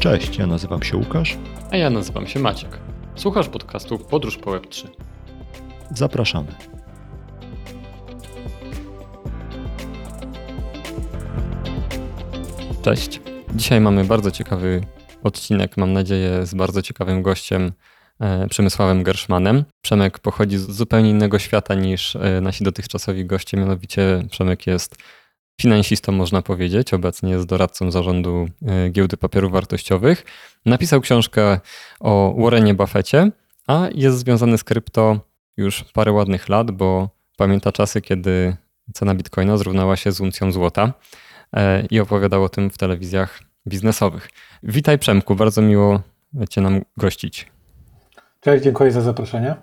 Cześć, 0.00 0.38
ja 0.38 0.46
nazywam 0.46 0.82
się 0.82 0.96
Łukasz. 0.96 1.36
A 1.70 1.76
ja 1.76 1.90
nazywam 1.90 2.26
się 2.26 2.40
Maciek. 2.40 2.78
Słuchasz 3.14 3.48
podcastu 3.48 3.98
Podróż 3.98 4.36
po 4.36 4.50
Web3. 4.50 4.88
Zapraszamy. 5.94 6.52
Cześć. 12.82 13.20
Dzisiaj 13.54 13.80
mamy 13.80 14.04
bardzo 14.04 14.30
ciekawy 14.30 14.80
odcinek, 15.22 15.76
mam 15.76 15.92
nadzieję, 15.92 16.46
z 16.46 16.54
bardzo 16.54 16.82
ciekawym 16.82 17.22
gościem, 17.22 17.72
e, 18.20 18.48
Przemysławem 18.48 19.02
Gerszmanem. 19.02 19.64
Przemek 19.80 20.18
pochodzi 20.18 20.58
z 20.58 20.70
zupełnie 20.70 21.10
innego 21.10 21.38
świata 21.38 21.74
niż 21.74 22.16
e, 22.16 22.40
nasi 22.40 22.64
dotychczasowi 22.64 23.26
goście, 23.26 23.56
mianowicie 23.56 24.22
Przemek 24.30 24.66
jest 24.66 24.96
finansistą, 25.60 26.12
można 26.12 26.42
powiedzieć. 26.42 26.94
Obecnie 26.94 27.30
jest 27.30 27.46
doradcą 27.46 27.90
zarządu 27.90 28.48
e, 28.66 28.90
giełdy 28.90 29.16
papierów 29.16 29.52
wartościowych. 29.52 30.24
Napisał 30.66 31.00
książkę 31.00 31.60
o 32.00 32.34
Warrenie 32.38 32.74
Buffetcie, 32.74 33.30
a 33.66 33.88
jest 33.94 34.18
związany 34.18 34.58
z 34.58 34.64
krypto 34.64 35.20
już 35.56 35.84
parę 35.84 36.12
ładnych 36.12 36.48
lat, 36.48 36.70
bo 36.70 37.08
pamięta 37.36 37.72
czasy, 37.72 38.00
kiedy 38.00 38.56
cena 38.94 39.14
bitcoina 39.14 39.56
zrównała 39.56 39.96
się 39.96 40.12
z 40.12 40.20
uncją 40.20 40.52
złota 40.52 40.92
i 41.90 42.00
opowiadał 42.00 42.44
o 42.44 42.48
tym 42.48 42.70
w 42.70 42.78
telewizjach 42.78 43.40
biznesowych. 43.66 44.30
Witaj 44.62 44.98
Przemku, 44.98 45.34
bardzo 45.34 45.62
miło 45.62 46.00
Cię 46.50 46.60
nam 46.60 46.82
gościć. 46.96 47.46
Cześć, 48.40 48.64
dziękuję 48.64 48.92
za 48.92 49.00
zaproszenie. 49.00 49.54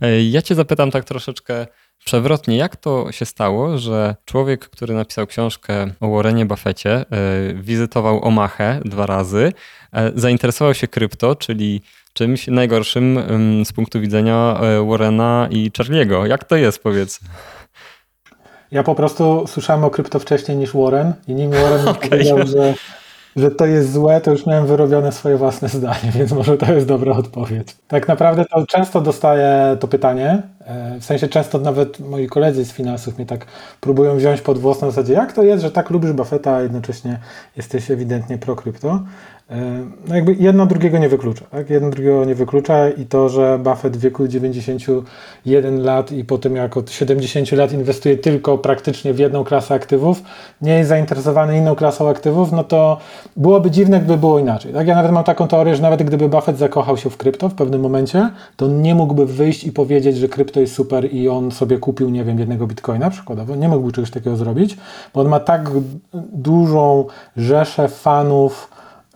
E, 0.00 0.22
ja 0.22 0.42
Cię 0.42 0.54
zapytam 0.54 0.90
tak 0.90 1.04
troszeczkę 1.04 1.66
przewrotnie, 2.04 2.56
jak 2.56 2.76
to 2.76 3.12
się 3.12 3.24
stało, 3.24 3.78
że 3.78 4.16
człowiek, 4.24 4.68
który 4.68 4.94
napisał 4.94 5.26
książkę 5.26 5.86
o 6.00 6.10
Warrenie 6.10 6.46
Buffetcie, 6.46 6.94
e, 6.94 7.04
wizytował 7.54 8.24
Omachę 8.24 8.80
dwa 8.84 9.06
razy, 9.06 9.52
e, 9.92 10.12
zainteresował 10.14 10.74
się 10.74 10.88
krypto, 10.88 11.36
czyli 11.36 11.82
czymś 12.12 12.46
najgorszym 12.46 13.18
z 13.64 13.72
punktu 13.72 14.00
widzenia 14.00 14.60
Warrena 14.88 15.48
i 15.50 15.70
Charlie'ego. 15.70 16.24
Jak 16.24 16.44
to 16.44 16.56
jest, 16.56 16.82
powiedz? 16.82 17.20
Ja 18.72 18.82
po 18.82 18.94
prostu 18.94 19.44
słyszałem 19.46 19.84
o 19.84 19.90
krypto 19.90 20.18
wcześniej 20.18 20.56
niż 20.56 20.72
Warren 20.72 21.12
i 21.28 21.34
nim 21.34 21.50
Warren 21.50 21.88
okay. 21.88 22.10
powiedział, 22.10 22.46
że 22.46 22.74
że 23.36 23.50
to 23.50 23.66
jest 23.66 23.92
złe, 23.92 24.20
to 24.20 24.30
już 24.30 24.46
miałem 24.46 24.66
wyrobione 24.66 25.12
swoje 25.12 25.36
własne 25.36 25.68
zdanie, 25.78 26.12
więc 26.14 26.32
może 26.32 26.56
to 26.56 26.72
jest 26.72 26.86
dobra 26.86 27.12
odpowiedź. 27.16 27.76
Tak 27.88 28.08
naprawdę 28.08 28.44
to 28.44 28.66
często 28.66 29.00
dostaję 29.00 29.76
to 29.80 29.88
pytanie, 29.88 30.42
e, 30.64 31.00
w 31.00 31.04
sensie 31.04 31.28
często 31.28 31.58
nawet 31.58 32.00
moi 32.00 32.26
koledzy 32.26 32.64
z 32.64 32.72
finansów 32.72 33.16
mnie 33.16 33.26
tak 33.26 33.46
próbują 33.80 34.16
wziąć 34.16 34.40
pod 34.40 34.58
włos 34.58 34.80
na 34.80 34.90
zasadzie, 34.90 35.12
jak 35.12 35.32
to 35.32 35.42
jest, 35.42 35.62
że 35.62 35.70
tak 35.70 35.90
lubisz 35.90 36.12
Buffetta, 36.12 36.54
a 36.54 36.60
jednocześnie 36.60 37.18
jesteś 37.56 37.90
ewidentnie 37.90 38.38
pro 38.38 38.56
krypto. 38.56 39.00
E, 39.50 39.86
no 40.08 40.14
jakby 40.14 40.34
jedno 40.34 40.66
drugiego 40.66 40.98
nie 40.98 41.08
wyklucza. 41.08 41.44
Tak? 41.50 41.70
Jedno 41.70 41.90
drugiego 41.90 42.24
nie 42.24 42.34
wyklucza 42.34 42.88
i 42.88 43.06
to, 43.06 43.28
że 43.28 43.58
Buffett 43.58 43.96
w 43.96 44.00
wieku 44.00 44.28
91 44.28 45.82
lat 45.82 46.12
i 46.12 46.24
potem 46.24 46.56
jak 46.56 46.76
od 46.76 46.90
70 46.90 47.52
lat 47.52 47.72
inwestuje 47.72 48.16
tylko 48.16 48.58
praktycznie 48.58 49.14
w 49.14 49.18
jedną 49.18 49.44
klasę 49.44 49.74
aktywów, 49.74 50.22
nie 50.62 50.78
jest 50.78 50.88
zainteresowany 50.88 51.58
inną 51.58 51.74
klasą 51.74 52.08
aktywów, 52.08 52.52
no 52.52 52.64
to 52.64 52.98
byłoby 53.36 53.70
dziwne, 53.70 53.98
gdyby 53.98 54.18
było 54.18 54.38
inaczej. 54.38 54.72
Tak? 54.72 54.86
Ja 54.86 54.94
nawet 54.94 55.12
mam 55.12 55.24
taką 55.24 55.48
teorię, 55.48 55.76
że 55.76 55.82
nawet 55.82 56.02
gdyby 56.02 56.28
Buffett 56.28 56.58
zakochał 56.58 56.96
się 56.96 57.10
w 57.10 57.16
krypto 57.16 57.48
w 57.48 57.54
pewnym 57.54 57.80
momencie, 57.80 58.30
to 58.56 58.68
nie 58.68 58.94
mógłby 58.94 59.26
wyjść 59.26 59.64
i 59.64 59.72
powiedzieć, 59.72 60.16
że 60.16 60.28
krypto 60.28 60.60
jest 60.60 60.74
super 60.74 61.14
i 61.14 61.28
on 61.28 61.50
sobie 61.50 61.78
kupił, 61.78 62.10
nie 62.10 62.24
wiem, 62.24 62.38
jednego 62.38 62.66
bitcoina 62.66 63.10
przykładowo. 63.10 63.56
Nie 63.56 63.68
mógłby 63.68 63.92
czegoś 63.92 64.10
takiego 64.10 64.36
zrobić, 64.36 64.76
bo 65.14 65.20
on 65.20 65.28
ma 65.28 65.40
tak 65.40 65.70
dużą 66.32 67.04
rzeszę 67.36 67.88
fanów, 67.88 68.71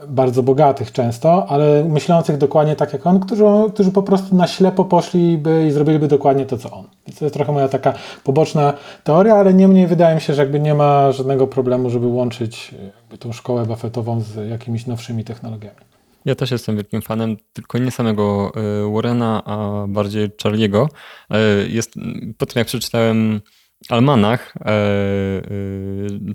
bardzo 0.09 0.43
bogatych 0.43 0.93
często, 0.93 1.47
ale 1.49 1.85
myślących 1.85 2.39
dokładnie 2.39 2.77
tak 2.77 2.93
jak 2.93 3.07
on, 3.07 3.21
którzy, 3.21 3.45
którzy 3.75 3.93
po 3.93 4.03
prostu 4.03 4.37
na 4.37 4.47
ślepo 4.47 4.85
poszliby 4.85 5.67
i 5.67 5.71
zrobiliby 5.71 6.09
dokładnie 6.09 6.47
to, 6.47 6.59
co 6.59 6.71
on. 6.71 6.85
Więc 7.07 7.19
to 7.19 7.25
jest 7.25 7.35
trochę 7.35 7.53
moja 7.53 7.69
taka 7.69 7.93
poboczna 8.25 8.73
teoria, 9.05 9.35
ale 9.35 9.55
niemniej 9.55 9.87
wydaje 9.87 10.15
mi 10.15 10.21
się, 10.21 10.35
że 10.35 10.43
jakby 10.43 10.61
nie 10.61 10.75
ma 10.75 11.13
żadnego 11.13 11.47
problemu, 11.47 11.91
żeby 11.91 12.07
łączyć 12.07 12.75
jakby 12.97 13.19
tą 13.19 13.33
szkołę 13.33 13.67
buffetową 13.67 14.21
z 14.21 14.51
jakimiś 14.51 14.87
nowszymi 14.87 15.25
technologiami. 15.25 15.77
Ja 16.25 16.35
też 16.35 16.51
jestem 16.51 16.77
wielkim 16.77 17.03
fanem, 17.03 17.37
tylko 17.53 17.79
nie 17.79 17.91
samego 17.91 18.53
e, 18.55 18.93
Warrena, 18.93 19.43
a 19.45 19.87
bardziej 19.89 20.31
Charlie'ego. 20.31 20.87
E, 21.31 21.39
jest, 21.69 21.95
po 22.39 22.47
tym 22.47 22.61
jak 22.61 22.67
przeczytałem 22.67 23.41
Almanach 23.89 24.55
e, 24.61 24.69
e, 24.69 24.73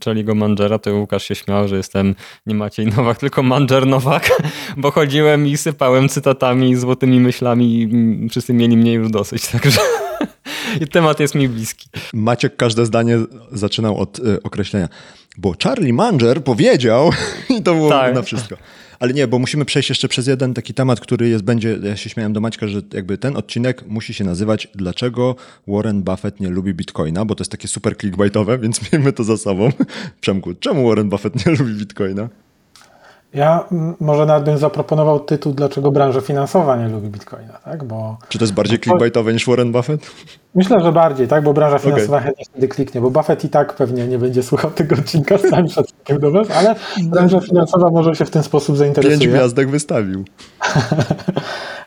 Charlie'ego 0.05 0.35
Mangera, 0.35 0.79
to 0.79 0.95
Łukasz 0.95 1.23
się 1.23 1.35
śmiał, 1.35 1.67
że 1.67 1.77
jestem 1.77 2.15
nie 2.45 2.55
Maciej 2.55 2.87
Nowak, 2.87 3.17
tylko 3.17 3.43
Manger 3.43 3.87
Nowak, 3.87 4.29
bo 4.77 4.91
chodziłem 4.91 5.47
i 5.47 5.57
sypałem 5.57 6.09
cytatami, 6.09 6.75
złotymi 6.75 7.19
myślami 7.19 7.81
i 7.81 8.29
wszyscy 8.29 8.53
mieli 8.53 8.77
mnie 8.77 8.93
już 8.93 9.09
dosyć, 9.09 9.47
także 9.53 9.79
temat 10.91 11.19
jest 11.19 11.35
mi 11.35 11.49
bliski. 11.49 11.89
Maciek 12.13 12.55
każde 12.55 12.85
zdanie 12.85 13.17
zaczynał 13.51 13.97
od 13.97 14.19
y, 14.19 14.43
określenia, 14.43 14.89
bo 15.37 15.53
Charlie 15.63 15.93
Manger 15.93 16.43
powiedział 16.43 17.11
i 17.57 17.63
to 17.63 17.73
było 17.73 17.89
tak. 17.89 18.15
na 18.15 18.21
wszystko. 18.21 18.55
Ale 19.01 19.13
nie, 19.13 19.27
bo 19.27 19.39
musimy 19.39 19.65
przejść 19.65 19.89
jeszcze 19.89 20.07
przez 20.07 20.27
jeden 20.27 20.53
taki 20.53 20.73
temat, 20.73 20.99
który 20.99 21.29
jest, 21.29 21.43
będzie, 21.43 21.77
ja 21.83 21.95
się 21.95 22.09
śmiałem 22.09 22.33
do 22.33 22.41
Maćka, 22.41 22.67
że 22.67 22.81
jakby 22.93 23.17
ten 23.17 23.37
odcinek 23.37 23.87
musi 23.87 24.13
się 24.13 24.23
nazywać 24.23 24.67
Dlaczego 24.75 25.35
Warren 25.67 26.03
Buffett 26.03 26.39
nie 26.39 26.49
lubi 26.49 26.73
Bitcoina, 26.73 27.25
bo 27.25 27.35
to 27.35 27.41
jest 27.41 27.51
takie 27.51 27.67
super 27.67 27.97
clickbaitowe, 27.97 28.57
więc 28.57 28.79
miejmy 28.91 29.13
to 29.13 29.23
za 29.23 29.37
sobą. 29.37 29.69
Przemku, 30.21 30.53
czemu 30.53 30.87
Warren 30.87 31.09
Buffett 31.09 31.45
nie 31.45 31.51
lubi 31.51 31.73
Bitcoina? 31.73 32.29
Ja 33.33 33.65
może 33.99 34.25
nawet 34.25 34.43
bym 34.43 34.57
zaproponował 34.57 35.19
tytuł, 35.19 35.53
dlaczego 35.53 35.91
branża 35.91 36.21
finansowa 36.21 36.77
nie 36.77 36.89
lubi 36.89 37.09
bitcoina, 37.09 37.53
tak? 37.53 37.83
Bo, 37.83 38.17
Czy 38.29 38.37
to 38.37 38.43
jest 38.43 38.53
bardziej 38.53 38.79
clickbaitowe 38.79 39.33
niż 39.33 39.45
Warren 39.47 39.71
Buffett? 39.71 40.11
Myślę, 40.55 40.81
że 40.81 40.91
bardziej, 40.91 41.27
tak? 41.27 41.43
Bo 41.43 41.53
branża 41.53 41.79
finansowa 41.79 42.17
okay. 42.17 42.25
chętnie 42.25 42.45
wtedy 42.45 42.67
kliknie, 42.67 43.01
bo 43.01 43.11
Buffett 43.11 43.43
i 43.43 43.49
tak 43.49 43.73
pewnie 43.73 44.07
nie 44.07 44.19
będzie 44.19 44.43
słuchał 44.43 44.71
tego 44.71 44.95
odcinka 44.95 45.37
z 45.37 45.41
całym 45.41 45.67
szacunkiem 45.67 46.19
do 46.19 46.31
was, 46.31 46.51
ale 46.51 46.75
branża 47.03 47.39
finansowa 47.39 47.89
może 47.89 48.15
się 48.15 48.25
w 48.25 48.29
ten 48.29 48.43
sposób 48.43 48.77
zainteresować. 48.77 49.19
Pięć 49.19 49.33
gwiazdek 49.33 49.69
wystawił. 49.69 50.23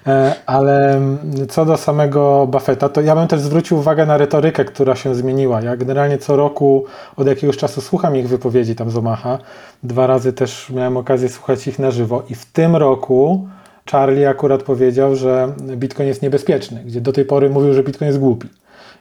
E, 0.06 0.34
ale 0.46 1.00
co 1.48 1.64
do 1.64 1.76
samego 1.76 2.46
Buffetta, 2.50 2.88
to 2.88 3.00
ja 3.00 3.14
bym 3.14 3.28
też 3.28 3.40
zwrócił 3.40 3.78
uwagę 3.78 4.06
na 4.06 4.16
retorykę, 4.16 4.64
która 4.64 4.96
się 4.96 5.14
zmieniła. 5.14 5.60
Ja 5.60 5.76
generalnie 5.76 6.18
co 6.18 6.36
roku 6.36 6.84
od 7.16 7.26
jakiegoś 7.26 7.56
czasu 7.56 7.80
słucham 7.80 8.16
ich 8.16 8.28
wypowiedzi 8.28 8.74
tam 8.74 8.90
z 8.90 8.96
Omaha. 8.96 9.38
Dwa 9.82 10.06
razy 10.06 10.32
też 10.32 10.70
miałem 10.70 10.96
okazję 10.96 11.28
słuchać 11.28 11.66
ich 11.66 11.78
na 11.78 11.90
żywo 11.90 12.22
i 12.30 12.34
w 12.34 12.46
tym 12.46 12.76
roku 12.76 13.48
Charlie 13.90 14.28
akurat 14.28 14.62
powiedział, 14.62 15.16
że 15.16 15.52
Bitcoin 15.76 16.08
jest 16.08 16.22
niebezpieczny, 16.22 16.82
gdzie 16.86 17.00
do 17.00 17.12
tej 17.12 17.24
pory 17.24 17.50
mówił, 17.50 17.74
że 17.74 17.82
Bitcoin 17.82 18.06
jest 18.06 18.18
głupi. 18.18 18.48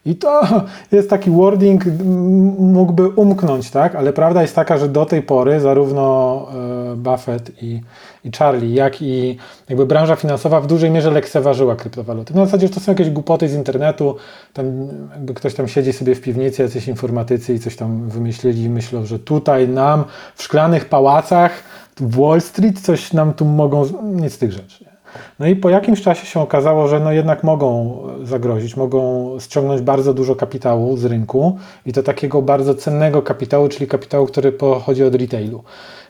I 0.05 0.15
to 0.15 0.41
jest 0.91 1.09
taki 1.09 1.31
wording, 1.31 1.85
mógłby 2.57 3.09
umknąć, 3.09 3.69
tak? 3.69 3.95
Ale 3.95 4.13
prawda 4.13 4.41
jest 4.41 4.55
taka, 4.55 4.77
że 4.77 4.89
do 4.89 5.05
tej 5.05 5.21
pory 5.21 5.59
zarówno 5.59 6.47
e, 6.91 6.95
Buffett 6.95 7.63
i, 7.63 7.81
i 8.25 8.31
Charlie, 8.31 8.75
jak 8.75 9.01
i 9.01 9.37
jakby 9.69 9.85
branża 9.85 10.15
finansowa 10.15 10.61
w 10.61 10.67
dużej 10.67 10.91
mierze 10.91 11.11
lekceważyła 11.11 11.75
kryptowaluty. 11.75 12.33
No 12.35 12.45
w 12.45 12.45
zasadzie 12.45 12.69
to 12.69 12.79
są 12.79 12.91
jakieś 12.91 13.09
głupoty 13.09 13.49
z 13.49 13.53
internetu, 13.53 14.15
tam 14.53 14.65
jakby 15.11 15.33
ktoś 15.33 15.53
tam 15.53 15.67
siedzi 15.67 15.93
sobie 15.93 16.15
w 16.15 16.21
piwnicy, 16.21 16.63
jacyś 16.63 16.87
informatycy 16.87 17.53
i 17.53 17.59
coś 17.59 17.75
tam 17.75 18.09
wymyślili 18.09 18.63
i 18.63 18.69
myślą, 18.69 19.05
że 19.05 19.19
tutaj 19.19 19.67
nam 19.67 20.03
w 20.35 20.43
szklanych 20.43 20.85
pałacach 20.85 21.51
Wall 21.99 22.41
Street 22.41 22.81
coś 22.81 23.13
nam 23.13 23.33
tu 23.33 23.45
mogą, 23.45 23.85
nic 24.03 24.33
z 24.33 24.37
tych 24.37 24.51
rzeczy. 24.51 24.93
No 25.39 25.47
i 25.47 25.55
po 25.55 25.69
jakimś 25.69 26.01
czasie 26.01 26.25
się 26.25 26.39
okazało, 26.39 26.87
że 26.87 26.99
no 26.99 27.11
jednak 27.11 27.43
mogą 27.43 27.97
zagrozić, 28.23 28.77
mogą 28.77 29.29
ściągnąć 29.39 29.81
bardzo 29.81 30.13
dużo 30.13 30.35
kapitału 30.35 30.97
z 30.97 31.05
rynku 31.05 31.57
i 31.85 31.93
to 31.93 32.03
takiego 32.03 32.41
bardzo 32.41 32.75
cennego 32.75 33.21
kapitału, 33.21 33.69
czyli 33.69 33.87
kapitału, 33.87 34.27
który 34.27 34.51
pochodzi 34.51 35.03
od 35.03 35.15
retailu. 35.15 35.63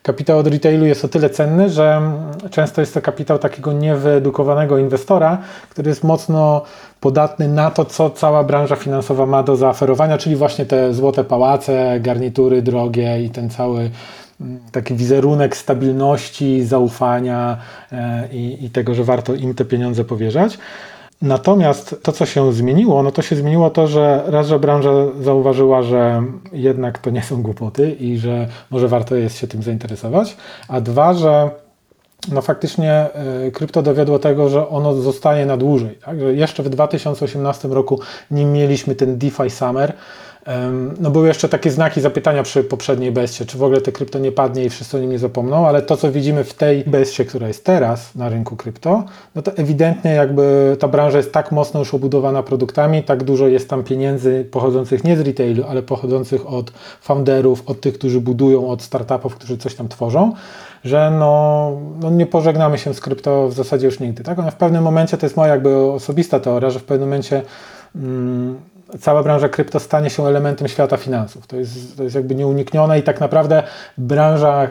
Kapitał 0.03 0.39
od 0.39 0.47
retailu 0.47 0.85
jest 0.85 1.05
o 1.05 1.07
tyle 1.07 1.29
cenny, 1.29 1.69
że 1.69 2.01
często 2.49 2.81
jest 2.81 2.93
to 2.93 3.01
kapitał 3.01 3.39
takiego 3.39 3.73
niewyedukowanego 3.73 4.77
inwestora, 4.77 5.37
który 5.69 5.89
jest 5.89 6.03
mocno 6.03 6.61
podatny 6.99 7.47
na 7.47 7.71
to, 7.71 7.85
co 7.85 8.09
cała 8.09 8.43
branża 8.43 8.75
finansowa 8.75 9.25
ma 9.25 9.43
do 9.43 9.55
zaoferowania, 9.55 10.17
czyli 10.17 10.35
właśnie 10.35 10.65
te 10.65 10.93
złote 10.93 11.23
pałace, 11.23 11.99
garnitury 11.99 12.61
drogie 12.61 13.23
i 13.23 13.29
ten 13.29 13.49
cały 13.49 13.89
taki 14.71 14.95
wizerunek 14.95 15.57
stabilności, 15.57 16.63
zaufania 16.63 17.57
e, 17.91 18.27
i, 18.31 18.65
i 18.65 18.69
tego, 18.69 18.95
że 18.95 19.03
warto 19.03 19.33
im 19.35 19.53
te 19.53 19.65
pieniądze 19.65 20.05
powierzać. 20.05 20.57
Natomiast 21.21 21.95
to, 22.03 22.11
co 22.11 22.25
się 22.25 22.53
zmieniło, 22.53 23.03
no 23.03 23.11
to 23.11 23.21
się 23.21 23.35
zmieniło 23.35 23.69
to, 23.69 23.87
że 23.87 24.23
raz, 24.25 24.47
że 24.47 24.59
branża 24.59 24.91
zauważyła, 25.21 25.83
że 25.83 26.23
jednak 26.53 26.99
to 26.99 27.09
nie 27.09 27.23
są 27.23 27.41
głupoty 27.41 27.91
i 27.91 28.17
że 28.17 28.47
może 28.71 28.87
warto 28.87 29.15
jest 29.15 29.37
się 29.37 29.47
tym 29.47 29.63
zainteresować, 29.63 30.37
a 30.67 30.81
dwa, 30.81 31.13
że 31.13 31.49
no 32.31 32.41
faktycznie 32.41 32.91
e, 32.91 33.51
krypto 33.51 33.81
dowiodło 33.81 34.19
tego, 34.19 34.49
że 34.49 34.69
ono 34.69 34.93
zostaje 34.93 35.45
na 35.45 35.57
dłużej. 35.57 35.99
Tak? 36.05 36.19
Że 36.19 36.33
jeszcze 36.33 36.63
w 36.63 36.69
2018 36.69 37.67
roku, 37.67 37.99
nim 38.31 38.53
mieliśmy 38.53 38.95
ten 38.95 39.17
DeFi 39.17 39.49
Summer, 39.49 39.93
No 40.99 41.11
były 41.11 41.27
jeszcze 41.27 41.49
takie 41.49 41.71
znaki 41.71 42.01
zapytania 42.01 42.43
przy 42.43 42.63
poprzedniej 42.63 43.11
bestie, 43.11 43.45
czy 43.45 43.57
w 43.57 43.63
ogóle 43.63 43.81
te 43.81 43.91
krypto 43.91 44.19
nie 44.19 44.31
padnie 44.31 44.65
i 44.65 44.69
wszyscy 44.69 44.97
o 44.97 44.99
nim 44.99 45.11
nie 45.11 45.19
zapomną, 45.19 45.67
ale 45.67 45.81
to 45.81 45.97
co 45.97 46.11
widzimy 46.11 46.43
w 46.43 46.53
tej 46.53 46.83
bestie, 46.83 47.25
która 47.25 47.47
jest 47.47 47.65
teraz 47.65 48.15
na 48.15 48.29
rynku 48.29 48.55
krypto, 48.55 49.03
no 49.35 49.41
to 49.41 49.51
ewidentnie 49.51 50.11
jakby 50.11 50.77
ta 50.79 50.87
branża 50.87 51.17
jest 51.17 51.31
tak 51.31 51.51
mocno 51.51 51.79
już 51.79 51.93
obudowana 51.93 52.43
produktami, 52.43 53.03
tak 53.03 53.23
dużo 53.23 53.47
jest 53.47 53.69
tam 53.69 53.83
pieniędzy 53.83 54.45
pochodzących 54.51 55.03
nie 55.03 55.17
z 55.17 55.19
retailu, 55.19 55.63
ale 55.69 55.81
pochodzących 55.81 56.49
od 56.49 56.71
founderów, 57.01 57.63
od 57.65 57.81
tych, 57.81 57.93
którzy 57.93 58.21
budują, 58.21 58.69
od 58.69 58.81
startupów, 58.81 59.35
którzy 59.35 59.57
coś 59.57 59.75
tam 59.75 59.87
tworzą, 59.87 60.33
że 60.83 61.11
no, 61.19 61.71
no 62.01 62.09
nie 62.09 62.25
pożegnamy 62.25 62.77
się 62.77 62.93
z 62.93 62.99
krypto 62.99 63.47
w 63.47 63.53
zasadzie 63.53 63.85
już 63.85 63.99
nigdy. 63.99 64.23
Tak? 64.23 64.39
Ona 64.39 64.51
w 64.51 64.55
pewnym 64.55 64.83
momencie, 64.83 65.17
to 65.17 65.25
jest 65.25 65.37
moja 65.37 65.51
jakby 65.51 65.75
osobista 65.77 66.39
teoria, 66.39 66.69
że 66.69 66.79
w 66.79 66.83
pewnym 66.83 67.09
momencie 67.09 67.41
mm, 67.95 68.72
cała 68.99 69.23
branża 69.23 69.49
krypto 69.49 69.79
stanie 69.79 70.09
się 70.09 70.25
elementem 70.25 70.67
świata 70.67 70.97
finansów. 70.97 71.47
To 71.47 71.55
jest, 71.55 71.97
to 71.97 72.03
jest 72.03 72.15
jakby 72.15 72.35
nieuniknione 72.35 72.99
i 72.99 73.03
tak 73.03 73.19
naprawdę 73.19 73.63
branża 73.97 74.67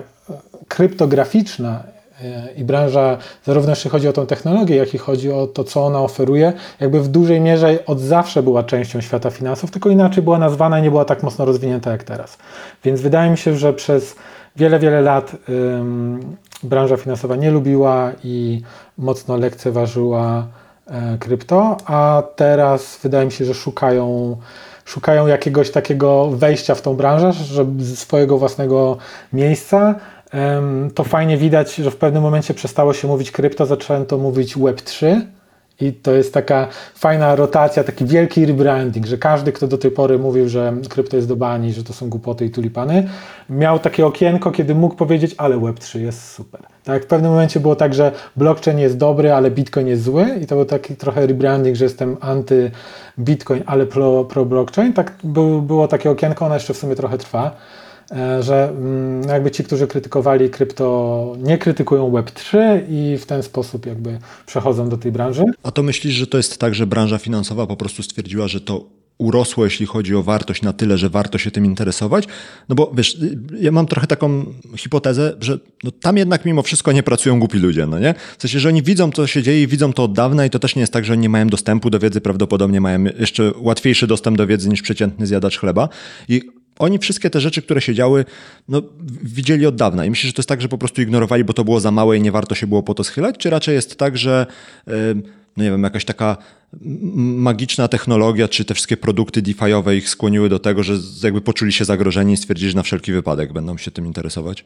kryptograficzna 0.69 1.83
e, 2.23 2.53
i 2.57 2.65
branża, 2.65 3.19
zarówno 3.45 3.71
jeśli 3.71 3.91
chodzi 3.91 4.09
o 4.09 4.13
tą 4.13 4.27
technologię, 4.27 4.77
jak 4.77 4.95
i 4.95 4.99
chodzi 4.99 5.33
o 5.33 5.47
to, 5.47 5.65
co 5.65 5.87
ona 5.87 6.01
oferuje, 6.01 6.53
jakby 6.81 7.01
w 7.01 7.09
dużej 7.09 7.41
mierze 7.41 7.79
od 7.87 8.01
zawsze 8.01 8.43
była 8.43 8.63
częścią 8.63 9.01
świata 9.01 9.31
finansów, 9.31 9.71
tylko 9.71 9.91
inaczej 9.91 10.23
była 10.23 10.39
nazwana 10.39 10.79
i 10.79 10.83
nie 10.83 10.91
była 10.91 11.05
tak 11.05 11.23
mocno 11.23 11.45
rozwinięta 11.45 11.93
jak 11.93 12.05
teraz. 12.05 12.39
Więc 12.85 13.01
wydaje 13.01 13.31
mi 13.31 13.39
się, 13.39 13.57
że 13.57 13.73
przez 13.73 14.17
wiele, 14.57 14.79
wiele 14.79 15.01
lat 15.01 15.37
ym, 15.49 16.37
branża 16.63 16.97
finansowa 16.97 17.37
nie 17.37 17.51
lubiła 17.51 18.13
i 18.25 18.63
mocno 18.99 19.37
lekceważyła 19.37 20.39
e, 20.39 20.62
krypto, 21.21 21.77
a 21.87 22.23
teraz 22.37 22.99
wydaje 23.03 23.27
mi 23.27 23.33
się, 23.33 23.45
że 23.45 23.55
szukają, 23.55 24.37
szukają 24.85 25.27
jakiegoś 25.27 25.71
takiego 25.71 26.31
wejścia 26.31 26.75
w 26.75 26.83
tą 26.83 26.95
branżę, 26.95 27.33
żeby 27.33 27.85
swojego 27.85 28.39
własnego 28.39 28.97
miejsca. 29.33 29.95
To 30.95 31.05
fajnie 31.05 31.37
widać, 31.37 31.75
że 31.75 31.91
w 31.91 31.97
pewnym 31.97 32.23
momencie 32.23 32.55
przestało 32.55 32.93
się 32.93 33.09
mówić 33.09 33.31
krypto, 33.31 33.67
zaczęto 33.67 34.19
mówić 34.19 34.57
Web3 34.57 35.21
i 35.81 35.93
to 35.93 36.13
jest 36.13 36.35
taka 36.35 36.69
fajna 36.95 37.37
rotacja, 37.37 37.85
taki 37.85 38.05
wielki 38.05 38.47
rebranding, 38.47 39.07
że 39.07 39.19
każdy, 39.19 39.53
kto 39.53 39.67
do 39.67 39.79
tej 39.79 39.91
pory 39.91 40.19
mówił, 40.19 40.49
że 40.49 40.73
krypto 40.89 41.17
jest 41.17 41.29
do 41.29 41.37
bani, 41.37 41.73
że 41.73 41.85
to 41.85 41.93
są 41.93 42.09
głupoty 42.09 42.45
i 42.45 42.51
tulipany, 42.51 43.09
miał 43.51 43.79
takie 43.79 44.07
okienko, 44.07 44.51
kiedy 44.51 44.75
mógł 44.75 44.95
powiedzieć, 44.95 45.35
ale 45.39 45.57
Web3 45.57 45.99
jest 45.99 46.33
super. 46.33 46.61
Tak, 46.85 47.05
w 47.05 47.07
pewnym 47.07 47.31
momencie 47.31 47.61
było 47.61 47.77
tak, 47.77 47.95
że 47.95 48.13
blockchain 48.37 48.79
jest 48.79 48.97
dobry, 48.97 49.33
ale 49.33 49.51
Bitcoin 49.51 49.87
jest 49.87 50.03
zły 50.03 50.27
i 50.43 50.47
to 50.47 50.55
był 50.55 50.65
taki 50.65 50.97
trochę 50.97 51.27
rebranding, 51.27 51.77
że 51.77 51.85
jestem 51.85 52.17
anty 52.21 52.71
Bitcoin, 53.19 53.63
ale 53.67 53.87
pro, 53.87 54.25
pro. 54.25 54.47
Tak 54.95 55.13
był, 55.25 55.63
było 55.63 55.89
takie 55.89 56.11
okienko, 56.11 56.45
ono 56.45 56.55
jeszcze 56.55 56.75
w 56.75 56.77
sumie 56.77 56.97
trochę 56.97 57.19
trwa. 57.19 57.57
E, 58.13 58.43
że 58.43 58.69
mm, 58.69 59.29
jakby 59.29 59.51
ci, 59.51 59.65
którzy 59.65 59.87
krytykowali 59.87 60.51
krypto, 60.51 61.37
nie 61.39 61.59
krytykują 61.59 62.11
Web3 62.11 62.59
i 62.89 63.19
w 63.19 63.27
ten 63.27 63.43
sposób 63.43 63.87
jakby 63.87 64.19
przechodzą 64.47 64.89
do 64.89 64.97
tej 64.97 65.13
branży. 65.13 65.43
A 65.63 65.71
to 65.71 65.83
myślisz, 65.83 66.15
że 66.15 66.27
to 66.27 66.37
jest 66.37 66.59
tak, 66.59 66.75
że 66.75 66.87
branża 66.87 67.19
finansowa 67.19 67.67
po 67.67 67.77
prostu 67.77 68.03
stwierdziła, 68.03 68.49
że 68.49 68.61
to 68.61 68.85
urosło, 69.19 69.65
jeśli 69.65 69.87
chodzi 69.87 70.15
o 70.15 70.23
wartość 70.23 70.63
na 70.63 70.73
tyle, 70.73 70.99
że 70.99 71.09
warto 71.09 71.39
się 71.39 71.51
tym 71.51 71.65
interesować? 71.65 72.25
No 72.69 72.75
bo 72.75 72.93
wiesz, 72.95 73.19
ja 73.61 73.73
mam 73.73 73.87
trochę 73.87 74.07
taką 74.07 74.45
hipotezę, 74.77 75.37
że 75.41 75.59
no 75.85 75.91
tam 75.91 76.17
jednak 76.17 76.45
mimo 76.45 76.63
wszystko 76.63 76.93
nie 76.93 77.03
pracują 77.03 77.39
głupi 77.39 77.59
ludzie, 77.59 77.87
no 77.87 77.99
nie? 77.99 78.15
W 78.39 78.43
sensie, 78.43 78.61
że 78.61 78.69
oni 78.69 78.83
widzą, 78.83 79.13
co 79.13 79.27
się 79.27 79.43
dzieje 79.43 79.63
i 79.63 79.67
widzą 79.67 79.93
to 79.93 80.05
od 80.05 80.13
dawna 80.13 80.47
i 80.47 80.51
to 80.51 80.59
też 80.59 80.77
nie 80.77 80.81
jest 80.81 80.93
tak, 80.93 81.05
że 81.05 81.13
oni 81.13 81.23
nie 81.23 81.29
mają 81.29 81.47
dostępu 81.47 81.91
do 81.91 81.99
wiedzy, 81.99 82.21
prawdopodobnie 82.21 82.81
mają 82.81 83.05
jeszcze 83.19 83.53
łatwiejszy 83.57 84.07
dostęp 84.07 84.37
do 84.37 84.47
wiedzy 84.47 84.69
niż 84.69 84.83
przeciętny 84.83 85.27
zjadacz 85.27 85.59
chleba 85.59 85.89
i 86.29 86.62
oni 86.83 86.99
wszystkie 86.99 87.31
te 87.31 87.41
rzeczy, 87.41 87.63
które 87.63 87.81
się 87.81 87.95
działy, 87.95 88.25
no, 88.69 88.83
widzieli 89.23 89.67
od 89.67 89.77
dawna. 89.77 90.05
I 90.05 90.11
myślę, 90.11 90.27
że 90.29 90.33
to 90.33 90.41
jest 90.41 90.49
tak, 90.49 90.63
że 90.63 90.69
po 90.69 90.79
prostu 90.79 91.03
ignorowali, 91.03 91.45
bo 91.45 91.53
to 91.53 91.65
było 91.65 91.81
za 91.81 91.91
małe 91.91 92.17
i 92.17 92.23
nie 92.23 92.33
warto 92.33 92.55
się 92.55 92.67
było 92.67 92.83
po 92.83 92.95
to 92.95 93.05
schylać, 93.05 93.37
czy 93.39 93.51
raczej 93.51 93.75
jest 93.75 93.97
tak, 93.97 94.19
że 94.19 94.47
no 95.57 95.65
nie 95.65 95.71
wiem, 95.71 95.83
jakaś 95.83 96.05
taka 96.05 96.37
magiczna 97.15 97.89
technologia, 97.89 98.49
czy 98.49 98.65
te 98.65 98.75
wszystkie 98.75 98.97
produkty 98.97 99.43
DeFi'owe 99.43 99.95
ich 99.95 100.09
skłoniły 100.09 100.49
do 100.49 100.59
tego, 100.59 100.83
że 100.83 100.95
jakby 101.23 101.41
poczuli 101.41 101.73
się 101.73 101.85
zagrożeni 101.85 102.33
i 102.33 102.37
stwierdzili, 102.37 102.71
że 102.71 102.77
na 102.77 102.83
wszelki 102.83 103.13
wypadek 103.13 103.53
będą 103.53 103.79
się 103.79 103.91
tym 103.91 104.07
interesować? 104.07 104.65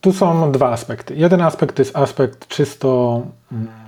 Tu 0.00 0.12
są 0.12 0.52
dwa 0.52 0.70
aspekty. 0.70 1.14
Jeden 1.16 1.40
aspekt 1.40 1.76
to 1.76 1.82
jest 1.82 1.96
aspekt 1.96 2.48
czysto 2.48 3.22
mm, 3.52 3.81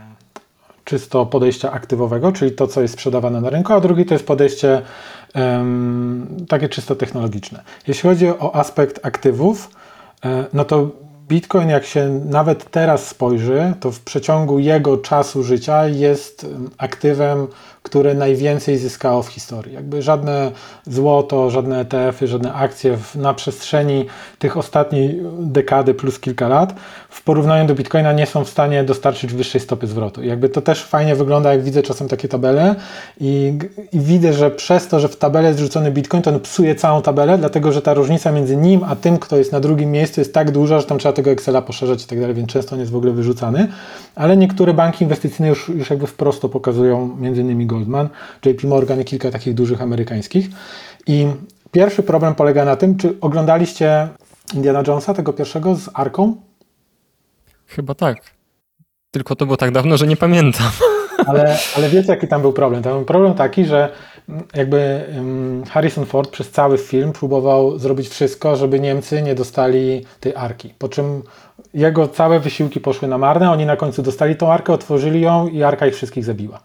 czysto 0.84 1.26
podejścia 1.26 1.72
aktywowego, 1.72 2.32
czyli 2.32 2.52
to, 2.52 2.66
co 2.66 2.82
jest 2.82 2.94
sprzedawane 2.94 3.40
na 3.40 3.50
rynku, 3.50 3.72
a 3.72 3.80
drugi 3.80 4.04
to 4.06 4.14
jest 4.14 4.26
podejście 4.26 4.82
um, 5.34 6.36
takie 6.48 6.68
czysto 6.68 6.94
technologiczne. 6.94 7.62
Jeśli 7.88 8.08
chodzi 8.08 8.28
o 8.28 8.54
aspekt 8.56 9.06
aktywów, 9.06 9.70
e, 10.24 10.44
no 10.52 10.64
to 10.64 10.90
Bitcoin, 11.28 11.68
jak 11.68 11.84
się 11.84 12.20
nawet 12.24 12.70
teraz 12.70 13.08
spojrzy, 13.08 13.74
to 13.80 13.90
w 13.90 14.00
przeciągu 14.00 14.58
jego 14.58 14.98
czasu 14.98 15.42
życia 15.42 15.88
jest 15.88 16.46
aktywem, 16.78 17.46
które 17.84 18.14
najwięcej 18.14 18.78
zyskało 18.78 19.22
w 19.22 19.28
historii. 19.28 19.74
Jakby 19.74 20.02
żadne 20.02 20.52
złoto, 20.86 21.50
żadne 21.50 21.80
ETF-y, 21.80 22.28
żadne 22.28 22.52
akcje 22.52 22.96
w, 22.96 23.16
na 23.16 23.34
przestrzeni 23.34 24.06
tych 24.38 24.56
ostatniej 24.56 25.22
dekady 25.38 25.94
plus 25.94 26.20
kilka 26.20 26.48
lat 26.48 26.74
w 27.08 27.22
porównaniu 27.22 27.68
do 27.68 27.74
Bitcoina 27.74 28.12
nie 28.12 28.26
są 28.26 28.44
w 28.44 28.48
stanie 28.48 28.84
dostarczyć 28.84 29.32
wyższej 29.32 29.60
stopy 29.60 29.86
zwrotu. 29.86 30.22
jakby 30.22 30.48
to 30.48 30.62
też 30.62 30.84
fajnie 30.84 31.14
wygląda, 31.14 31.52
jak 31.52 31.62
widzę 31.62 31.82
czasem 31.82 32.08
takie 32.08 32.28
tabele 32.28 32.74
i, 33.20 33.58
i 33.92 34.00
widzę, 34.00 34.32
że 34.32 34.50
przez 34.50 34.88
to, 34.88 35.00
że 35.00 35.08
w 35.08 35.16
tabelę 35.16 35.48
jest 35.48 35.60
wrzucony 35.60 35.90
Bitcoin, 35.90 36.22
to 36.22 36.30
on 36.30 36.40
psuje 36.40 36.74
całą 36.74 37.02
tabelę, 37.02 37.38
dlatego 37.38 37.72
że 37.72 37.82
ta 37.82 37.94
różnica 37.94 38.32
między 38.32 38.56
nim 38.56 38.84
a 38.84 38.96
tym, 38.96 39.18
kto 39.18 39.36
jest 39.36 39.52
na 39.52 39.60
drugim 39.60 39.90
miejscu 39.90 40.20
jest 40.20 40.34
tak 40.34 40.50
duża, 40.50 40.80
że 40.80 40.86
tam 40.86 40.98
trzeba 40.98 41.12
tego 41.12 41.30
Excela 41.30 41.62
poszerzać 41.62 42.04
i 42.04 42.06
tak 42.06 42.20
dalej, 42.20 42.34
więc 42.34 42.48
często 42.48 42.74
on 42.74 42.80
jest 42.80 42.92
w 42.92 42.96
ogóle 42.96 43.12
wyrzucany. 43.12 43.68
Ale 44.14 44.36
niektóre 44.36 44.74
banki 44.74 45.04
inwestycyjne 45.04 45.48
już, 45.48 45.68
już 45.68 45.90
jakby 45.90 46.06
wprost 46.06 46.42
pokazują, 46.42 47.16
między 47.20 47.40
innymi 47.40 47.66
Goldman, 47.74 48.08
JP 48.46 48.64
Morgan 48.64 49.00
i 49.00 49.04
kilka 49.04 49.30
takich 49.30 49.54
dużych 49.54 49.82
amerykańskich. 49.82 50.46
I 51.06 51.26
pierwszy 51.72 52.02
problem 52.02 52.34
polega 52.34 52.64
na 52.64 52.76
tym, 52.76 52.96
czy 52.96 53.14
oglądaliście 53.20 54.08
Indiana 54.54 54.82
Jonesa, 54.86 55.14
tego 55.14 55.32
pierwszego 55.32 55.74
z 55.74 55.90
Arką? 55.94 56.36
Chyba 57.66 57.94
tak. 57.94 58.16
Tylko 59.10 59.36
to 59.36 59.46
było 59.46 59.56
tak 59.56 59.70
dawno, 59.70 59.96
że 59.96 60.06
nie 60.06 60.16
pamiętam. 60.16 60.70
Ale, 61.26 61.58
ale 61.76 61.88
wiecie, 61.88 62.08
jaki 62.08 62.28
tam 62.28 62.42
był 62.42 62.52
problem? 62.52 62.82
Tam 62.82 62.92
był 62.92 63.04
problem 63.04 63.34
taki, 63.34 63.64
że 63.64 63.92
jakby 64.54 65.04
Harrison 65.70 66.06
Ford 66.06 66.30
przez 66.30 66.50
cały 66.50 66.78
film 66.78 67.12
próbował 67.12 67.78
zrobić 67.78 68.08
wszystko, 68.08 68.56
żeby 68.56 68.80
Niemcy 68.80 69.22
nie 69.22 69.34
dostali 69.34 70.06
tej 70.20 70.34
arki. 70.36 70.74
Po 70.78 70.88
czym 70.88 71.22
jego 71.74 72.08
całe 72.08 72.40
wysiłki 72.40 72.80
poszły 72.80 73.08
na 73.08 73.18
marne, 73.18 73.50
oni 73.50 73.66
na 73.66 73.76
końcu 73.76 74.02
dostali 74.02 74.36
tą 74.36 74.52
arkę, 74.52 74.72
otworzyli 74.72 75.20
ją 75.20 75.48
i 75.48 75.62
arka 75.62 75.86
ich 75.86 75.94
wszystkich 75.94 76.24
zabiła. 76.24 76.60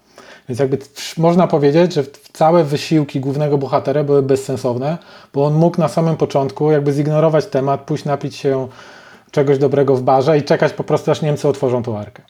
Więc 0.50 0.60
jakby 0.60 0.78
można 1.18 1.48
powiedzieć, 1.48 1.94
że 1.94 2.04
całe 2.34 2.64
wysiłki 2.64 3.20
głównego 3.20 3.58
bohatera 3.58 4.04
były 4.04 4.22
bezsensowne, 4.22 4.98
bo 5.34 5.46
on 5.46 5.54
mógł 5.54 5.80
na 5.82 5.88
samym 5.88 6.18
początku 6.18 6.72
jakby 6.72 6.94
zignorować 6.94 7.46
temat, 7.46 7.82
pójść 7.82 8.06
napić 8.06 8.36
się 8.36 8.68
czegoś 9.32 9.58
dobrego 9.58 9.96
w 9.96 10.02
barze 10.02 10.38
i 10.38 10.44
czekać 10.44 10.74
po 10.74 10.84
prostu 10.84 11.12
aż 11.12 11.22
Niemcy 11.22 11.48
otworzą 11.48 11.84
tą 11.84 11.98
arkę. 11.98 12.24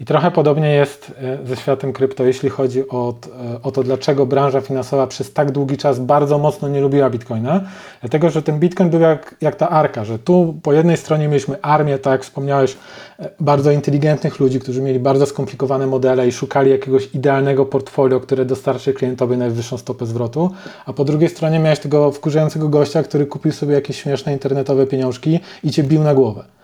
I 0.00 0.04
trochę 0.04 0.30
podobnie 0.30 0.70
jest 0.70 1.12
e, 1.22 1.46
ze 1.46 1.56
światem 1.56 1.92
krypto, 1.92 2.24
jeśli 2.24 2.48
chodzi 2.48 2.88
o, 2.88 3.14
e, 3.54 3.62
o, 3.62 3.70
to, 3.70 3.82
dlaczego 3.82 4.26
branża 4.26 4.60
finansowa 4.60 5.06
przez 5.06 5.32
tak 5.32 5.50
długi 5.50 5.76
czas 5.76 6.00
bardzo 6.00 6.38
mocno 6.38 6.68
nie 6.68 6.80
lubiła 6.80 7.10
bitcoina. 7.10 7.60
Dlatego, 8.00 8.30
że 8.30 8.42
ten 8.42 8.58
bitcoin 8.58 8.90
był 8.90 9.00
jak, 9.00 9.34
jak 9.40 9.56
ta 9.56 9.68
arka, 9.68 10.04
że 10.04 10.18
tu 10.18 10.54
po 10.62 10.72
jednej 10.72 10.96
stronie 10.96 11.28
mieliśmy 11.28 11.62
armię, 11.62 11.98
tak 11.98 12.10
jak 12.10 12.22
wspomniałeś, 12.22 12.76
e, 13.18 13.30
bardzo 13.40 13.70
inteligentnych 13.70 14.40
ludzi, 14.40 14.60
którzy 14.60 14.82
mieli 14.82 15.00
bardzo 15.00 15.26
skomplikowane 15.26 15.86
modele 15.86 16.28
i 16.28 16.32
szukali 16.32 16.70
jakiegoś 16.70 17.14
idealnego 17.14 17.66
portfolio, 17.66 18.20
które 18.20 18.44
dostarczy 18.44 18.92
klientowi 18.92 19.36
najwyższą 19.36 19.78
stopę 19.78 20.06
zwrotu. 20.06 20.50
A 20.86 20.92
po 20.92 21.04
drugiej 21.04 21.28
stronie 21.28 21.58
miałeś 21.58 21.78
tego 21.78 22.12
wkurzającego 22.12 22.68
gościa, 22.68 23.02
który 23.02 23.26
kupił 23.26 23.52
sobie 23.52 23.74
jakieś 23.74 24.02
śmieszne 24.02 24.32
internetowe 24.32 24.86
pieniążki 24.86 25.40
i 25.64 25.70
cię 25.70 25.82
bił 25.82 26.02
na 26.02 26.14
głowę. 26.14 26.57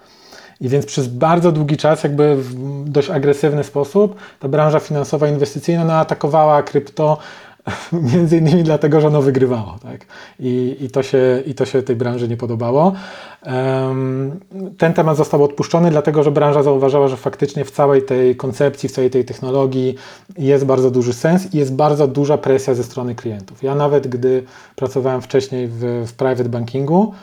I 0.60 0.68
więc 0.68 0.86
przez 0.86 1.08
bardzo 1.08 1.52
długi 1.52 1.76
czas, 1.76 2.04
jakby 2.04 2.36
w 2.36 2.54
dość 2.88 3.10
agresywny 3.10 3.64
sposób, 3.64 4.14
ta 4.40 4.48
branża 4.48 4.80
finansowa 4.80 5.28
inwestycyjna 5.28 5.84
naatakowała 5.84 6.62
krypto, 6.62 7.18
między 8.12 8.36
innymi 8.36 8.62
dlatego, 8.62 9.00
że 9.00 9.06
ono 9.06 9.22
wygrywało. 9.22 9.78
Tak? 9.82 10.06
I, 10.40 10.76
i, 10.80 10.90
to 10.90 11.02
się, 11.02 11.42
I 11.46 11.54
to 11.54 11.64
się 11.64 11.82
tej 11.82 11.96
branży 11.96 12.28
nie 12.28 12.36
podobało. 12.36 12.92
Um, 13.46 14.40
ten 14.78 14.92
temat 14.92 15.16
został 15.16 15.44
odpuszczony, 15.44 15.90
dlatego 15.90 16.22
że 16.22 16.30
branża 16.30 16.62
zauważała, 16.62 17.08
że 17.08 17.16
faktycznie 17.16 17.64
w 17.64 17.70
całej 17.70 18.02
tej 18.02 18.36
koncepcji, 18.36 18.88
w 18.88 18.92
całej 18.92 19.10
tej 19.10 19.24
technologii 19.24 19.94
jest 20.38 20.64
bardzo 20.64 20.90
duży 20.90 21.12
sens 21.12 21.54
i 21.54 21.58
jest 21.58 21.74
bardzo 21.74 22.08
duża 22.08 22.38
presja 22.38 22.74
ze 22.74 22.84
strony 22.84 23.14
klientów. 23.14 23.62
Ja 23.62 23.74
nawet 23.74 24.06
gdy 24.08 24.42
pracowałem 24.76 25.22
wcześniej 25.22 25.68
w, 25.68 26.04
w 26.06 26.12
private 26.12 26.48
bankingu, 26.48 27.14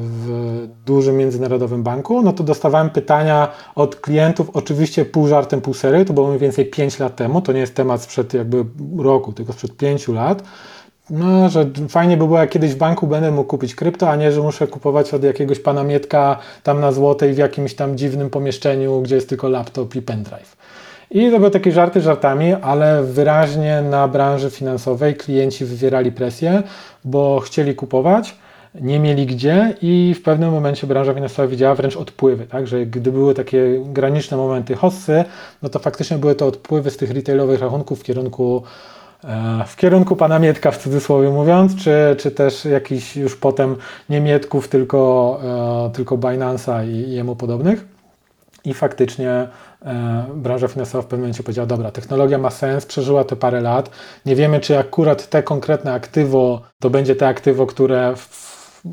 w 0.00 0.68
dużym 0.86 1.16
międzynarodowym 1.16 1.82
banku, 1.82 2.22
no 2.22 2.32
to 2.32 2.44
dostawałem 2.44 2.90
pytania 2.90 3.48
od 3.74 3.96
klientów, 3.96 4.50
oczywiście 4.52 5.04
pół 5.04 5.28
żartem, 5.28 5.60
pół 5.60 5.74
sery, 5.74 6.04
to 6.04 6.12
było 6.12 6.26
mniej 6.26 6.38
więcej 6.38 6.66
5 6.66 6.98
lat 6.98 7.16
temu, 7.16 7.40
to 7.40 7.52
nie 7.52 7.60
jest 7.60 7.74
temat 7.74 8.02
sprzed 8.02 8.34
jakby 8.34 8.64
roku, 8.98 9.32
tylko 9.32 9.52
sprzed 9.52 9.76
5 9.76 10.08
lat. 10.08 10.42
no, 11.10 11.48
że 11.48 11.70
fajnie 11.88 12.16
by 12.16 12.26
było, 12.26 12.38
jak 12.38 12.50
kiedyś 12.50 12.72
w 12.74 12.76
banku 12.76 13.06
będę 13.06 13.30
mógł 13.30 13.48
kupić 13.48 13.74
krypto, 13.74 14.10
a 14.10 14.16
nie, 14.16 14.32
że 14.32 14.40
muszę 14.40 14.66
kupować 14.66 15.14
od 15.14 15.24
jakiegoś 15.24 15.58
pana 15.58 15.84
Mietka 15.84 16.38
tam 16.62 16.80
na 16.80 16.92
złotej 16.92 17.34
w 17.34 17.38
jakimś 17.38 17.74
tam 17.74 17.96
dziwnym 17.96 18.30
pomieszczeniu, 18.30 19.00
gdzie 19.00 19.14
jest 19.14 19.28
tylko 19.28 19.48
laptop 19.48 19.94
i 19.94 20.02
pendrive. 20.02 20.56
I 21.10 21.30
to 21.30 21.38
były 21.38 21.50
takie 21.50 21.72
żarty 21.72 22.00
żartami, 22.00 22.52
ale 22.52 23.02
wyraźnie 23.02 23.82
na 23.90 24.08
branży 24.08 24.50
finansowej 24.50 25.14
klienci 25.14 25.64
wywierali 25.64 26.12
presję, 26.12 26.62
bo 27.04 27.40
chcieli 27.40 27.74
kupować, 27.74 28.36
nie 28.74 29.00
mieli 29.00 29.26
gdzie 29.26 29.74
i 29.82 30.14
w 30.14 30.22
pewnym 30.22 30.50
momencie 30.50 30.86
branża 30.86 31.14
finansowa 31.14 31.48
widziała 31.48 31.74
wręcz 31.74 31.96
odpływy, 31.96 32.46
tak, 32.46 32.66
że 32.66 32.86
gdy 32.86 33.12
były 33.12 33.34
takie 33.34 33.82
graniczne 33.84 34.36
momenty 34.36 34.74
hossy, 34.74 35.24
no 35.62 35.68
to 35.68 35.78
faktycznie 35.78 36.18
były 36.18 36.34
to 36.34 36.46
odpływy 36.46 36.90
z 36.90 36.96
tych 36.96 37.10
retailowych 37.10 37.60
rachunków 37.60 38.00
w 38.00 38.02
kierunku 38.02 38.62
e, 39.24 39.64
w 39.66 39.76
kierunku 39.76 40.16
pana 40.16 40.38
Mietka 40.38 40.70
w 40.70 40.78
cudzysłowie 40.78 41.30
mówiąc, 41.30 41.76
czy, 41.76 42.16
czy 42.18 42.30
też 42.30 42.64
jakiś 42.64 43.16
już 43.16 43.36
potem 43.36 43.76
nie 44.08 44.20
Mietków, 44.20 44.68
tylko, 44.68 45.40
e, 45.88 45.90
tylko 45.90 46.18
Binance'a 46.18 46.88
i, 46.88 47.12
jemu 47.12 47.36
podobnych. 47.36 47.86
I 48.64 48.74
faktycznie 48.74 49.30
e, 49.82 50.24
branża 50.34 50.68
finansowa 50.68 51.02
w 51.02 51.06
pewnym 51.06 51.20
momencie 51.20 51.42
powiedziała, 51.42 51.66
dobra, 51.66 51.90
technologia 51.90 52.38
ma 52.38 52.50
sens, 52.50 52.86
przeżyła 52.86 53.24
to 53.24 53.36
parę 53.36 53.60
lat, 53.60 53.90
nie 54.26 54.36
wiemy, 54.36 54.60
czy 54.60 54.78
akurat 54.78 55.28
te 55.28 55.42
konkretne 55.42 55.92
aktywo 55.92 56.62
to 56.80 56.90
będzie 56.90 57.16
te 57.16 57.28
aktywo, 57.28 57.66
które 57.66 58.16
w, 58.16 58.51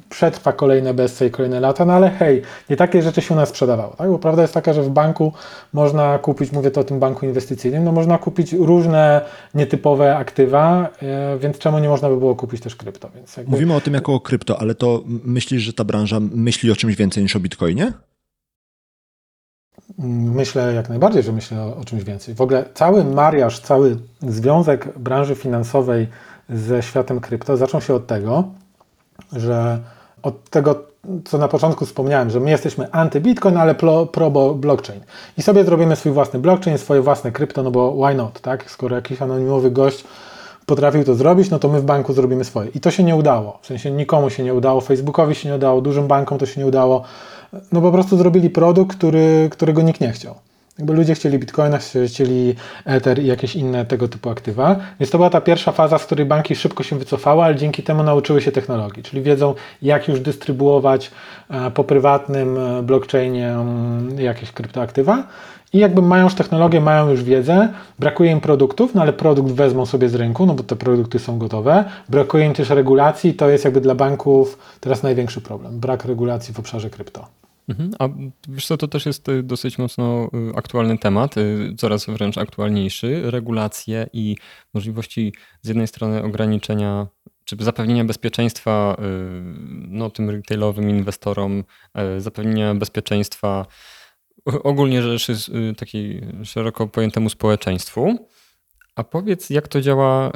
przetrwa 0.09 0.53
kolejne 0.53 0.93
bezce 0.93 1.27
i 1.27 1.31
kolejne 1.31 1.59
lata, 1.59 1.85
no 1.85 1.93
ale 1.93 2.09
hej, 2.09 2.41
nie 2.69 2.75
takie 2.75 3.01
rzeczy 3.01 3.21
się 3.21 3.33
u 3.33 3.37
nas 3.37 3.49
sprzedawało, 3.49 3.93
tak? 3.93 4.09
Bo 4.09 4.19
prawda 4.19 4.41
jest 4.41 4.53
taka, 4.53 4.73
że 4.73 4.83
w 4.83 4.89
banku 4.89 5.33
można 5.73 6.19
kupić, 6.19 6.51
mówię 6.51 6.71
to 6.71 6.81
o 6.81 6.83
tym 6.83 6.99
banku 6.99 7.25
inwestycyjnym, 7.25 7.83
no 7.83 7.91
można 7.91 8.17
kupić 8.17 8.53
różne 8.53 9.21
nietypowe 9.53 10.17
aktywa, 10.17 10.89
e, 11.01 11.37
więc 11.39 11.57
czemu 11.57 11.79
nie 11.79 11.89
można 11.89 12.09
by 12.09 12.17
było 12.17 12.35
kupić 12.35 12.61
też 12.61 12.75
krypto? 12.75 13.09
Więc 13.15 13.37
jakby... 13.37 13.51
Mówimy 13.51 13.75
o 13.75 13.81
tym 13.81 13.93
jako 13.93 14.13
o 14.13 14.19
krypto, 14.19 14.61
ale 14.61 14.75
to 14.75 15.03
myślisz, 15.05 15.61
że 15.61 15.73
ta 15.73 15.83
branża 15.83 16.19
myśli 16.19 16.71
o 16.71 16.75
czymś 16.75 16.95
więcej 16.95 17.23
niż 17.23 17.35
o 17.35 17.39
bitcoinie? 17.39 17.93
Myślę 20.33 20.73
jak 20.73 20.89
najbardziej, 20.89 21.23
że 21.23 21.31
myślę 21.31 21.61
o, 21.61 21.77
o, 21.77 21.85
czymś 21.85 22.03
więcej. 22.03 22.35
W 22.35 22.41
ogóle 22.41 22.65
cały 22.73 23.03
mariaż, 23.03 23.59
cały 23.59 23.97
związek 24.21 24.99
branży 24.99 25.35
finansowej 25.35 26.07
ze 26.49 26.83
światem 26.83 27.19
krypto 27.19 27.57
zaczął 27.57 27.81
się 27.81 27.93
od 27.93 28.07
tego, 28.07 28.43
że 29.33 29.79
od 30.23 30.49
tego, 30.49 30.75
co 31.25 31.37
na 31.37 31.47
początku 31.47 31.85
wspomniałem, 31.85 32.29
że 32.29 32.39
my 32.39 32.49
jesteśmy 32.49 32.85
anty-Bitcoin, 32.85 33.57
ale 33.57 33.75
pro, 33.75 34.05
pro 34.05 34.31
blockchain. 34.53 35.01
I 35.37 35.41
sobie 35.41 35.63
zrobimy 35.63 35.95
swój 35.95 36.11
własny 36.11 36.39
blockchain, 36.39 36.77
swoje 36.77 37.01
własne 37.01 37.31
krypto, 37.31 37.63
no 37.63 37.71
bo 37.71 38.05
why 38.05 38.15
not, 38.15 38.41
tak? 38.41 38.71
Skoro 38.71 38.95
jakiś 38.95 39.21
anonimowy 39.21 39.71
gość 39.71 40.03
potrafił 40.65 41.03
to 41.03 41.15
zrobić, 41.15 41.49
no 41.49 41.59
to 41.59 41.69
my 41.69 41.79
w 41.81 41.85
banku 41.85 42.13
zrobimy 42.13 42.43
swoje. 42.43 42.69
I 42.69 42.79
to 42.79 42.91
się 42.91 43.03
nie 43.03 43.15
udało. 43.15 43.59
W 43.61 43.67
sensie 43.67 43.91
nikomu 43.91 44.29
się 44.29 44.43
nie 44.43 44.53
udało, 44.53 44.81
Facebookowi 44.81 45.35
się 45.35 45.49
nie 45.49 45.55
udało, 45.55 45.81
dużym 45.81 46.07
bankom 46.07 46.37
to 46.37 46.45
się 46.45 46.61
nie 46.61 46.67
udało 46.67 47.03
no 47.71 47.81
po 47.81 47.91
prostu 47.91 48.17
zrobili 48.17 48.49
produkt, 48.49 48.97
który, 48.97 49.49
którego 49.51 49.81
nikt 49.81 50.01
nie 50.01 50.11
chciał. 50.11 50.35
Jakby 50.79 50.93
ludzie 50.93 51.15
chcieli 51.15 51.39
bitcoina, 51.39 51.77
chcieli 52.07 52.55
Ether 52.85 53.19
i 53.19 53.25
jakieś 53.25 53.55
inne 53.55 53.85
tego 53.85 54.07
typu 54.07 54.29
aktywa. 54.29 54.75
Więc 54.99 55.11
to 55.11 55.17
była 55.17 55.29
ta 55.29 55.41
pierwsza 55.41 55.71
faza, 55.71 55.97
z 55.97 56.05
której 56.05 56.25
banki 56.25 56.55
szybko 56.55 56.83
się 56.83 56.99
wycofały, 56.99 57.43
ale 57.43 57.55
dzięki 57.55 57.83
temu 57.83 58.03
nauczyły 58.03 58.41
się 58.41 58.51
technologii, 58.51 59.03
czyli 59.03 59.21
wiedzą, 59.21 59.53
jak 59.81 60.07
już 60.07 60.19
dystrybuować 60.19 61.11
e, 61.49 61.71
po 61.71 61.83
prywatnym 61.83 62.57
e, 62.57 62.83
blockchainie 62.83 63.49
mm, 63.49 64.19
jakieś 64.19 64.51
kryptoaktywa. 64.51 65.23
I 65.73 65.77
jakby 65.77 66.01
mają 66.01 66.23
już 66.23 66.35
technologię, 66.35 66.81
mają 66.81 67.09
już 67.09 67.23
wiedzę, 67.23 67.69
brakuje 67.99 68.31
im 68.31 68.41
produktów, 68.41 68.95
no 68.95 69.01
ale 69.01 69.13
produkt 69.13 69.51
wezmą 69.51 69.85
sobie 69.85 70.09
z 70.09 70.15
rynku, 70.15 70.45
no 70.45 70.53
bo 70.53 70.63
te 70.63 70.75
produkty 70.75 71.19
są 71.19 71.37
gotowe. 71.37 71.85
Brakuje 72.09 72.45
im 72.45 72.53
też 72.53 72.69
regulacji, 72.69 73.33
to 73.33 73.49
jest 73.49 73.65
jakby 73.65 73.81
dla 73.81 73.95
banków 73.95 74.57
teraz 74.79 75.03
największy 75.03 75.41
problem. 75.41 75.79
Brak 75.79 76.05
regulacji 76.05 76.53
w 76.53 76.59
obszarze 76.59 76.89
krypto. 76.89 77.38
Mhm. 77.69 77.91
A 77.99 78.09
wiesz 78.49 78.67
co, 78.67 78.77
to 78.77 78.87
też 78.87 79.05
jest 79.05 79.29
y, 79.29 79.43
dosyć 79.43 79.77
mocno 79.77 80.29
y, 80.51 80.55
aktualny 80.55 80.97
temat, 80.97 81.37
y, 81.37 81.75
coraz 81.77 82.05
wręcz 82.05 82.37
aktualniejszy. 82.37 83.31
Regulacje 83.31 84.07
i 84.13 84.35
możliwości 84.73 85.33
z 85.61 85.67
jednej 85.67 85.87
strony 85.87 86.23
ograniczenia 86.23 87.07
czy 87.45 87.55
zapewnienia 87.59 88.05
bezpieczeństwa 88.05 88.97
no, 89.87 90.09
tym 90.09 90.29
retailowym 90.29 90.89
inwestorom, 90.89 91.63
zapewnienia 92.17 92.75
bezpieczeństwa 92.75 93.65
ogólnie 94.45 95.01
rzeczy 95.01 95.35
takiej 95.77 96.21
szeroko 96.43 96.87
pojętemu 96.87 97.29
społeczeństwu. 97.29 98.27
A 98.95 99.03
powiedz, 99.03 99.49
jak 99.49 99.67
to 99.67 99.81
działa 99.81 100.31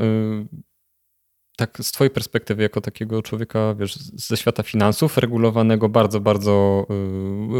tak 1.57 1.77
z 1.81 1.91
twojej 1.91 2.11
perspektywy, 2.11 2.63
jako 2.63 2.81
takiego 2.81 3.21
człowieka, 3.21 3.75
wiesz, 3.79 3.95
ze 3.97 4.37
świata 4.37 4.63
finansów, 4.63 5.17
regulowanego 5.17 5.89
bardzo, 5.89 6.19
bardzo 6.19 6.85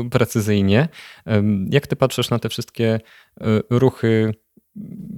y, 0.06 0.10
precyzyjnie, 0.10 0.88
jak 1.70 1.88
ty 1.88 1.96
patrzysz 1.96 2.30
na 2.30 2.40
te 2.40 2.50
wszystkie 2.50 3.00
y, 3.42 3.44
ruchy? 3.70 4.34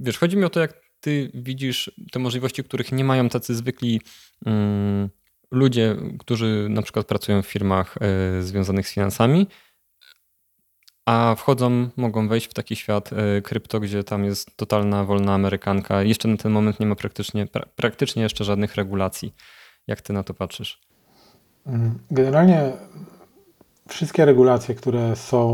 Wiesz, 0.02 0.18
chodzi 0.18 0.36
mi 0.36 0.44
o 0.44 0.50
to, 0.50 0.60
jak 0.60 0.80
ty 1.00 1.30
widzisz 1.34 1.90
te 2.12 2.18
możliwości, 2.18 2.64
których 2.64 2.92
nie 2.92 3.04
mają 3.04 3.28
tacy 3.28 3.54
zwykli 3.54 4.00
mm, 4.46 5.08
ludzie, 5.50 5.96
którzy 6.18 6.66
na 6.70 6.82
przykład 6.82 7.06
pracują 7.06 7.42
w 7.42 7.46
firmach 7.46 7.94
y, 8.38 8.42
związanych 8.42 8.88
z 8.88 8.92
finansami, 8.92 9.46
a 11.06 11.34
wchodzą, 11.38 11.88
mogą 11.96 12.28
wejść 12.28 12.46
w 12.46 12.54
taki 12.54 12.76
świat 12.76 13.10
e, 13.12 13.42
krypto, 13.42 13.80
gdzie 13.80 14.04
tam 14.04 14.24
jest 14.24 14.56
totalna 14.56 15.04
wolna 15.04 15.34
amerykanka. 15.34 16.02
Jeszcze 16.02 16.28
na 16.28 16.36
ten 16.36 16.52
moment 16.52 16.80
nie 16.80 16.86
ma 16.86 16.94
praktycznie, 16.94 17.46
pra, 17.46 17.66
praktycznie 17.76 18.22
jeszcze 18.22 18.44
żadnych 18.44 18.74
regulacji. 18.74 19.34
Jak 19.86 20.00
ty 20.00 20.12
na 20.12 20.22
to 20.22 20.34
patrzysz? 20.34 20.80
Mm, 21.66 21.98
generalnie 22.10 22.72
wszystkie 23.88 24.24
regulacje, 24.24 24.74
które 24.74 25.16
są 25.16 25.46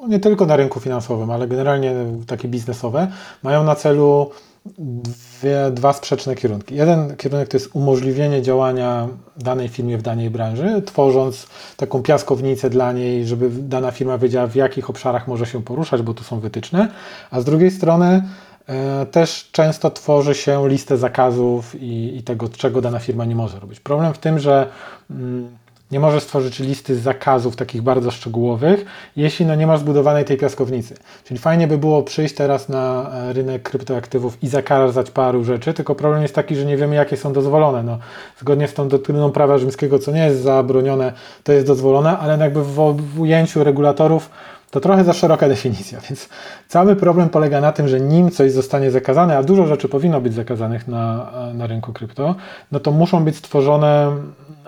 no 0.00 0.08
nie 0.08 0.20
tylko 0.20 0.46
na 0.46 0.56
rynku 0.56 0.80
finansowym, 0.80 1.30
ale 1.30 1.48
generalnie 1.48 1.94
takie 2.26 2.48
biznesowe, 2.48 3.12
mają 3.42 3.64
na 3.64 3.74
celu 3.74 4.30
dwie, 4.78 5.70
dwa 5.72 5.92
sprzeczne 5.92 6.34
kierunki. 6.34 6.74
Jeden 6.74 7.16
kierunek 7.16 7.48
to 7.48 7.56
jest 7.56 7.70
umożliwienie 7.76 8.42
działania 8.42 9.08
danej 9.36 9.68
firmie 9.68 9.98
w 9.98 10.02
danej 10.02 10.30
branży, 10.30 10.82
tworząc 10.86 11.46
taką 11.76 12.02
piaskownicę 12.02 12.70
dla 12.70 12.92
niej, 12.92 13.26
żeby 13.26 13.50
dana 13.50 13.90
firma 13.90 14.18
wiedziała, 14.18 14.46
w 14.46 14.54
jakich 14.54 14.90
obszarach 14.90 15.28
może 15.28 15.46
się 15.46 15.62
poruszać, 15.62 16.02
bo 16.02 16.14
tu 16.14 16.24
są 16.24 16.40
wytyczne, 16.40 16.88
a 17.30 17.40
z 17.40 17.44
drugiej 17.44 17.70
strony 17.70 18.22
e, 18.66 19.06
też 19.06 19.48
często 19.52 19.90
tworzy 19.90 20.34
się 20.34 20.68
listę 20.68 20.96
zakazów 20.96 21.74
i, 21.74 22.16
i, 22.16 22.22
tego, 22.22 22.48
czego 22.48 22.80
dana 22.80 22.98
firma 22.98 23.24
nie 23.24 23.34
może 23.34 23.60
robić. 23.60 23.80
Problem 23.80 24.14
w 24.14 24.18
tym, 24.18 24.38
że 24.38 24.68
mm, 25.10 25.48
nie 25.94 26.00
możesz 26.00 26.22
stworzyć 26.22 26.58
listy 26.58 26.96
zakazów 26.96 27.56
takich 27.56 27.82
bardzo 27.82 28.10
szczegółowych, 28.10 28.84
jeśli 29.16 29.46
no 29.46 29.54
nie 29.54 29.66
masz 29.66 29.80
zbudowanej 29.80 30.24
tej 30.24 30.36
piaskownicy. 30.36 30.94
Czyli 31.24 31.40
fajnie 31.40 31.66
by 31.66 31.78
było 31.78 32.02
przyjść 32.02 32.34
teraz 32.34 32.68
na 32.68 33.10
e, 33.12 33.32
rynek 33.32 33.62
kryptoaktywów 33.62 34.42
i 34.42 34.48
zakazać 34.48 35.10
paru 35.10 35.44
rzeczy, 35.44 35.74
tylko 35.74 35.94
problem 35.94 36.22
jest 36.22 36.34
taki, 36.34 36.56
że 36.56 36.64
nie 36.64 36.76
wiemy 36.76 36.94
jakie 36.94 37.16
są 37.16 37.32
dozwolone. 37.32 37.82
No, 37.82 37.98
zgodnie 38.40 38.68
z 38.68 38.74
tą 38.74 38.88
doktryną 38.88 39.32
prawa 39.32 39.58
rzymskiego, 39.58 39.98
co 39.98 40.12
nie 40.12 40.24
jest 40.24 40.42
zabronione, 40.42 41.12
to 41.44 41.52
jest 41.52 41.66
dozwolone, 41.66 42.18
ale 42.18 42.38
jakby 42.38 42.64
w, 42.64 42.96
w 43.14 43.20
ujęciu 43.20 43.64
regulatorów 43.64 44.30
to 44.70 44.80
trochę 44.80 45.04
za 45.04 45.12
szeroka 45.12 45.48
definicja, 45.54 46.00
więc 46.08 46.28
cały 46.68 46.96
problem 46.96 47.28
polega 47.28 47.60
na 47.60 47.72
tym, 47.72 47.88
że 47.88 48.00
nim 48.00 48.30
coś 48.30 48.52
zostanie 48.52 48.90
zakazane, 48.90 49.38
a 49.38 49.42
dużo 49.42 49.66
rzeczy 49.66 49.88
powinno 49.88 50.20
być 50.20 50.34
zakazanych 50.34 50.88
na, 50.88 51.30
na 51.54 51.66
rynku 51.66 51.92
krypto, 51.92 52.34
no 52.72 52.80
to 52.80 52.90
muszą 52.90 53.24
być 53.24 53.36
stworzone 53.36 54.16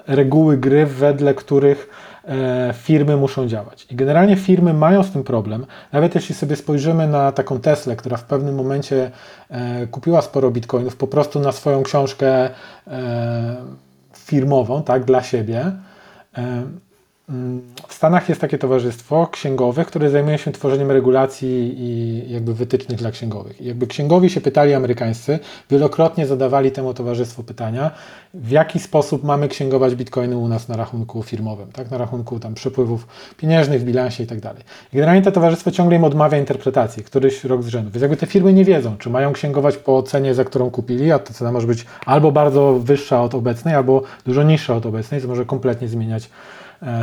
reguły 0.07 0.57
gry, 0.57 0.87
wedle 0.87 1.35
których 1.35 1.89
e, 2.25 2.75
firmy 2.75 3.17
muszą 3.17 3.49
działać. 3.49 3.87
I 3.91 3.97
generalnie 3.97 4.37
firmy 4.37 4.75
mają 4.75 5.03
z 5.03 5.11
tym 5.11 5.25
problem. 5.25 5.67
Nawet 5.93 6.15
jeśli 6.15 6.35
sobie 6.35 6.57
spojrzymy 6.57 7.09
na 7.09 7.33
taką 7.33 7.61
Teslę, 7.61 7.97
która 7.97 8.17
w 8.17 8.25
pewnym 8.25 8.55
momencie 8.55 9.11
e, 9.51 9.87
kupiła 9.87 10.23
sporo 10.23 10.51
bitcoinów 10.51 10.97
po 10.97 11.07
prostu 11.07 11.41
na 11.41 11.53
swoją 11.53 11.83
książkę 11.83 12.51
e, 12.87 13.57
firmową, 14.15 14.83
tak, 14.83 15.05
dla 15.05 15.23
siebie, 15.23 15.73
w 17.89 17.95
Stanach 17.95 18.29
jest 18.29 18.41
takie 18.41 18.59
towarzystwo 18.59 19.27
księgowych, 19.27 19.87
które 19.87 20.11
zajmuje 20.11 20.39
się 20.39 20.53
tworzeniem 20.53 20.91
regulacji 20.91 21.75
i 21.79 22.23
jakby 22.33 22.55
wytycznych 22.55 22.99
dla 22.99 23.11
księgowych. 23.11 23.61
I 23.61 23.65
jakby 23.65 23.87
księgowi 23.87 24.31
się 24.31 24.41
pytali 24.41 24.75
amerykańscy, 24.75 25.39
wielokrotnie 25.71 26.27
zadawali 26.27 26.71
temu 26.71 26.95
towarzystwu 26.95 27.43
pytania, 27.43 27.91
w 28.35 28.51
jaki 28.51 28.79
sposób 28.79 29.25
mamy 29.25 29.49
księgować 29.49 29.95
bitcoiny 29.95 30.37
u 30.37 30.49
nas 30.49 30.69
na 30.69 30.77
rachunku 30.77 31.23
firmowym, 31.23 31.73
tak? 31.73 31.91
na 31.91 31.99
rachunku 31.99 32.41
tam 32.41 32.55
przepływów 32.55 33.07
pieniężnych, 33.37 33.81
w 33.81 33.85
bilansie 33.85 34.25
i 34.25 34.27
tak 34.27 34.41
dalej. 34.41 34.63
Generalnie 34.93 35.23
to 35.23 35.33
towarzystwo 35.33 35.71
ciągle 35.71 35.97
im 35.97 36.05
odmawia 36.05 36.39
interpretacji, 36.39 37.05
któryś 37.05 37.45
rok 37.45 37.63
z 37.63 37.67
rzędu. 37.67 37.91
Więc 37.91 38.03
jakby 38.03 38.17
te 38.17 38.27
firmy 38.27 38.53
nie 38.53 38.65
wiedzą, 38.65 38.97
czy 38.97 39.11
mają 39.11 39.33
księgować 39.33 39.77
po 39.77 40.03
cenie, 40.03 40.35
za 40.35 40.45
którą 40.45 40.71
kupili, 40.71 41.13
a 41.13 41.19
ta 41.19 41.35
cena 41.35 41.53
może 41.53 41.67
być 41.67 41.87
albo 42.07 42.33
bardzo 42.33 42.79
wyższa 42.79 43.23
od 43.23 43.35
obecnej, 43.35 43.75
albo 43.75 44.03
dużo 44.27 44.43
niższa 44.43 44.77
od 44.77 44.87
obecnej, 44.87 45.21
co 45.21 45.29
może 45.29 45.45
kompletnie 45.45 45.89
zmieniać 45.89 46.31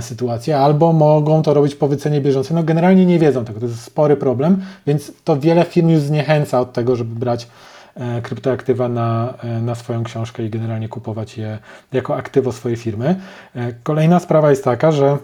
sytuację, 0.01 0.59
albo 0.59 0.93
mogą 0.93 1.41
to 1.41 1.53
robić 1.53 1.75
po 1.75 1.87
wycenie 1.87 2.21
bieżącej. 2.21 2.55
No 2.55 2.63
generalnie 2.63 3.05
nie 3.05 3.19
wiedzą 3.19 3.45
tego, 3.45 3.59
to 3.59 3.65
jest 3.65 3.81
spory 3.81 4.17
problem, 4.17 4.61
więc 4.87 5.11
to 5.23 5.39
wiele 5.39 5.65
firm 5.65 5.89
już 5.89 6.01
zniechęca 6.01 6.59
od 6.59 6.73
tego, 6.73 6.95
żeby 6.95 7.15
brać 7.19 7.47
e, 7.95 8.21
kryptoaktywa 8.21 8.89
na, 8.89 9.33
e, 9.43 9.61
na 9.61 9.75
swoją 9.75 10.03
książkę 10.03 10.43
i 10.43 10.49
generalnie 10.49 10.89
kupować 10.89 11.37
je 11.37 11.59
jako 11.93 12.15
aktywo 12.15 12.51
swojej 12.51 12.77
firmy. 12.77 13.15
E, 13.55 13.73
kolejna 13.83 14.19
sprawa 14.19 14.49
jest 14.49 14.63
taka, 14.63 14.91
że 14.91 15.17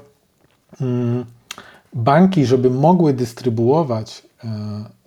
mm, 0.81 1.25
banki, 1.93 2.45
żeby 2.45 2.69
mogły 2.69 3.13
dystrybuować 3.13 4.21
e, 4.25 4.28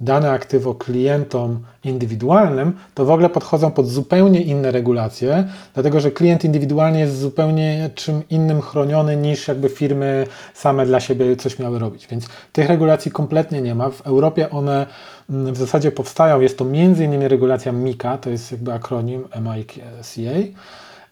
dane 0.00 0.30
aktywo 0.30 0.74
klientom 0.74 1.60
indywidualnym, 1.84 2.72
to 2.94 3.04
w 3.04 3.10
ogóle 3.10 3.30
podchodzą 3.30 3.70
pod 3.70 3.88
zupełnie 3.88 4.42
inne 4.42 4.70
regulacje, 4.70 5.48
dlatego 5.74 6.00
że 6.00 6.10
klient 6.10 6.44
indywidualny 6.44 7.00
jest 7.00 7.18
zupełnie 7.18 7.90
czym 7.94 8.22
innym 8.30 8.60
chroniony 8.60 9.16
niż 9.16 9.48
jakby 9.48 9.68
firmy 9.68 10.26
same 10.54 10.86
dla 10.86 11.00
siebie 11.00 11.36
coś 11.36 11.58
miały 11.58 11.78
robić. 11.78 12.06
Więc 12.06 12.26
tych 12.52 12.68
regulacji 12.68 13.10
kompletnie 13.10 13.62
nie 13.62 13.74
ma. 13.74 13.90
W 13.90 14.00
Europie 14.00 14.50
one 14.50 14.86
mm, 15.30 15.54
w 15.54 15.56
zasadzie 15.56 15.92
powstają. 15.92 16.40
Jest 16.40 16.58
to 16.58 16.64
między 16.64 17.04
innymi 17.04 17.28
regulacja 17.28 17.72
MiCA, 17.72 18.18
to 18.18 18.30
jest 18.30 18.52
jakby 18.52 18.72
akronim 18.72 19.24
MICA. 19.40 19.82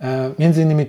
E, 0.00 0.30
Między 0.38 0.62
innymi 0.62 0.86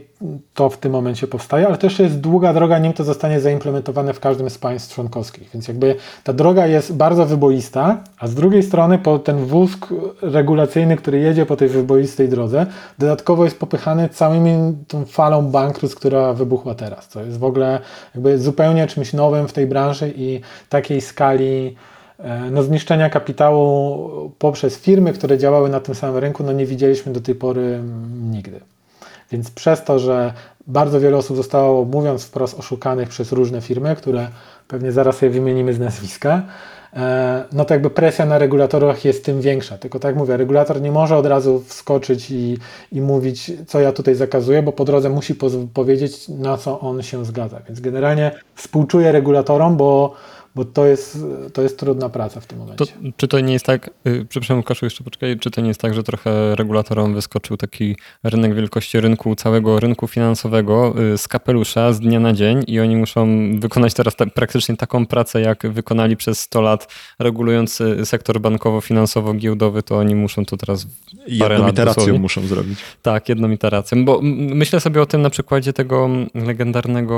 to 0.53 0.70
w 0.70 0.77
tym 0.77 0.91
momencie 0.91 1.27
powstaje, 1.27 1.68
ale 1.68 1.77
też 1.77 2.00
jest 2.00 2.20
długa 2.20 2.53
droga, 2.53 2.80
nim 2.80 2.94
to 2.94 3.03
zostanie 3.03 3.39
zaimplementowane 3.39 4.13
w 4.13 4.20
każdym 4.20 4.50
z 4.50 4.58
państw 4.58 4.96
członkowskich. 4.96 5.50
Więc 5.53 5.68
jakby 5.68 5.96
ta 6.24 6.34
droga 6.34 6.68
jest 6.68 6.96
bardzo 6.96 7.25
wyboista, 7.25 8.03
a 8.20 8.27
z 8.27 8.36
drugiej 8.36 8.63
strony 8.63 8.98
po 8.98 9.20
ten 9.20 9.46
wóz 9.46 9.72
regulacyjny, 10.22 10.98
który 10.98 11.20
jedzie 11.20 11.46
po 11.46 11.56
tej 11.56 11.68
wyboistej 11.68 12.30
drodze, 12.30 12.65
dodatkowo 13.00 13.44
jest 13.44 13.60
popychany 13.60 14.10
całymi 14.10 14.77
tą 14.88 15.06
falą 15.06 15.41
bankructw, 15.41 15.98
która 15.98 16.34
wybuchła 16.34 16.75
teraz. 16.75 17.08
Co 17.08 17.24
jest 17.24 17.39
w 17.39 17.44
ogóle 17.44 17.80
jakby 18.15 18.39
zupełnie 18.39 18.88
czymś 18.88 19.13
nowym 19.13 19.48
w 19.48 19.53
tej 19.53 19.68
branży 19.68 20.13
i 20.15 20.41
takiej 20.70 21.01
skali 21.01 21.75
e, 22.20 22.51
no, 22.51 22.63
zniszczenia 22.63 23.10
kapitału 23.10 24.10
poprzez 24.39 24.77
firmy, 24.77 25.13
które 25.13 25.38
działały 25.38 25.70
na 25.70 25.80
tym 25.80 25.96
samym 25.96 26.18
rynku, 26.18 26.44
no 26.44 26.51
nie 26.51 26.65
widzieliśmy 26.65 27.13
do 27.13 27.22
tej 27.22 27.36
pory 27.36 27.80
nigdy. 28.32 28.62
Więc 29.31 29.51
przez 29.51 29.83
to, 29.83 30.00
że 30.00 30.33
bardzo 30.67 31.00
wiele 31.00 31.17
osób 31.17 31.38
zostało, 31.38 31.85
mówiąc 31.85 32.23
wprost, 32.23 32.59
oszukanych 32.59 33.09
przez 33.09 33.31
różne 33.31 33.61
firmy, 33.61 33.95
które 33.95 34.27
pewnie 34.67 34.91
zaraz 34.91 35.21
je 35.21 35.29
wymienimy 35.29 35.73
z 35.73 35.79
nazwiska, 35.79 36.41
e, 36.93 37.43
no 37.51 37.65
to 37.65 37.73
jakby 37.73 37.89
presja 37.89 38.25
na 38.25 38.38
regulatorach 38.38 39.05
jest 39.05 39.25
tym 39.25 39.41
większa. 39.41 39.77
Tylko 39.77 40.00
tak 40.00 40.15
mówię, 40.15 40.38
regulator 40.38 40.81
nie 40.81 40.91
może 40.91 41.17
od 41.17 41.25
razu 41.25 41.63
wskoczyć 41.67 42.31
i, 42.31 42.57
i 42.91 43.01
mówić, 43.01 43.51
co 43.67 43.79
ja 43.79 43.91
tutaj 43.91 44.15
zakazuję, 44.15 44.61
bo 44.61 44.71
po 44.71 44.85
drodze 44.85 45.09
musi 45.09 45.35
powiedzieć, 45.73 46.29
na 46.29 46.57
co 46.57 46.79
on 46.79 47.01
się 47.01 47.25
zgadza. 47.25 47.59
Więc 47.67 47.79
generalnie 47.79 48.31
współczuję 48.55 49.11
regulatorom, 49.11 49.77
bo 49.77 50.13
bo 50.55 50.65
to 50.65 50.86
jest, 50.86 51.17
to 51.53 51.62
jest 51.62 51.79
trudna 51.79 52.10
praca 52.10 52.39
w 52.39 52.46
tym 52.46 52.60
momencie. 52.60 52.86
To, 52.86 52.91
czy 53.17 53.27
to 53.27 53.39
nie 53.39 53.53
jest 53.53 53.65
tak, 53.65 53.89
yy, 54.05 54.25
przepraszam 54.29 54.58
Łukaszu, 54.58 54.86
jeszcze 54.86 55.03
poczekaj, 55.03 55.39
czy 55.39 55.51
to 55.51 55.62
nie 55.62 55.67
jest 55.67 55.81
tak, 55.81 55.93
że 55.93 56.03
trochę 56.03 56.55
regulatorom 56.55 57.13
wyskoczył 57.13 57.58
taki 57.58 57.96
rynek 58.24 58.55
wielkości 58.55 59.00
rynku, 59.00 59.36
całego 59.36 59.79
rynku 59.79 60.08
finansowego 60.08 60.93
yy, 60.98 61.17
z 61.17 61.27
kapelusza 61.27 61.93
z 61.93 62.00
dnia 62.00 62.20
na 62.20 62.34
dzień 62.34 62.63
i 62.67 62.79
oni 62.79 62.96
muszą 62.96 63.27
wykonać 63.60 63.93
teraz 63.93 64.15
ta, 64.15 64.25
praktycznie 64.25 64.77
taką 64.77 65.05
pracę, 65.05 65.41
jak 65.41 65.74
wykonali 65.74 66.17
przez 66.17 66.39
100 66.39 66.62
lat 66.62 66.93
regulując 67.20 67.79
sektor 68.03 68.41
bankowo-finansowo-giełdowy, 68.41 69.84
to 69.84 69.98
oni 69.98 70.15
muszą 70.15 70.46
to 70.46 70.58
teraz 70.58 70.88
parę 71.39 71.55
jedną 71.55 71.65
lat 71.65 71.74
iteracją 71.74 72.01
dosłownie. 72.01 72.20
muszą 72.20 72.48
zrobić. 72.48 72.79
Tak, 73.01 73.29
jedną 73.29 73.51
iteracją, 73.51 74.05
bo 74.05 74.20
myślę 74.34 74.79
sobie 74.79 75.01
o 75.01 75.05
tym 75.05 75.22
na 75.22 75.29
przykładzie 75.29 75.74
tego 75.74 76.10
legendarnego 76.36 77.15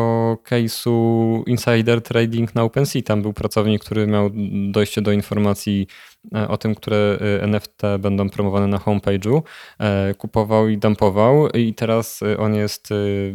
case'u 0.49 1.43
insider 1.47 2.01
trading 2.01 2.55
na 2.55 2.63
OpenSea, 2.63 3.01
tam 3.01 3.22
był 3.23 3.33
pracownik, 3.33 3.83
który 3.83 4.07
miał 4.07 4.29
dojście 4.71 5.01
do 5.01 5.11
informacji 5.11 5.87
e, 6.35 6.47
o 6.47 6.57
tym, 6.57 6.75
które 6.75 7.17
e, 7.21 7.43
NFT 7.43 7.81
będą 7.99 8.29
promowane 8.29 8.67
na 8.67 8.77
homepage'u, 8.77 9.41
e, 9.79 10.13
kupował 10.13 10.69
i 10.69 10.77
dumpował 10.77 11.49
i 11.49 11.73
teraz 11.73 12.19
on 12.37 12.55
jest 12.55 12.89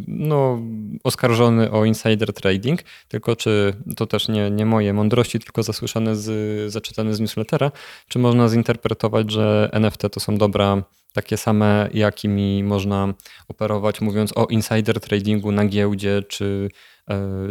no, 0.09 0.59
oskarżony 1.05 1.71
o 1.71 1.85
insider 1.85 2.33
trading, 2.33 2.81
tylko 3.09 3.37
czy 3.37 3.75
to 3.97 4.07
też 4.07 4.29
nie, 4.29 4.51
nie 4.51 4.67
moje 4.67 4.93
mądrości, 4.93 5.39
tylko 5.39 5.63
zasłyszane 5.63 6.17
z, 6.17 6.73
zaczytane 6.73 7.15
z 7.15 7.21
newslettera, 7.21 7.73
czy 8.09 8.19
można 8.19 8.49
zinterpretować, 8.49 9.33
że 9.33 9.69
NFT 9.73 10.03
to 10.13 10.21
są 10.21 10.39
dobra 10.39 10.83
takie 11.13 11.37
same, 11.37 11.89
jakimi 11.95 12.65
można 12.65 13.15
operować, 13.49 14.01
mówiąc 14.01 14.33
o 14.37 14.47
insider 14.47 15.01
tradingu 15.01 15.53
na 15.53 15.65
giełdzie 15.65 16.23
czy 16.29 16.69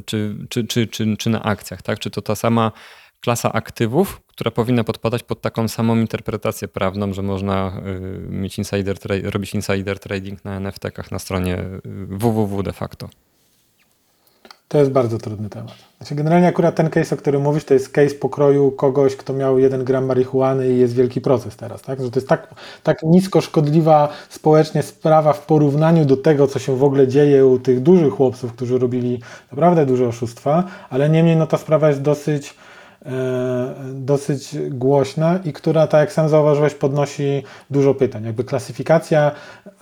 czy, 0.06 0.36
czy, 0.50 0.68
czy, 0.68 0.88
czy, 0.88 1.18
czy 1.18 1.30
na 1.30 1.44
akcjach, 1.44 1.82
tak? 1.82 2.00
Czy 2.00 2.10
to 2.10 2.22
ta 2.22 2.36
sama 2.36 2.72
klasa 3.22 3.54
aktywów, 3.54 4.22
która 4.28 4.52
powinna 4.52 4.84
podpadać 4.84 5.24
pod 5.24 5.42
taką 5.42 5.68
samą 5.68 5.96
interpretację 5.96 6.68
prawną, 6.68 7.14
że 7.14 7.22
można 7.22 7.82
mieć 8.30 8.58
insider, 8.58 8.98
robić 9.24 9.56
insider 9.56 10.00
trading 10.00 10.46
na 10.46 10.60
NFT-kach 10.60 11.12
na 11.12 11.20
stronie 11.20 11.64
www 12.08 12.64
de 12.64 12.74
facto. 12.74 13.10
To 14.68 14.78
jest 14.78 14.92
bardzo 14.92 15.18
trudny 15.18 15.50
temat. 15.50 15.76
Znaczy 15.98 16.16
generalnie 16.16 16.48
akurat 16.48 16.76
ten 16.76 16.90
case, 16.90 17.16
o 17.16 17.18
którym 17.18 17.42
mówisz, 17.42 17.66
to 17.66 17.74
jest 17.74 17.90
case 17.90 18.16
pokroju 18.16 18.72
kogoś, 18.72 19.16
kto 19.16 19.34
miał 19.34 19.60
jeden 19.60 19.84
gram 19.84 20.06
marihuany 20.06 20.70
i 20.70 20.80
jest 20.80 20.94
wielki 20.94 21.22
proces 21.22 21.56
teraz, 21.56 21.82
tak? 21.82 22.02
Że 22.02 22.12
to 22.12 22.20
jest 22.20 22.28
tak, 22.28 22.56
tak 22.84 23.04
nisko 23.04 23.42
szkodliwa 23.42 24.10
społecznie 24.30 24.84
sprawa 24.84 25.34
w 25.34 25.46
porównaniu 25.46 26.06
do 26.06 26.18
tego, 26.18 26.48
co 26.48 26.60
się 26.60 26.78
w 26.78 26.84
ogóle 26.84 27.08
dzieje 27.08 27.46
u 27.46 27.60
tych 27.60 27.80
dużych 27.80 28.14
chłopców, 28.14 28.54
którzy 28.54 28.78
robili 28.80 29.22
naprawdę 29.52 29.86
duże 29.86 30.08
oszustwa, 30.08 30.64
ale 30.90 31.10
niemniej 31.10 31.36
no 31.36 31.48
ta 31.48 31.58
sprawa 31.58 31.88
jest 31.90 32.02
dosyć 32.02 32.54
dosyć 33.94 34.56
głośna 34.70 35.40
i 35.46 35.54
która, 35.54 35.88
tak 35.88 36.00
jak 36.00 36.14
sam 36.14 36.30
zauważyłeś, 36.30 36.74
podnosi 36.74 37.44
dużo 37.70 37.94
pytań. 37.94 38.26
Jakby 38.26 38.44
klasyfikacja 38.44 39.32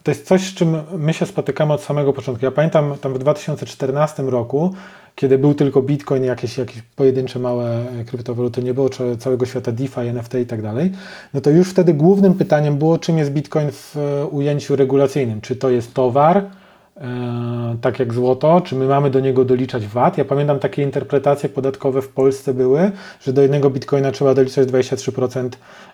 to 0.03 0.11
jest 0.11 0.27
coś, 0.27 0.41
z 0.41 0.53
czym 0.53 0.77
my 0.97 1.13
się 1.13 1.25
spotykamy 1.25 1.73
od 1.73 1.81
samego 1.81 2.13
początku. 2.13 2.45
Ja 2.45 2.51
pamiętam 2.51 2.97
tam 3.01 3.13
w 3.13 3.19
2014 3.19 4.23
roku, 4.23 4.73
kiedy 5.15 5.37
był 5.37 5.53
tylko 5.53 5.81
Bitcoin, 5.81 6.23
jakieś, 6.23 6.57
jakieś 6.57 6.81
pojedyncze 6.81 7.39
małe 7.39 7.85
kryptowaluty, 8.07 8.63
nie 8.63 8.73
było 8.73 8.89
całego 9.19 9.45
świata 9.45 9.71
DeFi, 9.71 9.99
NFT 9.99 10.33
i 10.33 10.45
tak 10.45 10.61
dalej, 10.61 10.91
no 11.33 11.41
to 11.41 11.49
już 11.49 11.69
wtedy 11.69 11.93
głównym 11.93 12.33
pytaniem 12.33 12.77
było, 12.77 12.97
czym 12.97 13.17
jest 13.17 13.31
Bitcoin 13.31 13.71
w 13.71 13.95
ujęciu 14.31 14.75
regulacyjnym. 14.75 15.41
Czy 15.41 15.55
to 15.55 15.69
jest 15.69 15.93
towar, 15.93 16.37
E, 16.37 16.64
tak 17.81 17.99
jak 17.99 18.13
złoto, 18.13 18.61
czy 18.61 18.75
my 18.75 18.87
mamy 18.87 19.09
do 19.09 19.19
niego 19.19 19.45
doliczać 19.45 19.87
VAT? 19.87 20.17
Ja 20.17 20.25
pamiętam 20.25 20.59
takie 20.59 20.83
interpretacje 20.83 21.49
podatkowe 21.49 22.01
w 22.01 22.09
Polsce 22.09 22.53
były, 22.53 22.91
że 23.21 23.33
do 23.33 23.41
jednego 23.41 23.69
bitcoina 23.69 24.11
trzeba 24.11 24.33
doliczać 24.33 24.67
23% 24.67 25.49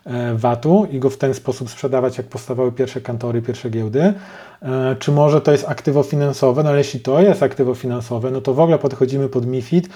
e, 0.06 0.36
VAT-u 0.36 0.88
i 0.92 1.00
go 1.00 1.10
w 1.10 1.18
ten 1.18 1.34
sposób 1.34 1.70
sprzedawać, 1.70 2.18
jak 2.18 2.28
powstawały 2.28 2.72
pierwsze 2.72 3.02
kantory, 3.02 3.42
pierwsze 3.42 3.70
giełdy. 3.70 4.14
E, 4.62 4.96
czy 5.00 5.12
może 5.12 5.42
to 5.42 5.52
jest 5.52 5.70
aktywo 5.70 6.04
finansowe? 6.04 6.64
No 6.64 6.70
ale 6.70 6.78
jeśli 6.78 7.00
to 7.00 7.22
jest 7.22 7.44
aktywo 7.44 7.76
finansowe, 7.76 8.32
no 8.32 8.42
to 8.42 8.54
w 8.54 8.60
ogóle 8.60 8.80
podchodzimy 8.80 9.30
pod 9.30 9.46
MIFID. 9.46 9.90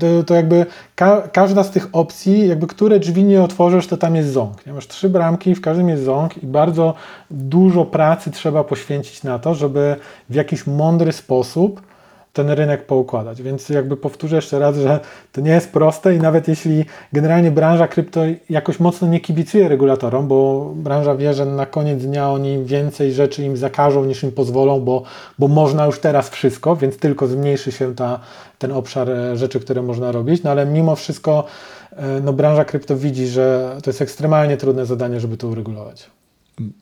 To, 0.00 0.22
to 0.26 0.34
jakby 0.34 0.66
ka 0.94 1.28
każda 1.32 1.64
z 1.64 1.70
tych 1.70 1.88
opcji, 1.92 2.48
jakby 2.48 2.66
które 2.66 2.98
drzwi 2.98 3.24
nie 3.24 3.42
otworzysz, 3.42 3.86
to 3.86 3.96
tam 3.96 4.16
jest 4.16 4.32
ząg. 4.32 4.66
Nie? 4.66 4.72
Masz 4.72 4.88
trzy 4.88 5.08
bramki, 5.08 5.54
w 5.54 5.60
każdym 5.60 5.88
jest 5.88 6.04
ząg 6.04 6.42
i 6.42 6.46
bardzo 6.46 6.94
dużo 7.30 7.84
pracy 7.84 8.30
trzeba 8.30 8.64
poświęcić 8.64 9.22
na 9.22 9.38
to, 9.38 9.54
żeby 9.54 9.96
w 10.30 10.34
jakiś 10.34 10.66
mądry 10.66 11.12
sposób 11.12 11.91
ten 12.32 12.50
rynek 12.50 12.86
poukładać. 12.86 13.42
Więc 13.42 13.68
jakby 13.68 13.96
powtórzę 13.96 14.36
jeszcze 14.36 14.58
raz, 14.58 14.76
że 14.76 15.00
to 15.32 15.40
nie 15.40 15.50
jest 15.50 15.72
proste 15.72 16.14
i 16.14 16.18
nawet 16.18 16.48
jeśli 16.48 16.84
generalnie 17.12 17.50
branża 17.50 17.88
krypto 17.88 18.20
jakoś 18.50 18.80
mocno 18.80 19.08
nie 19.08 19.20
kibicuje 19.20 19.68
regulatorom, 19.68 20.28
bo 20.28 20.70
branża 20.76 21.14
wie, 21.14 21.34
że 21.34 21.46
na 21.46 21.66
koniec 21.66 22.02
dnia 22.02 22.30
oni 22.30 22.64
więcej 22.64 23.12
rzeczy 23.12 23.42
im 23.42 23.56
zakażą 23.56 24.04
niż 24.04 24.22
im 24.22 24.32
pozwolą, 24.32 24.80
bo, 24.80 25.02
bo 25.38 25.48
można 25.48 25.86
już 25.86 26.00
teraz 26.00 26.30
wszystko, 26.30 26.76
więc 26.76 26.98
tylko 26.98 27.26
zmniejszy 27.26 27.72
się 27.72 27.94
ta, 27.94 28.20
ten 28.58 28.72
obszar 28.72 29.10
e, 29.10 29.36
rzeczy, 29.36 29.60
które 29.60 29.82
można 29.82 30.12
robić, 30.12 30.42
no 30.42 30.50
ale 30.50 30.66
mimo 30.66 30.96
wszystko 30.96 31.44
e, 31.92 32.20
no, 32.20 32.32
branża 32.32 32.64
krypto 32.64 32.96
widzi, 32.96 33.26
że 33.26 33.76
to 33.82 33.90
jest 33.90 34.02
ekstremalnie 34.02 34.56
trudne 34.56 34.86
zadanie, 34.86 35.20
żeby 35.20 35.36
to 35.36 35.48
uregulować. 35.48 36.10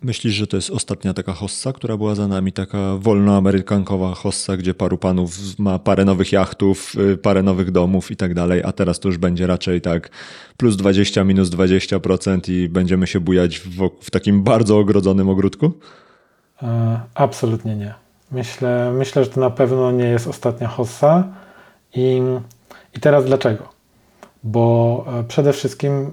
Myślisz, 0.03 0.35
że 0.35 0.47
to 0.47 0.57
jest 0.57 0.71
ostatnia 0.71 1.15
taka 1.15 1.33
hossa, 1.33 1.73
która 1.73 1.97
była 1.97 2.15
za 2.15 2.29
nami, 2.29 2.53
taka 2.53 2.97
wolnoamerykankowa 2.97 4.15
hossa, 4.15 4.57
gdzie 4.57 4.75
paru 4.75 4.99
panów 4.99 5.59
ma 5.59 5.79
parę 5.79 6.05
nowych 6.05 6.33
jachtów, 6.33 6.93
y, 7.13 7.17
parę 7.17 7.43
nowych 7.43 7.71
domów 7.71 8.11
i 8.11 8.17
tak 8.17 8.35
dalej, 8.35 8.63
a 8.65 8.73
teraz 8.73 9.01
to 9.01 9.09
już 9.09 9.19
będzie 9.19 9.47
raczej 9.47 9.81
tak 9.81 10.11
plus 10.57 10.77
20, 10.77 11.25
minus 11.25 11.51
20% 11.51 12.53
i 12.53 12.69
będziemy 12.69 13.07
się 13.07 13.21
bujać 13.21 13.59
w, 13.59 13.91
w 14.01 14.11
takim 14.11 14.43
bardzo 14.43 14.79
ogrodzonym 14.79 15.29
ogródku? 15.29 15.73
E, 16.63 17.01
absolutnie 17.15 17.77
nie. 17.77 17.95
Myślę, 18.33 18.93
myślę, 18.93 19.25
że 19.25 19.31
to 19.31 19.41
na 19.41 19.51
pewno 19.51 19.93
nie 19.93 20.05
jest 20.05 20.27
ostatnia 20.27 20.69
hossa 20.69 21.29
i, 21.95 22.21
i 22.97 23.01
teraz 23.01 23.25
dlaczego? 23.25 23.80
Bo 24.45 25.05
e, 25.21 25.25
przede 25.25 25.53
wszystkim 25.53 26.11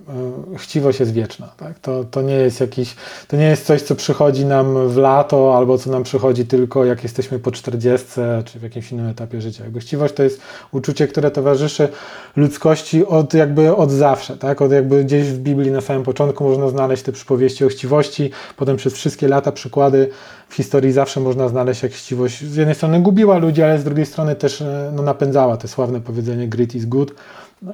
e, 0.54 0.58
chciwość 0.58 1.00
jest 1.00 1.14
wieczna. 1.14 1.48
Tak? 1.58 1.80
To, 1.80 2.04
to, 2.04 2.22
nie 2.22 2.36
jest 2.36 2.60
jakiś, 2.60 2.96
to 3.28 3.38
nie 3.38 3.46
jest 3.46 3.66
coś, 3.66 3.82
co 3.82 3.96
przychodzi 3.96 4.46
nam 4.46 4.90
w 4.90 4.98
lato, 4.98 5.58
albo 5.58 5.78
co 5.78 5.92
nam 5.92 6.04
przychodzi 6.04 6.46
tylko 6.46 6.86
jak 6.86 7.04
jesteśmy 7.04 7.40
po 7.40 7.52
40 7.52 8.08
czy 8.46 8.60
w 8.60 8.64
jakimś 8.64 8.92
innym 8.92 9.08
etapie 9.08 9.42
życia. 9.42 9.64
Chciwość 9.80 10.14
to 10.14 10.24
jest 10.24 10.42
uczucie, 10.72 11.08
które 11.08 11.32
towarzyszy 11.32 11.90
ludzkości 12.36 13.06
od, 13.06 13.34
jakby 13.34 13.76
od 13.76 13.92
zawsze. 13.92 14.38
Tak? 14.38 14.62
Od 14.62 14.72
jakby 14.72 15.04
gdzieś 15.04 15.28
w 15.28 15.40
Biblii 15.40 15.72
na 15.72 15.82
samym 15.82 16.04
początku 16.04 16.44
można 16.44 16.70
znaleźć 16.70 17.04
te 17.04 17.12
przypowieści 17.12 17.66
o 17.66 17.68
chciwości, 17.68 18.32
potem 18.58 18.78
przez 18.78 18.94
wszystkie 18.94 19.28
lata 19.28 19.52
przykłady 19.52 20.10
w 20.50 20.56
historii 20.56 20.92
zawsze 20.92 21.20
można 21.20 21.50
znaleźć, 21.50 21.84
jak 21.84 21.92
chciwość 21.92 22.44
z 22.44 22.56
jednej 22.56 22.76
strony 22.76 23.02
gubiła 23.02 23.38
ludzi, 23.38 23.64
ale 23.64 23.80
z 23.80 23.84
drugiej 23.84 24.06
strony 24.06 24.36
też 24.36 24.62
e, 24.62 24.92
no, 24.96 25.04
napędzała. 25.04 25.58
To 25.58 25.68
sławne 25.68 26.02
powiedzenie 26.02 26.48
grit 26.48 26.76
is 26.76 26.86
good 26.86 27.12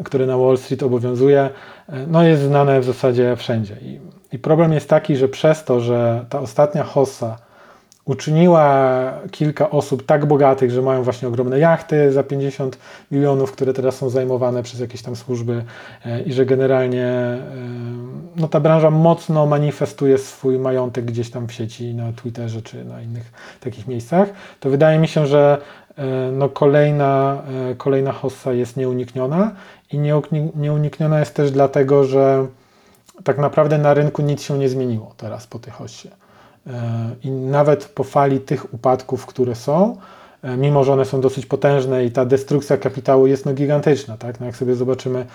które 0.03 0.25
na 0.25 0.37
Wall 0.37 0.57
Street 0.57 0.83
obowiązuje, 0.83 1.49
no 2.07 2.23
jest 2.23 2.41
znane 2.41 2.79
w 2.79 2.83
zasadzie 2.83 3.35
wszędzie. 3.35 3.77
I, 3.81 3.99
I, 4.31 4.39
problem 4.39 4.73
jest 4.73 4.89
taki, 4.89 5.15
że 5.15 5.27
przez 5.27 5.63
to, 5.63 5.79
że 5.79 6.25
ta 6.29 6.39
ostatnia 6.39 6.83
hossa 6.83 7.37
uczyniła 8.05 9.13
kilka 9.31 9.69
osób 9.69 10.05
tak 10.05 10.25
bogatych, 10.25 10.71
że 10.71 10.81
mają 10.81 11.03
właśnie 11.03 11.27
ogromne 11.27 11.59
jachty 11.59 12.11
za 12.11 12.23
50 12.23 12.77
milionów, 13.11 13.51
które 13.51 13.73
teraz 13.73 13.95
są 13.95 14.09
zajmowane 14.09 14.63
przez 14.63 14.79
jakieś 14.79 15.01
tam 15.01 15.15
służby 15.15 15.63
e, 16.05 16.21
i 16.21 16.33
że 16.33 16.45
generalnie 16.45 17.05
e, 17.05 17.39
no, 18.35 18.47
ta 18.47 18.59
branża 18.59 18.89
mocno 18.89 19.45
manifestuje 19.45 20.17
swój 20.17 20.59
majątek 20.59 21.05
gdzieś 21.05 21.31
tam 21.31 21.47
w 21.47 21.51
sieci, 21.51 21.93
na 21.93 22.13
Twitterze 22.13 22.61
czy 22.61 22.85
na 22.85 23.01
innych 23.01 23.31
takich 23.59 23.87
miejscach, 23.87 24.29
to 24.59 24.69
wydaje 24.69 24.99
mi 24.99 25.07
się, 25.07 25.27
że 25.27 25.57
E, 25.57 25.82
no 26.31 26.49
kolejna, 26.49 27.43
e, 27.71 27.75
kolejna 27.75 28.11
hossa 28.11 28.53
jest 28.53 28.77
nieunikniona 28.77 29.51
i 29.91 29.97
nieunikniona 30.55 31.19
jest 31.19 31.35
też 31.35 31.51
dlatego, 31.51 32.03
że 32.03 32.47
tak 33.23 33.37
naprawdę 33.37 33.77
na 33.77 33.93
rynku 33.93 34.21
nic 34.21 34.41
się 34.41 34.57
nie 34.57 34.69
zmieniło 34.69 35.13
teraz 35.17 35.47
po 35.47 35.59
tej 35.59 35.73
hossie. 35.73 36.09
E, 36.67 36.71
I 37.23 37.31
nawet 37.31 37.85
po 37.85 38.03
fali 38.03 38.39
tych 38.39 38.73
upadków, 38.73 39.25
które 39.25 39.55
są, 39.55 39.97
E, 39.97 40.22
mimo 40.57 40.83
że 40.83 40.93
one 40.93 41.05
są 41.05 41.21
dosyć 41.21 41.45
potężne 41.45 42.05
i 42.05 42.11
ta 42.11 42.25
destrukcja 42.25 42.77
kapitału 42.77 43.27
jest 43.27 43.45
no 43.45 43.53
gigantyczna. 43.53 44.17
Tak? 44.17 44.39
No 44.39 44.45
jak 44.45 44.55
sobie 44.55 44.75
zobaczymy, 44.75 45.25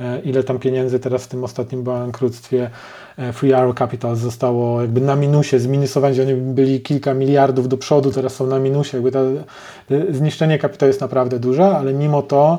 e, 0.00 0.20
ile 0.20 0.42
tam 0.42 0.58
pieniędzy 0.58 0.98
teraz 0.98 1.24
w 1.24 1.28
tym 1.28 1.44
ostatnim 1.44 1.82
bankructwie 1.82 2.70
e, 3.18 3.32
Free 3.32 3.52
Arrow 3.52 3.78
Capital 3.78 4.16
zostało 4.16 4.80
jakby 4.80 5.00
na 5.00 5.16
minusie, 5.16 5.58
zminusowani, 5.58 6.20
oni 6.20 6.34
byli 6.34 6.80
kilka 6.80 7.14
miliardów 7.14 7.68
do 7.68 7.76
przodu, 7.76 8.10
teraz 8.10 8.34
są 8.34 8.46
na 8.46 8.58
minusie, 8.58 8.96
jakby 8.96 9.12
to 9.12 9.20
zniszczenie 10.10 10.58
kapitału 10.58 10.88
jest 10.88 11.00
naprawdę 11.00 11.38
duże, 11.38 11.76
ale 11.76 11.94
mimo 11.94 12.22
to 12.22 12.58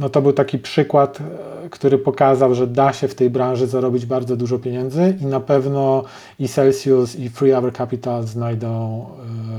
no 0.00 0.08
to 0.08 0.22
był 0.22 0.32
taki 0.32 0.58
przykład, 0.58 1.20
e, 1.20 1.68
który 1.70 1.98
pokazał, 1.98 2.54
że 2.54 2.66
da 2.66 2.92
się 2.92 3.08
w 3.08 3.14
tej 3.14 3.30
branży 3.30 3.66
zarobić 3.66 4.06
bardzo 4.06 4.36
dużo 4.36 4.58
pieniędzy 4.58 5.16
i 5.20 5.26
na 5.26 5.40
pewno 5.40 6.04
i 6.38 6.48
Celsius 6.48 7.16
i 7.16 7.28
Free 7.28 7.52
Hour 7.52 7.72
Capital 7.72 8.26
znajdą, 8.26 9.06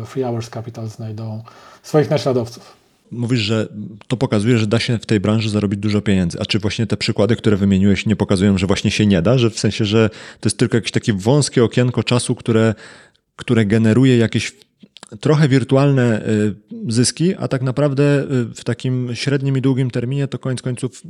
e, 0.02 0.06
Free 0.06 0.24
Hours 0.24 0.50
Capital 0.50 0.88
znajdą 0.88 1.44
swoich 1.84 2.10
naśladowców. 2.10 2.80
Mówisz, 3.12 3.40
że 3.40 3.68
to 4.08 4.18
pokazuje, 4.18 4.58
że 4.58 4.68
da 4.68 4.80
się 4.80 4.98
w 4.98 5.06
tej 5.06 5.20
branży 5.20 5.50
zarobić 5.50 5.80
dużo 5.80 6.02
pieniędzy. 6.02 6.40
A 6.42 6.46
czy 6.46 6.60
właśnie 6.60 6.88
te 6.88 6.98
przykłady, 6.98 7.36
które 7.36 7.58
wymieniłeś, 7.58 8.06
nie 8.06 8.16
pokazują, 8.16 8.58
że 8.58 8.68
właśnie 8.68 8.92
się 8.92 9.06
nie 9.06 9.22
da? 9.22 9.38
Że 9.38 9.50
w 9.50 9.60
sensie, 9.60 9.86
że 9.86 10.10
to 10.10 10.50
jest 10.50 10.58
tylko 10.58 10.78
jakieś 10.78 10.92
takie 10.92 11.14
wąskie 11.14 11.64
okienko 11.64 12.04
czasu, 12.04 12.36
które, 12.36 12.76
które 13.36 13.66
generuje 13.66 14.18
jakieś 14.18 14.54
trochę 15.20 15.48
wirtualne 15.48 16.28
y, 16.28 16.56
zyski, 16.88 17.36
a 17.36 17.48
tak 17.48 17.62
naprawdę 17.62 18.04
y, 18.04 18.46
w 18.56 18.64
takim 18.64 19.10
średnim 19.14 19.58
i 19.58 19.62
długim 19.62 19.92
terminie 19.92 20.28
to 20.28 20.40
koniec 20.40 20.62
końców 20.62 21.02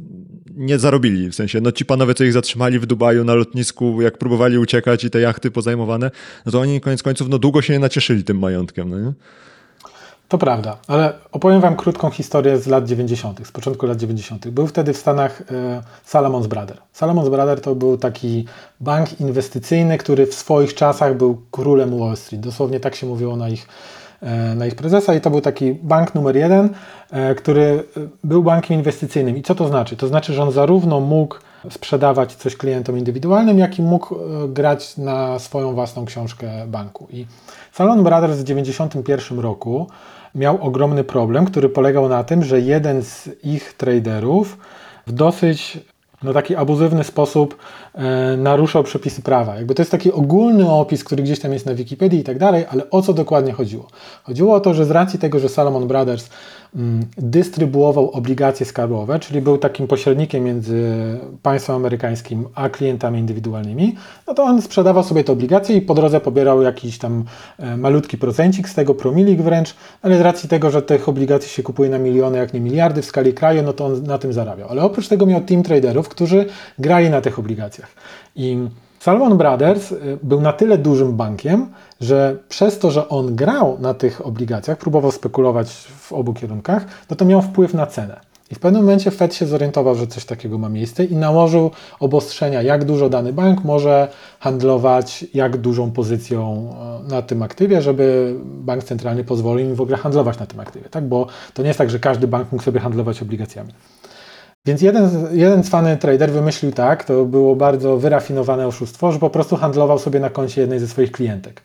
nie 0.55 0.79
zarobili. 0.79 1.29
W 1.29 1.35
sensie, 1.35 1.61
no 1.61 1.71
ci 1.71 1.85
panowie, 1.85 2.13
co 2.13 2.23
ich 2.23 2.33
zatrzymali 2.33 2.79
w 2.79 2.85
Dubaju 2.85 3.23
na 3.23 3.35
lotnisku, 3.35 4.01
jak 4.01 4.17
próbowali 4.17 4.57
uciekać 4.57 5.03
i 5.03 5.09
te 5.09 5.21
jachty 5.21 5.51
pozajmowane, 5.51 6.11
no 6.45 6.51
to 6.51 6.59
oni 6.59 6.81
koniec 6.81 7.03
końców 7.03 7.29
no 7.29 7.39
długo 7.39 7.61
się 7.61 7.73
nie 7.73 7.79
nacieszyli 7.79 8.23
tym 8.23 8.39
majątkiem. 8.39 8.89
No 8.89 8.99
nie? 8.99 9.13
To 10.29 10.37
prawda, 10.37 10.77
ale 10.87 11.13
opowiem 11.31 11.61
Wam 11.61 11.75
krótką 11.75 12.09
historię 12.09 12.57
z 12.57 12.67
lat 12.67 12.85
90., 12.85 13.47
z 13.47 13.51
początku 13.51 13.85
lat 13.85 13.97
90. 13.97 14.47
Był 14.47 14.67
wtedy 14.67 14.93
w 14.93 14.97
Stanach 14.97 15.41
e, 15.41 15.81
Salamon's 16.07 16.47
Brother. 16.47 16.77
Salamon's 16.95 17.29
Brother 17.29 17.61
to 17.61 17.75
był 17.75 17.97
taki 17.97 18.45
bank 18.79 19.19
inwestycyjny, 19.21 19.97
który 19.97 20.25
w 20.25 20.33
swoich 20.33 20.73
czasach 20.73 21.17
był 21.17 21.41
królem 21.51 21.99
Wall 21.99 22.17
Street. 22.17 22.43
Dosłownie 22.43 22.79
tak 22.79 22.95
się 22.95 23.07
mówiło 23.07 23.35
na 23.35 23.49
ich, 23.49 23.67
e, 24.21 24.55
na 24.55 24.65
ich 24.65 24.75
prezesa 24.75 25.13
i 25.13 25.21
to 25.21 25.29
był 25.29 25.41
taki 25.41 25.73
bank 25.73 26.15
numer 26.15 26.35
jeden, 26.35 26.69
e, 27.11 27.35
który 27.35 27.83
był 28.23 28.43
bankiem 28.43 28.77
inwestycyjnym. 28.77 29.37
I 29.37 29.41
co 29.41 29.55
to 29.55 29.67
znaczy? 29.67 29.97
To 29.97 30.07
znaczy, 30.07 30.33
że 30.33 30.43
on 30.43 30.51
zarówno 30.51 30.99
mógł 30.99 31.35
sprzedawać 31.69 32.35
coś 32.35 32.55
klientom 32.55 32.97
indywidualnym, 32.97 33.59
jak 33.59 33.79
i 33.79 33.81
mógł 33.81 34.15
grać 34.47 34.97
na 34.97 35.39
swoją 35.39 35.73
własną 35.73 36.05
książkę 36.05 36.67
banku. 36.67 37.07
I 37.11 37.25
Salon 37.71 38.03
Brothers 38.03 38.37
w 38.37 38.43
1991 38.43 39.39
roku 39.39 39.87
miał 40.35 40.61
ogromny 40.61 41.03
problem, 41.03 41.45
który 41.45 41.69
polegał 41.69 42.09
na 42.09 42.23
tym, 42.23 42.43
że 42.43 42.61
jeden 42.61 43.03
z 43.03 43.29
ich 43.43 43.73
traderów 43.73 44.57
w 45.07 45.11
dosyć 45.11 45.79
no, 46.23 46.33
taki 46.33 46.55
abuzywny 46.55 47.03
sposób 47.03 47.57
e, 47.93 48.37
naruszał 48.37 48.83
przepisy 48.83 49.21
prawa. 49.21 49.55
Jakby 49.55 49.75
to 49.75 49.81
jest 49.81 49.91
taki 49.91 50.11
ogólny 50.11 50.71
opis, 50.71 51.03
który 51.03 51.23
gdzieś 51.23 51.39
tam 51.39 51.53
jest 51.53 51.65
na 51.65 51.75
Wikipedii 51.75 52.19
i 52.19 52.23
tak 52.23 52.37
dalej, 52.37 52.65
ale 52.69 52.89
o 52.89 53.01
co 53.01 53.13
dokładnie 53.13 53.53
chodziło? 53.53 53.87
Chodziło 54.23 54.55
o 54.55 54.59
to, 54.59 54.73
że 54.73 54.85
z 54.85 54.91
racji 54.91 55.19
tego, 55.19 55.39
że 55.39 55.49
Salomon 55.49 55.87
Brothers 55.87 56.29
dystrybuował 57.17 58.11
obligacje 58.11 58.65
skarbowe, 58.65 59.19
czyli 59.19 59.41
był 59.41 59.57
takim 59.57 59.87
pośrednikiem 59.87 60.43
między 60.43 60.93
państwem 61.43 61.75
amerykańskim 61.75 62.45
a 62.55 62.69
klientami 62.69 63.19
indywidualnymi, 63.19 63.95
no 64.27 64.33
to 64.33 64.43
on 64.43 64.61
sprzedawał 64.61 65.03
sobie 65.03 65.23
te 65.23 65.31
obligacje 65.31 65.75
i 65.75 65.81
po 65.81 65.93
drodze 65.93 66.21
pobierał 66.21 66.61
jakiś 66.61 66.97
tam 66.97 67.23
e, 67.57 67.77
malutki 67.77 68.17
procencik 68.17 68.69
z 68.69 68.75
tego, 68.75 68.95
promilik 68.95 69.41
wręcz, 69.41 69.75
ale 70.01 70.17
z 70.17 70.21
racji 70.21 70.49
tego, 70.49 70.71
że 70.71 70.81
tych 70.81 71.09
obligacji 71.09 71.49
się 71.49 71.63
kupuje 71.63 71.89
na 71.89 71.97
miliony, 71.97 72.37
jak 72.37 72.53
nie 72.53 72.59
miliardy 72.59 73.01
w 73.01 73.05
skali 73.05 73.33
kraju, 73.33 73.63
no 73.63 73.73
to 73.73 73.85
on 73.85 74.03
na 74.03 74.17
tym 74.17 74.33
zarabiał. 74.33 74.69
Ale 74.69 74.83
oprócz 74.83 75.07
tego 75.07 75.25
miał 75.25 75.41
team 75.41 75.63
traderów, 75.63 76.09
którzy 76.09 76.45
grali 76.79 77.09
na 77.09 77.21
tych 77.21 77.39
obligacjach. 77.39 77.89
I 78.35 78.57
Salomon 78.99 79.37
Brothers 79.37 79.91
y, 79.91 80.17
był 80.23 80.41
na 80.41 80.53
tyle 80.53 80.77
dużym 80.77 81.17
bankiem, 81.17 81.67
że 82.01 82.37
przez 82.49 82.79
to, 82.79 82.91
że 82.91 83.09
on 83.09 83.35
grał 83.35 83.77
na 83.79 83.93
tych 83.93 84.25
obligacjach, 84.25 84.77
próbował 84.77 85.11
spekulować 85.11 85.71
w 85.99 86.13
obu 86.13 86.33
kierunkach, 86.33 86.85
no 87.09 87.15
to 87.15 87.25
miał 87.25 87.41
wpływ 87.41 87.73
na 87.73 87.87
cenę. 87.87 88.29
I 88.51 88.55
w 88.55 88.59
pewnym 88.59 88.81
momencie 88.81 89.11
Fed 89.11 89.35
się 89.35 89.45
zorientował, 89.45 89.95
że 89.95 90.07
coś 90.07 90.25
takiego 90.25 90.57
ma 90.57 90.69
miejsce 90.69 91.05
i 91.05 91.15
nałożył 91.15 91.71
obostrzenia, 91.99 92.61
jak 92.61 92.85
dużo 92.85 93.09
dany 93.09 93.33
bank 93.33 93.63
może 93.63 94.07
handlować, 94.39 95.25
jak 95.33 95.57
dużą 95.57 95.91
pozycją 95.91 96.73
e, 97.05 97.09
na 97.09 97.21
tym 97.21 97.43
aktywie, 97.43 97.81
żeby 97.81 98.35
bank 98.43 98.83
centralny 98.83 99.23
pozwolił 99.23 99.69
im 99.69 99.75
w 99.75 99.81
ogóle 99.81 99.97
handlować 99.97 100.39
na 100.39 100.45
tym 100.45 100.59
aktywie. 100.59 100.89
Tak? 100.89 101.07
Bo 101.07 101.27
to 101.53 101.61
nie 101.61 101.67
jest 101.67 101.77
tak, 101.77 101.89
że 101.89 101.99
każdy 101.99 102.27
bank 102.27 102.51
mógł 102.51 102.63
sobie 102.63 102.79
handlować 102.79 103.21
obligacjami. 103.21 103.73
Więc 104.69 104.81
jeden, 104.81 105.09
jeden 105.31 105.63
cwany 105.63 105.97
trader 105.97 106.31
wymyślił 106.31 106.71
tak, 106.71 107.03
to 107.03 107.25
było 107.25 107.55
bardzo 107.55 107.97
wyrafinowane 107.97 108.67
oszustwo, 108.67 109.11
że 109.11 109.19
po 109.19 109.29
prostu 109.29 109.55
handlował 109.55 109.99
sobie 109.99 110.19
na 110.19 110.29
koncie 110.29 110.61
jednej 110.61 110.79
ze 110.79 110.87
swoich 110.87 111.11
klientek. 111.11 111.61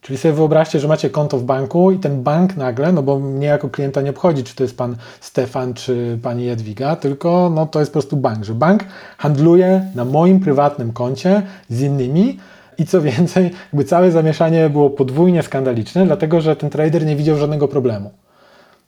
Czyli 0.00 0.18
sobie 0.18 0.34
wyobraźcie, 0.34 0.80
że 0.80 0.88
macie 0.88 1.10
konto 1.10 1.38
w 1.38 1.42
banku 1.42 1.90
i 1.90 1.98
ten 1.98 2.22
bank 2.22 2.56
nagle, 2.56 2.92
no 2.92 3.02
bo 3.02 3.18
mnie 3.18 3.46
jako 3.46 3.68
klienta 3.68 4.00
nie 4.00 4.10
obchodzi, 4.10 4.44
czy 4.44 4.56
to 4.56 4.64
jest 4.64 4.76
pan 4.76 4.96
Stefan, 5.20 5.74
czy 5.74 6.18
pani 6.22 6.46
Jadwiga, 6.46 6.96
tylko 6.96 7.50
no 7.54 7.66
to 7.66 7.80
jest 7.80 7.92
po 7.92 7.92
prostu 7.92 8.16
bank, 8.16 8.44
że 8.44 8.54
bank 8.54 8.84
handluje 9.18 9.84
na 9.94 10.04
moim 10.04 10.40
prywatnym 10.40 10.92
koncie 10.92 11.42
z 11.70 11.80
innymi, 11.80 12.38
i 12.78 12.86
co 12.86 13.00
więcej, 13.00 13.44
jakby 13.44 13.84
całe 13.84 14.10
zamieszanie 14.10 14.70
było 14.70 14.90
podwójnie 14.90 15.42
skandaliczne, 15.42 16.06
dlatego 16.06 16.40
że 16.40 16.56
ten 16.56 16.70
trader 16.70 17.06
nie 17.06 17.16
widział 17.16 17.36
żadnego 17.36 17.68
problemu. 17.68 18.10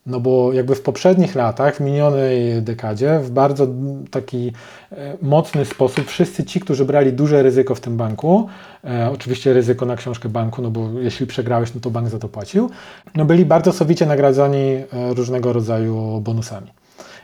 No 0.06 0.20
bo 0.20 0.52
jakby 0.52 0.74
w 0.74 0.82
poprzednich 0.82 1.34
latach, 1.34 1.76
w 1.76 1.80
minionej 1.80 2.62
dekadzie, 2.62 3.18
w 3.18 3.30
bardzo 3.30 3.66
taki 4.10 4.52
e, 4.92 5.16
mocny 5.22 5.64
sposób 5.64 6.06
wszyscy 6.06 6.44
ci, 6.44 6.60
którzy 6.60 6.84
brali 6.84 7.12
duże 7.12 7.42
ryzyko 7.42 7.74
w 7.74 7.80
tym 7.80 7.96
banku, 7.96 8.48
e, 8.84 9.10
oczywiście 9.12 9.52
ryzyko 9.52 9.86
na 9.86 9.96
książkę 9.96 10.28
banku, 10.28 10.62
no 10.62 10.70
bo 10.70 10.88
jeśli 11.00 11.26
przegrałeś, 11.26 11.74
no 11.74 11.80
to 11.80 11.90
bank 11.90 12.08
za 12.08 12.18
to 12.18 12.28
płacił, 12.28 12.70
no 13.14 13.24
byli 13.24 13.44
bardzo 13.46 13.72
sowicie 13.72 14.06
nagradzani 14.06 14.58
e, 14.58 14.84
różnego 15.14 15.52
rodzaju 15.52 16.20
bonusami. 16.20 16.72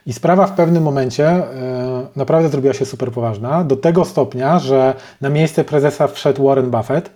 I 0.07 0.13
sprawa 0.13 0.47
w 0.47 0.53
pewnym 0.53 0.83
momencie 0.83 1.29
e, 1.29 2.07
naprawdę 2.17 2.49
zrobiła 2.49 2.75
się 2.75 2.85
super 2.85 3.13
poważna, 3.13 3.65
do 3.65 3.77
tego 3.77 4.05
stopnia, 4.05 4.59
że 4.59 4.95
na 5.21 5.29
miejsce 5.29 5.65
prezesa 5.65 6.09
wszedł 6.09 6.47
Warren 6.47 6.71
Buffett, 6.71 7.11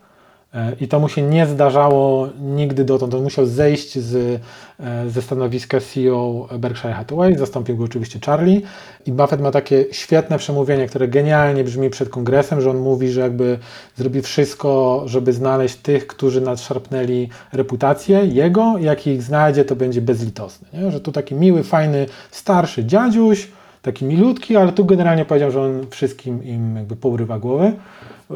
I 0.80 0.88
to 0.88 1.00
mu 1.00 1.08
się 1.08 1.22
nie 1.22 1.46
zdarzało 1.46 2.28
nigdy 2.40 2.84
dotąd. 2.84 3.14
On 3.14 3.22
musiał 3.22 3.46
zejść 3.46 3.98
z, 3.98 4.42
e, 4.80 5.10
ze 5.10 5.22
stanowiska 5.22 5.80
CEO 5.80 6.48
Berkshire 6.58 6.94
Hathaway, 6.94 7.38
zastąpił 7.38 7.76
go 7.76 7.84
oczywiście 7.84 8.18
Charlie. 8.26 8.60
I 9.06 9.12
Buffett 9.12 9.40
ma 9.40 9.50
takie 9.50 9.84
świetne 9.92 10.38
przemówienie, 10.38 10.86
które 10.86 11.08
genialnie 11.08 11.64
brzmi 11.64 11.90
przed 11.90 12.08
kongresem, 12.08 12.60
że 12.60 12.70
on 12.70 12.78
mówi, 12.78 13.08
że 13.08 13.20
jakby 13.20 13.58
zrobi 13.96 14.22
wszystko, 14.22 15.02
żeby 15.06 15.32
znaleźć 15.32 15.76
tych, 15.76 16.06
którzy 16.06 16.40
nadszarpnęli 16.40 17.28
reputację 17.52 18.26
jego, 18.26 18.78
jak 18.78 19.06
ich 19.06 19.22
znajdzie, 19.22 19.64
to 19.64 19.76
będzie 19.76 20.00
bezlitosny. 20.00 20.68
Nie? 20.72 20.90
Że 20.90 21.00
tu 21.00 21.12
taki 21.12 21.34
miły, 21.34 21.62
fajny, 21.62 22.06
starszy 22.30 22.84
dziadziuś, 22.84 23.48
taki 23.82 24.04
milutki, 24.04 24.56
ale 24.56 24.72
tu 24.72 24.84
generalnie 24.84 25.24
powiedział, 25.24 25.50
że 25.50 25.62
on 25.62 25.86
wszystkim 25.90 26.44
im 26.44 26.76
jakby 26.76 26.96
pourywa 26.96 27.38
głowy, 27.38 27.72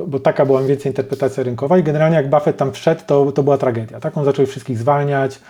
bo 0.07 0.19
taka 0.19 0.47
była 0.47 0.59
mniej 0.59 0.69
więcej 0.69 0.91
interpretacja 0.91 1.43
rynkowa 1.43 1.79
i 1.79 1.83
generalnie 1.83 2.17
jak 2.17 2.31
Buffett 2.31 2.57
tam 2.57 2.73
wszedł, 2.73 3.01
to, 3.07 3.33
to 3.33 3.43
była 3.43 3.59
tragedia. 3.59 4.01
Tak? 4.01 4.17
On 4.19 4.25
zaczął 4.25 4.47
wszystkich 4.47 4.79
zwalniać, 4.79 5.41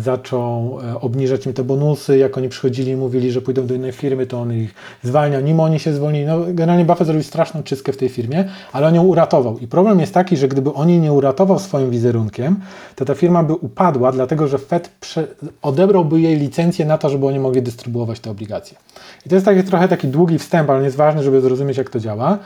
zaczął 0.00 0.78
e, 0.80 1.00
obniżać 1.00 1.46
im 1.46 1.52
te 1.52 1.64
bonusy, 1.64 2.18
jak 2.18 2.38
oni 2.38 2.48
przychodzili 2.48 2.92
i 2.92 2.96
mówili, 2.96 3.32
że 3.32 3.42
pójdą 3.42 3.66
do 3.66 3.74
innej 3.74 3.92
firmy, 3.92 4.26
to 4.26 4.40
on 4.40 4.52
ich 4.52 4.74
zwalniał, 5.02 5.42
nim 5.42 5.60
oni 5.60 5.80
się 5.80 5.92
zwolnili. 5.92 6.26
No, 6.26 6.38
generalnie 6.48 6.84
Buffett 6.84 7.06
zrobił 7.06 7.22
straszną 7.22 7.62
czystkę 7.62 7.92
w 7.92 7.96
tej 7.96 8.08
firmie, 8.08 8.44
ale 8.72 8.86
on 8.86 8.94
ją 8.94 9.02
uratował. 9.02 9.58
I 9.58 9.66
problem 9.66 10.00
jest 10.00 10.14
taki, 10.14 10.36
że 10.36 10.48
gdyby 10.48 10.72
on 10.72 10.90
jej 10.90 11.00
nie 11.00 11.12
uratował 11.12 11.58
swoim 11.58 11.90
wizerunkiem, 11.90 12.56
to 12.96 13.04
ta 13.04 13.14
firma 13.14 13.42
by 13.42 13.54
upadła, 13.54 14.12
dlatego 14.12 14.48
że 14.48 14.58
Fed 14.58 14.90
prze- 15.00 15.26
odebrałby 15.62 16.20
jej 16.20 16.36
licencję 16.36 16.86
na 16.86 16.98
to, 16.98 17.10
żeby 17.10 17.26
oni 17.26 17.38
mogli 17.38 17.62
dystrybuować 17.62 18.20
te 18.20 18.30
obligacje. 18.30 18.78
I 19.26 19.28
to 19.28 19.34
jest 19.34 19.46
taki, 19.46 19.62
trochę 19.62 19.88
taki 19.88 20.08
długi 20.08 20.38
wstęp, 20.38 20.70
ale 20.70 20.84
jest 20.84 20.96
ważny, 20.96 21.22
żeby 21.22 21.40
zrozumieć, 21.40 21.78
jak 21.78 21.90
to 21.90 22.00
działa, 22.00 22.38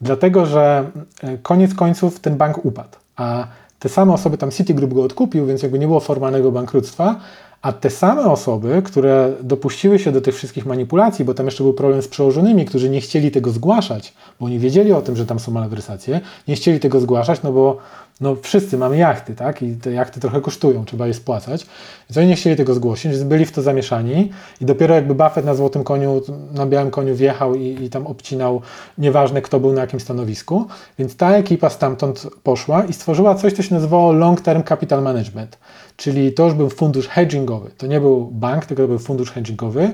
dlatego 0.00 0.46
że 0.46 0.90
e, 1.22 1.38
koniec 1.38 1.74
końców 1.74 2.20
ten 2.20 2.36
bank 2.36 2.64
upadł, 2.64 2.98
a 3.16 3.46
te 3.80 3.88
same 3.88 4.12
osoby, 4.12 4.38
tam 4.38 4.50
Citigroup 4.50 4.94
go 4.94 5.02
odkupił, 5.02 5.46
więc 5.46 5.62
jakby 5.62 5.78
nie 5.78 5.86
było 5.86 6.00
formalnego 6.00 6.52
bankructwa, 6.52 7.20
a 7.62 7.72
te 7.72 7.90
same 7.90 8.24
osoby, 8.24 8.82
które 8.84 9.32
dopuściły 9.42 9.98
się 9.98 10.12
do 10.12 10.20
tych 10.20 10.34
wszystkich 10.34 10.66
manipulacji, 10.66 11.24
bo 11.24 11.34
tam 11.34 11.46
jeszcze 11.46 11.64
był 11.64 11.74
problem 11.74 12.02
z 12.02 12.08
przełożonymi, 12.08 12.64
którzy 12.64 12.90
nie 12.90 13.00
chcieli 13.00 13.30
tego 13.30 13.50
zgłaszać, 13.50 14.14
bo 14.40 14.46
oni 14.46 14.58
wiedzieli 14.58 14.92
o 14.92 15.02
tym, 15.02 15.16
że 15.16 15.26
tam 15.26 15.38
są 15.38 15.52
malwersacje, 15.52 16.20
nie 16.48 16.54
chcieli 16.54 16.80
tego 16.80 17.00
zgłaszać, 17.00 17.42
no 17.42 17.52
bo 17.52 17.76
no 18.20 18.36
wszyscy 18.42 18.78
mamy 18.78 18.96
jachty, 18.96 19.34
tak? 19.34 19.62
I 19.62 19.76
te 19.76 19.92
jachty 19.92 20.20
trochę 20.20 20.40
kosztują, 20.40 20.84
trzeba 20.84 21.06
je 21.06 21.14
spłacać. 21.14 21.66
Więc 22.10 22.18
oni 22.18 22.26
nie 22.26 22.36
chcieli 22.36 22.56
tego 22.56 22.74
zgłosić, 22.74 23.12
więc 23.12 23.22
byli 23.24 23.46
w 23.46 23.52
to 23.52 23.62
zamieszani 23.62 24.32
i 24.60 24.64
dopiero 24.64 24.94
jakby 24.94 25.14
Buffett 25.14 25.44
na 25.44 25.54
złotym 25.54 25.84
koniu, 25.84 26.22
na 26.52 26.66
białym 26.66 26.90
koniu 26.90 27.14
wjechał 27.14 27.54
i, 27.54 27.84
i 27.84 27.90
tam 27.90 28.06
obcinał, 28.06 28.62
nieważne 28.98 29.42
kto 29.42 29.60
był 29.60 29.72
na 29.72 29.80
jakim 29.80 30.00
stanowisku. 30.00 30.66
Więc 30.98 31.16
ta 31.16 31.36
ekipa 31.36 31.70
stamtąd 31.70 32.26
poszła 32.42 32.84
i 32.84 32.92
stworzyła 32.92 33.34
coś, 33.34 33.52
co 33.52 33.62
się 33.62 33.74
nazywało 33.74 34.12
Long 34.12 34.40
Term 34.40 34.62
Capital 34.62 35.02
Management. 35.02 35.58
Czyli 36.00 36.32
to 36.32 36.44
już 36.44 36.54
był 36.54 36.70
fundusz 36.70 37.08
hedgingowy. 37.08 37.70
To 37.78 37.86
nie 37.86 38.00
był 38.00 38.26
bank, 38.26 38.66
tylko 38.66 38.82
to 38.82 38.88
był 38.88 38.98
fundusz 38.98 39.30
hedgingowy, 39.30 39.90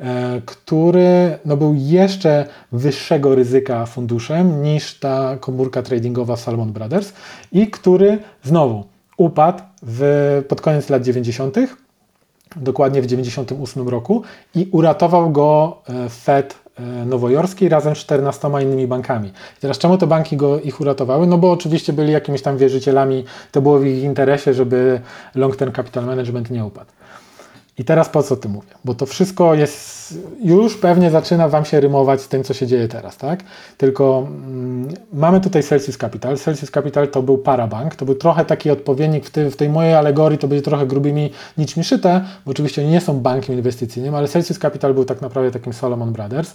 e, 0.00 0.42
który 0.46 1.38
no, 1.44 1.56
był 1.56 1.74
jeszcze 1.76 2.46
wyższego 2.72 3.34
ryzyka 3.34 3.86
funduszem 3.86 4.62
niż 4.62 4.98
ta 4.98 5.36
komórka 5.40 5.82
tradingowa 5.82 6.36
Salomon 6.36 6.72
Brothers 6.72 7.12
i 7.52 7.70
który 7.70 8.18
znowu 8.42 8.84
upadł 9.16 9.62
w, 9.82 10.42
pod 10.48 10.60
koniec 10.60 10.88
lat 10.90 11.02
90., 11.02 11.56
dokładnie 12.56 13.02
w 13.02 13.06
98 13.06 13.88
roku 13.88 14.22
i 14.54 14.68
uratował 14.72 15.30
go 15.30 15.82
e, 15.88 16.08
Fed 16.08 16.54
e, 16.80 17.04
nowojorski 17.04 17.68
razem 17.68 17.94
z 17.94 17.98
14 17.98 18.48
innymi 18.62 18.86
bankami. 18.86 19.28
I 19.28 19.60
teraz 19.60 19.78
czemu 19.78 19.98
te 19.98 20.06
banki 20.06 20.36
go, 20.36 20.60
ich 20.60 20.80
uratowały? 20.80 21.26
No 21.26 21.38
bo 21.38 21.52
oczywiście 21.52 21.92
byli 21.92 22.12
jakimiś 22.12 22.42
tam 22.42 22.58
wierzycielami, 22.58 23.24
to 23.52 23.62
było 23.62 23.78
w 23.78 23.86
ich 23.86 24.02
interesie, 24.02 24.54
żeby 24.54 25.00
long 25.34 25.56
term 25.56 25.72
capital 25.72 26.04
management 26.04 26.50
nie 26.50 26.64
upadł. 26.64 26.90
I 27.78 27.84
teraz 27.84 28.08
po 28.08 28.22
co 28.22 28.36
ty 28.36 28.48
mówię? 28.48 28.68
Bo 28.84 28.94
to 28.94 29.06
wszystko 29.06 29.54
jest, 29.54 30.14
już 30.44 30.76
pewnie 30.76 31.10
zaczyna 31.10 31.48
Wam 31.48 31.64
się 31.64 31.80
rymować 31.80 32.20
z 32.20 32.28
tym, 32.28 32.44
co 32.44 32.54
się 32.54 32.66
dzieje 32.66 32.88
teraz, 32.88 33.16
tak? 33.16 33.40
Tylko 33.76 34.26
mm, 34.28 34.88
mamy 35.12 35.40
tutaj 35.40 35.62
Celsius 35.62 35.96
Capital. 35.96 36.38
Celsius 36.38 36.70
Capital 36.70 37.08
to 37.08 37.22
był 37.22 37.38
parabank, 37.38 37.96
to 37.96 38.04
był 38.04 38.14
trochę 38.14 38.44
taki 38.44 38.70
odpowiednik 38.70 39.26
w, 39.26 39.30
ty, 39.30 39.50
w 39.50 39.56
tej 39.56 39.68
mojej 39.68 39.94
alegorii, 39.94 40.38
to 40.38 40.48
będzie 40.48 40.62
trochę 40.62 40.86
grubymi 40.86 41.30
nićmi 41.58 41.84
szyte, 41.84 42.24
bo 42.44 42.50
oczywiście 42.50 42.86
nie 42.86 43.00
są 43.00 43.20
bankiem 43.20 43.54
inwestycyjnym, 43.54 44.14
ale 44.14 44.28
Celsius 44.28 44.58
Capital 44.58 44.94
był 44.94 45.04
tak 45.04 45.20
naprawdę 45.20 45.50
takim 45.50 45.72
Solomon 45.72 46.12
Brothers. 46.12 46.54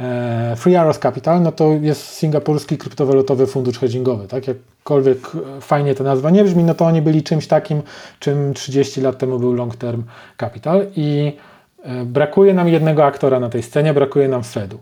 E, 0.00 0.56
Free 0.56 0.76
Arrows 0.76 0.98
Capital, 0.98 1.42
no 1.42 1.52
to 1.52 1.72
jest 1.72 2.02
singapurski 2.02 2.78
kryptowalutowy 2.78 3.46
fundusz 3.46 3.78
hedgingowy, 3.78 4.28
tak? 4.28 4.48
Jakkolwiek 4.48 5.18
e, 5.58 5.60
fajnie 5.60 5.94
ta 5.94 6.04
nazwa 6.04 6.30
nie 6.30 6.44
brzmi, 6.44 6.64
no 6.64 6.74
to 6.74 6.86
oni 6.86 7.02
byli 7.02 7.22
czymś 7.22 7.46
takim, 7.46 7.82
czym 8.18 8.54
30 8.54 9.00
lat 9.00 9.18
temu 9.18 9.38
był 9.38 9.52
Long 9.52 9.76
Term 9.76 10.02
Capital 10.36 10.86
i 10.96 11.36
e, 11.82 12.04
brakuje 12.04 12.54
nam 12.54 12.68
jednego 12.68 13.04
aktora 13.04 13.40
na 13.40 13.48
tej 13.48 13.62
scenie, 13.62 13.94
brakuje 13.94 14.28
nam 14.28 14.42
Fedu. 14.42 14.78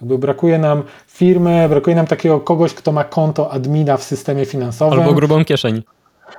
Jakby 0.00 0.18
brakuje 0.18 0.58
nam 0.58 0.82
firmy, 1.06 1.68
brakuje 1.68 1.96
nam 1.96 2.06
takiego 2.06 2.40
kogoś, 2.40 2.74
kto 2.74 2.92
ma 2.92 3.04
konto 3.04 3.50
admina 3.50 3.96
w 3.96 4.02
systemie 4.02 4.46
finansowym. 4.46 5.00
Albo 5.00 5.14
grubą 5.14 5.44
kieszeń. 5.44 5.82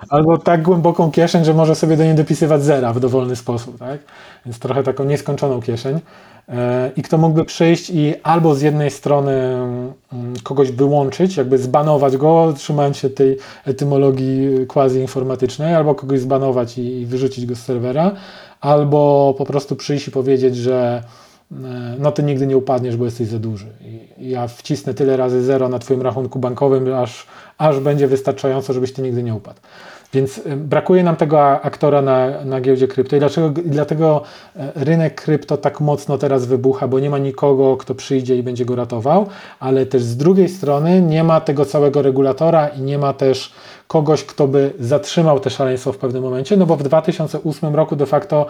Albo 0.09 0.37
tak 0.37 0.61
głęboką 0.61 1.11
kieszeń, 1.11 1.45
że 1.45 1.53
może 1.53 1.75
sobie 1.75 1.97
do 1.97 2.03
niej 2.03 2.15
dopisywać 2.15 2.63
zera 2.63 2.93
w 2.93 2.99
dowolny 2.99 3.35
sposób, 3.35 3.79
tak? 3.79 3.99
Więc 4.45 4.59
trochę 4.59 4.83
taką 4.83 5.03
nieskończoną 5.03 5.61
kieszeń. 5.61 5.99
E, 6.49 6.91
I 6.97 7.01
kto 7.01 7.17
mógłby 7.17 7.45
przyjść 7.45 7.89
i 7.89 8.13
albo 8.23 8.55
z 8.55 8.61
jednej 8.61 8.91
strony 8.91 9.31
mm, 9.31 9.93
kogoś 10.43 10.71
wyłączyć, 10.71 11.37
jakby 11.37 11.57
zbanować 11.57 12.17
go, 12.17 12.53
trzymając 12.57 12.97
się 12.97 13.09
tej 13.09 13.37
etymologii 13.65 14.67
quasi-informatycznej, 14.67 15.75
albo 15.75 15.95
kogoś 15.95 16.19
zbanować 16.19 16.77
i 16.77 17.05
wyrzucić 17.05 17.45
go 17.45 17.55
z 17.55 17.59
serwera, 17.59 18.11
albo 18.61 19.35
po 19.37 19.45
prostu 19.45 19.75
przyjść 19.75 20.07
i 20.07 20.11
powiedzieć, 20.11 20.55
że 20.55 21.03
e, 21.51 21.55
no 21.99 22.11
ty 22.11 22.23
nigdy 22.23 22.47
nie 22.47 22.57
upadniesz, 22.57 22.97
bo 22.97 23.05
jesteś 23.05 23.27
za 23.27 23.39
duży. 23.39 23.67
I 24.17 24.29
ja 24.29 24.47
wcisnę 24.47 24.93
tyle 24.93 25.17
razy 25.17 25.43
zero 25.43 25.69
na 25.69 25.79
twoim 25.79 26.01
rachunku 26.01 26.39
bankowym, 26.39 26.93
aż, 26.93 27.27
aż 27.57 27.79
będzie 27.79 28.07
wystarczająco, 28.07 28.73
żebyś 28.73 28.93
ty 28.93 29.01
nigdy 29.01 29.23
nie 29.23 29.35
upadł. 29.35 29.59
Więc 30.13 30.41
brakuje 30.57 31.03
nam 31.03 31.15
tego 31.15 31.61
aktora 31.61 32.01
na, 32.01 32.45
na 32.45 32.61
giełdzie 32.61 32.87
krypto. 32.87 33.15
I 33.15 33.19
dlaczego, 33.19 33.49
dlatego 33.65 34.21
rynek 34.75 35.21
krypto 35.21 35.57
tak 35.57 35.81
mocno 35.81 36.17
teraz 36.17 36.45
wybucha, 36.45 36.87
bo 36.87 36.99
nie 36.99 37.09
ma 37.09 37.17
nikogo, 37.17 37.77
kto 37.77 37.95
przyjdzie 37.95 38.37
i 38.37 38.43
będzie 38.43 38.65
go 38.65 38.75
ratował, 38.75 39.27
ale 39.59 39.85
też 39.85 40.03
z 40.03 40.17
drugiej 40.17 40.49
strony 40.49 41.01
nie 41.01 41.23
ma 41.23 41.41
tego 41.41 41.65
całego 41.65 42.01
regulatora 42.01 42.67
i 42.67 42.81
nie 42.81 42.97
ma 42.97 43.13
też 43.13 43.53
kogoś, 43.87 44.23
kto 44.23 44.47
by 44.47 44.73
zatrzymał 44.79 45.39
te 45.39 45.49
szaleństwo 45.49 45.93
w 45.93 45.97
pewnym 45.97 46.23
momencie, 46.23 46.57
no 46.57 46.65
bo 46.65 46.75
w 46.75 46.83
2008 46.83 47.75
roku 47.75 47.95
de 47.95 48.05
facto 48.05 48.45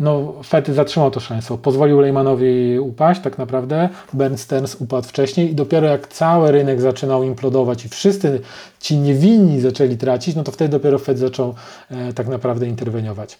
no, 0.00 0.34
Fed 0.44 0.68
zatrzymał 0.68 1.10
to 1.10 1.20
szaleństwo, 1.20 1.58
pozwolił 1.58 2.00
Lehmanowi 2.00 2.78
upaść 2.78 3.20
tak 3.20 3.38
naprawdę, 3.38 3.88
Bern 4.12 4.36
Stearns 4.36 4.76
upadł 4.80 5.08
wcześniej 5.08 5.50
i 5.50 5.54
dopiero 5.54 5.86
jak 5.86 6.08
cały 6.08 6.52
rynek 6.52 6.80
zaczynał 6.80 7.22
implodować 7.22 7.84
i 7.84 7.88
wszyscy 7.88 8.40
ci 8.80 8.96
niewinni 8.96 9.60
zaczęli 9.60 9.96
tracić, 9.96 10.36
no 10.36 10.42
to 10.42 10.52
wtedy 10.52 10.70
dopiero 10.70 10.98
Fed 10.98 11.18
zaczął 11.18 11.54
e, 11.90 12.12
tak 12.12 12.28
naprawdę 12.28 12.66
interweniować. 12.66 13.38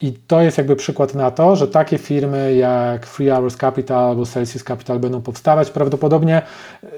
I 0.00 0.12
to 0.12 0.40
jest 0.40 0.58
jakby 0.58 0.76
przykład 0.76 1.14
na 1.14 1.30
to, 1.30 1.56
że 1.56 1.68
takie 1.68 1.98
firmy 1.98 2.54
jak 2.54 3.06
Free 3.06 3.30
Hours 3.30 3.56
Capital 3.56 4.08
albo 4.08 4.26
Celsius 4.26 4.64
Capital 4.64 4.98
będą 4.98 5.22
powstawać. 5.22 5.70
Prawdopodobnie 5.70 6.42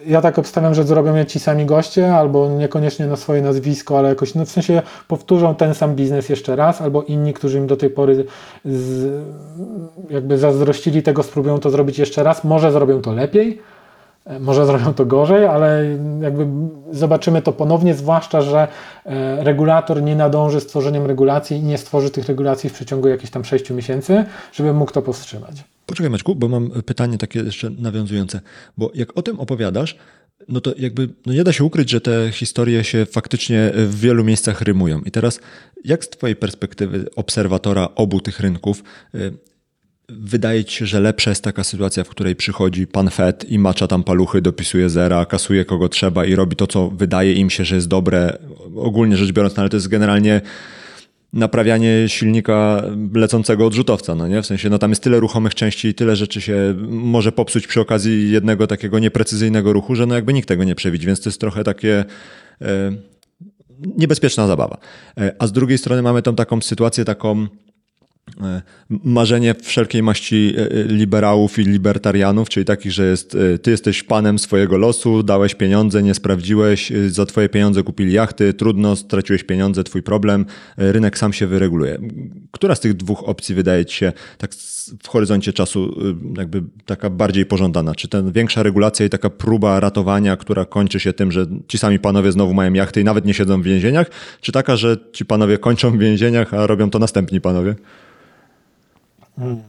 ja 0.06 0.20
tak 0.20 0.38
obstawiam, 0.38 0.74
że 0.74 0.84
zrobią 0.84 1.14
je 1.14 1.26
ci 1.26 1.40
sami 1.40 1.66
goście, 1.66 2.14
albo 2.14 2.48
niekoniecznie 2.48 3.06
na 3.06 3.16
swoje 3.16 3.42
nazwisko, 3.42 3.98
ale 3.98 4.08
jakoś, 4.08 4.34
no 4.34 4.44
w 4.44 4.50
sensie 4.50 4.82
powtórzą 5.08 5.54
ten 5.54 5.74
sam 5.74 5.94
biznes 5.94 6.28
jeszcze 6.28 6.56
raz, 6.56 6.80
albo 6.80 7.02
inni, 7.02 7.32
którzy 7.32 7.58
im 7.58 7.66
do 7.66 7.76
tej 7.76 7.90
pory 7.90 8.24
z, 8.64 9.10
jakby 10.10 10.38
zazdrościli 10.38 11.02
tego, 11.02 11.22
spróbują 11.22 11.58
to 11.58 11.70
zrobić 11.70 11.98
jeszcze 11.98 12.22
raz. 12.22 12.44
Może 12.44 12.72
zrobią 12.72 13.02
to 13.02 13.12
lepiej, 13.12 13.62
może 14.40 14.66
zrobią 14.66 14.94
to 14.94 15.06
gorzej, 15.06 15.46
ale 15.46 15.98
jakby 16.20 16.46
zobaczymy 16.92 17.42
to 17.42 17.52
ponownie, 17.52 17.94
zwłaszcza, 17.94 18.42
że 18.42 18.68
regulator 19.38 20.02
nie 20.02 20.16
nadąży 20.16 20.60
z 20.60 20.66
tworzeniem 20.66 21.06
regulacji 21.06 21.56
i 21.56 21.62
nie 21.62 21.78
stworzy 21.78 22.10
tych 22.10 22.26
regulacji 22.26 22.70
w 22.70 22.72
przeciągu 22.72 23.08
jakichś 23.08 23.30
tam 23.30 23.44
6 23.44 23.70
miesięcy, 23.70 24.24
żeby 24.52 24.72
mógł 24.72 24.92
to 24.92 25.02
powstrzymać. 25.02 25.64
Poczekaj 25.86 26.10
Maćku, 26.10 26.34
bo 26.34 26.48
mam 26.48 26.70
pytanie 26.70 27.18
takie 27.18 27.40
jeszcze 27.40 27.70
nawiązujące, 27.70 28.40
bo 28.78 28.90
jak 28.94 29.18
o 29.18 29.22
tym 29.22 29.40
opowiadasz, 29.40 29.96
no 30.48 30.60
to 30.60 30.72
jakby 30.78 31.08
no 31.26 31.32
nie 31.32 31.44
da 31.44 31.52
się 31.52 31.64
ukryć, 31.64 31.90
że 31.90 32.00
te 32.00 32.32
historie 32.32 32.84
się 32.84 33.06
faktycznie 33.06 33.70
w 33.74 34.00
wielu 34.00 34.24
miejscach 34.24 34.60
rymują. 34.60 35.00
I 35.00 35.10
teraz 35.10 35.40
jak 35.84 36.04
z 36.04 36.08
twojej 36.08 36.36
perspektywy 36.36 37.06
obserwatora 37.16 37.88
obu 37.94 38.20
tych 38.20 38.40
rynków 38.40 38.82
Wydaje 40.12 40.64
ci 40.64 40.76
się, 40.76 40.86
że 40.86 41.00
lepsza 41.00 41.30
jest 41.30 41.44
taka 41.44 41.64
sytuacja, 41.64 42.04
w 42.04 42.08
której 42.08 42.36
przychodzi 42.36 42.86
pan 42.86 43.10
Fed 43.10 43.50
i 43.50 43.58
macza 43.58 43.86
tam 43.86 44.04
paluchy, 44.04 44.42
dopisuje 44.42 44.90
zera, 44.90 45.26
kasuje 45.26 45.64
kogo 45.64 45.88
trzeba 45.88 46.24
i 46.24 46.34
robi 46.34 46.56
to, 46.56 46.66
co 46.66 46.90
wydaje 46.90 47.32
im 47.32 47.50
się, 47.50 47.64
że 47.64 47.74
jest 47.74 47.88
dobre, 47.88 48.38
ogólnie 48.76 49.16
rzecz 49.16 49.32
biorąc, 49.32 49.56
no 49.56 49.60
ale 49.60 49.70
to 49.70 49.76
jest 49.76 49.88
generalnie 49.88 50.40
naprawianie 51.32 52.08
silnika 52.08 52.82
lecącego 53.14 53.66
odrzutowca, 53.66 54.14
no 54.14 54.28
nie? 54.28 54.42
W 54.42 54.46
sensie, 54.46 54.70
no 54.70 54.78
tam 54.78 54.90
jest 54.90 55.02
tyle 55.02 55.20
ruchomych 55.20 55.54
części 55.54 55.88
i 55.88 55.94
tyle 55.94 56.16
rzeczy 56.16 56.40
się 56.40 56.74
może 56.88 57.32
popsuć 57.32 57.66
przy 57.66 57.80
okazji 57.80 58.30
jednego 58.30 58.66
takiego 58.66 58.98
nieprecyzyjnego 58.98 59.72
ruchu, 59.72 59.94
że 59.94 60.06
no 60.06 60.14
jakby 60.14 60.32
nikt 60.32 60.48
tego 60.48 60.64
nie 60.64 60.74
przewidzi, 60.74 61.06
więc 61.06 61.20
to 61.20 61.28
jest 61.28 61.40
trochę 61.40 61.64
takie 61.64 62.04
e, 62.62 62.92
niebezpieczna 63.96 64.46
zabawa. 64.46 64.78
E, 65.18 65.34
a 65.38 65.46
z 65.46 65.52
drugiej 65.52 65.78
strony 65.78 66.02
mamy 66.02 66.22
tą 66.22 66.36
taką 66.36 66.60
sytuację 66.60 67.04
taką 67.04 67.46
marzenie 68.88 69.54
wszelkiej 69.62 70.02
maści 70.02 70.54
e, 70.56 70.84
liberałów 70.84 71.58
i 71.58 71.62
libertarianów, 71.62 72.48
czyli 72.48 72.66
takich, 72.66 72.92
że 72.92 73.06
jest, 73.06 73.36
ty 73.62 73.70
jesteś 73.70 74.02
panem 74.02 74.38
swojego 74.38 74.78
losu, 74.78 75.22
dałeś 75.22 75.54
pieniądze, 75.54 76.02
nie 76.02 76.14
sprawdziłeś, 76.14 76.92
za 77.08 77.26
twoje 77.26 77.48
pieniądze 77.48 77.82
kupili 77.82 78.12
jachty, 78.12 78.54
trudno, 78.54 78.96
straciłeś 78.96 79.44
pieniądze, 79.44 79.84
twój 79.84 80.02
problem, 80.02 80.46
rynek 80.76 81.18
sam 81.18 81.32
się 81.32 81.46
wyreguluje. 81.46 81.98
Która 82.50 82.74
z 82.74 82.80
tych 82.80 82.94
dwóch 82.94 83.28
opcji 83.28 83.54
wydaje 83.54 83.84
ci 83.84 83.96
się 83.96 84.12
tak 84.38 84.54
w 85.02 85.08
horyzoncie 85.08 85.52
czasu 85.52 85.94
jakby 86.36 86.62
taka 86.86 87.10
bardziej 87.10 87.46
pożądana? 87.46 87.94
Czy 87.94 88.08
ten 88.08 88.32
większa 88.32 88.62
regulacja 88.62 89.06
i 89.06 89.10
taka 89.10 89.30
próba 89.30 89.80
ratowania, 89.80 90.36
która 90.36 90.64
kończy 90.64 91.00
się 91.00 91.12
tym, 91.12 91.32
że 91.32 91.46
ci 91.68 91.78
sami 91.78 91.98
panowie 91.98 92.32
znowu 92.32 92.54
mają 92.54 92.72
jachty 92.72 93.00
i 93.00 93.04
nawet 93.04 93.24
nie 93.24 93.34
siedzą 93.34 93.62
w 93.62 93.64
więzieniach, 93.64 94.10
czy 94.40 94.52
taka, 94.52 94.76
że 94.76 94.96
ci 95.12 95.24
panowie 95.24 95.58
kończą 95.58 95.90
w 95.90 95.98
więzieniach, 95.98 96.54
a 96.54 96.66
robią 96.66 96.90
to 96.90 96.98
następni 96.98 97.40
panowie? 97.40 97.74
Hmm. 99.36 99.62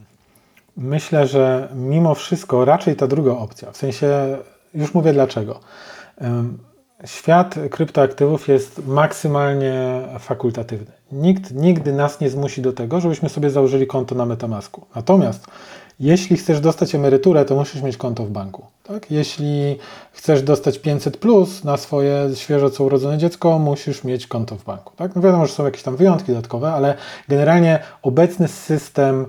Myślę, 0.76 1.26
że 1.26 1.68
mimo 1.74 2.14
wszystko 2.14 2.64
raczej 2.64 2.96
ta 2.96 3.06
druga 3.06 3.32
opcja. 3.32 3.72
W 3.72 3.76
sensie, 3.76 4.38
już 4.74 4.94
mówię 4.94 5.12
dlaczego. 5.12 5.60
Świat 7.04 7.54
kryptoaktywów 7.70 8.48
jest 8.48 8.86
maksymalnie 8.86 10.02
fakultatywny. 10.18 10.92
Nikt 11.12 11.54
nigdy 11.54 11.92
nas 11.92 12.20
nie 12.20 12.30
zmusi 12.30 12.62
do 12.62 12.72
tego, 12.72 13.00
żebyśmy 13.00 13.28
sobie 13.28 13.50
założyli 13.50 13.86
konto 13.86 14.14
na 14.14 14.26
Metamasku. 14.26 14.86
Natomiast 14.94 15.46
jeśli 16.00 16.36
chcesz 16.36 16.60
dostać 16.60 16.94
emeryturę, 16.94 17.44
to 17.44 17.54
musisz 17.54 17.82
mieć 17.82 17.96
konto 17.96 18.24
w 18.24 18.30
banku. 18.30 18.66
Tak? 18.82 19.10
Jeśli 19.10 19.78
chcesz 20.12 20.42
dostać 20.42 20.78
500 20.78 21.16
plus 21.16 21.64
na 21.64 21.76
swoje 21.76 22.30
świeżo 22.34 22.70
co 22.70 22.84
urodzone 22.84 23.18
dziecko, 23.18 23.58
musisz 23.58 24.04
mieć 24.04 24.26
konto 24.26 24.56
w 24.56 24.64
banku. 24.64 24.92
Tak? 24.96 25.16
No 25.16 25.22
wiadomo, 25.22 25.46
że 25.46 25.52
są 25.52 25.64
jakieś 25.64 25.82
tam 25.82 25.96
wyjątki 25.96 26.26
dodatkowe, 26.26 26.72
ale 26.72 26.94
generalnie 27.28 27.78
obecny 28.02 28.48
system 28.48 29.26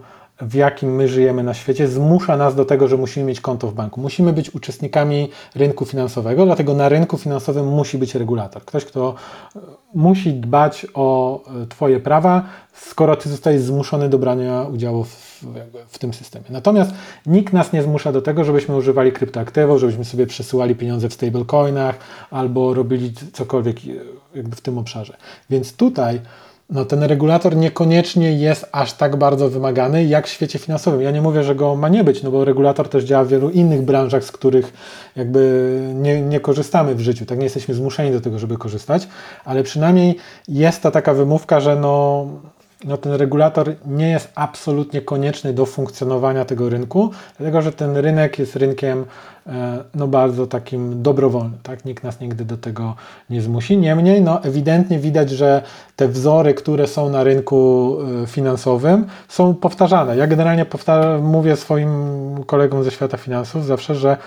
w 0.47 0.53
jakim 0.53 0.95
my 0.95 1.08
żyjemy 1.08 1.43
na 1.43 1.53
świecie, 1.53 1.88
zmusza 1.88 2.38
nas 2.38 2.56
do 2.56 2.65
tego, 2.65 2.88
że 2.88 2.97
musimy 2.97 3.25
mieć 3.25 3.41
konto 3.41 3.67
w 3.67 3.73
banku. 3.73 4.01
Musimy 4.01 4.34
być 4.34 4.56
uczestnikami 4.56 5.29
rynku 5.56 5.86
finansowego, 5.86 6.45
dlatego 6.45 6.73
na 6.73 6.89
rynku 6.89 7.17
finansowym 7.17 7.67
musi 7.67 7.97
być 7.97 8.15
regulator. 8.15 8.65
Ktoś, 8.65 8.86
kto 8.86 9.15
e, 9.56 9.60
musi 9.95 10.34
dbać 10.34 10.88
o 10.93 11.39
e, 11.63 11.67
Twoje 11.67 11.99
prawa, 11.99 12.43
skoro 12.73 13.15
Ty 13.15 13.29
zostajesz 13.29 13.62
zmuszony 13.62 14.10
do 14.10 14.19
brania 14.19 14.62
udziału 14.73 15.03
w, 15.03 15.43
w 15.88 15.99
tym 15.99 16.13
systemie. 16.13 16.45
Natomiast 16.49 16.91
nikt 17.25 17.53
nas 17.53 17.73
nie 17.73 17.84
zmusza 17.84 18.12
do 18.12 18.21
tego, 18.21 18.43
żebyśmy 18.43 18.75
używali 18.75 19.12
kryptoaktywów, 19.12 19.79
żebyśmy 19.79 20.06
sobie 20.06 20.27
przesyłali 20.27 20.75
pieniądze 20.75 21.10
w 21.10 21.13
stablecoinach 21.13 21.97
albo 22.32 22.73
robili 22.73 23.13
cokolwiek 23.34 23.77
e, 23.77 24.43
w 24.43 24.62
tym 24.62 24.77
obszarze. 24.77 25.17
Więc 25.49 25.75
tutaj 25.75 26.21
no, 26.69 26.86
ten 26.86 27.04
regulator 27.04 27.56
niekoniecznie 27.56 28.34
jest 28.34 28.69
aż 28.71 28.93
tak 28.93 29.15
bardzo 29.15 29.49
wymagany 29.49 30.06
jak 30.06 30.28
w 30.28 30.30
świecie 30.30 30.60
finansowym. 30.60 31.02
Ja 31.02 31.12
nie 31.12 31.21
mówię, 31.21 31.43
że 31.43 31.56
go 31.56 31.76
ma 31.76 31.89
nie 31.89 32.04
być, 32.04 32.23
no 32.23 32.32
bo 32.32 32.45
regulator 32.45 32.89
też 32.89 33.04
działa 33.04 33.23
w 33.23 33.28
wielu 33.28 33.49
innych 33.49 33.82
branżach, 33.82 34.23
z 34.23 34.32
których 34.32 34.73
jakby 35.15 35.80
nie, 35.93 36.21
nie 36.21 36.39
korzystamy 36.39 36.95
w 36.95 36.99
życiu, 36.99 37.26
tak 37.26 37.38
nie 37.38 37.43
jesteśmy 37.43 37.73
zmuszeni 37.73 38.12
do 38.12 38.21
tego, 38.21 38.39
żeby 38.39 38.58
korzystać, 38.58 39.08
ale 39.45 39.63
przynajmniej 39.63 40.15
jest 40.47 40.82
ta 40.82 40.91
taka 40.91 41.13
wymówka, 41.13 41.60
że 41.60 41.76
no, 41.76 42.28
no 42.84 42.97
ten 42.97 43.13
regulator 43.13 43.76
nie 43.86 44.10
jest 44.10 44.32
absolutnie 44.36 45.02
konieczny 45.02 45.54
do 45.54 45.65
funkcjonowania 45.65 46.45
tego 46.45 46.69
rynku, 46.69 47.12
dlatego 47.38 47.62
że 47.62 47.71
ten 47.71 47.97
rynek 47.97 48.39
jest 48.39 48.56
rynkiem 48.56 49.06
no 49.95 50.08
bardzo 50.08 50.47
takim 50.47 51.03
dobrowolnym, 51.03 51.60
tak? 51.63 51.86
Nikt 51.86 52.03
nas 52.03 52.19
nigdy 52.19 52.45
do 52.45 52.58
tego 52.58 52.95
nie 53.29 53.41
zmusi. 53.41 53.77
Niemniej, 53.77 54.21
no 54.21 54.43
ewidentnie 54.43 54.99
widać, 54.99 55.29
że 55.29 55.62
te 55.95 56.08
wzory, 56.08 56.53
które 56.53 56.88
są 56.88 57.10
na 57.10 57.23
rynku 57.23 57.97
e, 58.23 58.27
finansowym 58.27 59.06
są 59.27 59.53
powtarzane. 59.53 60.17
Ja 60.17 60.27
generalnie 60.27 60.65
mówię 61.21 61.56
swoim 61.56 61.93
kolegom 62.45 62.84
ze 62.84 62.91
świata 62.91 63.17
finansów 63.17 63.65
zawsze, 63.65 63.95
że 63.95 64.17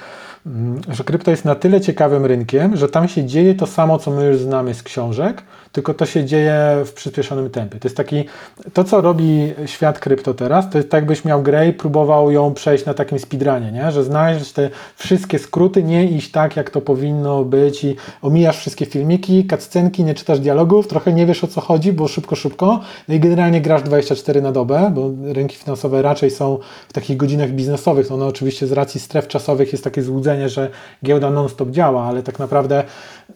mm, 0.46 0.80
że 0.88 1.04
krypto 1.04 1.30
jest 1.30 1.44
na 1.44 1.54
tyle 1.54 1.80
ciekawym 1.80 2.24
rynkiem, 2.26 2.76
że 2.76 2.88
tam 2.88 3.08
się 3.08 3.24
dzieje 3.24 3.54
to 3.54 3.66
samo, 3.66 3.98
co 3.98 4.10
my 4.10 4.24
już 4.24 4.38
znamy 4.38 4.74
z 4.74 4.82
książek, 4.82 5.42
tylko 5.76 5.94
to 5.94 6.06
się 6.06 6.24
dzieje 6.24 6.82
w 6.84 6.92
przyspieszonym 6.92 7.50
tempie. 7.50 7.78
To 7.78 7.88
jest 7.88 7.96
taki, 7.96 8.24
to 8.72 8.84
co 8.84 9.00
robi 9.00 9.52
świat 9.66 9.98
krypto 9.98 10.34
teraz, 10.34 10.70
to 10.70 10.78
jest 10.78 10.90
tak 10.90 10.98
jakbyś 10.98 11.24
miał 11.24 11.42
grę 11.42 11.68
i 11.68 11.72
próbował 11.72 12.30
ją 12.30 12.54
przejść 12.54 12.84
na 12.84 12.94
takim 12.94 13.18
speedrunie, 13.18 13.72
nie? 13.72 13.92
że 13.92 14.04
znaleźć 14.04 14.52
te 14.52 14.70
wszystkie 14.96 15.38
skróty, 15.38 15.82
nie 15.82 16.04
iść 16.04 16.30
tak, 16.30 16.56
jak 16.56 16.70
to 16.70 16.80
powinno 16.80 17.44
być 17.44 17.84
i 17.84 17.96
omijasz 18.22 18.58
wszystkie 18.58 18.86
filmiki, 18.86 19.46
cutscenki, 19.46 20.04
nie 20.04 20.14
czytasz 20.14 20.40
dialogów, 20.40 20.88
trochę 20.88 21.12
nie 21.12 21.26
wiesz 21.26 21.44
o 21.44 21.46
co 21.46 21.60
chodzi, 21.60 21.92
bo 21.92 22.08
szybko, 22.08 22.36
szybko, 22.36 22.80
no 23.08 23.14
i 23.14 23.20
generalnie 23.20 23.60
grasz 23.60 23.82
24 23.82 24.42
na 24.42 24.52
dobę, 24.52 24.92
bo 24.94 25.10
rynki 25.32 25.56
finansowe 25.56 26.02
raczej 26.02 26.30
są 26.30 26.58
w 26.88 26.92
takich 26.92 27.16
godzinach 27.16 27.50
biznesowych, 27.50 28.10
no 28.10 28.26
oczywiście 28.26 28.66
z 28.66 28.72
racji 28.72 29.00
stref 29.00 29.28
czasowych 29.28 29.72
jest 29.72 29.84
takie 29.84 30.02
złudzenie, 30.02 30.48
że 30.48 30.70
giełda 31.04 31.30
non-stop 31.30 31.70
działa, 31.70 32.04
ale 32.04 32.22
tak 32.22 32.38
naprawdę 32.38 32.84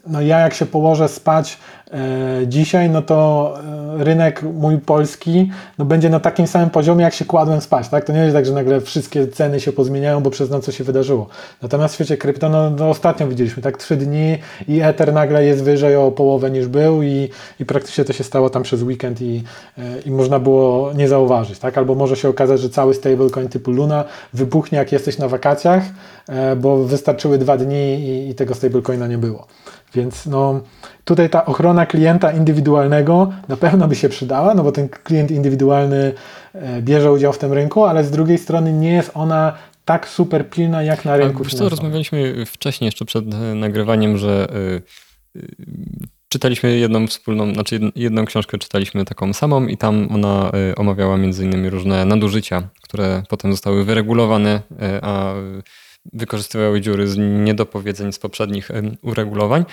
no 0.07 0.20
ja 0.20 0.38
jak 0.38 0.55
się 0.55 0.66
położę 0.66 1.09
spać 1.09 1.59
e, 1.92 1.98
dzisiaj, 2.46 2.90
no 2.90 3.03
to 3.03 3.55
e, 4.00 4.05
rynek 4.05 4.42
mój 4.42 4.79
polski 4.79 5.50
no 5.79 5.85
będzie 5.85 6.11
na 6.11 6.20
takim 6.20 6.46
samym 6.46 6.70
poziomie, 6.70 7.05
jak 7.05 7.14
się 7.14 7.24
kładłem 7.24 7.61
spać. 7.61 7.88
Tak? 7.88 8.05
To 8.05 8.12
nie 8.12 8.20
jest 8.20 8.35
tak, 8.35 8.46
że 8.46 8.53
nagle 8.53 8.81
wszystkie 8.81 9.29
ceny 9.29 9.61
się 9.61 9.72
pozmieniają, 9.72 10.20
bo 10.20 10.31
przez 10.31 10.50
noc 10.50 10.64
coś 10.64 10.76
się 10.76 10.85
wydarzyło. 10.85 11.26
Natomiast 11.62 11.94
w 11.94 11.96
świecie 11.96 12.16
krypto, 12.16 12.48
no, 12.48 12.70
no 12.70 12.90
ostatnio 12.90 13.29
widzieliśmy, 13.29 13.62
tak 13.62 13.76
trzy 13.76 13.96
dni 13.96 14.38
i 14.68 14.81
Ether 14.81 15.12
nagle 15.12 15.44
jest 15.44 15.64
wyżej 15.64 15.96
o 15.96 16.11
połowę 16.11 16.50
niż 16.50 16.66
był 16.66 17.03
i, 17.03 17.29
i 17.61 17.64
praktycznie 17.64 18.05
to 18.05 18.12
się 18.12 18.24
stało 18.24 18.50
tam 18.50 18.62
przez 18.62 18.83
weekend 18.83 19.22
i, 19.22 19.42
e, 19.79 20.00
i 20.07 20.11
można 20.11 20.38
było 20.38 20.92
nie 20.92 21.09
zauważyć. 21.09 21.59
Tak? 21.59 21.79
Albo 21.79 21.94
może 21.94 22.16
się 22.16 22.29
okazać, 22.29 22.61
że 22.61 22.70
cały 22.70 22.94
stablecoin 22.94 23.48
typu 23.48 23.70
Luna 23.70 24.05
wybuchnie, 24.33 24.79
jak 24.79 24.92
jesteś 24.92 25.18
na 25.18 25.29
wakacjach, 25.29 25.83
e, 26.29 26.57
bo 26.57 26.76
wystarczyły 26.85 27.38
dwa 27.38 27.57
dni 27.57 27.94
i, 27.94 28.31
i 28.31 28.35
tego 28.35 28.55
stablecoina 28.55 29.07
nie 29.07 29.18
było. 29.18 29.46
Więc 29.94 30.26
no, 30.26 30.61
tutaj 31.05 31.31
ta 31.31 31.46
ochrona 31.46 31.87
klienta 31.87 32.33
indywidualnego 32.33 33.33
na 33.48 33.57
pewno 33.57 33.88
by 33.88 33.94
się 33.94 34.09
przydała, 34.09 34.55
no 34.55 34.62
bo 34.62 34.72
ten 34.72 34.88
klient 34.88 35.31
indywidualny 35.31 36.12
e, 36.55 36.83
bierze 36.83 37.12
udział 37.12 37.33
w 37.33 37.38
tym 37.38 37.53
rynku, 37.53 37.85
ale 37.85 38.05
z 38.05 38.11
drugiej 38.11 38.38
strony 38.38 38.72
nie 38.72 38.92
jest 38.92 39.11
ona 39.14 39.53
tak 39.85 40.09
super 40.09 40.50
pilna 40.50 40.83
jak 40.83 41.05
na 41.05 41.16
rynku. 41.16 41.44
Wiesz 41.44 41.55
co, 41.55 41.68
rozmawialiśmy 41.68 42.46
wcześniej 42.46 42.87
jeszcze 42.87 43.05
przed 43.05 43.35
e, 43.35 43.55
nagrywaniem, 43.55 44.18
że 44.18 44.48
yy, 45.35 45.42
czytaliśmy 46.29 46.76
jedną 46.76 47.07
wspólną, 47.07 47.55
znaczy 47.55 47.81
jedną 47.96 48.24
książkę 48.24 48.59
czytaliśmy 48.59 49.05
taką 49.05 49.33
samą 49.33 49.66
i 49.66 49.76
tam 49.76 50.09
ona 50.14 50.50
omawiała 50.76 51.16
między 51.16 51.44
innymi 51.44 51.70
różne 51.70 52.05
nadużycia, 52.05 52.68
które 52.83 53.22
potem 53.29 53.50
zostały 53.50 53.85
wyregulowane, 53.85 54.62
a 55.03 55.35
wykorzystywały 56.13 56.81
dziury 56.81 57.09
z 57.09 57.17
niedopowiedzeń 57.19 58.13
z 58.13 58.19
poprzednich 58.19 58.69
uregulowań. 59.03 59.65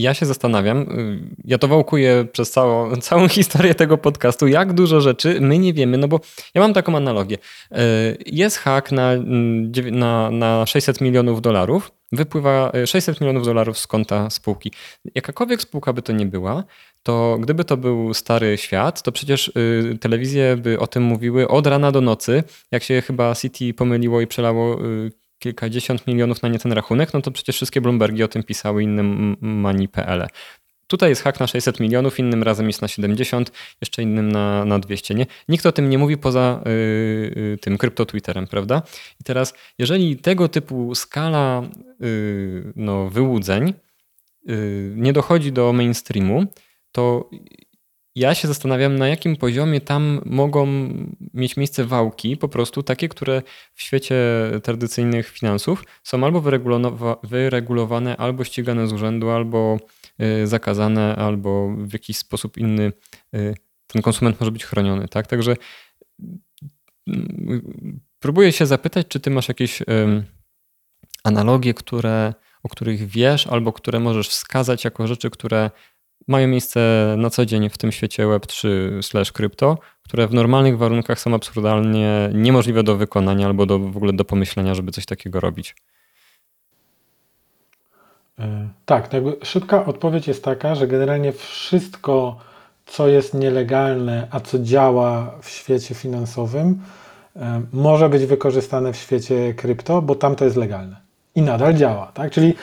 Ja 0.00 0.14
się 0.14 0.26
zastanawiam, 0.26 0.78
y, 0.82 1.18
ja 1.44 1.58
to 1.58 1.68
wałkuję 1.68 2.26
przez 2.32 2.50
całą, 2.50 2.96
całą 3.08 3.28
historię 3.28 3.74
tego 3.74 3.98
podcastu, 3.98 4.46
jak 4.46 4.72
dużo 4.72 5.00
rzeczy 5.00 5.40
my 5.40 5.58
nie 5.58 5.72
wiemy, 5.72 5.98
no 5.98 6.08
bo 6.08 6.20
ja 6.54 6.60
mam 6.60 6.74
taką 6.74 6.96
analogię. 6.96 7.36
Y, 7.36 7.78
jest 8.26 8.56
hak 8.56 8.92
na, 8.92 9.12
mm, 9.12 9.72
na, 9.90 10.30
na 10.30 10.66
600 10.66 11.00
milionów 11.00 11.42
dolarów, 11.42 11.92
wypływa 12.12 12.72
600 12.86 13.16
y, 13.16 13.24
milionów 13.24 13.44
dolarów 13.44 13.78
z 13.78 13.86
konta 13.86 14.30
spółki. 14.30 14.72
Jakakolwiek 15.14 15.62
spółka 15.62 15.92
by 15.92 16.02
to 16.02 16.12
nie 16.12 16.26
była, 16.26 16.64
to 17.02 17.38
gdyby 17.40 17.64
to 17.64 17.76
był 17.76 18.14
stary 18.14 18.58
świat, 18.58 19.02
to 19.02 19.12
przecież 19.12 19.52
telewizje 20.00 20.56
by 20.56 20.78
o 20.78 20.86
tym 20.86 21.02
mówiły 21.02 21.48
od 21.48 21.66
rana 21.66 21.92
do 21.92 22.00
nocy. 22.00 22.44
Jak 22.72 22.82
się 22.82 23.02
chyba 23.02 23.34
City 23.34 23.74
pomyliło 23.74 24.20
i 24.20 24.26
przelało 24.26 24.78
kilkadziesiąt 25.40 26.06
milionów 26.06 26.42
na 26.42 26.48
nie 26.48 26.58
ten 26.58 26.72
rachunek, 26.72 27.14
no 27.14 27.20
to 27.20 27.30
przecież 27.30 27.56
wszystkie 27.56 27.80
Bloombergi 27.80 28.22
o 28.22 28.28
tym 28.28 28.42
pisały, 28.42 28.82
inne 28.82 29.02
mani.pl. 29.40 30.26
Tutaj 30.86 31.10
jest 31.10 31.22
hak 31.22 31.40
na 31.40 31.46
600 31.46 31.80
milionów, 31.80 32.18
innym 32.18 32.42
razem 32.42 32.66
jest 32.66 32.82
na 32.82 32.88
70, 32.88 33.52
jeszcze 33.80 34.02
innym 34.02 34.32
na, 34.32 34.64
na 34.64 34.78
200. 34.78 35.14
Nie? 35.14 35.26
Nikt 35.48 35.66
o 35.66 35.72
tym 35.72 35.90
nie 35.90 35.98
mówi 35.98 36.16
poza 36.18 36.62
yy, 36.66 37.58
tym 37.60 37.78
krypto 37.78 38.06
Twitterem, 38.06 38.46
prawda? 38.46 38.82
I 39.20 39.24
teraz, 39.24 39.54
jeżeli 39.78 40.16
tego 40.16 40.48
typu 40.48 40.94
skala 40.94 41.62
yy, 42.00 42.72
no, 42.76 43.08
wyłudzeń 43.08 43.74
nie 44.96 45.12
dochodzi 45.12 45.52
do 45.52 45.72
mainstreamu, 45.72 46.46
to 46.92 47.30
ja 48.14 48.34
się 48.34 48.48
zastanawiam, 48.48 48.96
na 48.96 49.08
jakim 49.08 49.36
poziomie 49.36 49.80
tam 49.80 50.20
mogą 50.26 50.66
mieć 51.34 51.56
miejsce 51.56 51.84
wałki, 51.84 52.36
po 52.36 52.48
prostu 52.48 52.82
takie, 52.82 53.08
które 53.08 53.42
w 53.74 53.82
świecie 53.82 54.16
tradycyjnych 54.62 55.28
finansów 55.28 55.84
są 56.02 56.24
albo 56.24 56.42
wyregulowane, 57.22 58.16
albo 58.16 58.44
ścigane 58.44 58.88
z 58.88 58.92
urzędu, 58.92 59.30
albo 59.30 59.78
y, 60.42 60.46
zakazane, 60.46 61.16
albo 61.16 61.74
w 61.76 61.92
jakiś 61.92 62.16
sposób 62.16 62.58
inny 62.58 62.92
y, 63.34 63.54
ten 63.86 64.02
konsument 64.02 64.40
może 64.40 64.52
być 64.52 64.64
chroniony. 64.64 65.08
Tak? 65.08 65.26
Także 65.26 65.56
mm, 67.08 68.00
próbuję 68.18 68.52
się 68.52 68.66
zapytać, 68.66 69.06
czy 69.08 69.20
ty 69.20 69.30
masz 69.30 69.48
jakieś 69.48 69.82
analogie, 71.24 71.74
które, 71.74 72.34
o 72.62 72.68
których 72.68 73.06
wiesz, 73.06 73.46
albo 73.46 73.72
które 73.72 74.00
możesz 74.00 74.28
wskazać 74.28 74.84
jako 74.84 75.06
rzeczy, 75.06 75.30
które 75.30 75.70
mają 76.30 76.48
miejsce 76.48 76.80
na 77.18 77.30
co 77.30 77.46
dzień 77.46 77.70
w 77.70 77.78
tym 77.78 77.92
świecie 77.92 78.26
Web3 78.26 78.68
slash 79.02 79.32
krypto, 79.32 79.78
które 80.02 80.28
w 80.28 80.34
normalnych 80.34 80.78
warunkach 80.78 81.20
są 81.20 81.34
absurdalnie 81.34 82.30
niemożliwe 82.34 82.82
do 82.82 82.96
wykonania 82.96 83.46
albo 83.46 83.66
do, 83.66 83.78
w 83.78 83.96
ogóle 83.96 84.12
do 84.12 84.24
pomyślenia, 84.24 84.74
żeby 84.74 84.92
coś 84.92 85.06
takiego 85.06 85.40
robić. 85.40 85.74
E, 88.38 88.68
tak, 88.86 89.10
szybka 89.42 89.84
odpowiedź 89.84 90.28
jest 90.28 90.44
taka, 90.44 90.74
że 90.74 90.86
generalnie 90.86 91.32
wszystko, 91.32 92.36
co 92.86 93.08
jest 93.08 93.34
nielegalne, 93.34 94.28
a 94.30 94.40
co 94.40 94.58
działa 94.58 95.34
w 95.42 95.48
świecie 95.48 95.94
finansowym, 95.94 96.78
e, 97.36 97.62
może 97.72 98.08
być 98.08 98.26
wykorzystane 98.26 98.92
w 98.92 98.96
świecie 98.96 99.54
krypto, 99.54 100.02
bo 100.02 100.14
tam 100.14 100.36
to 100.36 100.44
jest 100.44 100.56
legalne 100.56 101.09
i 101.34 101.42
nadal 101.42 101.74
działa. 101.74 102.12
Tak? 102.14 102.30
Czyli 102.32 102.54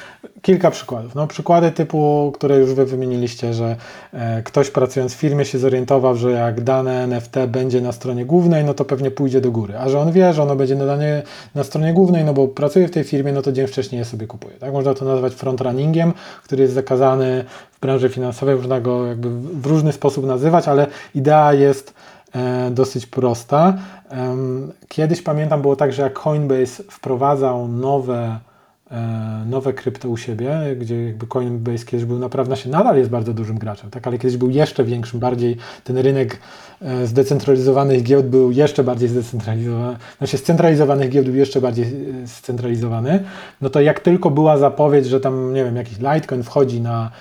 kilka 0.41 0.71
przykładów. 0.71 1.15
No, 1.15 1.27
przykłady 1.27 1.71
typu, 1.71 2.31
które 2.35 2.57
już 2.57 2.73
Wy 2.73 2.85
wymieniliście, 2.85 3.53
że 3.53 3.75
e, 4.13 4.43
ktoś 4.43 4.69
pracując 4.69 5.15
w 5.15 5.17
firmie 5.17 5.45
się 5.45 5.59
zorientował, 5.59 6.15
że 6.15 6.31
jak 6.31 6.61
dane 6.61 7.03
NFT 7.03 7.35
będzie 7.47 7.81
na 7.81 7.91
stronie 7.91 8.25
głównej, 8.25 8.65
no 8.65 8.73
to 8.73 8.85
pewnie 8.85 9.11
pójdzie 9.11 9.41
do 9.41 9.51
góry. 9.51 9.77
A 9.77 9.89
że 9.89 9.99
on 9.99 10.11
wie, 10.11 10.33
że 10.33 10.43
ono 10.43 10.55
będzie 10.55 10.75
nadane 10.75 11.23
na 11.55 11.63
stronie 11.63 11.93
głównej, 11.93 12.25
no 12.25 12.33
bo 12.33 12.47
pracuje 12.47 12.87
w 12.87 12.91
tej 12.91 13.03
firmie, 13.03 13.31
no 13.31 13.41
to 13.41 13.51
dzień 13.51 13.67
wcześniej 13.67 13.99
je 13.99 14.05
sobie 14.05 14.27
kupuje. 14.27 14.53
Tak? 14.53 14.73
Można 14.73 14.93
to 14.93 15.05
nazwać 15.05 15.33
frontrunningiem, 15.33 16.13
który 16.43 16.61
jest 16.61 16.73
zakazany 16.73 17.45
w 17.71 17.79
branży 17.79 18.09
finansowej, 18.09 18.55
można 18.55 18.81
go 18.81 19.05
jakby 19.05 19.29
w 19.39 19.65
różny 19.65 19.91
sposób 19.91 20.25
nazywać, 20.25 20.67
ale 20.67 20.87
idea 21.15 21.53
jest 21.53 21.93
e, 22.35 22.71
dosyć 22.71 23.05
prosta. 23.05 23.73
Kiedyś 24.87 25.21
pamiętam 25.21 25.61
było 25.61 25.75
tak, 25.75 25.93
że 25.93 26.01
jak 26.01 26.13
Coinbase 26.13 26.83
wprowadzał 26.83 27.67
nowe 27.67 28.39
nowe 29.45 29.73
krypto 29.73 30.09
u 30.09 30.17
siebie, 30.17 30.75
gdzie 30.79 31.03
jakby 31.03 31.27
Coinbase 31.27 31.85
kiedyś 31.85 32.05
był 32.05 32.19
naprawdę, 32.19 32.57
się 32.57 32.69
nadal 32.69 32.97
jest 32.97 33.09
bardzo 33.09 33.33
dużym 33.33 33.57
graczem, 33.57 33.89
tak, 33.89 34.07
ale 34.07 34.17
kiedyś 34.17 34.37
był 34.37 34.49
jeszcze 34.49 34.83
większym, 34.83 35.19
bardziej 35.19 35.57
ten 35.83 35.97
rynek 35.97 36.39
e, 36.81 37.07
zdecentralizowanych 37.07 38.03
giełd 38.03 38.25
był 38.25 38.51
jeszcze 38.51 38.83
bardziej 38.83 39.09
zdecentralizowany, 39.09 39.97
znaczy 40.17 40.37
scentralizowanych 40.37 41.09
giełd 41.09 41.25
był 41.27 41.35
jeszcze 41.35 41.61
bardziej 41.61 41.85
e, 41.85 42.27
scentralizowany, 42.27 43.23
no 43.61 43.69
to 43.69 43.81
jak 43.81 43.99
tylko 43.99 44.29
była 44.29 44.57
zapowiedź, 44.57 45.05
że 45.05 45.19
tam, 45.19 45.53
nie 45.53 45.63
wiem, 45.63 45.75
jakiś 45.75 45.97
Litecoin 45.97 46.43
wchodzi 46.43 46.81
na, 46.81 47.11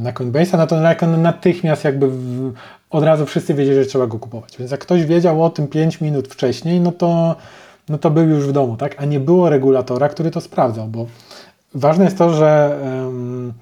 na 0.00 0.12
Coinbase'a, 0.12 0.58
no 0.58 0.66
to 0.66 0.76
Litecoin 0.76 1.22
natychmiast 1.22 1.84
jakby 1.84 2.08
w, 2.08 2.52
od 2.90 3.04
razu 3.04 3.26
wszyscy 3.26 3.54
wiedzieli, 3.54 3.76
że 3.76 3.86
trzeba 3.86 4.06
go 4.06 4.18
kupować. 4.18 4.56
Więc 4.58 4.70
jak 4.70 4.80
ktoś 4.80 5.04
wiedział 5.04 5.44
o 5.44 5.50
tym 5.50 5.68
5 5.68 6.00
minut 6.00 6.28
wcześniej, 6.28 6.80
no 6.80 6.92
to 6.92 7.36
no 7.88 7.98
to 7.98 8.10
był 8.10 8.28
już 8.28 8.46
w 8.46 8.52
domu, 8.52 8.76
tak? 8.76 9.02
A 9.02 9.04
nie 9.04 9.20
było 9.20 9.50
regulatora, 9.50 10.08
który 10.08 10.30
to 10.30 10.40
sprawdzał, 10.40 10.88
bo 10.88 11.06
ważne 11.74 12.04
jest 12.04 12.18
to, 12.18 12.34
że 12.34 12.78
um, 12.84 13.52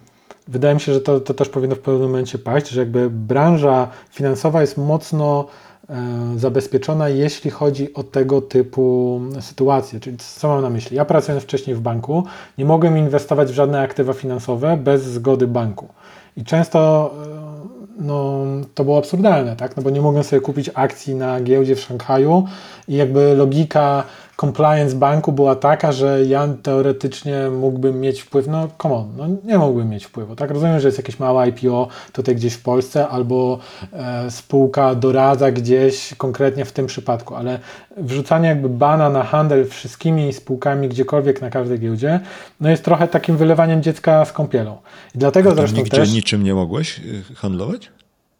wydaje 0.48 0.74
mi 0.74 0.80
się, 0.80 0.94
że 0.94 1.00
to, 1.00 1.20
to 1.20 1.34
też 1.34 1.48
powinno 1.48 1.74
w 1.74 1.78
pewnym 1.78 2.02
momencie 2.02 2.38
paść, 2.38 2.68
że 2.68 2.80
jakby 2.80 3.10
branża 3.10 3.88
finansowa 4.10 4.60
jest 4.60 4.78
mocno 4.78 5.46
e, 5.88 5.94
zabezpieczona, 6.36 7.08
jeśli 7.08 7.50
chodzi 7.50 7.94
o 7.94 8.02
tego 8.02 8.40
typu 8.40 9.20
sytuacje. 9.40 10.00
Czyli 10.00 10.16
co 10.16 10.48
mam 10.48 10.62
na 10.62 10.70
myśli? 10.70 10.96
Ja 10.96 11.04
pracując 11.04 11.44
wcześniej 11.44 11.76
w 11.76 11.80
banku, 11.80 12.24
nie 12.58 12.64
mogłem 12.64 12.98
inwestować 12.98 13.48
w 13.48 13.54
żadne 13.54 13.80
aktywa 13.80 14.12
finansowe 14.12 14.76
bez 14.76 15.04
zgody 15.04 15.46
banku. 15.46 15.88
I 16.36 16.44
często 16.44 17.10
e, 17.48 17.51
no, 17.99 18.45
to 18.74 18.84
było 18.84 18.99
absurdalne, 18.99 19.57
tak? 19.57 19.76
No 19.76 19.82
bo 19.82 19.90
nie 19.90 20.01
mogłem 20.01 20.24
sobie 20.24 20.40
kupić 20.40 20.70
akcji 20.74 21.14
na 21.14 21.40
giełdzie 21.40 21.76
w 21.76 21.80
Szanghaju 21.80 22.45
i 22.88 22.95
jakby 22.95 23.34
logika 23.34 24.05
compliance 24.36 24.96
banku 24.96 25.32
była 25.32 25.56
taka, 25.56 25.92
że 25.92 26.24
ja 26.24 26.48
teoretycznie 26.62 27.50
mógłbym 27.50 28.00
mieć 28.00 28.20
wpływ, 28.20 28.46
no 28.46 28.68
come 28.82 28.94
on, 28.94 29.08
no 29.16 29.26
nie 29.44 29.58
mógłbym 29.58 29.88
mieć 29.88 30.04
wpływu, 30.04 30.36
tak? 30.36 30.50
Rozumiem, 30.50 30.80
że 30.80 30.88
jest 30.88 30.98
jakieś 30.98 31.18
małe 31.18 31.48
IPO 31.48 31.88
tutaj 32.12 32.36
gdzieś 32.36 32.54
w 32.54 32.62
Polsce 32.62 33.08
albo 33.08 33.58
e, 33.92 34.30
spółka 34.30 34.94
doradza 34.94 35.52
gdzieś 35.52 36.14
konkretnie 36.14 36.64
w 36.64 36.72
tym 36.72 36.86
przypadku, 36.86 37.34
ale 37.34 37.58
wrzucanie 37.96 38.48
jakby 38.48 38.68
bana 38.68 39.10
na 39.10 39.22
handel 39.22 39.68
wszystkimi 39.68 40.32
spółkami 40.32 40.88
gdziekolwiek 40.88 41.40
na 41.40 41.50
każdej 41.50 41.78
giełdzie, 41.78 42.20
no 42.60 42.70
jest 42.70 42.84
trochę 42.84 43.08
takim 43.08 43.36
wylewaniem 43.36 43.82
dziecka 43.82 44.24
z 44.24 44.32
kąpielą. 44.32 44.78
I 45.14 45.18
dlatego 45.18 45.54
zresztą 45.54 45.76
nigdzie 45.76 45.96
też... 45.96 46.12
niczym 46.12 46.44
nie 46.44 46.54
mogłeś 46.54 46.98
y, 46.98 47.34
handlować? 47.34 47.90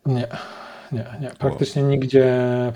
Nie 0.07 0.29
nie, 0.93 1.05
nie. 1.21 1.31
Praktycznie 1.39 1.83
nigdzie, 1.83 2.27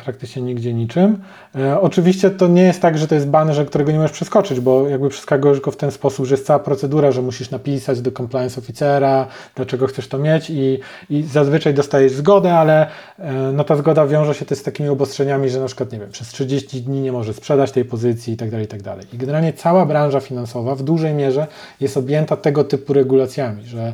praktycznie 0.05 0.43
nigdzie 0.43 0.75
niczym. 0.75 1.19
E, 1.55 1.81
oczywiście 1.81 2.31
to 2.31 2.49
nie 2.49 2.63
jest 2.63 2.83
tak, 2.83 2.99
że 2.99 3.09
to 3.09 3.15
jest 3.15 3.29
ban, 3.29 3.55
że 3.55 3.65
którego 3.65 3.93
nie 3.93 3.99
możesz 3.99 4.13
przeskoczyć, 4.13 4.61
bo 4.61 4.89
jakby 4.89 5.09
przeskakujesz 5.09 5.61
go 5.61 5.71
w 5.71 5.77
ten 5.77 5.91
sposób, 5.91 6.27
że 6.27 6.35
jest 6.35 6.47
cała 6.47 6.59
procedura, 6.59 7.13
że 7.13 7.23
musisz 7.23 7.51
napisać 7.51 8.01
do 8.01 8.13
compliance 8.13 8.61
oficera, 8.61 9.27
dlaczego 9.55 9.87
chcesz 9.87 10.09
to 10.09 10.19
mieć 10.19 10.51
i, 10.51 10.81
i 11.11 11.23
zazwyczaj 11.23 11.75
dostajesz 11.75 12.13
zgodę, 12.13 12.55
ale 12.55 12.87
e, 13.19 13.33
no 13.53 13.65
ta 13.65 13.77
zgoda 13.77 14.07
wiąże 14.07 14.35
się 14.35 14.45
też 14.45 14.59
z 14.59 14.63
takimi 14.63 14.89
obostrzeniami, 14.89 15.49
że 15.49 15.61
na 15.61 15.67
przykład, 15.67 15.93
nie 15.93 15.99
wiem, 15.99 16.11
przez 16.11 16.29
30 16.29 16.83
dni 16.83 17.01
nie 17.01 17.13
może 17.13 17.35
sprzedać 17.35 17.73
tej 17.73 17.85
pozycji 17.85 18.35
i 18.35 18.37
tak 18.37 18.51
dalej, 18.51 18.67
i 18.67 18.69
tak 18.69 18.83
dalej. 18.83 19.07
I 19.13 19.19
generalnie 19.19 19.53
cała 19.53 19.87
branża 19.87 20.21
finansowa 20.21 20.75
w 20.75 20.83
dużej 20.83 21.15
mierze 21.15 21.47
jest 21.81 21.97
objęta 21.97 22.37
tego 22.37 22.65
typu 22.65 22.93
regulacjami, 22.93 23.65
że 23.65 23.93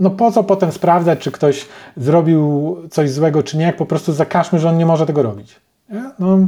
no 0.00 0.10
po 0.10 0.32
co 0.32 0.44
potem 0.44 0.72
sprawdzać, 0.72 1.18
czy 1.18 1.32
ktoś 1.32 1.66
zrobił 1.96 2.76
coś 2.90 3.10
złego, 3.10 3.42
czy 3.42 3.56
nie, 3.56 3.64
jak 3.64 3.76
po 3.76 3.86
prostu 3.86 4.12
zakażmy, 4.12 4.58
że 4.58 4.68
on 4.68 4.78
nie 4.78 4.86
może 4.86 5.06
tego 5.06 5.22
robić. 5.22 5.60
No, 6.18 6.38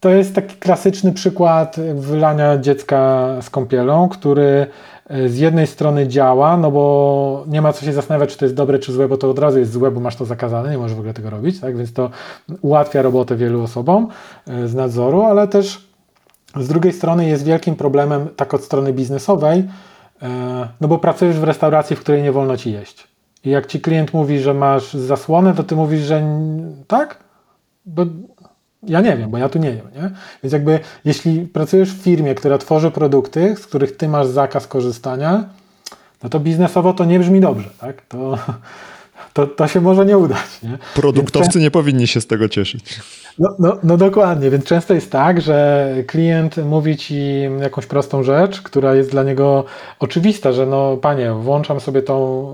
to 0.00 0.10
jest 0.10 0.34
taki 0.34 0.56
klasyczny 0.56 1.12
przykład 1.12 1.76
wylania 1.94 2.58
dziecka 2.58 3.28
z 3.40 3.50
kąpielą, 3.50 4.08
który 4.08 4.66
e, 5.08 5.28
z 5.28 5.38
jednej 5.38 5.66
strony 5.66 6.08
działa, 6.08 6.56
no 6.56 6.70
bo 6.70 7.44
nie 7.46 7.62
ma 7.62 7.72
co 7.72 7.84
się 7.84 7.92
zastanawiać, 7.92 8.30
czy 8.30 8.38
to 8.38 8.44
jest 8.44 8.54
dobre, 8.54 8.78
czy 8.78 8.92
złe, 8.92 9.08
bo 9.08 9.16
to 9.16 9.30
od 9.30 9.38
razu 9.38 9.58
jest 9.58 9.72
złe, 9.72 9.90
bo 9.90 10.00
masz 10.00 10.16
to 10.16 10.24
zakazane, 10.24 10.70
nie 10.70 10.78
możesz 10.78 10.96
w 10.96 10.98
ogóle 10.98 11.14
tego 11.14 11.30
robić, 11.30 11.60
tak? 11.60 11.76
więc 11.76 11.92
to 11.92 12.10
ułatwia 12.60 13.02
robotę 13.02 13.36
wielu 13.36 13.62
osobom 13.62 14.08
e, 14.46 14.68
z 14.68 14.74
nadzoru, 14.74 15.22
ale 15.22 15.48
też 15.48 15.90
z 16.56 16.68
drugiej 16.68 16.92
strony 16.92 17.28
jest 17.28 17.44
wielkim 17.44 17.76
problemem 17.76 18.28
tak 18.36 18.54
od 18.54 18.64
strony 18.64 18.92
biznesowej, 18.92 19.64
no 20.80 20.88
bo 20.88 20.98
pracujesz 20.98 21.38
w 21.38 21.44
restauracji, 21.44 21.96
w 21.96 22.00
której 22.00 22.22
nie 22.22 22.32
wolno 22.32 22.56
ci 22.56 22.72
jeść. 22.72 23.08
I 23.44 23.50
jak 23.50 23.66
ci 23.66 23.80
klient 23.80 24.14
mówi, 24.14 24.38
że 24.38 24.54
masz 24.54 24.94
zasłonę, 24.94 25.54
to 25.54 25.64
ty 25.64 25.76
mówisz, 25.76 26.00
że 26.00 26.22
tak? 26.86 27.18
Bo 27.86 28.06
ja 28.82 29.00
nie 29.00 29.16
wiem, 29.16 29.30
bo 29.30 29.38
ja 29.38 29.48
tu 29.48 29.58
nie 29.58 29.70
jem, 29.70 29.90
nie? 29.94 30.10
Więc 30.42 30.52
jakby 30.52 30.80
jeśli 31.04 31.40
pracujesz 31.40 31.94
w 31.94 32.02
firmie, 32.02 32.34
która 32.34 32.58
tworzy 32.58 32.90
produkty, 32.90 33.56
z 33.56 33.66
których 33.66 33.96
ty 33.96 34.08
masz 34.08 34.26
zakaz 34.26 34.66
korzystania, 34.66 35.44
no 36.22 36.28
to 36.28 36.40
biznesowo 36.40 36.92
to 36.92 37.04
nie 37.04 37.18
brzmi 37.18 37.40
dobrze, 37.40 37.70
tak? 37.80 38.06
To, 38.06 38.38
to, 39.32 39.46
to 39.46 39.68
się 39.68 39.80
może 39.80 40.06
nie 40.06 40.18
udać, 40.18 40.62
nie? 40.62 40.78
Produktowcy 40.94 41.50
Więc... 41.52 41.62
nie 41.62 41.70
powinni 41.70 42.06
się 42.06 42.20
z 42.20 42.26
tego 42.26 42.48
cieszyć. 42.48 43.00
No, 43.38 43.48
no, 43.58 43.76
no 43.82 43.96
dokładnie, 43.96 44.50
więc 44.50 44.64
często 44.64 44.94
jest 44.94 45.12
tak, 45.12 45.40
że 45.40 45.86
klient 46.06 46.56
mówi 46.56 46.96
ci 46.96 47.42
jakąś 47.60 47.86
prostą 47.86 48.22
rzecz, 48.22 48.62
która 48.62 48.94
jest 48.94 49.10
dla 49.10 49.22
niego 49.22 49.64
oczywista, 49.98 50.52
że 50.52 50.66
no 50.66 50.96
panie, 50.96 51.32
włączam 51.32 51.80
sobie 51.80 52.02
tą 52.02 52.46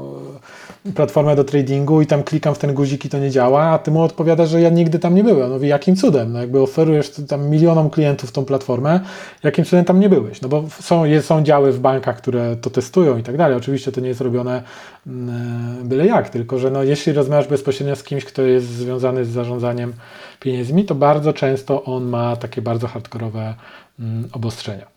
platformę 0.95 1.37
do 1.37 1.45
tradingu 1.45 2.03
i 2.03 2.07
tam 2.07 2.22
klikam 2.22 2.55
w 2.55 2.59
ten 2.59 2.74
guzik 2.74 3.05
i 3.05 3.09
to 3.09 3.18
nie 3.18 3.30
działa, 3.30 3.62
a 3.62 3.78
ty 3.78 3.91
mu 3.91 4.03
odpowiadasz, 4.03 4.49
że 4.49 4.61
ja 4.61 4.70
nigdy 4.70 4.99
tam 4.99 5.14
nie 5.14 5.24
byłem. 5.24 5.51
No 5.51 5.59
jakim 5.59 5.97
cudem? 5.97 6.32
No 6.32 6.41
jakby 6.41 6.61
oferujesz 6.61 7.11
tam 7.28 7.49
milionom 7.49 7.91
klientów 7.91 8.32
tą 8.32 8.45
platformę, 8.45 9.01
jakim 9.43 9.64
cudem 9.64 9.84
tam 9.84 10.01
nie 10.01 10.09
byłeś? 10.09 10.41
No 10.41 10.49
bo 10.49 10.64
są, 10.80 11.03
są 11.20 11.43
działy 11.43 11.72
w 11.72 11.80
bankach, 11.80 12.16
które 12.16 12.57
to 12.57 12.70
testują 12.70 13.18
i 13.18 13.22
tak 13.22 13.37
dalej. 13.37 13.57
Oczywiście 13.57 13.93
to 13.93 14.01
nie 14.01 14.09
jest 14.09 14.20
robione 14.20 14.62
mm, 15.07 15.89
byle 15.89 16.07
jak, 16.07 16.28
tylko 16.28 16.59
że 16.59 16.70
no 16.70 16.82
jeśli 16.82 17.12
rozmawiasz 17.12 17.49
bezpośrednio 17.49 17.97
z 17.97 18.03
kimś, 18.03 18.24
kto 18.24 18.43
jest 18.43 18.66
związany 18.66 19.24
z 19.24 19.28
zarządzaniem 19.28 19.93
pieniędzmi, 20.41 20.84
to 20.84 20.95
bardzo 20.95 21.32
często 21.32 21.84
on 21.84 22.05
ma 22.05 22.37
takie 22.37 22.62
bardzo 22.62 22.87
hardkorowe 22.87 23.55
mm, 24.01 24.28
obostrzenia. 24.32 24.97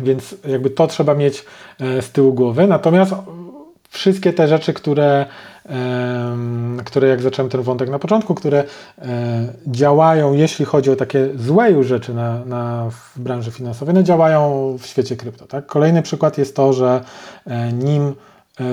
Więc 0.00 0.36
jakby 0.48 0.70
to 0.70 0.86
trzeba 0.86 1.14
mieć 1.14 1.44
e, 1.80 2.02
z 2.02 2.10
tyłu 2.10 2.32
głowy. 2.32 2.66
Natomiast 2.66 3.14
wszystkie 3.88 4.32
te 4.32 4.48
rzeczy, 4.48 4.72
które, 4.72 5.26
które 6.84 7.08
jak 7.08 7.22
zacząłem 7.22 7.50
ten 7.50 7.62
wątek 7.62 7.90
na 7.90 7.98
początku, 7.98 8.34
które 8.34 8.64
e, 8.98 9.04
działają, 9.66 10.32
jeśli 10.32 10.64
chodzi 10.64 10.90
o 10.90 10.96
takie 10.96 11.28
złe 11.36 11.70
już 11.70 11.86
rzeczy 11.86 12.14
na, 12.14 12.44
na, 12.44 12.90
w 12.90 13.20
branży 13.20 13.50
finansowej, 13.50 13.94
no 13.94 14.02
działają 14.02 14.76
w 14.80 14.86
świecie 14.86 15.16
krypto. 15.16 15.46
Tak? 15.46 15.66
Kolejny 15.66 16.02
przykład 16.02 16.38
jest 16.38 16.56
to, 16.56 16.72
że 16.72 17.00
e, 17.46 17.72
nim 17.72 18.14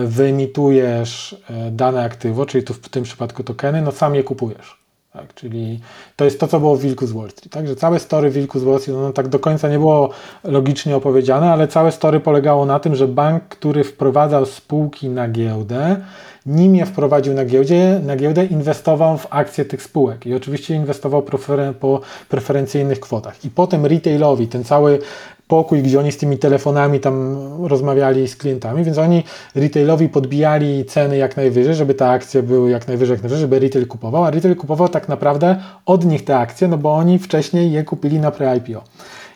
wyemitujesz 0.05 1.35
dane 1.71 2.03
aktywo, 2.03 2.45
czyli 2.45 2.63
tu 2.63 2.73
w 2.73 2.89
tym 2.89 3.03
przypadku 3.03 3.43
tokeny, 3.43 3.81
no 3.81 3.91
sam 3.91 4.15
je 4.15 4.23
kupujesz. 4.23 4.84
Tak, 5.15 5.33
czyli 5.33 5.79
to 6.15 6.25
jest 6.25 6.39
to, 6.39 6.47
co 6.47 6.59
było 6.59 6.75
w 6.75 6.81
Wilku 6.81 7.07
z 7.07 7.11
Wall 7.11 7.29
Street. 7.29 7.53
Tak? 7.53 7.67
Że 7.67 7.75
całe 7.75 7.99
story 7.99 8.29
Wilku 8.29 8.59
z 8.59 8.63
Wall 8.63 8.79
Street, 8.79 8.99
no 8.99 9.13
tak 9.13 9.27
do 9.27 9.39
końca 9.39 9.69
nie 9.69 9.79
było 9.79 10.09
logicznie 10.43 10.95
opowiedziane, 10.95 11.51
ale 11.51 11.67
całe 11.67 11.91
story 11.91 12.19
polegało 12.19 12.65
na 12.65 12.79
tym, 12.79 12.95
że 12.95 13.07
bank, 13.07 13.43
który 13.43 13.83
wprowadzał 13.83 14.45
spółki 14.45 15.09
na 15.09 15.27
giełdę, 15.27 16.01
nim 16.45 16.75
je 16.75 16.85
wprowadził 16.85 17.33
na, 17.33 17.45
giełdzie, 17.45 18.01
na 18.03 18.15
giełdę, 18.15 18.45
inwestował 18.45 19.17
w 19.17 19.27
akcje 19.29 19.65
tych 19.65 19.83
spółek 19.83 20.25
i 20.25 20.33
oczywiście 20.33 20.75
inwestował 20.75 21.21
preferen 21.21 21.73
po 21.73 22.01
preferencyjnych 22.29 22.99
kwotach. 22.99 23.45
I 23.45 23.49
potem 23.49 23.85
retailowi 23.85 24.47
ten 24.47 24.63
cały 24.63 24.99
pokój, 25.47 25.81
gdzie 25.81 25.99
oni 25.99 26.11
z 26.11 26.17
tymi 26.17 26.37
telefonami 26.37 26.99
tam 26.99 27.37
rozmawiali 27.67 28.27
z 28.27 28.35
klientami, 28.35 28.83
więc 28.83 28.97
oni 28.97 29.23
retailowi 29.55 30.09
podbijali 30.09 30.85
ceny 30.85 31.17
jak 31.17 31.37
najwyżej, 31.37 31.75
żeby 31.75 31.93
te 31.93 32.09
akcje 32.09 32.43
były 32.43 32.69
jak 32.69 32.87
najwyżej, 32.87 33.13
jak 33.13 33.23
najwyżej, 33.23 33.41
żeby 33.41 33.59
retail 33.59 33.87
kupował, 33.87 34.25
a 34.25 34.31
retail 34.31 34.55
kupował 34.55 34.89
tak 34.89 35.09
naprawdę 35.09 35.55
od 35.85 36.05
nich 36.05 36.25
te 36.25 36.37
akcje, 36.37 36.67
no 36.67 36.77
bo 36.77 36.95
oni 36.95 37.19
wcześniej 37.19 37.71
je 37.71 37.83
kupili 37.83 38.19
na 38.19 38.31
pre-IPO. 38.31 38.81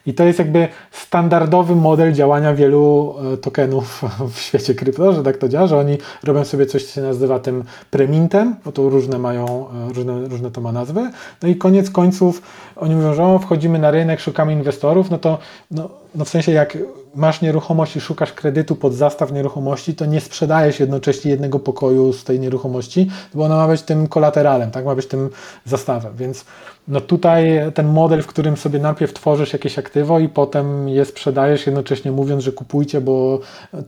I 0.09 0.13
to 0.13 0.23
jest 0.23 0.39
jakby 0.39 0.67
standardowy 0.91 1.75
model 1.75 2.13
działania 2.13 2.53
wielu 2.53 3.15
e, 3.33 3.37
tokenów 3.37 4.01
w 4.33 4.39
świecie 4.39 4.75
krypto, 4.75 5.13
że 5.13 5.23
tak 5.23 5.37
to 5.37 5.49
działa, 5.49 5.67
że 5.67 5.77
oni 5.77 5.97
robią 6.23 6.45
sobie 6.45 6.65
coś, 6.65 6.85
co 6.85 6.93
się 6.93 7.01
nazywa 7.01 7.39
tym 7.39 7.63
premintem, 7.91 8.55
bo 8.65 8.71
to 8.71 8.89
różne 8.89 9.19
mają, 9.19 9.65
e, 9.89 9.93
różne, 9.93 10.27
różne 10.27 10.51
to 10.51 10.61
ma 10.61 10.71
nazwy. 10.71 11.11
No 11.43 11.49
i 11.49 11.55
koniec 11.55 11.89
końców 11.89 12.41
oni 12.75 12.95
mówią, 12.95 13.13
że 13.13 13.23
o, 13.23 13.39
wchodzimy 13.39 13.79
na 13.79 13.91
rynek, 13.91 14.19
szukamy 14.19 14.53
inwestorów, 14.53 15.09
no 15.09 15.17
to 15.17 15.37
no, 15.71 15.89
no 16.15 16.25
w 16.25 16.29
sensie 16.29 16.51
jak 16.51 16.77
masz 17.15 17.41
nieruchomość 17.41 17.95
i 17.95 18.01
szukasz 18.01 18.33
kredytu 18.33 18.75
pod 18.75 18.93
zastaw 18.93 19.31
nieruchomości, 19.31 19.95
to 19.95 20.05
nie 20.05 20.21
sprzedajesz 20.21 20.79
jednocześnie 20.79 21.31
jednego 21.31 21.59
pokoju 21.59 22.13
z 22.13 22.23
tej 22.23 22.39
nieruchomości, 22.39 23.09
bo 23.33 23.43
ona 23.43 23.55
ma 23.55 23.67
być 23.67 23.81
tym 23.81 24.07
kolateralem, 24.07 24.71
tak, 24.71 24.85
ma 24.85 24.95
być 24.95 25.07
tym 25.07 25.29
zastawem, 25.65 26.13
więc 26.17 26.45
no 26.89 27.01
tutaj 27.01 27.59
ten 27.73 27.87
model, 27.87 28.21
w 28.21 28.27
którym 28.27 28.57
sobie 28.57 28.79
najpierw 28.79 29.13
tworzysz 29.13 29.53
jakieś 29.53 29.79
aktywo 29.79 30.19
i 30.19 30.29
potem 30.29 30.89
je 30.89 31.05
sprzedajesz, 31.05 31.65
jednocześnie 31.65 32.11
mówiąc, 32.11 32.43
że 32.43 32.51
kupujcie, 32.51 33.01
bo 33.01 33.39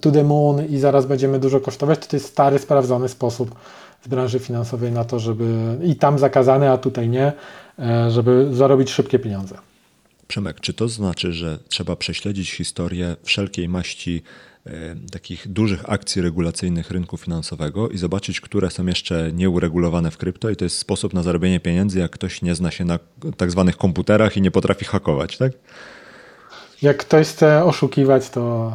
to 0.02 0.12
the 0.12 0.24
moon 0.24 0.66
i 0.66 0.78
zaraz 0.78 1.06
będziemy 1.06 1.40
dużo 1.40 1.60
kosztować, 1.60 2.00
to, 2.00 2.08
to 2.08 2.16
jest 2.16 2.28
stary, 2.28 2.60
sprawdzony 2.60 3.10
sposób 3.10 3.56
z 4.04 4.08
branży 4.08 4.40
finansowej 4.40 4.92
na 4.92 5.04
to, 5.04 5.20
żeby 5.20 5.78
i 5.84 5.96
tam 5.96 6.20
zakazany, 6.20 6.72
a 6.72 6.78
tutaj 6.78 7.10
nie, 7.10 7.34
e, 7.80 8.12
żeby 8.12 8.50
zarobić 8.52 8.90
szybkie 8.90 9.20
pieniądze. 9.20 9.58
Przemek, 10.28 10.60
czy 10.60 10.74
to 10.74 10.90
znaczy, 10.90 11.34
że 11.34 11.58
trzeba 11.70 11.96
prześledzić 11.96 12.52
historię 12.52 13.16
wszelkiej 13.24 13.70
maści 13.70 14.24
takich 15.12 15.48
dużych 15.48 15.90
akcji 15.90 16.22
regulacyjnych 16.22 16.92
rynku 16.92 17.18
finansowego 17.18 17.90
i 17.90 17.98
zobaczyć, 17.98 18.42
które 18.42 18.70
są 18.70 18.86
jeszcze 18.86 19.32
nieuregulowane 19.34 20.12
w 20.12 20.18
krypto 20.18 20.50
i 20.50 20.56
to 20.56 20.66
jest 20.66 20.78
sposób 20.78 21.14
na 21.14 21.24
zarobienie 21.24 21.60
pieniędzy, 21.60 22.00
jak 22.00 22.12
ktoś 22.12 22.42
nie 22.42 22.56
zna 22.56 22.72
się 22.72 22.86
na 22.86 23.00
tak 23.38 23.52
zwanych 23.52 23.78
komputerach 23.78 24.38
i 24.38 24.42
nie 24.42 24.52
potrafi 24.52 24.86
hakować, 24.86 25.38
tak? 25.38 25.52
Jak 26.82 26.98
ktoś 26.98 27.28
chce 27.28 27.64
oszukiwać, 27.64 28.30
to, 28.30 28.74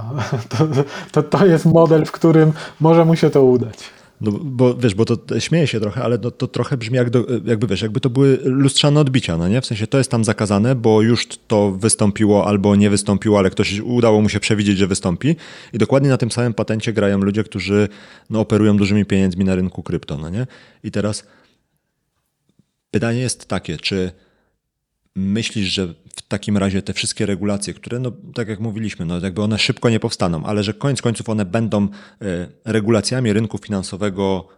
to, 0.49 0.69
to, 1.13 1.23
to 1.23 1.47
jest 1.47 1.65
model, 1.65 2.05
w 2.05 2.13
którym 2.13 2.53
może 2.81 3.05
mu 3.05 3.17
się 3.17 3.31
to 3.31 3.45
udać. 3.45 3.96
No, 4.21 4.33
bo 4.33 4.75
wiesz, 4.75 4.95
bo 4.95 5.05
to 5.05 5.41
śmieje 5.41 5.67
się 5.67 5.81
trochę, 5.81 6.03
ale 6.03 6.19
to, 6.19 6.31
to 6.31 6.49
trochę 6.49 6.77
brzmi 6.77 6.97
jak 6.97 7.11
do, 7.11 7.27
jakby 7.45 7.67
wiesz, 7.67 7.83
jakby 7.83 8.01
to 8.01 8.11
były 8.11 8.39
lustrzane 8.45 9.01
odbicia, 9.01 9.37
no 9.37 9.49
nie? 9.49 9.61
W 9.61 9.67
sensie 9.67 9.87
to 9.87 9.99
jest 9.99 10.11
tam 10.11 10.25
zakazane, 10.25 10.75
bo 10.75 11.03
już 11.03 11.27
to 11.49 11.71
wystąpiło 11.71 12.47
albo 12.47 12.77
nie 12.77 12.91
wystąpiło, 12.91 13.39
ale 13.39 13.51
ktoś 13.51 13.81
udało 13.81 14.21
mu 14.21 14.29
się 14.29 14.41
przewidzieć, 14.41 14.79
że 14.79 14.87
wystąpi. 14.87 15.37
I 15.73 15.79
dokładnie 15.79 16.09
na 16.09 16.17
tym 16.17 16.31
samym 16.31 16.55
patencie 16.55 16.93
grają 16.93 17.19
ludzie, 17.19 17.45
którzy 17.45 17.89
no, 18.31 18.41
operują 18.41 18.77
dużymi 18.77 19.05
pieniędzmi 19.05 19.45
na 19.45 19.55
rynku 19.55 19.83
krypto, 19.83 20.17
no 20.17 20.31
nie? 20.31 20.47
I 20.85 20.91
teraz 20.91 21.25
pytanie 22.91 23.21
jest 23.21 23.47
takie, 23.47 23.77
czy 23.77 24.13
myślisz, 25.17 25.69
że 25.69 25.95
w 26.17 26.29
takim 26.29 26.57
razie 26.57 26.83
te 26.83 26.93
wszystkie 26.93 27.27
regulacje, 27.27 27.75
które, 27.75 27.99
no 27.99 28.13
tak 28.35 28.49
jak 28.49 28.61
mówiliśmy, 28.61 29.07
no 29.07 29.19
jakby 29.21 29.43
one 29.43 29.59
szybko 29.59 29.91
nie 29.91 30.01
powstaną, 30.01 30.45
ale 30.45 30.63
że 30.63 30.75
koniec 30.75 31.03
końców 31.03 31.29
one 31.29 31.45
będą 31.45 31.83
e, 31.85 31.89
regulacjami 32.65 33.33
rynku 33.33 33.59
finansowego 33.59 34.49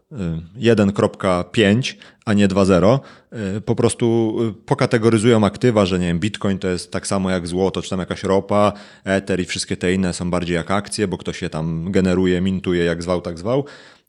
1.5, 0.56 1.92
e, 1.92 1.96
a 2.24 2.34
nie 2.34 2.48
2.0, 2.48 2.98
e, 3.32 3.60
po 3.60 3.74
prostu 3.74 4.36
pokategoryzują 4.66 5.44
aktywa, 5.44 5.86
że 5.86 5.98
nie 5.98 6.06
wiem, 6.06 6.18
bitcoin 6.20 6.58
to 6.58 6.68
jest 6.68 6.92
tak 6.92 7.06
samo 7.06 7.30
jak 7.30 7.46
złoto, 7.46 7.82
czy 7.82 7.90
tam 7.90 8.00
jakaś 8.00 8.22
ropa, 8.22 8.72
ether 9.04 9.40
i 9.40 9.44
wszystkie 9.44 9.76
te 9.76 9.92
inne 9.92 10.12
są 10.12 10.30
bardziej 10.30 10.54
jak 10.54 10.70
akcje, 10.70 11.08
bo 11.08 11.18
ktoś 11.18 11.42
je 11.42 11.50
tam 11.50 11.92
generuje, 11.92 12.40
mintuje, 12.40 12.84
jak 12.84 13.02
zwał, 13.02 13.20
tak 13.20 13.38
zwał. 13.38 13.64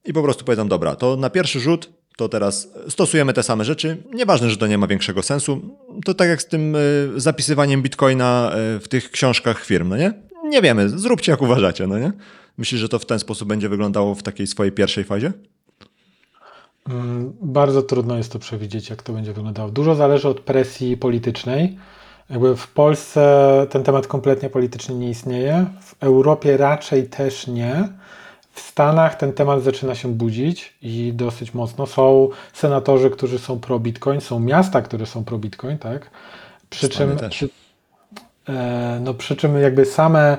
I 0.06 0.14
po 0.14 0.24
prostu 0.24 0.46
powiedzą, 0.46 0.68
dobra, 0.68 0.96
to 0.96 1.16
na 1.16 1.30
pierwszy 1.30 1.60
rzut 1.60 1.99
to 2.20 2.30
teraz 2.30 2.70
stosujemy 2.90 3.34
te 3.34 3.44
same 3.44 3.66
rzeczy. 3.66 3.98
Nieważne, 4.14 4.50
że 4.50 4.58
to 4.58 4.68
nie 4.68 4.78
ma 4.78 4.88
większego 4.88 5.24
sensu. 5.24 5.62
To 6.06 6.14
tak 6.14 6.30
jak 6.30 6.42
z 6.42 6.46
tym 6.46 6.76
e, 6.76 6.80
zapisywaniem 7.16 7.82
bitcoina 7.82 8.52
e, 8.52 8.80
w 8.80 8.88
tych 8.88 9.12
książkach 9.12 9.66
firm, 9.66 9.90
no 9.90 9.98
nie? 9.98 10.14
Nie 10.44 10.62
wiemy, 10.62 10.90
zróbcie 10.90 11.32
jak 11.32 11.42
uważacie, 11.42 11.88
no 11.88 12.00
nie? 12.00 12.12
Myślisz, 12.58 12.82
że 12.82 12.90
to 12.90 13.00
w 13.00 13.06
ten 13.06 13.20
sposób 13.20 13.48
będzie 13.48 13.70
wyglądało 13.70 14.16
w 14.16 14.24
takiej 14.24 14.48
swojej 14.48 14.72
pierwszej 14.72 15.04
fazie? 15.04 15.34
Mm, 16.90 17.34
bardzo 17.42 17.82
trudno 17.82 18.18
jest 18.18 18.32
to 18.32 18.40
przewidzieć, 18.40 18.90
jak 18.90 19.04
to 19.04 19.14
będzie 19.14 19.34
wyglądało. 19.34 19.70
Dużo 19.70 19.96
zależy 19.96 20.28
od 20.28 20.40
presji 20.40 20.98
politycznej. 20.98 21.78
Jakby 22.30 22.56
w 22.56 22.68
Polsce 22.68 23.68
ten 23.70 23.84
temat 23.84 24.08
kompletnie 24.08 24.50
polityczny 24.50 24.96
nie 24.96 25.10
istnieje, 25.10 25.66
w 25.82 25.96
Europie 26.04 26.58
raczej 26.58 27.10
też 27.10 27.48
nie. 27.48 27.90
W 28.60 28.62
Stanach 28.62 29.16
ten 29.16 29.34
temat 29.34 29.64
zaczyna 29.64 29.96
się 29.96 30.14
budzić 30.14 30.74
i 30.82 31.14
dosyć 31.16 31.54
mocno. 31.54 31.86
Są 31.86 32.30
senatorzy, 32.54 33.10
którzy 33.10 33.40
są 33.40 33.60
pro-Bitcoin, 33.60 34.22
są 34.22 34.40
miasta, 34.40 34.82
które 34.82 35.06
są 35.06 35.24
pro-Bitcoin, 35.24 35.78
tak? 35.78 36.10
Przy 36.70 36.90
czym, 36.90 37.18
przy, 37.30 37.50
e, 38.50 39.00
no, 39.04 39.14
przy 39.14 39.36
czym 39.36 39.62
jakby 39.62 39.86
same, 39.86 40.38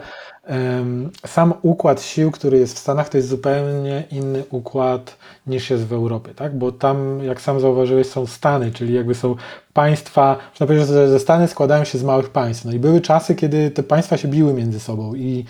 sam 1.27 1.55
układ 1.63 2.03
sił, 2.03 2.31
który 2.31 2.59
jest 2.59 2.77
w 2.77 2.79
Stanach, 2.79 3.09
to 3.09 3.17
jest 3.17 3.29
zupełnie 3.29 4.05
inny 4.11 4.45
układ 4.51 5.17
niż 5.47 5.71
jest 5.71 5.87
w 5.87 5.93
Europie, 5.93 6.35
tak? 6.35 6.59
Bo 6.59 6.73
tam, 6.73 7.25
jak 7.25 7.41
sam 7.41 7.61
zauważyłeś, 7.61 8.07
są 8.07 8.27
Stany, 8.27 8.73
czyli 8.73 8.95
jakby 8.95 9.15
są 9.15 9.37
państwa, 9.73 10.37
można 10.51 10.67
powiedzieć, 10.67 10.89
że 10.89 11.21
Stany 11.21 11.49
składają 11.49 11.85
się 11.85 11.99
z 11.99 12.03
małych 12.03 12.31
państw. 12.31 12.65
No 12.65 12.73
i 12.73 12.79
były 12.79 13.01
czasy, 13.01 13.35
kiedy 13.35 13.71
te 13.71 13.83
państwa 13.83 14.17
się 14.17 14.29
biły 14.29 14.55
między 14.55 14.81
sobą 14.81 15.15
i 15.15 15.45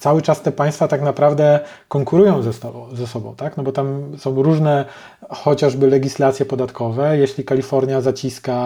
cały 0.00 0.22
czas 0.22 0.42
te 0.42 0.52
państwa 0.52 0.88
tak 0.88 1.02
naprawdę 1.02 1.60
konkurują 1.88 2.42
ze 2.42 2.52
sobą, 2.52 2.86
ze 2.92 3.06
sobą, 3.06 3.34
tak? 3.36 3.56
No 3.56 3.62
bo 3.62 3.72
tam 3.72 4.18
są 4.18 4.42
różne 4.42 4.84
chociażby 5.30 5.86
legislacje 5.86 6.46
podatkowe. 6.46 7.18
Jeśli 7.18 7.44
Kalifornia 7.44 8.00
zaciska 8.00 8.56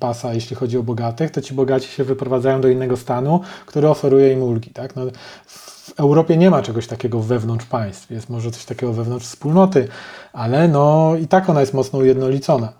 pasa, 0.00 0.34
jeśli 0.34 0.56
chodzi 0.56 0.78
o 0.78 0.82
bogatych, 0.82 1.30
to 1.30 1.40
ci 1.40 1.54
bogaci 1.54 1.88
się 1.88 2.04
wyprowadzają 2.04 2.60
do 2.60 2.68
innego 2.68 2.96
stanu, 2.96 3.40
który 3.66 3.88
oferuje 3.88 4.32
im 4.32 4.42
ulgi, 4.42 4.70
tak? 4.70 4.96
No, 4.96 5.02
w 5.46 6.00
Europie 6.00 6.36
nie 6.36 6.50
ma 6.50 6.62
czegoś 6.62 6.86
takiego 6.86 7.20
wewnątrz 7.20 7.66
państw, 7.66 8.10
jest 8.10 8.30
może 8.30 8.50
coś 8.50 8.64
takiego 8.64 8.92
wewnątrz 8.92 9.26
wspólnoty, 9.26 9.88
ale 10.32 10.68
no 10.68 11.14
i 11.22 11.26
tak 11.26 11.50
ona 11.50 11.60
jest 11.60 11.74
mocno 11.74 11.98
ujednolicona. 11.98 12.72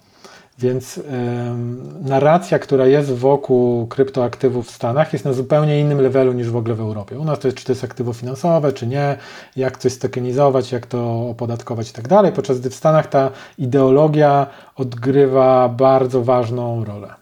Więc 0.60 1.00
narracja, 2.00 2.58
która 2.58 2.86
jest 2.86 3.12
wokół 3.12 3.86
kryptoaktywów 3.86 4.66
w 4.68 4.70
Stanach, 4.70 5.12
jest 5.12 5.24
na 5.24 5.32
zupełnie 5.32 5.80
innym 5.80 6.00
levelu 6.00 6.32
niż 6.32 6.50
w 6.50 6.56
ogóle 6.56 6.74
w 6.74 6.80
Europie. 6.80 7.18
U 7.18 7.24
nas 7.24 7.38
to 7.38 7.48
jest, 7.48 7.58
czy 7.58 7.64
to 7.64 7.72
jest 7.72 7.84
aktywo 7.84 8.12
finansowe, 8.12 8.72
czy 8.72 8.86
nie, 8.86 9.16
jak 9.56 9.78
coś 9.78 9.92
stokenizować, 9.92 10.72
jak 10.72 10.86
to 10.86 11.28
opodatkować 11.28 11.90
i 11.90 11.92
tak 11.92 12.08
dalej, 12.08 12.32
podczas 12.32 12.60
gdy 12.60 12.70
w 12.70 12.74
Stanach 12.74 13.06
ta 13.06 13.30
ideologia 13.58 14.46
odgrywa 14.76 15.68
bardzo 15.68 16.22
ważną 16.22 16.84
rolę. 16.84 17.14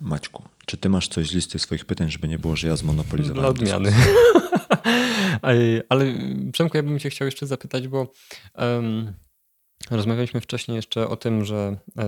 Maćku, 0.00 0.42
czy 0.66 0.76
ty 0.76 0.88
masz 0.88 1.08
coś 1.08 1.28
z 1.28 1.34
listy 1.34 1.58
swoich 1.58 1.84
pytań, 1.84 2.10
żeby 2.10 2.28
nie 2.28 2.38
było, 2.38 2.56
że 2.56 2.68
ja 2.68 2.76
zmonopolizowałem? 2.76 3.54
Dla 3.54 3.76
odmiany. 3.76 3.92
Ale 5.88 6.04
Przemku, 6.52 6.76
ja 6.76 6.82
bym 6.82 6.98
cię 6.98 7.10
chciał 7.10 7.26
jeszcze 7.26 7.46
zapytać, 7.46 7.88
bo 7.88 8.06
um, 8.58 9.12
Rozmawialiśmy 9.90 10.40
wcześniej 10.40 10.76
jeszcze 10.76 11.08
o 11.08 11.16
tym, 11.16 11.44
że 11.44 11.76
e, 11.98 12.04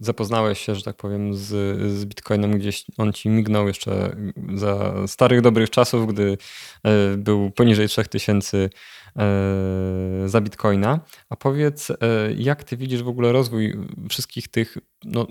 zapoznałeś 0.00 0.58
się, 0.58 0.74
że 0.74 0.82
tak 0.82 0.96
powiem, 0.96 1.34
z, 1.34 1.46
z 1.92 2.04
Bitcoinem, 2.04 2.58
gdzieś 2.58 2.84
on 2.96 3.12
ci 3.12 3.28
mignął 3.28 3.68
jeszcze 3.68 4.16
za 4.54 4.94
starych, 5.06 5.40
dobrych 5.40 5.70
czasów, 5.70 6.12
gdy 6.12 6.38
e, 6.84 7.16
był 7.16 7.50
poniżej 7.50 7.88
3000 7.88 8.58
e, 8.58 8.68
za 10.26 10.40
Bitcoina. 10.40 11.00
A 11.30 11.36
powiedz, 11.36 11.92
jak 12.36 12.64
ty 12.64 12.76
widzisz 12.76 13.02
w 13.02 13.08
ogóle 13.08 13.32
rozwój 13.32 13.74
wszystkich 14.08 14.48
tych 14.48 14.78
no, 15.04 15.26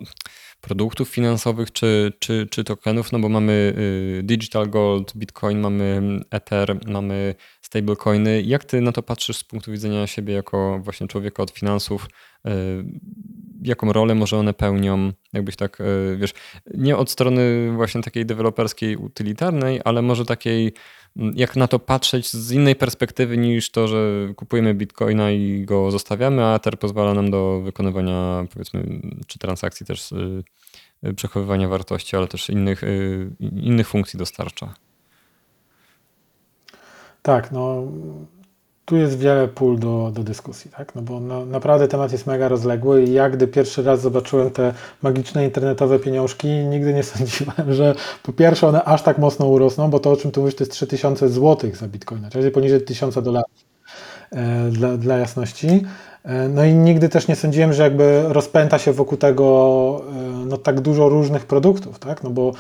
produktów 0.62 1.10
finansowych 1.10 1.72
czy, 1.72 2.14
czy, 2.20 2.48
czy 2.52 2.64
tokenów, 2.64 3.12
no 3.12 3.20
bo 3.20 3.30
mamy 3.30 3.74
y, 4.20 4.24
Digital 4.24 4.70
Gold, 4.70 5.14
Bitcoin, 5.16 5.60
mamy 5.60 6.20
Ether, 6.32 6.80
mamy 6.88 7.36
stablecoiny. 7.68 8.42
Jak 8.42 8.66
ty 8.66 8.82
na 8.82 8.92
to 8.92 9.04
patrzysz 9.04 9.38
z 9.38 9.44
punktu 9.44 9.72
widzenia 9.72 10.08
siebie 10.08 10.34
jako 10.34 10.80
właśnie 10.84 11.08
człowieka 11.08 11.44
od 11.44 11.52
finansów? 11.52 12.10
Y, 12.48 12.50
jaką 13.64 13.94
rolę 13.94 14.16
może 14.16 14.38
one 14.38 14.54
pełnią? 14.54 15.12
Jakbyś 15.34 15.56
tak, 15.56 15.82
y, 15.82 16.18
wiesz, 16.20 16.34
nie 16.74 16.98
od 16.98 17.10
strony 17.10 17.72
właśnie 17.76 18.02
takiej 18.02 18.26
deweloperskiej, 18.26 18.96
utylitarnej, 18.98 19.82
ale 19.86 20.02
może 20.02 20.26
takiej 20.26 20.74
jak 21.36 21.56
na 21.56 21.68
to 21.68 21.80
patrzeć 21.80 22.32
z 22.32 22.52
innej 22.52 22.76
perspektywy 22.76 23.38
niż 23.38 23.72
to, 23.72 23.88
że 23.88 24.34
kupujemy 24.36 24.74
bitcoina 24.74 25.32
i 25.32 25.66
go 25.66 25.92
zostawiamy, 25.92 26.46
a 26.46 26.56
Ether 26.56 26.80
pozwala 26.80 27.14
nam 27.14 27.32
do 27.32 27.62
wykonywania 27.62 28.46
powiedzmy 28.54 29.02
czy 29.28 29.40
transakcji 29.40 29.86
też 29.86 30.12
y, 30.12 30.44
przechowywania 31.16 31.68
wartości, 31.68 32.16
ale 32.16 32.28
też 32.28 32.50
innych, 32.50 32.82
innych 33.40 33.88
funkcji 33.88 34.20
dostarcza. 34.20 34.87
Tak, 37.28 37.52
no 37.52 37.84
tu 38.86 38.96
jest 38.96 39.18
wiele 39.18 39.48
pól 39.48 39.80
do, 39.80 40.12
do 40.14 40.24
dyskusji, 40.24 40.72
tak? 40.72 40.96
No 40.96 41.02
bo 41.02 41.20
no, 41.20 41.46
naprawdę 41.46 41.88
temat 41.88 42.12
jest 42.12 42.28
mega 42.28 42.48
rozległy 42.48 43.04
i 43.04 43.14
ja 43.14 43.30
gdy 43.30 43.48
pierwszy 43.48 43.84
raz 43.84 44.02
zobaczyłem 44.02 44.50
te 44.52 44.74
magiczne 45.02 45.46
internetowe 45.46 46.00
pieniążki, 46.00 46.48
nigdy 46.48 46.94
nie 46.94 47.04
sądziłem, 47.14 47.74
że 47.74 47.96
po 48.24 48.34
pierwsze 48.34 48.68
one 48.68 48.84
aż 48.84 49.02
tak 49.02 49.18
mocno 49.18 49.48
urosną, 49.48 49.90
bo 49.90 50.00
to 50.00 50.12
o 50.12 50.18
czym 50.18 50.32
tu 50.32 50.42
mówisz 50.42 50.56
to 50.56 50.64
jest 50.64 50.72
3000 50.72 51.30
zł 51.30 51.72
za 51.74 51.88
bitcoina, 51.88 52.30
czyli 52.30 52.52
poniżej 52.52 52.82
1000 52.82 53.16
dolarów 53.16 53.52
e, 54.32 54.70
dla, 54.70 54.98
dla 54.98 55.18
jasności. 55.18 55.86
E, 56.24 56.50
no 56.50 56.66
i 56.66 56.74
nigdy 56.74 57.10
też 57.10 57.28
nie 57.28 57.36
sądziłem, 57.36 57.74
że 57.74 57.84
jakby 57.84 58.24
rozpęta 58.28 58.78
się 58.80 58.94
wokół 58.94 59.18
tego 59.18 60.02
e, 60.10 60.46
no, 60.46 60.58
tak 60.58 60.82
dużo 60.82 61.10
różnych 61.10 61.46
produktów, 61.46 62.00
tak? 62.00 62.24
No 62.24 62.30
bo 62.30 62.52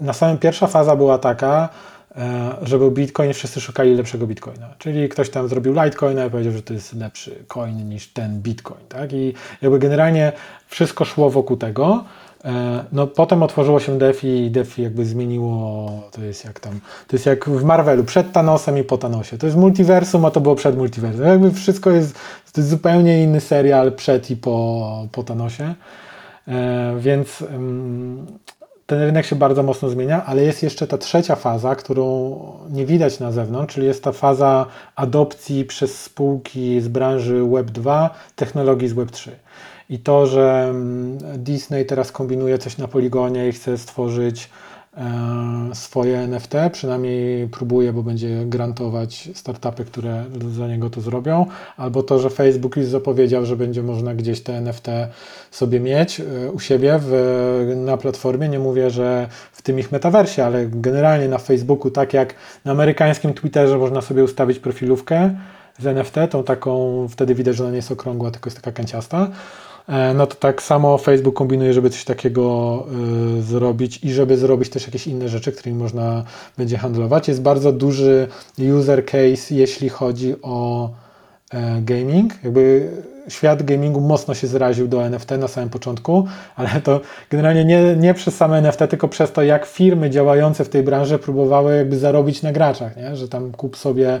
na 0.00 0.12
samym 0.12 0.38
pierwsza 0.38 0.66
faza 0.66 0.96
była 0.96 1.18
taka, 1.18 1.68
E, 2.16 2.56
że 2.62 2.78
był 2.78 2.90
Bitcoin, 2.90 3.32
wszyscy 3.32 3.60
szukali 3.60 3.94
lepszego 3.94 4.26
Bitcoina. 4.26 4.68
Czyli 4.78 5.08
ktoś 5.08 5.30
tam 5.30 5.48
zrobił 5.48 5.72
Litecoina 5.72 6.24
i 6.24 6.30
powiedział, 6.30 6.52
że 6.52 6.62
to 6.62 6.74
jest 6.74 6.94
lepszy 6.94 7.44
coin 7.48 7.88
niż 7.88 8.08
ten 8.08 8.40
Bitcoin. 8.40 8.80
Tak? 8.88 9.12
I 9.12 9.34
jakby 9.62 9.78
generalnie 9.78 10.32
wszystko 10.66 11.04
szło 11.04 11.30
wokół 11.30 11.56
tego. 11.56 12.04
E, 12.44 12.84
no 12.92 13.06
potem 13.06 13.42
otworzyło 13.42 13.80
się 13.80 13.98
DeFi 13.98 14.26
i 14.26 14.50
DeFi 14.50 14.82
jakby 14.82 15.04
zmieniło, 15.04 15.90
to 16.12 16.22
jest 16.22 16.44
jak 16.44 16.60
tam, 16.60 16.80
to 17.08 17.16
jest 17.16 17.26
jak 17.26 17.48
w 17.48 17.64
Marvelu, 17.64 18.04
przed 18.04 18.32
Thanosem 18.32 18.78
i 18.78 18.84
po 18.84 18.98
Thanosie. 18.98 19.38
To 19.38 19.46
jest 19.46 19.58
multiversum, 19.58 20.24
a 20.24 20.30
to 20.30 20.40
było 20.40 20.54
przed 20.54 20.76
multiversum. 20.76 21.24
Jakby 21.24 21.52
wszystko 21.52 21.90
jest, 21.90 22.14
to 22.52 22.60
jest 22.60 22.70
zupełnie 22.70 23.22
inny 23.22 23.40
serial 23.40 23.92
przed 23.92 24.30
i 24.30 24.36
po, 24.36 25.08
po 25.12 25.22
Thanosie. 25.22 25.74
E, 26.48 26.96
więc 26.98 27.44
ten 28.86 29.00
rynek 29.02 29.26
się 29.26 29.36
bardzo 29.36 29.62
mocno 29.62 29.88
zmienia, 29.88 30.24
ale 30.26 30.42
jest 30.42 30.62
jeszcze 30.62 30.86
ta 30.86 30.98
trzecia 30.98 31.36
faza, 31.36 31.74
którą 31.74 32.36
nie 32.70 32.86
widać 32.86 33.20
na 33.20 33.32
zewnątrz, 33.32 33.74
czyli 33.74 33.86
jest 33.86 34.04
ta 34.04 34.12
faza 34.12 34.66
adopcji 34.96 35.64
przez 35.64 36.02
spółki 36.02 36.80
z 36.80 36.88
branży 36.88 37.42
Web2 37.42 38.10
technologii 38.36 38.88
z 38.88 38.94
Web3. 38.94 39.30
I 39.90 39.98
to, 39.98 40.26
że 40.26 40.66
mm, 40.70 41.18
Disney 41.36 41.86
teraz 41.86 42.12
kombinuje 42.12 42.58
coś 42.58 42.78
na 42.78 42.88
poligonie 42.88 43.48
i 43.48 43.52
chce 43.52 43.78
stworzyć 43.78 44.50
swoje 45.74 46.18
NFT, 46.18 46.52
przynajmniej 46.72 47.48
próbuje, 47.48 47.92
bo 47.92 48.02
będzie 48.02 48.44
grantować 48.46 49.28
startupy, 49.34 49.84
które 49.84 50.24
za 50.56 50.68
niego 50.68 50.90
to 50.90 51.00
zrobią, 51.00 51.46
albo 51.76 52.02
to, 52.02 52.18
że 52.18 52.30
Facebook 52.30 52.76
już 52.76 52.86
zapowiedział, 52.86 53.46
że 53.46 53.56
będzie 53.56 53.82
można 53.82 54.14
gdzieś 54.14 54.42
te 54.42 54.56
NFT 54.56 54.86
sobie 55.50 55.80
mieć 55.80 56.20
e, 56.20 56.50
u 56.50 56.60
siebie 56.60 57.00
w, 57.02 57.72
na 57.76 57.96
platformie. 57.96 58.48
Nie 58.48 58.58
mówię, 58.58 58.90
że 58.90 59.28
w 59.52 59.62
tym 59.62 59.78
ich 59.78 59.92
metaversie, 59.92 60.44
ale 60.44 60.66
generalnie 60.66 61.28
na 61.28 61.38
Facebooku, 61.38 61.90
tak 61.90 62.14
jak 62.14 62.34
na 62.64 62.72
amerykańskim 62.72 63.34
Twitterze 63.34 63.78
można 63.78 64.00
sobie 64.00 64.24
ustawić 64.24 64.58
profilówkę 64.58 65.34
z 65.78 65.86
NFT, 65.86 66.14
tą 66.30 66.44
taką, 66.44 67.06
wtedy 67.08 67.34
widać, 67.34 67.56
że 67.56 67.62
ona 67.62 67.70
nie 67.70 67.76
jest 67.76 67.92
okrągła, 67.92 68.30
tylko 68.30 68.50
jest 68.50 68.56
taka 68.62 68.72
kanciasta 68.72 69.28
E, 69.28 69.65
no 70.14 70.26
to 70.26 70.34
tak 70.34 70.62
samo 70.62 70.98
Facebook 70.98 71.36
kombinuje, 71.36 71.72
żeby 71.72 71.90
coś 71.90 72.04
takiego 72.04 72.86
y, 73.38 73.42
zrobić 73.42 74.04
i 74.04 74.12
żeby 74.12 74.36
zrobić 74.36 74.70
też 74.70 74.86
jakieś 74.86 75.06
inne 75.06 75.28
rzeczy, 75.28 75.52
którymi 75.52 75.78
można 75.78 76.24
będzie 76.58 76.78
handlować. 76.78 77.28
Jest 77.28 77.42
bardzo 77.42 77.72
duży 77.72 78.28
user 78.78 79.04
case, 79.04 79.54
jeśli 79.54 79.88
chodzi 79.88 80.34
o 80.42 80.84
e, 80.86 81.05
gaming. 81.82 82.44
Jakby 82.44 82.90
świat 83.28 83.62
gamingu 83.62 84.00
mocno 84.00 84.34
się 84.34 84.46
zraził 84.46 84.88
do 84.88 85.06
NFT 85.06 85.30
na 85.30 85.48
samym 85.48 85.70
początku, 85.70 86.26
ale 86.56 86.68
to 86.84 87.00
generalnie 87.30 87.64
nie, 87.64 87.96
nie 87.96 88.14
przez 88.14 88.36
same 88.36 88.58
NFT, 88.58 88.78
tylko 88.90 89.08
przez 89.08 89.32
to, 89.32 89.42
jak 89.42 89.66
firmy 89.66 90.10
działające 90.10 90.64
w 90.64 90.68
tej 90.68 90.82
branży 90.82 91.18
próbowały 91.18 91.76
jakby 91.76 91.98
zarobić 91.98 92.42
na 92.42 92.52
graczach, 92.52 92.96
nie? 92.96 93.16
że 93.16 93.28
tam 93.28 93.52
kup 93.52 93.76
sobie 93.76 94.20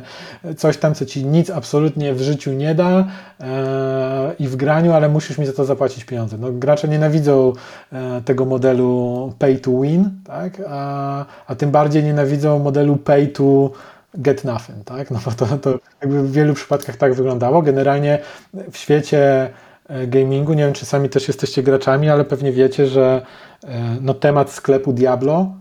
coś 0.56 0.76
tam, 0.76 0.94
co 0.94 1.06
ci 1.06 1.24
nic 1.24 1.50
absolutnie 1.50 2.14
w 2.14 2.20
życiu 2.20 2.52
nie 2.52 2.74
da 2.74 3.06
e, 3.40 4.34
i 4.38 4.48
w 4.48 4.56
graniu, 4.56 4.92
ale 4.92 5.08
musisz 5.08 5.38
mi 5.38 5.46
za 5.46 5.52
to 5.52 5.64
zapłacić 5.64 6.04
pieniądze. 6.04 6.38
No, 6.38 6.52
gracze 6.52 6.88
nienawidzą 6.88 7.52
e, 7.92 8.22
tego 8.24 8.44
modelu 8.44 9.32
pay 9.38 9.58
to 9.58 9.80
win, 9.80 10.10
tak? 10.24 10.62
a, 10.68 11.24
a 11.46 11.54
tym 11.54 11.70
bardziej 11.70 12.04
nienawidzą 12.04 12.58
modelu 12.58 12.96
pay 12.96 13.26
to 13.26 13.70
get 14.18 14.44
nothing, 14.44 14.84
tak? 14.84 15.10
No 15.10 15.20
bo 15.24 15.30
to, 15.32 15.46
to 15.58 15.78
jakby 16.00 16.22
w 16.22 16.32
wielu 16.32 16.54
przypadkach 16.54 16.96
tak 16.96 17.14
wyglądało. 17.14 17.62
Generalnie 17.62 18.18
w 18.72 18.76
świecie 18.76 19.50
e, 19.88 20.06
gamingu, 20.06 20.54
nie 20.54 20.64
wiem 20.64 20.72
czy 20.72 20.86
sami 20.86 21.08
też 21.08 21.28
jesteście 21.28 21.62
graczami, 21.62 22.08
ale 22.08 22.24
pewnie 22.24 22.52
wiecie, 22.52 22.86
że 22.86 23.26
e, 23.64 23.96
no, 24.00 24.14
temat 24.14 24.50
sklepu 24.50 24.92
Diablo 24.92 25.54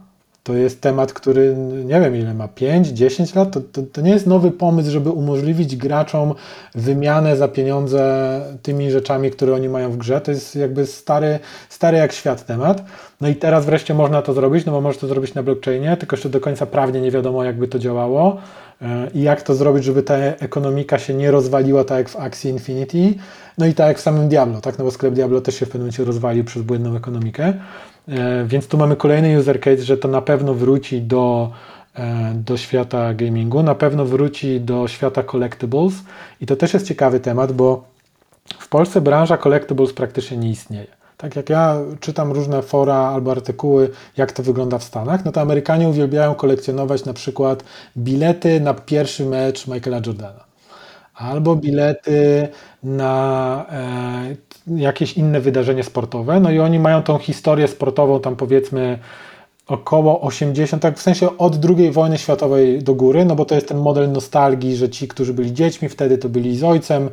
to 0.45 0.53
jest 0.53 0.81
temat, 0.81 1.13
który 1.13 1.55
nie 1.85 2.01
wiem 2.01 2.15
ile 2.15 2.33
ma, 2.33 2.47
5-10 2.47 3.35
lat. 3.35 3.51
To, 3.51 3.61
to, 3.61 3.81
to, 3.93 4.01
nie 4.01 4.11
jest 4.11 4.27
nowy 4.27 4.51
pomysł, 4.51 4.91
żeby 4.91 5.09
umożliwić 5.09 5.75
graczom 5.75 6.33
wymianę 6.75 7.37
za 7.37 7.47
pieniądze 7.47 8.41
tymi 8.61 8.91
rzeczami, 8.91 9.31
które 9.31 9.55
oni 9.55 9.69
mają 9.69 9.91
w 9.91 9.97
grze. 9.97 10.21
To 10.21 10.31
jest 10.31 10.55
jakby 10.55 10.85
stary, 10.85 11.39
stary 11.69 11.97
jak 11.97 12.13
świat 12.13 12.45
temat. 12.45 12.83
No 13.21 13.27
i 13.27 13.35
teraz 13.35 13.65
wreszcie 13.65 13.93
można 13.93 14.21
to 14.21 14.33
zrobić, 14.33 14.65
no 14.65 14.71
bo 14.71 14.81
może 14.81 14.99
to 14.99 15.07
zrobić 15.07 15.33
na 15.33 15.43
blockchainie, 15.43 15.97
tylko 15.97 16.15
jeszcze 16.15 16.29
do 16.29 16.39
końca 16.39 16.65
prawnie 16.65 17.01
nie 17.01 17.11
wiadomo, 17.11 17.43
jakby 17.43 17.67
to 17.67 17.79
działało 17.79 18.37
i 19.13 19.21
jak 19.21 19.41
to 19.41 19.55
zrobić, 19.55 19.83
żeby 19.83 20.03
ta 20.03 20.15
ekonomika 20.17 20.99
się 20.99 21.13
nie 21.13 21.31
rozwaliła 21.31 21.83
tak 21.83 21.97
jak 21.97 22.09
w 22.09 22.15
Axie 22.15 22.51
Infinity, 22.51 23.13
no 23.57 23.65
i 23.65 23.73
tak 23.73 23.87
jak 23.87 23.97
w 23.97 24.01
samym 24.01 24.29
Diablo, 24.29 24.61
tak? 24.61 24.77
No 24.77 24.85
bo 24.85 24.91
sklep 24.91 25.13
Diablo 25.13 25.41
też 25.41 25.55
się 25.55 25.65
w 25.65 25.69
pewnym 25.69 25.81
momencie 25.81 26.03
rozwalił 26.03 26.43
przez 26.43 26.63
błędną 26.63 26.95
ekonomikę. 26.95 27.53
E, 28.07 28.45
więc 28.45 28.67
tu 28.67 28.77
mamy 28.77 28.95
kolejny 28.95 29.39
user 29.39 29.59
case, 29.59 29.83
że 29.83 29.97
to 29.97 30.07
na 30.07 30.21
pewno 30.21 30.53
wróci 30.53 31.01
do, 31.01 31.51
e, 31.95 32.33
do 32.35 32.57
świata 32.57 33.13
gamingu, 33.13 33.63
na 33.63 33.75
pewno 33.75 34.05
wróci 34.05 34.61
do 34.61 34.87
świata 34.87 35.23
collectibles 35.23 35.93
i 36.41 36.45
to 36.45 36.55
też 36.55 36.73
jest 36.73 36.87
ciekawy 36.87 37.19
temat, 37.19 37.51
bo 37.51 37.83
w 38.59 38.69
Polsce 38.69 39.01
branża 39.01 39.37
collectibles 39.37 39.93
praktycznie 39.93 40.37
nie 40.37 40.49
istnieje. 40.49 40.87
Tak 41.17 41.35
jak 41.35 41.49
ja 41.49 41.77
czytam 41.99 42.31
różne 42.31 42.61
fora 42.61 42.95
albo 42.95 43.31
artykuły, 43.31 43.89
jak 44.17 44.31
to 44.31 44.43
wygląda 44.43 44.77
w 44.77 44.83
Stanach, 44.83 45.25
no 45.25 45.31
to 45.31 45.41
Amerykanie 45.41 45.89
uwielbiają 45.89 46.35
kolekcjonować 46.35 47.05
na 47.05 47.13
przykład 47.13 47.63
bilety 47.97 48.59
na 48.59 48.73
pierwszy 48.73 49.25
mecz 49.25 49.67
Michaela 49.67 50.01
Jordana 50.05 50.45
albo 51.15 51.55
bilety 51.55 52.47
na 52.83 53.65
e, 53.71 54.35
jakieś 54.67 55.13
inne 55.13 55.39
wydarzenie 55.39 55.83
sportowe. 55.83 56.39
No 56.39 56.51
i 56.51 56.59
oni 56.59 56.79
mają 56.79 57.03
tą 57.03 57.17
historię 57.17 57.67
sportową, 57.67 58.19
tam 58.19 58.35
powiedzmy 58.35 58.99
około 59.67 60.21
80, 60.21 60.81
tak 60.81 60.97
w 60.97 61.01
sensie 61.01 61.37
od 61.37 61.65
II 61.65 61.91
wojny 61.91 62.17
światowej 62.17 62.83
do 62.83 62.95
góry, 62.95 63.25
no 63.25 63.35
bo 63.35 63.45
to 63.45 63.55
jest 63.55 63.67
ten 63.67 63.77
model 63.77 64.11
nostalgii, 64.11 64.75
że 64.75 64.89
ci, 64.89 65.07
którzy 65.07 65.33
byli 65.33 65.53
dziećmi 65.53 65.89
wtedy, 65.89 66.17
to 66.17 66.29
byli 66.29 66.57
z 66.57 66.63
ojcem, 66.63 67.09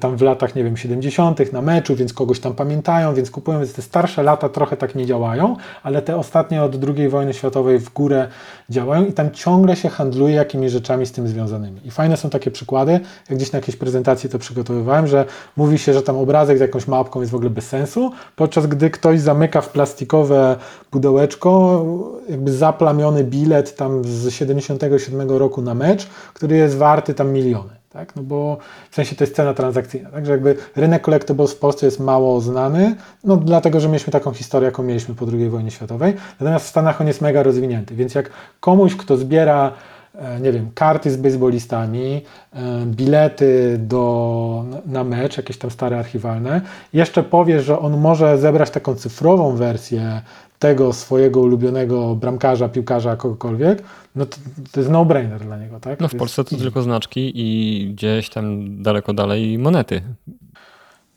tam 0.00 0.16
w 0.16 0.22
latach, 0.22 0.54
nie 0.54 0.64
wiem, 0.64 0.76
70. 0.76 1.52
na 1.52 1.62
meczu, 1.62 1.96
więc 1.96 2.12
kogoś 2.12 2.40
tam 2.40 2.54
pamiętają, 2.54 3.14
więc 3.14 3.30
kupują, 3.30 3.58
więc 3.58 3.72
te 3.72 3.82
starsze 3.82 4.22
lata 4.22 4.48
trochę 4.48 4.76
tak 4.76 4.94
nie 4.94 5.06
działają, 5.06 5.56
ale 5.82 6.02
te 6.02 6.16
ostatnie 6.16 6.62
od 6.62 6.76
II 6.84 7.08
wojny 7.08 7.34
światowej 7.34 7.78
w 7.78 7.92
górę 7.92 8.28
działają 8.70 9.04
i 9.04 9.12
tam 9.12 9.30
ciągle 9.30 9.76
się 9.76 9.88
handluje 9.88 10.34
jakimiś 10.34 10.72
rzeczami 10.72 11.06
z 11.06 11.12
tym 11.12 11.28
związanymi. 11.28 11.80
I 11.84 11.90
fajne 11.90 12.16
są 12.16 12.30
takie 12.30 12.50
przykłady, 12.50 12.92
jak 13.28 13.38
gdzieś 13.38 13.52
na 13.52 13.58
jakiejś 13.58 13.76
prezentacji 13.76 14.30
to 14.30 14.38
przygotowywałem, 14.38 15.06
że 15.06 15.24
mówi 15.56 15.78
się, 15.78 15.92
że 15.92 16.02
tam 16.02 16.16
obrazek 16.16 16.58
z 16.58 16.60
jakąś 16.60 16.88
mapką 16.88 17.20
jest 17.20 17.32
w 17.32 17.34
ogóle 17.34 17.50
bez 17.50 17.68
sensu, 17.68 18.12
podczas 18.36 18.66
gdy 18.66 18.90
ktoś 18.90 19.20
zamyka 19.20 19.60
w 19.60 19.68
plastikowe 19.68 20.56
pudełeczko 20.90 21.84
jakby 22.28 22.52
zaplamiony 22.52 23.24
bilet 23.24 23.76
tam 23.76 24.04
z 24.04 24.30
77 24.30 25.30
roku 25.30 25.62
na 25.62 25.74
mecz, 25.74 26.06
który 26.34 26.56
jest 26.56 26.76
warty 26.76 27.14
tam 27.14 27.32
miliony 27.32 27.77
tak? 27.98 28.16
No 28.16 28.22
bo 28.22 28.58
w 28.90 28.94
sensie 28.94 29.16
to 29.16 29.24
jest 29.24 29.36
cena 29.36 29.54
transakcyjna, 29.54 30.10
także 30.10 30.32
jakby 30.32 30.56
rynek 30.76 31.02
collectibles 31.02 31.52
w 31.52 31.58
Polsce 31.58 31.86
jest 31.86 32.00
mało 32.00 32.40
znany, 32.40 32.96
no 33.24 33.36
dlatego, 33.36 33.80
że 33.80 33.88
mieliśmy 33.88 34.12
taką 34.12 34.32
historię, 34.32 34.66
jaką 34.66 34.82
mieliśmy 34.82 35.14
po 35.14 35.26
II 35.32 35.48
wojnie 35.48 35.70
światowej, 35.70 36.14
natomiast 36.40 36.66
w 36.66 36.68
Stanach 36.68 37.00
on 37.00 37.06
jest 37.06 37.20
mega 37.20 37.42
rozwinięty, 37.42 37.94
więc 37.94 38.14
jak 38.14 38.30
komuś, 38.60 38.96
kto 38.96 39.16
zbiera 39.16 39.72
e, 40.14 40.40
nie 40.40 40.52
wiem, 40.52 40.70
karty 40.74 41.10
z 41.10 41.16
baseballistami, 41.16 42.22
e, 42.52 42.86
bilety 42.86 43.78
do, 43.78 44.64
na 44.86 45.04
mecz, 45.04 45.36
jakieś 45.36 45.58
tam 45.58 45.70
stare 45.70 45.98
archiwalne, 45.98 46.60
jeszcze 46.92 47.22
powie, 47.22 47.62
że 47.62 47.78
on 47.78 48.00
może 48.00 48.38
zebrać 48.38 48.70
taką 48.70 48.94
cyfrową 48.94 49.56
wersję 49.56 50.22
tego 50.58 50.92
swojego 50.92 51.40
ulubionego 51.40 52.14
bramkarza, 52.14 52.68
piłkarza, 52.68 53.16
kogokolwiek, 53.16 53.82
no 54.16 54.26
to, 54.26 54.36
to 54.72 54.80
jest 54.80 54.92
no-brainer 54.92 55.40
dla 55.40 55.56
niego, 55.56 55.80
tak? 55.80 56.00
No 56.00 56.08
w 56.08 56.14
Polsce 56.14 56.44
to 56.44 56.56
tylko 56.56 56.82
znaczki 56.82 57.32
i 57.34 57.90
gdzieś 57.92 58.30
tam 58.30 58.66
daleko 58.82 59.12
dalej 59.12 59.58
monety. 59.58 60.02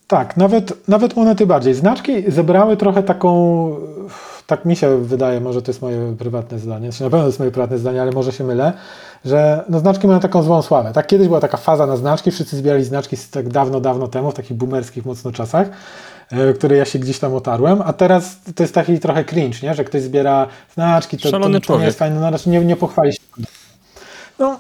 Tak, 0.08 0.38
nawet, 0.38 0.88
nawet 0.88 1.16
monety 1.16 1.46
bardziej. 1.46 1.74
Znaczki 1.74 2.32
zebrały 2.32 2.78
trochę 2.78 3.04
taką, 3.04 3.76
tak 4.48 4.66
mi 4.66 4.76
się 4.76 4.98
wydaje, 4.98 5.42
może 5.42 5.62
to 5.62 5.72
jest 5.72 5.82
moje 5.82 6.16
prywatne 6.20 6.60
zdanie, 6.60 6.92
znaczy 6.92 7.04
na 7.04 7.10
pewno 7.10 7.24
to 7.24 7.28
jest 7.28 7.40
moje 7.40 7.52
prywatne 7.52 7.78
zdanie, 7.78 8.02
ale 8.02 8.12
może 8.12 8.32
się 8.32 8.44
mylę, 8.44 8.74
że 9.26 9.64
no 9.70 9.80
znaczki 9.80 10.08
mają 10.08 10.20
taką 10.20 10.44
złą 10.44 10.62
sławę. 10.62 10.92
Tak 10.94 11.08
kiedyś 11.08 11.28
była 11.28 11.40
taka 11.40 11.58
faza 11.58 11.88
na 11.88 11.98
znaczki, 11.98 12.32
wszyscy 12.32 12.58
zbierali 12.58 12.84
znaczki 12.84 13.18
tak 13.32 13.50
dawno, 13.50 13.82
dawno 13.82 14.08
temu, 14.08 14.32
w 14.32 14.34
takich 14.34 14.58
boomerskich 14.58 15.06
mocno 15.06 15.32
czasach, 15.32 15.70
E, 16.32 16.54
które 16.54 16.78
ja 16.78 16.86
się 16.86 17.00
gdzieś 17.00 17.20
tam 17.20 17.34
otarłem, 17.34 17.82
a 17.86 17.94
teraz 17.94 18.38
to 18.56 18.64
jest 18.64 18.74
taki 18.74 19.00
trochę 19.00 19.24
cringe, 19.24 19.58
nie? 19.64 19.74
że 19.74 19.84
ktoś 19.84 20.02
zbiera 20.02 20.48
znaczki, 20.74 21.18
to, 21.18 21.30
Szalony 21.30 21.62
to, 21.62 21.68
to 21.68 21.80
nie 21.80 21.86
jest 21.86 22.00
fajne, 22.00 22.20
no 22.20 22.52
nie, 22.52 22.66
nie 22.66 22.76
pochwali 22.76 23.14
się. 23.14 23.20
No, 24.40 24.60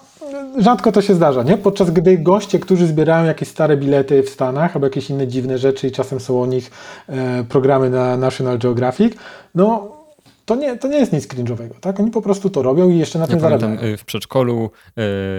rzadko 0.57 0.91
to 0.91 1.01
się 1.01 1.15
zdarza, 1.15 1.43
nie? 1.43 1.57
Podczas 1.57 1.91
gdy 1.91 2.17
goście, 2.17 2.59
którzy 2.59 2.87
zbierają 2.87 3.25
jakieś 3.25 3.47
stare 3.47 3.77
bilety 3.77 4.23
w 4.23 4.29
Stanach 4.29 4.75
albo 4.75 4.87
jakieś 4.87 5.09
inne 5.09 5.27
dziwne 5.27 5.57
rzeczy 5.57 5.87
i 5.87 5.91
czasem 5.91 6.19
są 6.19 6.41
o 6.41 6.45
nich 6.45 6.71
e, 7.09 7.43
programy 7.43 7.89
na 7.89 8.17
National 8.17 8.59
Geographic, 8.59 9.13
no 9.55 10.00
to 10.45 10.55
nie, 10.55 10.77
to 10.77 10.87
nie 10.87 10.97
jest 10.97 11.13
nic 11.13 11.27
cringe'owego, 11.27 11.79
tak? 11.79 11.99
Oni 11.99 12.11
po 12.11 12.21
prostu 12.21 12.49
to 12.49 12.61
robią 12.61 12.89
i 12.89 12.97
jeszcze 12.97 13.19
na 13.19 13.25
ja 13.25 13.31
tym 13.31 13.39
zarabiają. 13.39 13.79
y, 13.81 13.97
w 13.97 14.05
przedszkolu, 14.05 14.71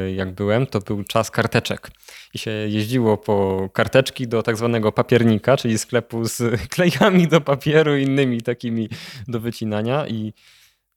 y, 0.07 0.12
jak 0.12 0.32
byłem, 0.32 0.66
to 0.66 0.80
był 0.80 1.05
czas 1.05 1.30
karteczek. 1.30 1.90
I 2.34 2.38
się 2.38 2.50
jeździło 2.50 3.16
po 3.16 3.68
karteczki 3.72 4.28
do 4.28 4.42
tak 4.42 4.57
zwanego 4.57 4.92
papiernika, 4.92 5.57
czyli 5.57 5.78
sklepu 5.78 6.24
z 6.24 6.42
klejami 6.74 7.28
do 7.28 7.40
papieru 7.40 7.96
i 7.96 8.03
innymi 8.03 8.42
takimi 8.42 8.88
do 9.28 9.40
wycinania 9.40 10.07
i, 10.07 10.32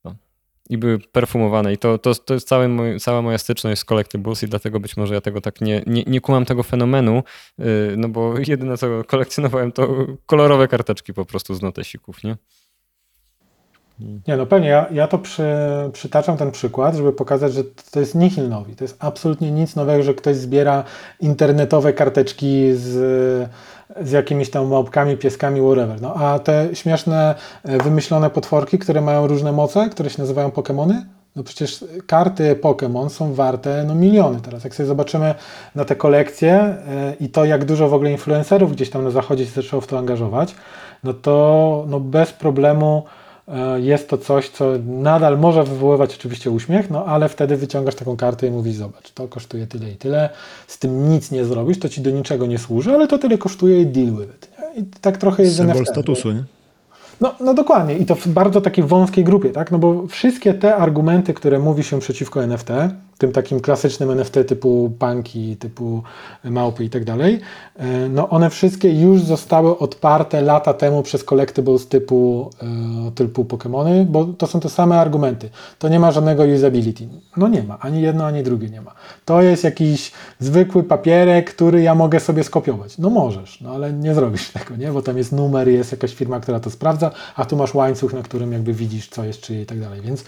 no, 0.03 0.15
i 0.69 0.77
były 0.77 0.99
perfumowane. 0.99 1.73
I 1.73 1.77
to, 1.77 1.97
to, 1.97 2.15
to 2.15 2.33
jest 2.33 2.47
całe 2.47 2.67
moj, 2.67 2.99
cała 2.99 3.21
moja 3.21 3.37
styczność 3.37 3.81
z 3.81 3.85
Collectibles 3.85 4.43
i 4.43 4.47
dlatego 4.47 4.79
być 4.79 4.97
może 4.97 5.13
ja 5.13 5.21
tego 5.21 5.41
tak 5.41 5.61
nie, 5.61 5.83
nie, 5.87 6.03
nie 6.07 6.21
kumam 6.21 6.45
tego 6.45 6.63
fenomenu, 6.63 7.23
y, 7.59 7.93
no 7.97 8.09
bo 8.09 8.33
jedyne 8.47 8.77
co 8.77 9.03
kolekcjonowałem 9.03 9.71
to 9.71 10.07
kolorowe 10.25 10.67
karteczki 10.67 11.13
po 11.13 11.25
prostu 11.25 11.55
z 11.55 11.61
notesików, 11.61 12.23
nie? 12.23 12.37
Nie, 13.99 14.37
no 14.37 14.45
pewnie, 14.45 14.67
ja, 14.67 14.85
ja 14.91 15.07
to 15.07 15.17
przy, 15.17 15.43
przytaczam 15.93 16.37
ten 16.37 16.51
przykład, 16.51 16.95
żeby 16.95 17.13
pokazać, 17.13 17.53
że 17.53 17.63
to 17.91 17.99
jest 17.99 18.15
nihil 18.15 18.49
nowi. 18.49 18.75
To 18.75 18.83
jest 18.83 18.97
absolutnie 18.99 19.51
nic 19.51 19.75
nowego, 19.75 20.03
że 20.03 20.13
ktoś 20.13 20.35
zbiera 20.35 20.83
internetowe 21.19 21.93
karteczki 21.93 22.73
z, 22.73 23.49
z 24.01 24.11
jakimiś 24.11 24.49
tam 24.49 24.67
małpkami, 24.67 25.17
pieskami, 25.17 25.61
whatever. 25.61 26.01
No, 26.01 26.13
a 26.13 26.39
te 26.39 26.69
śmieszne, 26.73 27.35
e, 27.63 27.77
wymyślone 27.77 28.29
potworki, 28.29 28.79
które 28.79 29.01
mają 29.01 29.27
różne 29.27 29.51
moce, 29.51 29.89
które 29.89 30.09
się 30.09 30.21
nazywają 30.21 30.49
Pokémony, 30.49 31.01
no 31.35 31.43
przecież 31.43 31.85
karty 32.07 32.55
Pokémon 32.55 33.09
są 33.09 33.33
warte 33.33 33.83
no 33.87 33.95
miliony 33.95 34.41
teraz. 34.41 34.63
Jak 34.63 34.75
sobie 34.75 34.87
zobaczymy 34.87 35.35
na 35.75 35.85
te 35.85 35.95
kolekcje 35.95 36.77
yy, 37.09 37.25
i 37.25 37.29
to, 37.29 37.45
jak 37.45 37.65
dużo 37.65 37.89
w 37.89 37.93
ogóle 37.93 38.11
influencerów 38.11 38.71
gdzieś 38.71 38.89
tam 38.89 39.03
na 39.03 39.11
zachodzie 39.11 39.45
się 39.45 39.51
zaczęło 39.51 39.81
w 39.81 39.87
to 39.87 39.97
angażować, 39.97 40.55
no 41.03 41.13
to 41.13 41.85
no 41.87 41.99
bez 41.99 42.33
problemu 42.33 43.03
jest 43.77 44.09
to 44.09 44.17
coś, 44.17 44.49
co 44.49 44.71
nadal 44.85 45.39
może 45.39 45.63
wywoływać 45.63 46.15
oczywiście 46.15 46.51
uśmiech, 46.51 46.89
no 46.89 47.05
ale 47.05 47.29
wtedy 47.29 47.57
wyciągasz 47.57 47.95
taką 47.95 48.17
kartę 48.17 48.47
i 48.47 48.51
mówisz, 48.51 48.75
zobacz, 48.75 49.11
to 49.11 49.27
kosztuje 49.27 49.67
tyle 49.67 49.91
i 49.91 49.95
tyle, 49.95 50.29
z 50.67 50.79
tym 50.79 51.09
nic 51.09 51.31
nie 51.31 51.45
zrobisz, 51.45 51.79
to 51.79 51.89
ci 51.89 52.01
do 52.01 52.11
niczego 52.11 52.45
nie 52.45 52.57
służy, 52.57 52.91
ale 52.91 53.07
to 53.07 53.17
tyle 53.17 53.37
kosztuje 53.37 53.81
i 53.81 53.85
deal 53.85 54.11
with 54.11 54.35
it. 54.35 54.49
Nie? 54.59 54.81
I 54.81 54.85
tak 55.01 55.17
trochę 55.17 55.43
jest 55.43 55.55
Symbol 55.55 55.77
NFT, 55.77 55.91
statusu, 55.91 56.31
nie? 56.31 56.43
No, 57.21 57.35
no 57.39 57.53
dokładnie 57.53 57.97
i 57.97 58.05
to 58.05 58.15
w 58.15 58.27
bardzo 58.27 58.61
takiej 58.61 58.83
wąskiej 58.83 59.23
grupie, 59.23 59.49
tak? 59.49 59.71
No 59.71 59.79
bo 59.79 60.07
wszystkie 60.07 60.53
te 60.53 60.75
argumenty, 60.75 61.33
które 61.33 61.59
mówi 61.59 61.83
się 61.83 61.99
przeciwko 61.99 62.43
NFT, 62.43 62.69
tym 63.18 63.32
takim 63.32 63.59
klasycznym 63.59 64.11
NFT 64.11 64.34
typu 64.47 64.91
punki, 64.99 65.55
typu 65.57 66.03
małpy 66.43 66.84
i 66.84 66.89
tak 66.89 67.03
dalej, 67.03 67.39
no 68.09 68.30
one 68.30 68.49
wszystkie 68.49 69.01
już 69.01 69.22
zostały 69.22 69.78
odparte 69.78 70.41
lata 70.41 70.74
temu 70.74 71.03
przez 71.03 71.24
collectibles 71.24 71.88
typu, 71.88 72.49
typu 73.16 73.43
Pokémony, 73.43 74.05
bo 74.05 74.26
to 74.26 74.47
są 74.47 74.59
te 74.59 74.70
same 74.70 74.99
argumenty. 74.99 75.49
To 75.80 75.89
nie 75.89 75.99
ma 75.99 76.11
żadnego 76.11 76.43
usability. 76.43 77.07
No 77.38 77.47
nie 77.47 77.63
ma, 77.63 77.80
ani 77.80 78.01
jedno, 78.01 78.26
ani 78.26 78.43
drugie 78.43 78.70
nie 78.70 78.82
ma. 78.82 78.93
To 79.26 79.41
jest 79.41 79.63
jakiś 79.63 80.11
zwykły 80.39 80.84
papierek, 80.84 81.53
który 81.53 81.82
ja 81.82 81.95
mogę 81.95 82.20
sobie 82.20 82.43
skopiować. 82.43 82.97
No 82.97 83.09
możesz, 83.09 83.61
no 83.61 83.72
ale 83.72 83.93
nie 83.93 84.16
zrobisz 84.16 84.49
tego, 84.49 84.76
nie? 84.76 84.91
Bo 84.91 85.01
tam 85.01 85.18
jest 85.18 85.32
numer, 85.32 85.68
jest 85.68 85.91
jakaś 85.91 86.13
firma, 86.16 86.39
która 86.39 86.59
to 86.59 86.70
sprawdza, 86.70 87.11
a 87.36 87.45
tu 87.45 87.55
masz 87.55 87.74
łańcuch, 87.74 88.13
na 88.13 88.22
którym 88.22 88.51
jakby 88.51 88.74
widzisz, 88.74 89.09
co 89.09 89.24
jest 89.24 89.41
czyje 89.41 89.61
i 89.61 89.66
tak 89.66 89.80
dalej, 89.80 90.01
więc 90.01 90.24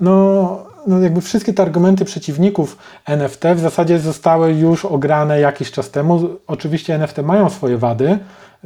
no, 0.00 0.66
no 0.86 1.00
jakby 1.00 1.20
wszystkie 1.20 1.54
te 1.54 1.62
argumenty 1.62 2.04
przeciwników 2.04 2.76
NFT 3.06 3.44
w 3.54 3.60
zasadzie 3.60 3.98
zostały 3.98 4.52
już 4.52 4.84
ograne 4.84 5.40
jakiś 5.40 5.70
czas 5.70 5.90
temu. 5.90 6.28
Oczywiście 6.46 6.94
NFT 6.94 7.18
mają 7.18 7.50
swoje 7.50 7.78
wady. 7.78 8.18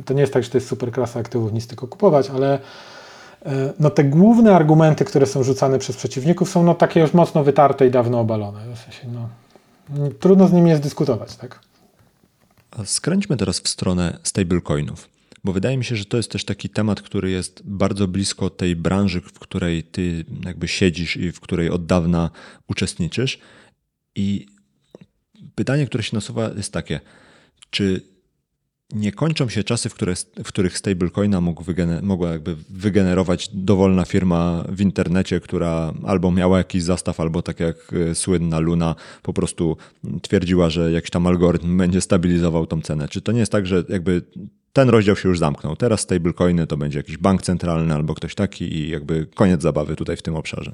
To 0.04 0.14
nie 0.14 0.20
jest 0.20 0.32
tak, 0.32 0.42
że 0.42 0.50
to 0.50 0.56
jest 0.56 0.68
super 0.68 0.92
klasa 0.92 1.20
aktywów, 1.20 1.52
nic 1.52 1.66
tylko 1.66 1.86
kupować, 1.88 2.30
ale 2.30 2.58
no 3.78 3.90
te 3.90 4.04
główne 4.04 4.56
argumenty, 4.56 5.04
które 5.04 5.26
są 5.26 5.42
rzucane 5.42 5.78
przez 5.78 5.96
przeciwników 5.96 6.50
są 6.50 6.62
no 6.62 6.74
takie 6.74 7.00
już 7.00 7.14
mocno 7.14 7.44
wytarte 7.44 7.86
i 7.86 7.90
dawno 7.90 8.20
obalone. 8.20 8.60
W 8.74 8.78
sensie, 8.78 9.08
no, 9.12 9.28
trudno 10.20 10.48
z 10.48 10.52
nimi 10.52 10.70
jest 10.70 10.82
dyskutować, 10.82 11.36
tak? 11.36 11.60
Skręćmy 12.84 13.36
teraz 13.36 13.60
w 13.60 13.68
stronę 13.68 14.18
stablecoinów. 14.22 15.08
Bo 15.44 15.52
wydaje 15.52 15.76
mi 15.76 15.84
się, 15.84 15.96
że 15.96 16.04
to 16.04 16.16
jest 16.16 16.30
też 16.30 16.44
taki 16.44 16.68
temat, 16.68 17.02
który 17.02 17.30
jest 17.30 17.62
bardzo 17.64 18.08
blisko 18.08 18.50
tej 18.50 18.76
branży, 18.76 19.20
w 19.20 19.38
której 19.38 19.82
ty 19.82 20.24
jakby 20.44 20.68
siedzisz 20.68 21.16
i 21.16 21.32
w 21.32 21.40
której 21.40 21.70
od 21.70 21.86
dawna 21.86 22.30
uczestniczysz. 22.68 23.38
I 24.14 24.46
pytanie, 25.54 25.86
które 25.86 26.02
się 26.02 26.16
nasuwa, 26.16 26.50
jest 26.56 26.72
takie: 26.72 27.00
czy 27.70 28.10
nie 28.92 29.12
kończą 29.12 29.48
się 29.48 29.64
czasy, 29.64 29.88
w, 29.88 29.94
które, 29.94 30.14
w 30.44 30.48
których 30.48 30.78
stablecoina 30.78 31.40
mógł 31.40 31.64
wygener- 31.64 32.02
mogła 32.02 32.30
jakby 32.30 32.56
wygenerować 32.68 33.48
dowolna 33.52 34.04
firma 34.04 34.64
w 34.68 34.80
internecie, 34.80 35.40
która 35.40 35.94
albo 36.04 36.30
miała 36.30 36.58
jakiś 36.58 36.82
zastaw, 36.82 37.20
albo 37.20 37.42
tak 37.42 37.60
jak 37.60 37.94
słynna 38.14 38.58
Luna 38.58 38.94
po 39.22 39.32
prostu 39.32 39.76
twierdziła, 40.22 40.70
że 40.70 40.92
jakiś 40.92 41.10
tam 41.10 41.26
algorytm 41.26 41.78
będzie 41.78 42.00
stabilizował 42.00 42.66
tą 42.66 42.82
cenę. 42.82 43.08
Czy 43.08 43.20
to 43.20 43.32
nie 43.32 43.40
jest 43.40 43.52
tak, 43.52 43.66
że 43.66 43.84
jakby 43.88 44.22
ten 44.72 44.88
rozdział 44.88 45.16
się 45.16 45.28
już 45.28 45.38
zamknął. 45.38 45.76
Teraz 45.76 46.00
stablecoiny 46.00 46.66
to 46.66 46.76
będzie 46.76 46.98
jakiś 46.98 47.16
bank 47.16 47.42
centralny 47.42 47.94
albo 47.94 48.14
ktoś 48.14 48.34
taki 48.34 48.74
i 48.74 48.88
jakby 48.88 49.26
koniec 49.34 49.62
zabawy 49.62 49.96
tutaj 49.96 50.16
w 50.16 50.22
tym 50.22 50.36
obszarze. 50.36 50.72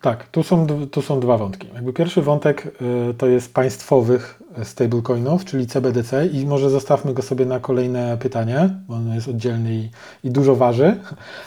Tak, 0.00 0.28
tu 0.28 0.42
są, 0.42 0.66
tu 0.90 1.02
są 1.02 1.20
dwa 1.20 1.38
wątki. 1.38 1.68
Jakby 1.74 1.92
pierwszy 1.92 2.22
wątek 2.22 2.66
y, 3.10 3.14
to 3.14 3.26
jest 3.26 3.54
państwowych 3.54 4.42
stablecoinów, 4.62 5.44
czyli 5.44 5.66
CBDC 5.66 6.26
i 6.26 6.46
może 6.46 6.70
zostawmy 6.70 7.14
go 7.14 7.22
sobie 7.22 7.46
na 7.46 7.60
kolejne 7.60 8.16
pytanie, 8.20 8.70
bo 8.88 8.94
on 8.94 9.14
jest 9.14 9.28
oddzielny 9.28 9.74
i, 9.74 9.90
i 10.24 10.30
dużo 10.30 10.56
waży. 10.56 10.96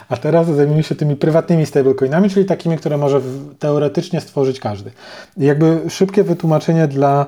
A 0.08 0.16
teraz 0.16 0.46
zajmijmy 0.46 0.82
się 0.82 0.94
tymi 0.94 1.16
prywatnymi 1.16 1.66
stablecoinami, 1.66 2.30
czyli 2.30 2.46
takimi, 2.46 2.76
które 2.78 2.96
może 2.96 3.20
w, 3.20 3.54
teoretycznie 3.58 4.20
stworzyć 4.20 4.60
każdy. 4.60 4.90
I 5.36 5.44
jakby 5.44 5.80
szybkie 5.90 6.24
wytłumaczenie 6.24 6.88
dla 6.88 7.26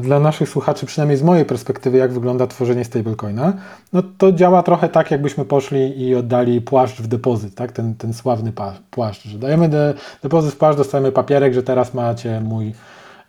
dla 0.00 0.20
naszych 0.20 0.48
słuchaczy, 0.48 0.86
przynajmniej 0.86 1.18
z 1.18 1.22
mojej 1.22 1.44
perspektywy, 1.44 1.98
jak 1.98 2.12
wygląda 2.12 2.46
tworzenie 2.46 2.84
stablecoina, 2.84 3.52
no 3.92 4.02
to 4.18 4.32
działa 4.32 4.62
trochę 4.62 4.88
tak, 4.88 5.10
jakbyśmy 5.10 5.44
poszli 5.44 6.00
i 6.02 6.14
oddali 6.14 6.60
płaszcz 6.60 7.00
w 7.00 7.06
depozyt, 7.06 7.54
tak? 7.54 7.72
ten, 7.72 7.94
ten 7.94 8.14
sławny 8.14 8.52
płaszcz, 8.90 9.24
że 9.24 9.38
dajemy 9.38 9.68
de, 9.68 9.94
depozyt 10.22 10.54
w 10.54 10.56
płaszcz, 10.56 10.78
dostajemy 10.78 11.12
papierek, 11.12 11.54
że 11.54 11.62
teraz 11.62 11.94
macie 11.94 12.40
mój, 12.40 12.74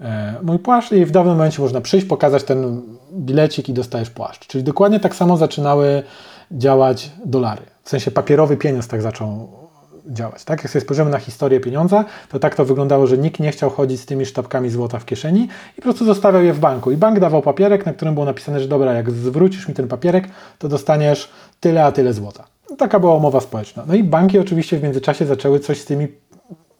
e, 0.02 0.36
mój 0.44 0.60
płaszcz 0.60 0.92
i 0.92 1.06
w 1.06 1.12
dawnym 1.12 1.36
momencie 1.36 1.62
można 1.62 1.82
przyjść, 1.82 2.08
pokazać 2.08 2.44
ten 2.44 2.82
bilecik 3.14 3.70
i 3.70 3.74
dostajesz 3.74 4.10
płaszcz. 4.10 4.48
Czyli 4.48 4.64
dokładnie 4.64 5.00
tak 5.00 5.16
samo 5.16 5.38
zaczynały 5.38 6.04
działać 6.52 7.12
dolary. 7.26 7.62
W 7.84 7.90
sensie 7.90 8.12
papierowy 8.12 8.58
pieniądz 8.58 8.88
tak 8.88 9.02
zaczął 9.02 9.63
działać. 10.08 10.44
Tak? 10.44 10.64
Jak 10.64 10.72
sobie 10.72 10.82
spojrzymy 10.82 11.12
na 11.12 11.20
historię 11.20 11.60
pieniądza, 11.60 12.06
to 12.30 12.40
tak 12.40 12.56
to 12.56 12.66
wyglądało, 12.66 13.08
że 13.08 13.18
nikt 13.18 13.40
nie 13.40 13.52
chciał 13.52 13.70
chodzić 13.70 14.02
z 14.02 14.06
tymi 14.06 14.26
sztabkami 14.26 14.70
złota 14.70 15.00
w 15.00 15.06
kieszeni 15.06 15.48
i 15.74 15.76
po 15.76 15.82
prostu 15.82 16.06
zostawiał 16.06 16.44
je 16.44 16.54
w 16.54 16.60
banku. 16.60 16.92
I 16.92 16.98
bank 16.98 17.20
dawał 17.20 17.42
papierek, 17.42 17.86
na 17.86 17.94
którym 17.94 18.14
było 18.14 18.26
napisane, 18.26 18.60
że 18.60 18.68
dobra, 18.68 18.94
jak 18.94 19.12
zwrócisz 19.12 19.68
mi 19.68 19.74
ten 19.74 19.88
papierek, 19.88 20.28
to 20.60 20.68
dostaniesz 20.68 21.30
tyle, 21.60 21.86
a 21.86 21.92
tyle 21.92 22.14
złota. 22.14 22.44
Taka 22.78 23.00
była 23.00 23.16
umowa 23.16 23.40
społeczna. 23.40 23.84
No 23.88 23.96
i 23.96 24.04
banki 24.04 24.40
oczywiście 24.40 24.78
w 24.78 24.84
międzyczasie 24.84 25.26
zaczęły 25.26 25.60
coś 25.60 25.82
z 25.82 25.86
tymi 25.86 26.08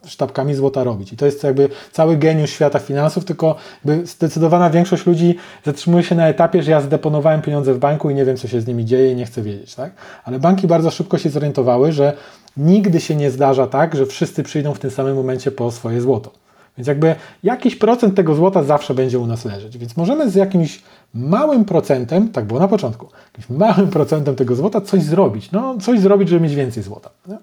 sztabkami 0.06 0.56
złota 0.56 0.84
robić. 0.84 1.14
I 1.14 1.18
to 1.18 1.26
jest 1.26 1.44
jakby 1.44 1.70
cały 1.92 2.18
geniusz 2.18 2.50
świata 2.50 2.80
finansów, 2.80 3.26
tylko 3.26 3.56
zdecydowana 4.04 4.70
większość 4.70 5.06
ludzi 5.06 5.36
zatrzymuje 5.66 6.04
się 6.04 6.16
na 6.16 6.28
etapie, 6.28 6.64
że 6.64 6.72
ja 6.72 6.82
zdeponowałem 6.82 7.42
pieniądze 7.42 7.74
w 7.74 7.80
banku 7.80 8.10
i 8.10 8.16
nie 8.16 8.26
wiem, 8.26 8.38
co 8.38 8.48
się 8.48 8.62
z 8.62 8.68
nimi 8.68 8.86
dzieje 8.86 9.12
i 9.12 9.16
nie 9.16 9.26
chcę 9.26 9.42
wiedzieć. 9.42 9.76
Tak? 9.76 9.92
Ale 10.24 10.40
banki 10.40 10.68
bardzo 10.68 10.92
szybko 10.92 11.18
się 11.18 11.30
zorientowały, 11.30 11.92
że 11.92 12.14
nigdy 12.58 13.02
się 13.02 13.16
nie 13.16 13.32
zdarza 13.32 13.68
tak, 13.68 13.96
że 13.96 14.06
wszyscy 14.06 14.44
przyjdą 14.44 14.74
w 14.74 14.80
tym 14.80 14.92
samym 14.92 15.16
momencie 15.16 15.52
po 15.52 15.72
swoje 15.72 16.02
złoto. 16.02 16.44
Więc 16.78 16.88
jakby 16.88 17.16
jakiś 17.44 17.76
procent 17.76 18.16
tego 18.16 18.36
złota 18.36 18.64
zawsze 18.64 18.94
będzie 18.94 19.20
u 19.20 19.28
nas 19.28 19.46
leżeć. 19.46 19.78
Więc 19.78 19.98
możemy 19.98 20.30
z 20.30 20.36
jakimś 20.36 20.82
małym 21.14 21.66
procentem, 21.66 22.30
tak 22.30 22.46
było 22.46 22.60
na 22.60 22.68
początku, 22.68 23.08
jakimś 23.26 23.60
małym 23.60 23.90
procentem 23.90 24.36
tego 24.36 24.56
złota 24.56 24.82
coś 24.82 25.04
zrobić. 25.04 25.52
No, 25.52 25.78
coś 25.78 26.00
zrobić, 26.00 26.30
żeby 26.30 26.42
mieć 26.42 26.56
więcej 26.56 26.84
złota. 26.84 27.10
Nie? 27.28 27.38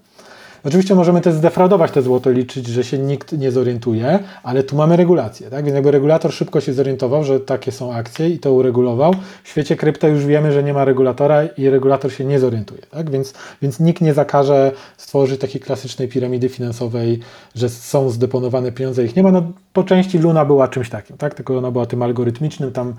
Oczywiście 0.64 0.94
możemy 0.94 1.20
też 1.20 1.34
zdefraudować 1.34 1.90
te 1.90 2.02
złoto, 2.02 2.30
liczyć, 2.30 2.66
że 2.66 2.84
się 2.84 2.98
nikt 2.98 3.32
nie 3.32 3.52
zorientuje, 3.52 4.18
ale 4.42 4.62
tu 4.62 4.76
mamy 4.76 4.96
regulację, 4.96 5.50
tak? 5.50 5.64
Więc 5.64 5.74
jakby 5.74 5.90
regulator 5.90 6.32
szybko 6.32 6.60
się 6.60 6.72
zorientował, 6.72 7.24
że 7.24 7.40
takie 7.40 7.72
są 7.72 7.94
akcje 7.94 8.28
i 8.28 8.38
to 8.38 8.52
uregulował. 8.52 9.14
W 9.44 9.48
świecie 9.48 9.76
krypto 9.76 10.08
już 10.08 10.26
wiemy, 10.26 10.52
że 10.52 10.62
nie 10.62 10.72
ma 10.72 10.84
regulatora 10.84 11.44
i 11.44 11.68
regulator 11.68 12.12
się 12.12 12.24
nie 12.24 12.38
zorientuje, 12.38 12.82
tak? 12.90 13.10
Więc, 13.10 13.34
więc 13.62 13.80
nikt 13.80 14.00
nie 14.00 14.14
zakaże 14.14 14.72
stworzyć 14.96 15.40
takiej 15.40 15.60
klasycznej 15.60 16.08
piramidy 16.08 16.48
finansowej, 16.48 17.20
że 17.54 17.68
są 17.68 18.10
zdeponowane 18.10 18.72
pieniądze, 18.72 19.04
ich 19.04 19.16
nie 19.16 19.22
ma. 19.22 19.30
No, 19.32 19.52
po 19.72 19.84
części 19.84 20.18
Luna 20.18 20.44
była 20.44 20.68
czymś 20.68 20.90
takim, 20.90 21.16
tak? 21.16 21.34
Tylko 21.34 21.58
ona 21.58 21.70
była 21.70 21.86
tym 21.86 22.02
algorytmicznym, 22.02 22.72
tam 22.72 22.94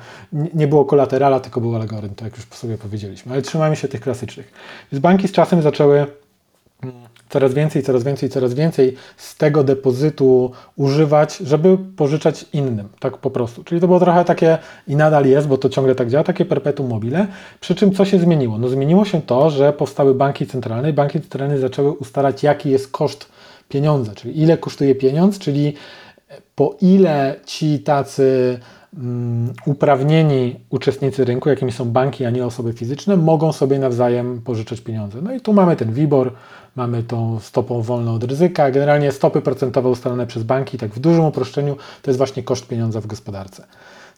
nie 0.53 0.67
było 0.67 0.85
kolaterala, 0.85 1.39
tylko 1.39 1.61
był 1.61 1.75
algorytm, 1.75 2.15
tak 2.15 2.25
jak 2.25 2.37
już 2.37 2.45
sobie 2.59 2.77
powiedzieliśmy. 2.77 3.31
Ale 3.31 3.41
trzymajmy 3.41 3.75
się 3.75 3.87
tych 3.87 4.01
klasycznych. 4.01 4.51
Więc 4.91 5.01
banki 5.01 5.27
z 5.27 5.31
czasem 5.31 5.61
zaczęły 5.61 6.05
coraz 7.31 7.53
więcej, 7.53 7.83
coraz 7.83 8.03
więcej, 8.03 8.29
coraz 8.29 8.53
więcej 8.53 8.95
z 9.17 9.37
tego 9.37 9.63
depozytu 9.63 10.51
używać, 10.75 11.37
żeby 11.37 11.77
pożyczać 11.97 12.45
innym, 12.53 12.89
tak 12.99 13.17
po 13.17 13.31
prostu. 13.31 13.63
Czyli 13.63 13.81
to 13.81 13.87
było 13.87 13.99
trochę 13.99 14.25
takie, 14.25 14.57
i 14.87 14.95
nadal 14.95 15.25
jest, 15.25 15.47
bo 15.47 15.57
to 15.57 15.69
ciągle 15.69 15.95
tak 15.95 16.09
działa, 16.09 16.23
takie 16.23 16.45
perpetuum 16.45 16.89
mobile. 16.89 17.27
Przy 17.59 17.75
czym 17.75 17.91
co 17.91 18.05
się 18.05 18.19
zmieniło? 18.19 18.57
No 18.57 18.69
zmieniło 18.69 19.05
się 19.05 19.21
to, 19.21 19.49
że 19.49 19.73
powstały 19.73 20.15
banki 20.15 20.47
centralne 20.47 20.89
i 20.89 20.93
banki 20.93 21.21
centralne 21.21 21.57
zaczęły 21.57 21.91
ustalać, 21.91 22.43
jaki 22.43 22.69
jest 22.69 22.91
koszt 22.91 23.29
pieniądza, 23.69 24.15
czyli 24.15 24.41
ile 24.41 24.57
kosztuje 24.57 24.95
pieniądz, 24.95 25.39
czyli 25.39 25.73
po 26.55 26.75
ile 26.81 27.35
ci 27.45 27.79
tacy 27.79 28.59
uprawnieni 29.65 30.59
uczestnicy 30.69 31.25
rynku, 31.25 31.49
jakimi 31.49 31.71
są 31.71 31.85
banki, 31.85 32.25
a 32.25 32.29
nie 32.29 32.45
osoby 32.45 32.73
fizyczne, 32.73 33.17
mogą 33.17 33.51
sobie 33.51 33.79
nawzajem 33.79 34.41
pożyczać 34.41 34.81
pieniądze. 34.81 35.21
No 35.21 35.33
i 35.33 35.41
tu 35.41 35.53
mamy 35.53 35.75
ten 35.75 35.93
WIBOR, 35.93 36.33
mamy 36.75 37.03
tą 37.03 37.39
stopą 37.39 37.81
wolną 37.81 38.15
od 38.15 38.23
ryzyka. 38.23 38.71
Generalnie 38.71 39.11
stopy 39.11 39.41
procentowe 39.41 39.89
ustalone 39.89 40.27
przez 40.27 40.43
banki, 40.43 40.77
tak 40.77 40.93
w 40.93 40.99
dużym 40.99 41.25
uproszczeniu, 41.25 41.75
to 42.01 42.11
jest 42.11 42.17
właśnie 42.17 42.43
koszt 42.43 42.67
pieniądza 42.67 43.01
w 43.01 43.07
gospodarce. 43.07 43.65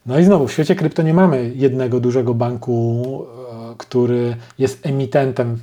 No 0.06 0.20
i 0.20 0.24
znowu, 0.24 0.48
w 0.48 0.52
świecie 0.52 0.76
krypto 0.76 1.02
nie 1.02 1.14
mamy 1.14 1.52
jednego 1.56 2.00
dużego 2.00 2.34
banku, 2.34 3.26
e, 3.72 3.76
który 3.78 4.36
jest 4.60 4.86
emitentem 4.86 5.60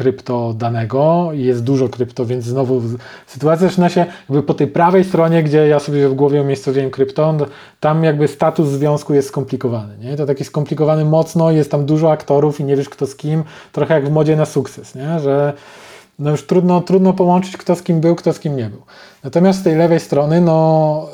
krypto 0.00 0.54
danego, 0.56 1.28
jest 1.32 1.64
dużo 1.64 1.88
krypto, 1.88 2.26
więc 2.26 2.44
znowu 2.44 2.82
sytuacja 3.26 3.68
zaczyna 3.68 3.88
się 3.88 4.06
jakby 4.28 4.42
po 4.42 4.54
tej 4.54 4.66
prawej 4.66 5.04
stronie, 5.04 5.42
gdzie 5.42 5.68
ja 5.68 5.78
sobie 5.78 6.08
w 6.08 6.14
głowie 6.14 6.42
umiejscowiłem 6.42 6.90
krypto, 6.90 7.34
tam 7.80 8.04
jakby 8.04 8.28
status 8.28 8.68
związku 8.68 9.14
jest 9.14 9.28
skomplikowany, 9.28 9.98
nie? 9.98 10.16
To 10.16 10.26
taki 10.26 10.44
skomplikowany 10.44 11.04
mocno, 11.04 11.50
jest 11.50 11.70
tam 11.70 11.86
dużo 11.86 12.12
aktorów 12.12 12.60
i 12.60 12.64
nie 12.64 12.76
wiesz 12.76 12.88
kto 12.88 13.06
z 13.06 13.16
kim, 13.16 13.44
trochę 13.72 13.94
jak 13.94 14.08
w 14.08 14.10
modzie 14.10 14.36
na 14.36 14.46
sukces, 14.46 14.94
nie? 14.94 15.20
Że 15.20 15.52
no 16.18 16.30
już 16.30 16.46
trudno, 16.46 16.80
trudno 16.80 17.12
połączyć 17.12 17.56
kto 17.56 17.76
z 17.76 17.82
kim 17.82 18.00
był, 18.00 18.14
kto 18.14 18.32
z 18.32 18.40
kim 18.40 18.56
nie 18.56 18.70
był. 18.70 18.82
Natomiast 19.24 19.60
z 19.60 19.62
tej 19.62 19.76
lewej 19.76 20.00
strony, 20.00 20.40
no, 20.40 21.08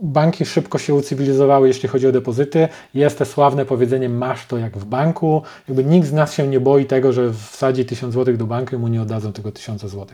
banki 0.00 0.44
szybko 0.44 0.78
się 0.78 0.94
ucywilizowały, 0.94 1.68
jeśli 1.68 1.88
chodzi 1.88 2.06
o 2.06 2.12
depozyty. 2.12 2.68
Jest 2.94 3.18
te 3.18 3.24
sławne 3.24 3.64
powiedzenie, 3.64 4.08
masz 4.08 4.46
to 4.46 4.58
jak 4.58 4.78
w 4.78 4.84
banku. 4.84 5.42
Jakby 5.68 5.84
nikt 5.84 6.08
z 6.08 6.12
nas 6.12 6.34
się 6.34 6.48
nie 6.48 6.60
boi 6.60 6.84
tego, 6.84 7.12
że 7.12 7.32
wsadzi 7.32 7.84
1000 7.84 8.14
zł 8.14 8.36
do 8.36 8.46
banku 8.46 8.74
i 8.74 8.78
mu 8.78 8.88
nie 8.88 9.02
oddadzą 9.02 9.32
tego 9.32 9.52
1000 9.52 9.80
zł. 9.80 10.06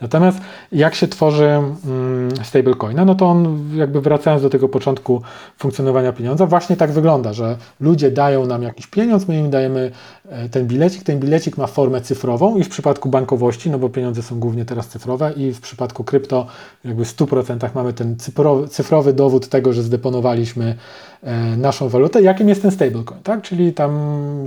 Natomiast 0.00 0.38
jak 0.72 0.94
się 0.94 1.08
tworzy 1.08 1.44
mm, 1.44 2.44
stablecoina, 2.44 3.04
no 3.04 3.14
to 3.14 3.26
on 3.26 3.70
jakby 3.74 4.00
wracając 4.00 4.42
do 4.42 4.50
tego 4.50 4.68
początku 4.68 5.22
funkcjonowania 5.58 6.12
pieniądza, 6.12 6.46
właśnie 6.46 6.76
tak 6.76 6.92
wygląda, 6.92 7.32
że 7.32 7.56
ludzie 7.80 8.10
dają 8.10 8.46
nam 8.46 8.62
jakiś 8.62 8.86
pieniądz, 8.86 9.28
my 9.28 9.38
im 9.38 9.50
dajemy 9.50 9.90
e, 10.28 10.48
ten 10.48 10.66
bilecik, 10.66 11.02
ten 11.02 11.20
bilecik 11.20 11.56
ma 11.56 11.66
formę 11.66 12.00
cyfrową 12.00 12.56
i 12.56 12.64
w 12.64 12.68
przypadku 12.68 13.08
bankowości, 13.08 13.70
no 13.70 13.78
bo 13.78 13.88
pieniądze 13.88 14.22
są 14.22 14.40
głównie 14.40 14.64
teraz 14.64 14.88
cyfrowe 14.88 15.32
i 15.36 15.52
w 15.52 15.60
przypadku 15.60 16.04
krypto 16.04 16.46
jakby 16.84 17.04
w 17.04 17.16
100% 17.16 17.70
mamy 17.74 17.92
ten 17.92 18.16
cyfrowy, 18.16 18.68
cyfrowy 18.68 19.12
dowód 19.12 19.48
tego, 19.48 19.72
że 19.72 19.82
zdeponowaliśmy 19.82 20.76
e, 21.22 21.56
naszą 21.56 21.88
walutę, 21.88 22.22
jakim 22.22 22.48
jest 22.48 22.62
ten 22.62 22.70
stablecoin, 22.70 23.22
tak? 23.22 23.42
czyli 23.42 23.72
tam 23.72 23.92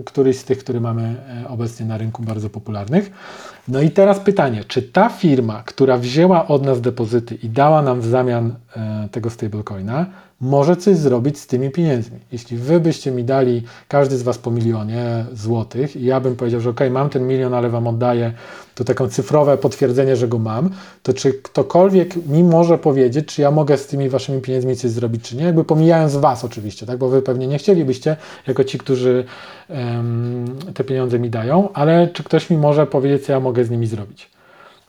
któryś 0.06 0.38
z 0.38 0.44
tych, 0.44 0.58
który 0.58 0.82
mamy 0.82 1.16
e, 1.44 1.48
obecnie 1.48 1.86
na 1.86 1.98
rynku 1.98 2.24
bardzo 2.24 2.50
popularnych. 2.50 3.12
No 3.68 3.82
i 3.82 3.92
teraz 3.92 4.20
pytanie, 4.20 4.64
czy 4.64 4.82
ta 4.82 5.10
firma, 5.10 5.64
która 5.66 5.98
wzięła 5.98 6.48
od 6.48 6.66
nas 6.66 6.82
depozyty 6.82 7.36
i 7.36 7.50
dała 7.50 7.82
nam 7.82 8.02
w 8.02 8.06
zamian 8.06 8.56
e, 8.76 9.10
tego 9.12 9.30
stablecoina, 9.30 10.06
może 10.42 10.76
coś 10.76 10.98
zrobić 10.98 11.40
z 11.40 11.48
tymi 11.48 11.70
pieniędzmi. 11.70 12.20
Jeśli 12.32 12.58
wy 12.58 12.80
byście 12.80 13.12
mi 13.12 13.24
dali, 13.24 13.64
każdy 13.88 14.18
z 14.18 14.24
was 14.24 14.38
po 14.38 14.52
milionie 14.52 15.26
złotych 15.34 15.96
i 15.96 16.06
ja 16.06 16.20
bym 16.20 16.36
powiedział, 16.36 16.62
że 16.62 16.70
ok, 16.70 16.80
mam 16.92 17.10
ten 17.10 17.28
milion, 17.28 17.54
ale 17.54 17.70
wam 17.70 17.88
oddaję 17.88 18.34
to 18.76 18.84
taką 18.84 19.10
cyfrowe 19.10 19.58
potwierdzenie, 19.58 20.16
że 20.16 20.28
go 20.28 20.40
mam, 20.40 20.70
to 21.04 21.14
czy 21.14 21.34
ktokolwiek 21.34 22.28
mi 22.28 22.44
może 22.44 22.78
powiedzieć, 22.78 23.26
czy 23.28 23.42
ja 23.42 23.52
mogę 23.52 23.78
z 23.78 23.88
tymi 23.88 24.10
waszymi 24.10 24.42
pieniędzmi 24.42 24.76
coś 24.76 24.92
zrobić, 24.92 25.24
czy 25.30 25.36
nie? 25.38 25.44
Jakby 25.44 25.64
pomijając 25.64 26.16
was 26.16 26.46
oczywiście, 26.46 26.86
tak? 26.86 26.98
bo 26.98 27.10
wy 27.10 27.22
pewnie 27.22 27.48
nie 27.48 27.58
chcielibyście, 27.58 28.18
jako 28.48 28.64
ci, 28.64 28.78
którzy 28.78 29.26
um, 29.70 30.46
te 30.74 30.84
pieniądze 30.84 31.20
mi 31.20 31.30
dają, 31.30 31.70
ale 31.74 32.08
czy 32.08 32.24
ktoś 32.24 32.50
mi 32.50 32.58
może 32.58 32.88
powiedzieć, 32.88 33.26
co 33.26 33.32
ja 33.32 33.40
mogę 33.40 33.66
z 33.66 33.70
nimi 33.70 33.88
zrobić? 33.88 34.30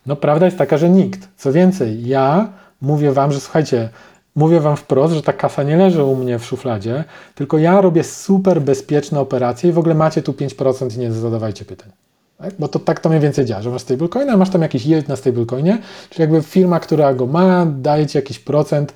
No 0.06 0.16
prawda 0.16 0.46
jest 0.46 0.58
taka, 0.58 0.78
że 0.78 0.90
nikt. 0.90 1.28
Co 1.36 1.52
więcej, 1.52 2.06
ja 2.06 2.52
mówię 2.80 3.12
wam, 3.12 3.32
że 3.32 3.40
słuchajcie, 3.40 3.88
Mówię 4.36 4.60
Wam 4.60 4.76
wprost, 4.76 5.14
że 5.14 5.22
ta 5.22 5.32
kasa 5.32 5.62
nie 5.62 5.76
leży 5.76 6.04
u 6.04 6.16
mnie 6.16 6.38
w 6.38 6.44
szufladzie, 6.44 7.04
tylko 7.34 7.58
ja 7.58 7.80
robię 7.80 8.04
super 8.04 8.60
bezpieczne 8.62 9.20
operacje 9.20 9.70
i 9.70 9.72
w 9.72 9.78
ogóle 9.78 9.94
macie 9.94 10.22
tu 10.22 10.32
5% 10.32 10.96
i 10.96 10.98
nie 10.98 11.12
zadawajcie 11.12 11.64
pytań. 11.64 11.90
Tak? 12.38 12.54
Bo 12.58 12.68
to 12.68 12.78
tak 12.78 13.00
to 13.00 13.08
mniej 13.08 13.20
więcej 13.20 13.44
działa, 13.44 13.62
że 13.62 13.70
masz 13.70 13.82
stablecoina, 13.82 14.36
masz 14.36 14.50
tam 14.50 14.62
jakiś 14.62 14.86
yield 14.86 15.08
na 15.08 15.16
stablecoinie, 15.16 15.78
czyli 16.10 16.20
jakby 16.20 16.42
firma, 16.42 16.80
która 16.80 17.14
go 17.14 17.26
ma, 17.26 17.66
daje 17.66 18.06
Ci 18.06 18.18
jakiś 18.18 18.38
procent, 18.38 18.94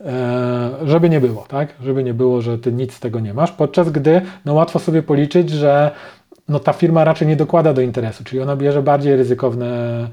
e, 0.00 0.70
żeby 0.84 1.08
nie 1.08 1.20
było, 1.20 1.44
tak? 1.48 1.68
Żeby 1.82 2.04
nie 2.04 2.14
było, 2.14 2.42
że 2.42 2.58
Ty 2.58 2.72
nic 2.72 2.94
z 2.94 3.00
tego 3.00 3.20
nie 3.20 3.34
masz, 3.34 3.52
podczas 3.52 3.90
gdy 3.90 4.22
no 4.44 4.54
łatwo 4.54 4.78
sobie 4.78 5.02
policzyć, 5.02 5.50
że 5.50 5.90
no 6.48 6.60
ta 6.60 6.72
firma 6.72 7.04
raczej 7.04 7.28
nie 7.28 7.36
dokłada 7.36 7.72
do 7.72 7.80
interesu, 7.80 8.24
czyli 8.24 8.42
ona 8.42 8.56
bierze 8.56 8.82
bardziej 8.82 9.16
ryzykowne 9.16 10.08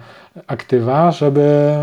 aktywa, 0.47 1.11
żeby 1.11 1.73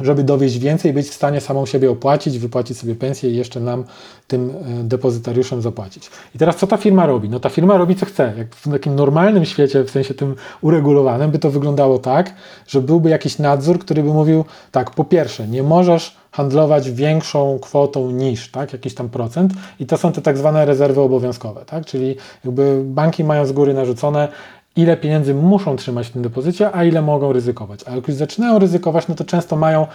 żeby 0.00 0.24
dowieść 0.24 0.58
więcej, 0.58 0.92
być 0.92 1.08
w 1.08 1.14
stanie 1.14 1.40
samą 1.40 1.66
siebie 1.66 1.90
opłacić, 1.90 2.38
wypłacić 2.38 2.78
sobie 2.78 2.94
pensję 2.94 3.30
i 3.30 3.36
jeszcze 3.36 3.60
nam, 3.60 3.84
tym 4.26 4.50
e, 4.50 4.84
depozytariuszem 4.84 5.62
zapłacić. 5.62 6.10
I 6.34 6.38
teraz 6.38 6.56
co 6.56 6.66
ta 6.66 6.76
firma 6.76 7.06
robi? 7.06 7.28
No 7.28 7.40
ta 7.40 7.48
firma 7.48 7.76
robi 7.76 7.96
co 7.96 8.06
chce. 8.06 8.32
Jak 8.38 8.54
w 8.54 8.70
takim 8.70 8.94
normalnym 8.94 9.44
świecie, 9.44 9.84
w 9.84 9.90
sensie 9.90 10.14
tym 10.14 10.34
uregulowanym, 10.60 11.30
by 11.30 11.38
to 11.38 11.50
wyglądało 11.50 11.98
tak, 11.98 12.34
że 12.66 12.80
byłby 12.80 13.10
jakiś 13.10 13.38
nadzór, 13.38 13.78
który 13.78 14.02
by 14.02 14.08
mówił 14.08 14.44
tak, 14.72 14.90
po 14.90 15.04
pierwsze, 15.04 15.48
nie 15.48 15.62
możesz 15.62 16.16
handlować 16.36 16.90
większą 16.90 17.58
kwotą 17.58 18.10
niż, 18.10 18.50
tak, 18.50 18.72
jakiś 18.72 18.94
tam 18.94 19.08
procent 19.08 19.52
i 19.80 19.86
to 19.86 19.96
są 19.96 20.12
te 20.12 20.22
tak 20.22 20.38
zwane 20.38 20.64
rezerwy 20.64 21.00
obowiązkowe, 21.00 21.64
tak, 21.64 21.86
czyli 21.86 22.16
jakby 22.44 22.82
banki 22.84 23.24
mają 23.24 23.46
z 23.46 23.52
góry 23.52 23.74
narzucone, 23.74 24.28
ile 24.76 24.96
pieniędzy 24.96 25.34
muszą 25.34 25.76
trzymać 25.76 26.06
w 26.06 26.10
tym 26.10 26.22
depozycie, 26.22 26.74
a 26.74 26.84
ile 26.84 27.02
mogą 27.02 27.32
ryzykować. 27.32 27.80
A 27.86 27.90
jak 27.90 28.08
już 28.08 28.16
zaczynają 28.16 28.58
ryzykować, 28.58 29.08
no 29.08 29.14
to 29.14 29.24
często 29.24 29.56
mają 29.56 29.86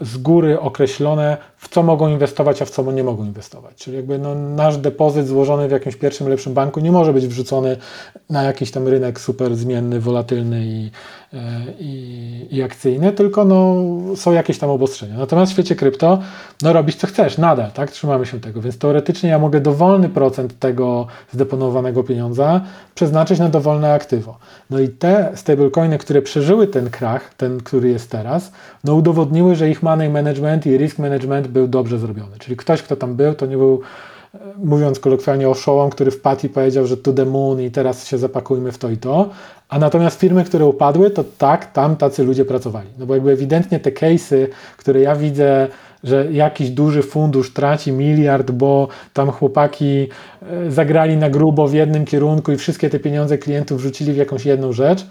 z 0.00 0.16
góry 0.18 0.60
określone, 0.60 1.36
w 1.56 1.68
co 1.68 1.82
mogą 1.82 2.08
inwestować, 2.08 2.62
a 2.62 2.64
w 2.64 2.70
co 2.70 2.92
nie 2.92 3.04
mogą 3.04 3.24
inwestować. 3.24 3.74
Czyli 3.76 3.96
jakby 3.96 4.18
no, 4.18 4.34
nasz 4.34 4.76
depozyt 4.76 5.26
złożony 5.26 5.68
w 5.68 5.70
jakimś 5.70 5.96
pierwszym, 5.96 6.28
lepszym 6.28 6.54
banku 6.54 6.80
nie 6.80 6.92
może 6.92 7.12
być 7.12 7.26
wrzucony 7.26 7.76
na 8.30 8.42
jakiś 8.42 8.70
tam 8.70 8.88
rynek 8.88 9.20
super 9.20 9.56
zmienny, 9.56 10.00
wolatylny 10.00 10.66
i, 10.66 10.90
e, 11.32 11.38
i, 11.78 12.46
i 12.50 12.62
akcyjny, 12.62 13.12
tylko 13.12 13.44
no, 13.44 13.76
są 14.16 14.32
jakieś 14.32 14.58
tam 14.58 14.70
obostrzenia. 14.70 15.18
Natomiast 15.18 15.52
w 15.52 15.54
świecie 15.54 15.76
krypto 15.76 16.18
no, 16.62 16.72
robisz 16.72 16.96
co 16.96 17.06
chcesz, 17.06 17.38
nadal, 17.38 17.72
tak? 17.72 17.90
Trzymamy 17.90 18.26
się 18.26 18.40
tego, 18.40 18.60
więc 18.60 18.78
teoretycznie 18.78 19.30
ja 19.30 19.38
mogę 19.38 19.60
dowolny 19.60 20.08
procent 20.08 20.58
tego 20.58 21.06
zdeponowanego 21.32 22.04
pieniądza 22.04 22.60
przeznaczyć 22.94 23.38
na 23.38 23.48
dowolne 23.48 23.92
aktywo. 23.92 24.38
No 24.70 24.78
i 24.78 24.88
te 24.88 25.32
stablecoiny, 25.34 25.98
które 25.98 26.22
przeżyły 26.22 26.66
ten 26.66 26.90
krach, 26.90 27.34
ten, 27.34 27.60
który 27.60 27.88
jest 27.88 28.10
teraz, 28.10 28.52
no 28.84 28.94
udowodniły, 28.94 29.54
że 29.54 29.70
ich 29.70 29.82
money 29.82 30.10
management 30.10 30.66
i 30.66 30.76
risk 30.76 30.98
management 30.98 31.48
był 31.48 31.68
dobrze 31.68 31.98
zrobiony. 31.98 32.38
Czyli 32.38 32.56
ktoś, 32.56 32.82
kto 32.82 32.96
tam 32.96 33.14
był, 33.14 33.34
to 33.34 33.46
nie 33.46 33.56
był, 33.56 33.80
e, 34.34 34.38
mówiąc 34.58 35.00
kolokwialnie, 35.00 35.48
oszołom, 35.48 35.90
który 35.90 36.10
wpadł 36.10 36.46
i 36.46 36.48
powiedział, 36.48 36.86
że 36.86 36.96
to 36.96 37.12
the 37.12 37.24
moon 37.24 37.60
i 37.60 37.70
teraz 37.70 38.06
się 38.06 38.18
zapakujmy 38.18 38.72
w 38.72 38.78
to 38.78 38.90
i 38.90 38.96
to. 38.96 39.30
A 39.68 39.78
natomiast 39.78 40.20
firmy, 40.20 40.44
które 40.44 40.66
upadły, 40.66 41.10
to 41.10 41.24
tak, 41.38 41.72
tam 41.72 41.96
tacy 41.96 42.24
ludzie 42.24 42.44
pracowali. 42.44 42.88
No 42.98 43.06
bo 43.06 43.14
jakby 43.14 43.32
ewidentnie 43.32 43.80
te 43.80 43.90
case'y, 43.90 44.46
które 44.76 45.00
ja 45.00 45.16
widzę, 45.16 45.68
że 46.04 46.32
jakiś 46.32 46.70
duży 46.70 47.02
fundusz 47.02 47.52
traci 47.52 47.92
miliard, 47.92 48.50
bo 48.50 48.88
tam 49.12 49.30
chłopaki 49.30 50.08
e, 50.42 50.70
zagrali 50.70 51.16
na 51.16 51.30
grubo 51.30 51.68
w 51.68 51.74
jednym 51.74 52.04
kierunku 52.04 52.52
i 52.52 52.56
wszystkie 52.56 52.90
te 52.90 52.98
pieniądze 52.98 53.38
klientów 53.38 53.80
wrzucili 53.80 54.12
w 54.12 54.16
jakąś 54.16 54.44
jedną 54.44 54.72
rzecz, 54.72 55.06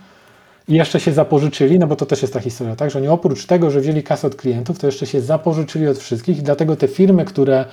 i 0.67 0.73
jeszcze 0.73 0.99
się 0.99 1.13
zapożyczyli, 1.13 1.79
no 1.79 1.87
bo 1.87 1.95
to 1.95 2.05
też 2.05 2.21
jest 2.21 2.33
ta 2.33 2.39
historia, 2.39 2.75
tak, 2.75 2.91
że 2.91 2.99
oni 2.99 3.07
oprócz 3.07 3.45
tego, 3.45 3.71
że 3.71 3.81
wzięli 3.81 4.03
kasę 4.03 4.27
od 4.27 4.35
klientów, 4.35 4.79
to 4.79 4.85
jeszcze 4.85 5.05
się 5.07 5.21
zapożyczyli 5.21 5.87
od 5.87 5.97
wszystkich 5.97 6.37
i 6.37 6.41
dlatego 6.41 6.75
te 6.75 6.87
firmy, 6.87 7.25
które, 7.25 7.65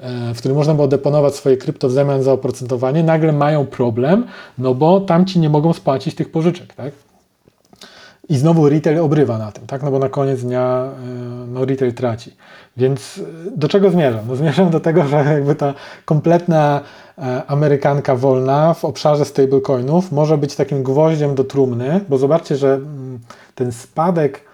e, 0.00 0.34
w 0.34 0.38
których 0.38 0.56
można 0.56 0.74
było 0.74 0.88
deponować 0.88 1.34
swoje 1.34 1.56
krypto 1.56 1.88
w 1.88 1.92
zamian 1.92 2.22
za 2.22 2.32
oprocentowanie, 2.32 3.02
nagle 3.02 3.32
mają 3.32 3.66
problem, 3.66 4.26
no 4.58 4.74
bo 4.74 5.00
tamci 5.00 5.40
nie 5.40 5.48
mogą 5.48 5.72
spłacić 5.72 6.14
tych 6.14 6.30
pożyczek, 6.32 6.74
tak. 6.74 6.92
I 8.28 8.36
znowu 8.36 8.68
retail 8.68 8.98
obrywa 8.98 9.38
na 9.38 9.52
tym, 9.52 9.66
tak? 9.66 9.82
No 9.82 9.90
bo 9.90 9.98
na 9.98 10.08
koniec 10.08 10.42
dnia 10.42 10.84
e, 10.84 11.46
no, 11.46 11.64
retail 11.64 11.94
traci. 11.94 12.36
Więc 12.76 13.18
e, 13.18 13.58
do 13.58 13.68
czego 13.68 13.90
zmierzam? 13.90 14.24
No 14.28 14.36
zmierzam 14.36 14.70
do 14.70 14.80
tego, 14.80 15.04
że 15.04 15.16
jakby 15.16 15.54
ta 15.54 15.74
kompletna 16.04 16.80
amerykanka 17.46 18.16
wolna 18.16 18.74
w 18.74 18.84
obszarze 18.84 19.24
stablecoinów 19.24 20.12
może 20.12 20.38
być 20.38 20.56
takim 20.56 20.82
gwoździem 20.82 21.34
do 21.34 21.44
trumny, 21.44 22.00
bo 22.08 22.18
zobaczcie, 22.18 22.56
że 22.56 22.74
mm, 22.74 23.18
ten 23.54 23.72
spadek 23.72 24.50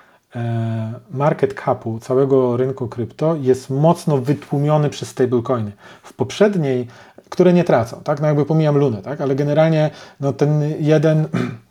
market 1.10 1.54
capu 1.64 1.98
całego 1.98 2.56
rynku 2.56 2.88
krypto 2.88 3.36
jest 3.36 3.70
mocno 3.70 4.18
wytłumiony 4.18 4.90
przez 4.90 5.08
stablecoiny. 5.08 5.72
W 6.02 6.12
poprzedniej, 6.12 6.86
które 7.28 7.52
nie 7.52 7.64
tracą, 7.64 8.00
tak? 8.04 8.20
No 8.20 8.26
jakby 8.26 8.46
pomijam 8.46 8.78
Lunę, 8.78 9.02
tak? 9.02 9.20
Ale 9.20 9.34
generalnie 9.34 9.90
no 10.20 10.32
ten 10.32 10.74
jeden 10.80 11.28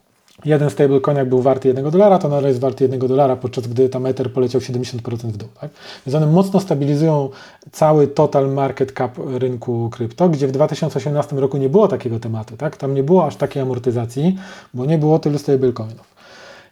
jeden 0.45 0.69
stablecoin 0.69 1.17
jak 1.17 1.29
był 1.29 1.41
warty 1.41 1.67
1 1.67 1.91
dolara, 1.91 2.19
to 2.19 2.29
nadal 2.29 2.49
jest 2.49 2.59
warty 2.59 2.83
1 2.83 2.99
dolara, 2.99 3.35
podczas 3.35 3.67
gdy 3.67 3.89
tam 3.89 4.05
Ether 4.05 4.33
poleciał 4.33 4.61
70% 4.61 5.17
w 5.17 5.37
dół. 5.37 5.49
Tak? 5.61 5.71
Więc 6.05 6.15
one 6.15 6.27
mocno 6.27 6.59
stabilizują 6.59 7.29
cały 7.71 8.07
total 8.07 8.49
market 8.49 8.91
cap 8.91 9.17
rynku 9.37 9.89
krypto, 9.89 10.29
gdzie 10.29 10.47
w 10.47 10.51
2018 10.51 11.35
roku 11.35 11.57
nie 11.57 11.69
było 11.69 11.87
takiego 11.87 12.19
tematu. 12.19 12.57
Tak? 12.57 12.77
Tam 12.77 12.93
nie 12.93 13.03
było 13.03 13.25
aż 13.25 13.35
takiej 13.35 13.61
amortyzacji, 13.61 14.37
bo 14.73 14.85
nie 14.85 14.97
było 14.97 15.19
tylu 15.19 15.37
stablecoinów. 15.37 16.15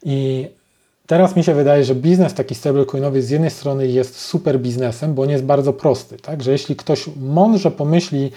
I 0.03 0.47
Teraz 1.07 1.35
mi 1.35 1.43
się 1.43 1.53
wydaje, 1.53 1.83
że 1.83 1.95
biznes 1.95 2.33
taki 2.33 2.55
stablecoinowy 2.55 3.21
z 3.21 3.29
jednej 3.29 3.49
strony 3.49 3.87
jest 3.87 4.19
super 4.19 4.59
biznesem, 4.59 5.13
bo 5.13 5.21
on 5.21 5.29
jest 5.29 5.43
bardzo 5.43 5.73
prosty, 5.73 6.17
tak? 6.17 6.43
że 6.43 6.51
jeśli 6.51 6.75
ktoś 6.75 7.09
mądrze 7.21 7.71
pomyśli, 7.71 8.31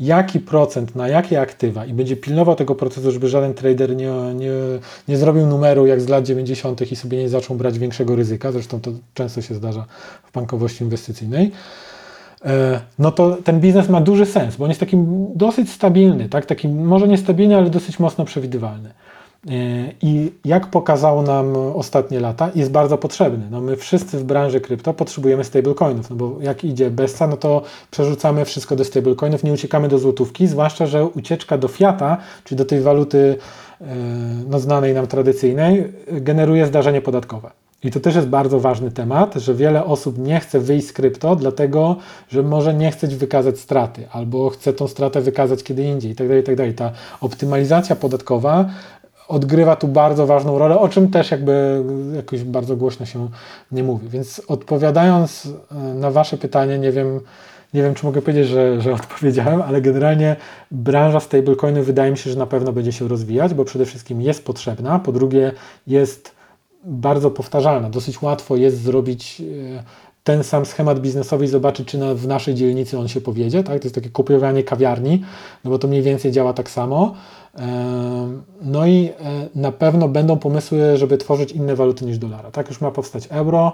jaki 0.00 0.40
procent 0.40 0.96
na 0.96 1.08
jakie 1.08 1.40
aktywa 1.40 1.86
i 1.86 1.92
będzie 1.92 2.16
pilnował 2.16 2.54
tego 2.54 2.74
procesu, 2.74 3.12
żeby 3.12 3.28
żaden 3.28 3.54
trader 3.54 3.96
nie, 3.96 4.12
nie, 4.34 4.50
nie 5.08 5.16
zrobił 5.16 5.46
numeru 5.46 5.86
jak 5.86 6.00
z 6.00 6.08
lat 6.08 6.24
90. 6.24 6.92
i 6.92 6.96
sobie 6.96 7.18
nie 7.18 7.28
zaczął 7.28 7.56
brać 7.56 7.78
większego 7.78 8.16
ryzyka, 8.16 8.52
zresztą 8.52 8.80
to 8.80 8.90
często 9.14 9.42
się 9.42 9.54
zdarza 9.54 9.86
w 10.24 10.32
bankowości 10.32 10.84
inwestycyjnej, 10.84 11.50
e, 12.44 12.80
no 12.98 13.12
to 13.12 13.36
ten 13.44 13.60
biznes 13.60 13.88
ma 13.88 14.00
duży 14.00 14.26
sens, 14.26 14.56
bo 14.56 14.64
on 14.64 14.70
jest 14.70 14.80
taki 14.80 14.96
dosyć 15.34 15.70
stabilny, 15.70 16.28
tak? 16.28 16.46
taki 16.46 16.68
może 16.68 17.08
nie 17.08 17.18
stabilny, 17.18 17.56
ale 17.56 17.70
dosyć 17.70 17.98
mocno 17.98 18.24
przewidywalny. 18.24 18.90
I 20.02 20.32
jak 20.44 20.66
pokazało 20.66 21.22
nam 21.22 21.56
ostatnie 21.56 22.20
lata, 22.20 22.50
jest 22.54 22.70
bardzo 22.70 22.98
potrzebny. 22.98 23.44
No 23.50 23.60
my 23.60 23.76
wszyscy 23.76 24.18
w 24.18 24.24
branży 24.24 24.60
krypto 24.60 24.94
potrzebujemy 24.94 25.44
stablecoinów, 25.44 26.10
no 26.10 26.16
bo 26.16 26.36
jak 26.40 26.64
idzie 26.64 26.90
besta, 26.90 27.26
no 27.26 27.36
to 27.36 27.62
przerzucamy 27.90 28.44
wszystko 28.44 28.76
do 28.76 28.84
stablecoinów, 28.84 29.44
nie 29.44 29.52
uciekamy 29.52 29.88
do 29.88 29.98
złotówki, 29.98 30.46
zwłaszcza, 30.46 30.86
że 30.86 31.04
ucieczka 31.04 31.58
do 31.58 31.68
fiata, 31.68 32.16
czyli 32.44 32.58
do 32.58 32.64
tej 32.64 32.80
waluty 32.80 33.36
e, 33.80 33.86
no, 34.48 34.58
znanej 34.58 34.94
nam 34.94 35.06
tradycyjnej, 35.06 35.92
generuje 36.12 36.66
zdarzenie 36.66 37.00
podatkowe. 37.00 37.50
I 37.84 37.90
to 37.90 38.00
też 38.00 38.14
jest 38.14 38.28
bardzo 38.28 38.60
ważny 38.60 38.90
temat, 38.90 39.34
że 39.34 39.54
wiele 39.54 39.84
osób 39.84 40.18
nie 40.18 40.40
chce 40.40 40.60
wyjść 40.60 40.86
z 40.86 40.92
krypto, 40.92 41.36
dlatego 41.36 41.96
że 42.28 42.42
może 42.42 42.74
nie 42.74 42.90
chce 42.90 43.06
wykazać 43.06 43.58
straty, 43.58 44.08
albo 44.12 44.50
chce 44.50 44.72
tą 44.72 44.88
stratę 44.88 45.20
wykazać 45.20 45.62
kiedy 45.62 45.82
indziej, 45.82 46.10
itd. 46.10 46.36
itd. 46.36 46.72
Ta 46.72 46.92
optymalizacja 47.20 47.96
podatkowa 47.96 48.70
odgrywa 49.32 49.76
tu 49.76 49.88
bardzo 49.88 50.26
ważną 50.26 50.58
rolę, 50.58 50.78
o 50.78 50.88
czym 50.88 51.10
też 51.10 51.30
jakby 51.30 51.84
jakoś 52.16 52.44
bardzo 52.44 52.76
głośno 52.76 53.06
się 53.06 53.28
nie 53.72 53.82
mówi. 53.82 54.08
Więc 54.08 54.42
odpowiadając 54.48 55.48
e, 55.70 55.74
na 55.74 56.10
Wasze 56.10 56.38
pytanie, 56.38 56.78
nie 56.78 56.92
wiem, 56.92 57.20
nie 57.74 57.82
wiem 57.82 57.94
czy 57.94 58.06
mogę 58.06 58.22
powiedzieć, 58.22 58.48
że, 58.48 58.80
że 58.80 58.92
odpowiedziałem, 59.02 59.62
ale 59.62 59.80
generalnie 59.80 60.36
branża 60.70 61.20
stablecoinu 61.20 61.82
wydaje 61.82 62.10
mi 62.10 62.18
się, 62.18 62.30
że 62.30 62.38
na 62.38 62.46
pewno 62.46 62.72
będzie 62.72 62.92
się 62.92 63.08
rozwijać, 63.08 63.54
bo 63.54 63.64
przede 63.64 63.86
wszystkim 63.86 64.22
jest 64.22 64.44
potrzebna, 64.44 64.98
po 64.98 65.12
drugie 65.12 65.52
jest 65.86 66.34
bardzo 66.84 67.30
powtarzalna. 67.30 67.90
Dosyć 67.90 68.22
łatwo 68.22 68.56
jest 68.56 68.82
zrobić 68.82 69.40
e, 69.40 69.82
ten 70.24 70.44
sam 70.44 70.66
schemat 70.66 71.00
biznesowy 71.00 71.44
i 71.44 71.48
zobaczyć, 71.48 71.88
czy 71.88 71.98
na, 71.98 72.14
w 72.14 72.26
naszej 72.26 72.54
dzielnicy 72.54 72.98
on 72.98 73.08
się 73.08 73.20
powiedzie. 73.20 73.64
Tak? 73.64 73.78
To 73.78 73.84
jest 73.84 73.94
takie 73.94 74.10
kopiowanie 74.10 74.62
kawiarni, 74.62 75.24
no 75.64 75.70
bo 75.70 75.78
to 75.78 75.88
mniej 75.88 76.02
więcej 76.02 76.32
działa 76.32 76.52
tak 76.52 76.70
samo. 76.70 77.14
No 78.62 78.86
i 78.86 79.10
e, 79.20 79.48
na 79.54 79.72
pewno 79.72 80.08
będą 80.08 80.38
pomysły, 80.38 80.96
żeby 80.96 81.18
tworzyć 81.18 81.52
inne 81.52 81.76
waluty 81.76 82.04
niż 82.04 82.18
dolara. 82.18 82.50
Tak 82.50 82.68
już 82.68 82.80
ma 82.80 82.90
powstać 82.90 83.28
euro, 83.30 83.72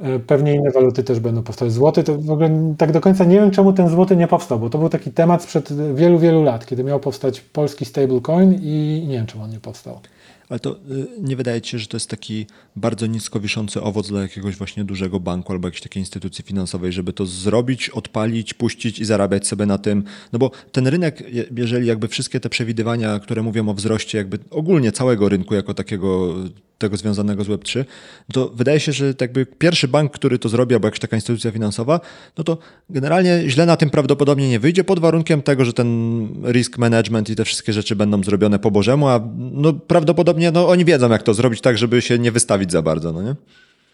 e, 0.00 0.18
pewnie 0.18 0.54
inne 0.54 0.70
waluty 0.70 1.04
też 1.04 1.20
będą 1.20 1.42
powstawać. 1.42 1.72
Złoty 1.72 2.04
to 2.04 2.18
w 2.18 2.30
ogóle 2.30 2.74
tak 2.78 2.92
do 2.92 3.00
końca 3.00 3.24
nie 3.24 3.40
wiem, 3.40 3.50
czemu 3.50 3.72
ten 3.72 3.88
złoty 3.88 4.16
nie 4.16 4.28
powstał, 4.28 4.58
bo 4.58 4.70
to 4.70 4.78
był 4.78 4.88
taki 4.88 5.10
temat 5.10 5.42
sprzed 5.42 5.94
wielu, 5.94 6.18
wielu 6.18 6.42
lat, 6.42 6.66
kiedy 6.66 6.84
miał 6.84 7.00
powstać 7.00 7.40
polski 7.40 7.84
stablecoin 7.84 8.54
i 8.62 9.04
nie 9.08 9.16
wiem, 9.16 9.26
czemu 9.26 9.44
on 9.44 9.50
nie 9.50 9.60
powstał. 9.60 10.00
Ale 10.48 10.60
to 10.60 10.76
y, 10.76 11.06
nie 11.20 11.36
wydaje 11.36 11.60
ci 11.60 11.70
się, 11.70 11.78
że 11.78 11.86
to 11.86 11.96
jest 11.96 12.10
taki 12.10 12.46
bardzo 12.76 13.06
nisko 13.06 13.40
wiszący 13.40 13.82
owoc 13.82 14.08
dla 14.08 14.22
jakiegoś 14.22 14.56
właśnie 14.56 14.84
dużego 14.84 15.20
banku 15.20 15.52
albo 15.52 15.68
jakiejś 15.68 15.82
takiej 15.82 16.00
instytucji 16.00 16.44
finansowej, 16.44 16.92
żeby 16.92 17.12
to 17.12 17.26
zrobić, 17.26 17.90
odpalić, 17.90 18.54
puścić 18.54 18.98
i 18.98 19.04
zarabiać 19.04 19.46
sobie 19.46 19.66
na 19.66 19.78
tym. 19.78 20.04
No 20.32 20.38
bo 20.38 20.50
ten 20.72 20.86
rynek, 20.86 21.22
jeżeli 21.56 21.86
jakby 21.86 22.08
wszystkie 22.08 22.40
te 22.40 22.48
przewidywania, 22.48 23.18
które 23.18 23.42
mówią 23.42 23.68
o 23.68 23.74
wzroście 23.74 24.18
jakby 24.18 24.38
ogólnie 24.50 24.92
całego 24.92 25.28
rynku 25.28 25.54
jako 25.54 25.74
takiego 25.74 26.34
tego 26.78 26.96
związanego 26.96 27.44
z 27.44 27.48
Web3, 27.48 27.84
to 28.32 28.48
wydaje 28.48 28.80
się, 28.80 28.92
że 28.92 29.14
jakby 29.20 29.46
pierwszy 29.46 29.88
bank, 29.88 30.12
który 30.12 30.38
to 30.38 30.48
zrobi, 30.48 30.74
albo 30.74 30.86
jakaś 30.86 31.00
taka 31.00 31.16
instytucja 31.16 31.50
finansowa, 31.50 32.00
no 32.38 32.44
to 32.44 32.58
generalnie 32.90 33.42
źle 33.46 33.66
na 33.66 33.76
tym 33.76 33.90
prawdopodobnie 33.90 34.48
nie 34.48 34.60
wyjdzie 34.60 34.84
pod 34.84 34.98
warunkiem 34.98 35.42
tego, 35.42 35.64
że 35.64 35.72
ten 35.72 36.28
risk 36.52 36.78
management 36.78 37.30
i 37.30 37.36
te 37.36 37.44
wszystkie 37.44 37.72
rzeczy 37.72 37.96
będą 37.96 38.22
zrobione 38.22 38.58
po 38.58 38.70
Bożemu, 38.70 39.08
a 39.08 39.20
no 39.36 39.72
prawdopodobnie 39.72 40.50
no, 40.50 40.68
oni 40.68 40.84
wiedzą, 40.84 41.10
jak 41.10 41.22
to 41.22 41.34
zrobić 41.34 41.60
tak, 41.60 41.78
żeby 41.78 42.02
się 42.02 42.18
nie 42.18 42.32
wystawić 42.32 42.72
za 42.72 42.82
bardzo, 42.82 43.12
no 43.12 43.22
nie? 43.22 43.34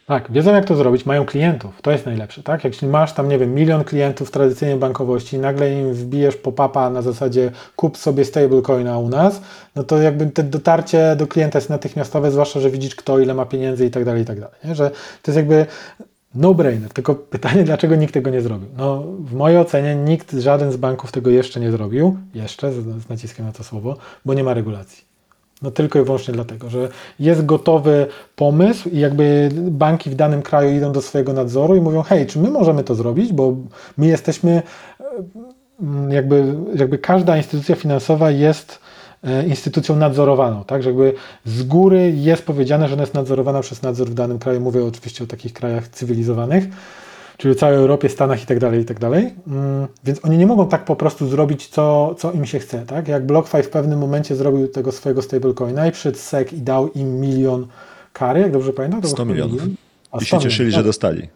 Tak, 0.06 0.32
wiedzą 0.32 0.54
jak 0.54 0.64
to 0.64 0.76
zrobić, 0.76 1.06
mają 1.06 1.26
klientów, 1.26 1.82
to 1.82 1.90
jest 1.90 2.06
najlepsze, 2.06 2.42
tak? 2.42 2.64
Jak 2.64 2.82
masz 2.82 3.12
tam, 3.12 3.28
nie 3.28 3.38
wiem, 3.38 3.54
milion 3.54 3.84
klientów 3.84 4.28
w 4.28 4.30
tradycyjnej 4.30 4.78
bankowości 4.78 5.38
nagle 5.38 5.72
im 5.72 5.94
wbijesz 5.94 6.36
pop-upa 6.36 6.90
na 6.90 7.02
zasadzie 7.02 7.50
kup 7.76 7.96
sobie 7.96 8.24
stablecoina 8.24 8.98
u 8.98 9.08
nas, 9.08 9.40
no 9.76 9.84
to 9.84 9.98
jakby 9.98 10.26
te 10.26 10.42
dotarcie 10.42 11.16
do 11.16 11.26
klienta 11.26 11.58
jest 11.58 11.70
natychmiastowe, 11.70 12.30
zwłaszcza, 12.30 12.60
że 12.60 12.70
widzisz 12.70 12.94
kto, 12.94 13.18
ile 13.18 13.34
ma 13.34 13.46
pieniędzy 13.46 13.86
i 13.86 13.90
tak 13.90 14.04
dalej, 14.04 14.22
i 14.22 14.24
tak 14.24 14.40
dalej. 14.40 14.56
Że 14.72 14.90
to 14.90 15.30
jest 15.30 15.36
jakby 15.36 15.66
no-brainer, 16.34 16.92
tylko 16.92 17.14
pytanie, 17.34 17.64
dlaczego 17.64 17.96
nikt 17.96 18.14
tego 18.14 18.30
nie 18.30 18.40
zrobił? 18.40 18.68
No, 18.76 19.02
w 19.18 19.32
mojej 19.32 19.58
ocenie 19.58 19.94
nikt, 19.94 20.32
żaden 20.32 20.72
z 20.72 20.76
banków 20.76 21.12
tego 21.12 21.30
jeszcze 21.30 21.60
nie 21.60 21.70
zrobił, 21.70 22.16
jeszcze, 22.34 22.72
z 22.72 23.08
naciskiem 23.08 23.46
na 23.46 23.52
to 23.52 23.64
słowo, 23.64 23.96
bo 24.24 24.34
nie 24.34 24.44
ma 24.44 24.54
regulacji. 24.54 25.11
No 25.62 25.70
tylko 25.70 25.98
i 25.98 26.04
wyłącznie 26.04 26.34
dlatego, 26.34 26.70
że 26.70 26.88
jest 27.18 27.46
gotowy 27.46 28.06
pomysł 28.36 28.88
i 28.88 28.98
jakby 28.98 29.48
banki 29.54 30.10
w 30.10 30.14
danym 30.14 30.42
kraju 30.42 30.76
idą 30.76 30.92
do 30.92 31.02
swojego 31.02 31.32
nadzoru 31.32 31.76
i 31.76 31.80
mówią, 31.80 32.02
hej, 32.02 32.26
czy 32.26 32.38
my 32.38 32.50
możemy 32.50 32.84
to 32.84 32.94
zrobić, 32.94 33.32
bo 33.32 33.56
my 33.96 34.06
jesteśmy, 34.06 34.62
e, 35.00 35.04
jakby, 36.14 36.54
jakby 36.74 36.98
każda 36.98 37.36
instytucja 37.36 37.76
finansowa 37.76 38.30
jest 38.30 38.78
e, 39.24 39.46
instytucją 39.46 39.96
nadzorowaną, 39.96 40.64
tak, 40.64 40.82
że 40.82 40.88
jakby 40.90 41.14
z 41.44 41.62
góry 41.62 42.12
jest 42.16 42.44
powiedziane, 42.44 42.88
że 42.88 42.94
ona 42.94 43.02
jest 43.02 43.14
nadzorowana 43.14 43.60
przez 43.60 43.82
nadzór 43.82 44.08
w 44.10 44.14
danym 44.14 44.38
kraju, 44.38 44.60
mówię 44.60 44.84
oczywiście 44.84 45.24
o 45.24 45.26
takich 45.26 45.52
krajach 45.52 45.88
cywilizowanych, 45.88 46.64
czyli 47.42 47.56
całej 47.56 47.76
Europie, 47.76 48.08
Stanach 48.08 48.42
i 48.42 48.46
tak 48.46 48.58
dalej, 48.58 48.80
i 48.80 48.84
tak 48.84 49.00
dalej. 49.00 49.34
Mm, 49.46 49.86
więc 50.04 50.24
oni 50.24 50.38
nie 50.38 50.46
mogą 50.46 50.68
tak 50.68 50.84
po 50.84 50.96
prostu 50.96 51.28
zrobić, 51.28 51.68
co, 51.68 52.14
co 52.18 52.32
im 52.32 52.46
się 52.46 52.58
chce, 52.58 52.86
tak? 52.86 53.08
Jak 53.08 53.26
BlockFi 53.26 53.62
w 53.62 53.68
pewnym 53.68 53.98
momencie 53.98 54.36
zrobił 54.36 54.68
tego 54.68 54.92
swojego 54.92 55.22
stablecoina 55.22 55.86
i 55.86 55.92
przyszedł 55.92 56.18
SEC 56.18 56.52
i 56.52 56.60
dał 56.60 56.92
im 56.92 57.20
milion 57.20 57.66
kary, 58.12 58.40
jak 58.40 58.52
dobrze 58.52 58.72
pamiętam? 58.72 59.00
To 59.00 59.08
100 59.08 59.24
milionów. 59.24 59.52
Milion? 59.52 59.74
I 60.20 60.24
się 60.24 60.38
cieszyli, 60.38 60.70
tak. 60.70 60.80
że 60.80 60.84
dostali. 60.84 61.28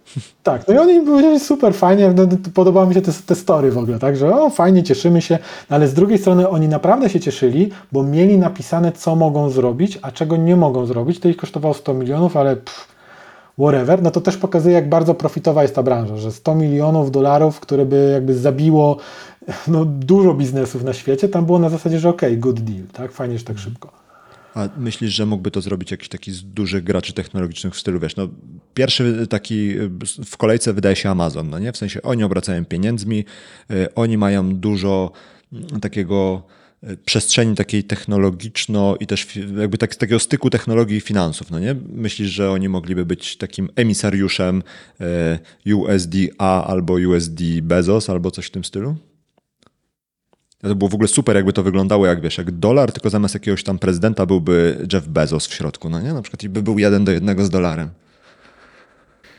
Tak, 0.43 0.69
no 0.69 0.75
i 0.75 0.79
oni 0.79 1.07
powiedzieli 1.07 1.41
super, 1.41 1.75
fajnie, 1.75 2.15
no, 2.17 2.27
podobały 2.55 2.87
mi 2.87 2.95
się 2.95 3.03
te, 3.03 3.13
te 3.27 3.35
story 3.35 3.71
w 3.71 3.79
ogóle, 3.79 3.99
tak, 3.99 4.17
że 4.17 4.37
o 4.37 4.51
fajnie, 4.51 4.83
cieszymy 4.83 5.23
się, 5.23 5.39
no, 5.71 5.77
ale 5.77 5.89
z 5.89 5.95
drugiej 5.95 6.19
strony 6.19 6.49
oni 6.49 6.69
naprawdę 6.69 7.11
się 7.11 7.21
cieszyli, 7.21 7.71
bo 7.93 8.03
mieli 8.03 8.39
napisane, 8.39 8.93
co 8.93 9.17
mogą 9.17 9.51
zrobić, 9.51 9.99
a 10.03 10.13
czego 10.13 10.37
nie 10.37 10.57
mogą 10.57 10.87
zrobić, 10.87 11.21
to 11.21 11.29
ich 11.29 11.37
kosztowało 11.37 11.75
100 11.75 11.95
milionów, 11.95 12.37
ale 12.37 12.57
pff, 12.57 12.96
whatever, 13.59 14.03
no 14.03 14.11
to 14.11 14.21
też 14.21 14.37
pokazuje, 14.37 14.75
jak 14.75 14.89
bardzo 14.89 15.15
profitowa 15.15 15.63
jest 15.63 15.75
ta 15.75 15.83
branża, 15.83 16.17
że 16.17 16.33
100 16.33 16.55
milionów 16.55 17.11
dolarów, 17.11 17.61
które 17.61 17.87
by 17.87 18.11
jakby 18.13 18.35
zabiło 18.35 18.97
no, 19.69 19.85
dużo 19.85 20.35
biznesów 20.35 20.85
na 20.85 20.93
świecie, 20.93 21.29
tam 21.29 21.47
było 21.47 21.59
na 21.59 21.69
zasadzie, 21.69 21.99
że 21.99 22.09
ok, 22.09 22.23
good 22.37 22.61
deal, 22.61 22.87
tak, 22.93 23.13
fajnie, 23.13 23.39
że 23.39 23.45
tak 23.45 23.59
szybko. 23.59 23.93
A 24.55 24.69
myślisz, 24.77 25.15
że 25.15 25.27
mógłby 25.27 25.51
to 25.51 25.61
zrobić 25.61 25.91
jakiś 25.91 26.09
taki 26.09 26.33
z 26.33 26.45
dużych 26.45 26.85
graczy 26.85 27.13
technologicznych 27.13 27.75
w 27.75 27.81
stylu, 27.81 28.01
wiesz, 28.01 28.17
no 28.17 28.29
pierwszy 28.75 29.27
taki 29.27 29.75
w 30.27 30.37
kolejce 30.37 30.73
wydaje 30.73 30.97
się 30.97 31.11
Amazon, 31.11 31.51
no 31.51 31.59
nie? 31.59 31.73
W 31.73 31.77
sensie 31.77 32.03
oni 32.03 32.25
obracają 32.25 32.65
pieniędzmi, 32.65 33.25
y, 33.71 33.95
oni 33.95 34.19
mają 34.19 34.55
dużo 34.55 35.11
takiego 35.81 36.43
przestrzeni 37.05 37.55
takiej 37.55 37.85
technologiczno 37.85 38.97
i 39.01 39.07
też 39.07 39.37
jakby 39.37 39.79
tak, 39.79 39.95
takiego 39.95 40.21
styku 40.21 40.51
technologii 40.51 40.97
i 40.97 41.01
finansów, 41.01 41.51
no 41.51 41.59
nie? 41.59 41.77
Myślisz, 41.89 42.29
że 42.29 42.51
oni 42.51 42.69
mogliby 42.69 43.07
być 43.07 43.37
takim 43.37 43.69
emisariuszem 43.77 44.63
e, 45.01 45.75
USDA 45.75 46.65
albo 46.67 46.95
USD 46.95 47.41
Bezos 47.63 48.11
albo 48.11 48.31
coś 48.31 48.47
w 48.47 48.51
tym 48.51 48.65
stylu? 48.65 48.97
To 50.63 50.75
było 50.75 50.91
w 50.91 50.95
ogóle 50.95 51.09
super, 51.09 51.37
jakby 51.37 51.53
to 51.53 51.63
wyglądało, 51.63 52.07
jak 52.07 52.21
wiesz, 52.21 52.39
jak 52.39 52.51
dolar, 52.51 52.93
tylko 52.93 53.11
zamiast 53.11 53.35
jakiegoś 53.35 53.65
tam 53.65 53.79
prezydenta 53.79 54.27
byłby 54.27 54.87
Jeff 54.93 55.09
Bezos 55.09 55.47
w 55.47 55.55
środku, 55.55 55.91
no 55.91 56.01
nie? 56.01 56.13
Na 56.13 56.23
przykład 56.23 56.43
i 56.43 56.49
by 56.49 56.63
był 56.63 56.79
jeden 56.79 57.05
do 57.05 57.13
jednego 57.13 57.45
z 57.45 57.51
dolarem. 57.51 57.91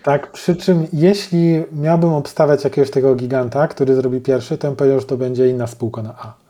Tak, 0.04 0.32
przy 0.32 0.56
czym 0.56 0.88
jeśli 0.94 1.64
miałbym 1.72 2.10
obstawiać 2.14 2.64
jakiegoś 2.64 2.92
tego 2.92 3.16
giganta, 3.16 3.68
który 3.68 3.96
zrobi 3.96 4.22
pierwszy, 4.22 4.58
to 4.58 4.68
bym 4.68 4.76
powiedział, 4.76 5.00
że 5.00 5.06
to 5.06 5.18
będzie 5.18 5.50
inna 5.50 5.68
spółka 5.68 6.04
na 6.04 6.16
A. 6.20 6.47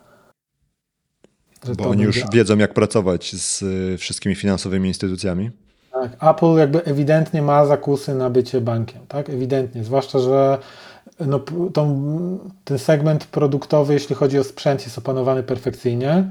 Bo 1.77 1.89
oni 1.89 2.03
już 2.03 2.23
wiedzą, 2.33 2.57
jak 2.57 2.73
pracować 2.73 3.35
z 3.35 3.61
y, 3.61 3.97
wszystkimi 3.97 4.35
finansowymi 4.35 4.87
instytucjami. 4.87 5.51
Tak, 5.91 6.35
Apple 6.35 6.57
jakby 6.57 6.85
ewidentnie 6.85 7.41
ma 7.41 7.65
zakusy 7.65 8.15
na 8.15 8.29
bycie 8.29 8.61
bankiem, 8.61 9.01
tak? 9.07 9.29
Ewidentnie, 9.29 9.83
zwłaszcza, 9.83 10.19
że 10.19 10.57
no, 11.19 11.39
tą, 11.73 12.39
ten 12.63 12.79
segment 12.79 13.25
produktowy, 13.25 13.93
jeśli 13.93 14.15
chodzi 14.15 14.39
o 14.39 14.43
sprzęt, 14.43 14.83
jest 14.83 14.97
opanowany 14.97 15.43
perfekcyjnie. 15.43 16.23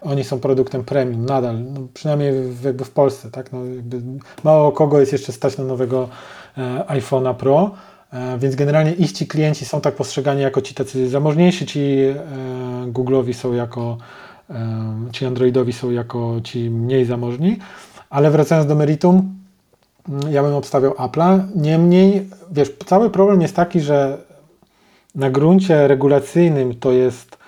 Oni 0.00 0.24
są 0.24 0.40
produktem 0.40 0.84
premium 0.84 1.24
nadal, 1.24 1.64
no 1.64 1.80
przynajmniej 1.94 2.32
w, 2.32 2.64
jakby 2.64 2.84
w 2.84 2.90
Polsce, 2.90 3.30
tak? 3.30 3.52
No 3.52 3.58
mało 4.44 4.72
kogo 4.72 5.00
jest 5.00 5.12
jeszcze 5.12 5.32
stać 5.32 5.58
na 5.58 5.64
nowego 5.64 6.08
e, 6.58 6.84
iPhone'a 6.88 7.34
Pro, 7.34 7.70
e, 8.12 8.38
więc 8.38 8.54
generalnie 8.54 8.92
ich 8.92 9.12
ci 9.12 9.26
klienci 9.26 9.64
są 9.64 9.80
tak 9.80 9.94
postrzegani 9.94 10.42
jako 10.42 10.62
ci 10.62 10.74
tacy 10.74 11.08
zamożniejsi, 11.08 11.66
ci 11.66 11.80
e, 11.80 12.14
Google'owi 12.92 13.32
są 13.32 13.52
jako, 13.52 13.98
ci 15.12 15.26
Androidowi 15.26 15.72
są 15.72 15.90
jako 15.90 16.40
ci 16.44 16.70
mniej 16.70 17.04
zamożni, 17.04 17.58
ale 18.10 18.30
wracając 18.30 18.68
do 18.68 18.74
meritum, 18.74 19.34
mm, 20.08 20.32
ja 20.32 20.42
bym 20.42 20.54
obstawiał 20.54 20.92
Apple'a. 20.92 21.40
Niemniej, 21.54 22.28
wiesz, 22.50 22.72
cały 22.86 23.10
problem 23.10 23.42
jest 23.42 23.56
taki, 23.56 23.80
że 23.80 24.18
na 25.14 25.30
gruncie 25.30 25.88
regulacyjnym 25.88 26.74
to 26.74 26.92
jest 26.92 27.38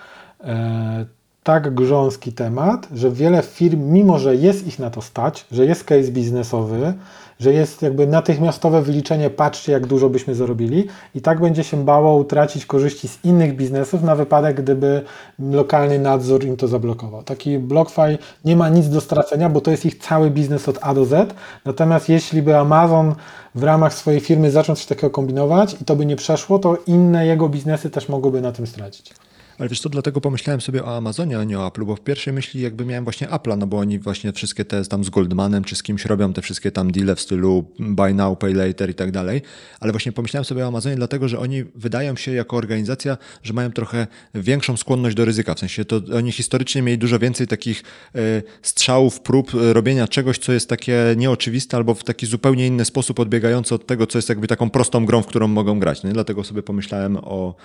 e, 0.43 1.05
tak 1.43 1.73
grząski 1.73 2.33
temat, 2.33 2.87
że 2.93 3.11
wiele 3.11 3.41
firm, 3.41 3.81
mimo 3.81 4.19
że 4.19 4.35
jest 4.35 4.67
ich 4.67 4.79
na 4.79 4.89
to 4.89 5.01
stać, 5.01 5.45
że 5.51 5.65
jest 5.65 5.83
case 5.83 6.11
biznesowy, 6.11 6.93
że 7.41 7.53
jest 7.53 7.81
jakby 7.81 8.07
natychmiastowe 8.07 8.81
wyliczenie, 8.81 9.29
patrzcie 9.29 9.71
jak 9.71 9.87
dużo 9.87 10.09
byśmy 10.09 10.35
zarobili 10.35 10.87
i 11.15 11.21
tak 11.21 11.41
będzie 11.41 11.63
się 11.63 11.85
bało 11.85 12.17
utracić 12.17 12.65
korzyści 12.65 13.07
z 13.07 13.25
innych 13.25 13.55
biznesów 13.55 14.03
na 14.03 14.15
wypadek, 14.15 14.61
gdyby 14.61 15.01
lokalny 15.39 15.99
nadzór 15.99 16.45
im 16.45 16.57
to 16.57 16.67
zablokował. 16.67 17.23
Taki 17.23 17.59
BlockFi 17.59 18.17
nie 18.45 18.55
ma 18.55 18.69
nic 18.69 18.89
do 18.89 19.01
stracenia, 19.01 19.49
bo 19.49 19.61
to 19.61 19.71
jest 19.71 19.85
ich 19.85 19.97
cały 19.97 20.29
biznes 20.29 20.69
od 20.69 20.77
A 20.81 20.93
do 20.93 21.05
Z, 21.05 21.33
natomiast 21.65 22.09
jeśli 22.09 22.41
by 22.41 22.57
Amazon 22.57 23.15
w 23.55 23.63
ramach 23.63 23.93
swojej 23.93 24.19
firmy 24.19 24.51
zaczął 24.51 24.75
coś 24.75 24.85
takiego 24.85 25.09
kombinować 25.09 25.77
i 25.81 25.85
to 25.85 25.95
by 25.95 26.05
nie 26.05 26.15
przeszło, 26.15 26.59
to 26.59 26.77
inne 26.87 27.25
jego 27.25 27.49
biznesy 27.49 27.89
też 27.89 28.09
mogłyby 28.09 28.41
na 28.41 28.51
tym 28.51 28.67
stracić. 28.67 29.13
Ale 29.61 29.69
wiesz 29.69 29.79
co, 29.79 29.89
dlatego 29.89 30.21
pomyślałem 30.21 30.61
sobie 30.61 30.85
o 30.85 30.97
Amazonie, 30.97 31.39
a 31.39 31.43
nie 31.43 31.59
o 31.59 31.67
Apple'u, 31.67 31.85
bo 31.85 31.95
w 31.95 32.01
pierwszej 32.01 32.33
myśli 32.33 32.61
jakby 32.61 32.85
miałem 32.85 33.03
właśnie 33.03 33.27
Apple'a, 33.27 33.57
no 33.57 33.67
bo 33.67 33.77
oni 33.77 33.99
właśnie 33.99 34.33
wszystkie 34.33 34.65
te 34.65 34.85
tam 34.85 35.03
z 35.03 35.09
Goldmanem 35.09 35.63
czy 35.63 35.75
z 35.75 35.83
kimś 35.83 36.05
robią 36.05 36.33
te 36.33 36.41
wszystkie 36.41 36.71
tam 36.71 36.91
deale 36.91 37.15
w 37.15 37.21
stylu 37.21 37.65
buy 37.79 38.13
now, 38.13 38.39
pay 38.39 38.53
later 38.53 38.89
i 38.89 38.93
tak 38.93 39.11
dalej, 39.11 39.41
ale 39.79 39.91
właśnie 39.91 40.11
pomyślałem 40.11 40.45
sobie 40.45 40.63
o 40.63 40.67
Amazonie 40.67 40.95
dlatego, 40.95 41.27
że 41.27 41.39
oni 41.39 41.63
wydają 41.75 42.15
się 42.15 42.31
jako 42.31 42.57
organizacja, 42.57 43.17
że 43.43 43.53
mają 43.53 43.71
trochę 43.71 44.07
większą 44.35 44.77
skłonność 44.77 45.15
do 45.15 45.25
ryzyka, 45.25 45.55
w 45.55 45.59
sensie 45.59 45.85
to 45.85 46.01
oni 46.15 46.31
historycznie 46.31 46.81
mieli 46.81 46.97
dużo 46.97 47.19
więcej 47.19 47.47
takich 47.47 47.83
y, 48.15 48.43
strzałów, 48.61 49.19
prób 49.19 49.51
e, 49.55 49.73
robienia 49.73 50.07
czegoś, 50.07 50.37
co 50.37 50.53
jest 50.53 50.69
takie 50.69 51.15
nieoczywiste 51.17 51.77
albo 51.77 51.93
w 51.93 52.03
taki 52.03 52.25
zupełnie 52.25 52.67
inny 52.67 52.85
sposób 52.85 53.19
odbiegający 53.19 53.75
od 53.75 53.87
tego, 53.87 54.07
co 54.07 54.17
jest 54.17 54.29
jakby 54.29 54.47
taką 54.47 54.69
prostą 54.69 55.05
grą, 55.05 55.21
w 55.21 55.27
którą 55.27 55.47
mogą 55.47 55.79
grać, 55.79 56.03
nie? 56.03 56.13
dlatego 56.13 56.43
sobie 56.43 56.63
pomyślałem 56.63 57.17
o, 57.17 57.55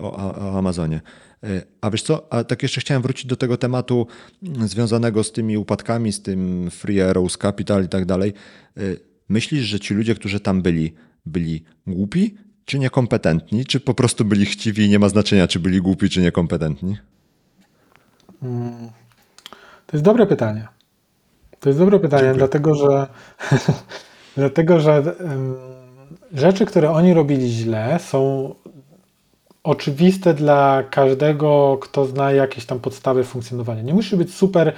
o, 0.00 0.16
o 0.16 0.58
Amazonie. 0.58 1.00
E, 1.42 1.62
a 1.80 1.90
wiesz 1.90 2.02
co, 2.02 2.32
a 2.32 2.44
tak 2.44 2.62
jeszcze 2.62 2.80
chciałem 2.80 3.02
wrócić 3.02 3.26
do 3.26 3.36
tego 3.36 3.56
tematu 3.56 4.06
związanego 4.42 5.24
z 5.24 5.32
tymi 5.32 5.56
upadkami, 5.56 6.12
z 6.12 6.22
tym 6.22 6.70
Free 6.70 7.00
Arrows 7.00 7.38
Capital 7.38 7.84
i 7.84 7.88
tak 7.88 8.04
dalej. 8.04 8.32
E, 8.76 8.80
myślisz, 9.28 9.64
że 9.64 9.80
ci 9.80 9.94
ludzie, 9.94 10.14
którzy 10.14 10.40
tam 10.40 10.62
byli, 10.62 10.94
byli 11.26 11.64
głupi 11.86 12.34
czy 12.64 12.78
niekompetentni, 12.78 13.64
czy 13.64 13.80
po 13.80 13.94
prostu 13.94 14.24
byli 14.24 14.46
chciwi 14.46 14.84
i 14.84 14.88
nie 14.88 14.98
ma 14.98 15.08
znaczenia, 15.08 15.48
czy 15.48 15.60
byli 15.60 15.80
głupi, 15.80 16.10
czy 16.10 16.20
niekompetentni? 16.20 16.98
Hmm. 18.40 18.90
To 19.86 19.96
jest 19.96 20.04
dobre 20.04 20.26
pytanie. 20.26 20.68
To 21.60 21.68
jest 21.68 21.78
dobre 21.78 21.98
pytanie, 21.98 22.22
Dziękuję. 22.22 22.38
dlatego 22.38 22.74
że, 22.74 23.06
dlatego, 24.36 24.80
że 24.80 25.02
um, 25.20 25.54
rzeczy, 26.32 26.66
które 26.66 26.90
oni 26.90 27.14
robili 27.14 27.50
źle, 27.50 27.98
są 27.98 28.54
oczywiste 29.66 30.34
dla 30.34 30.82
każdego, 30.90 31.78
kto 31.80 32.06
zna 32.06 32.32
jakieś 32.32 32.66
tam 32.66 32.80
podstawy 32.80 33.24
funkcjonowania. 33.24 33.82
Nie 33.82 33.94
musisz 33.94 34.14
być 34.14 34.34
super 34.34 34.72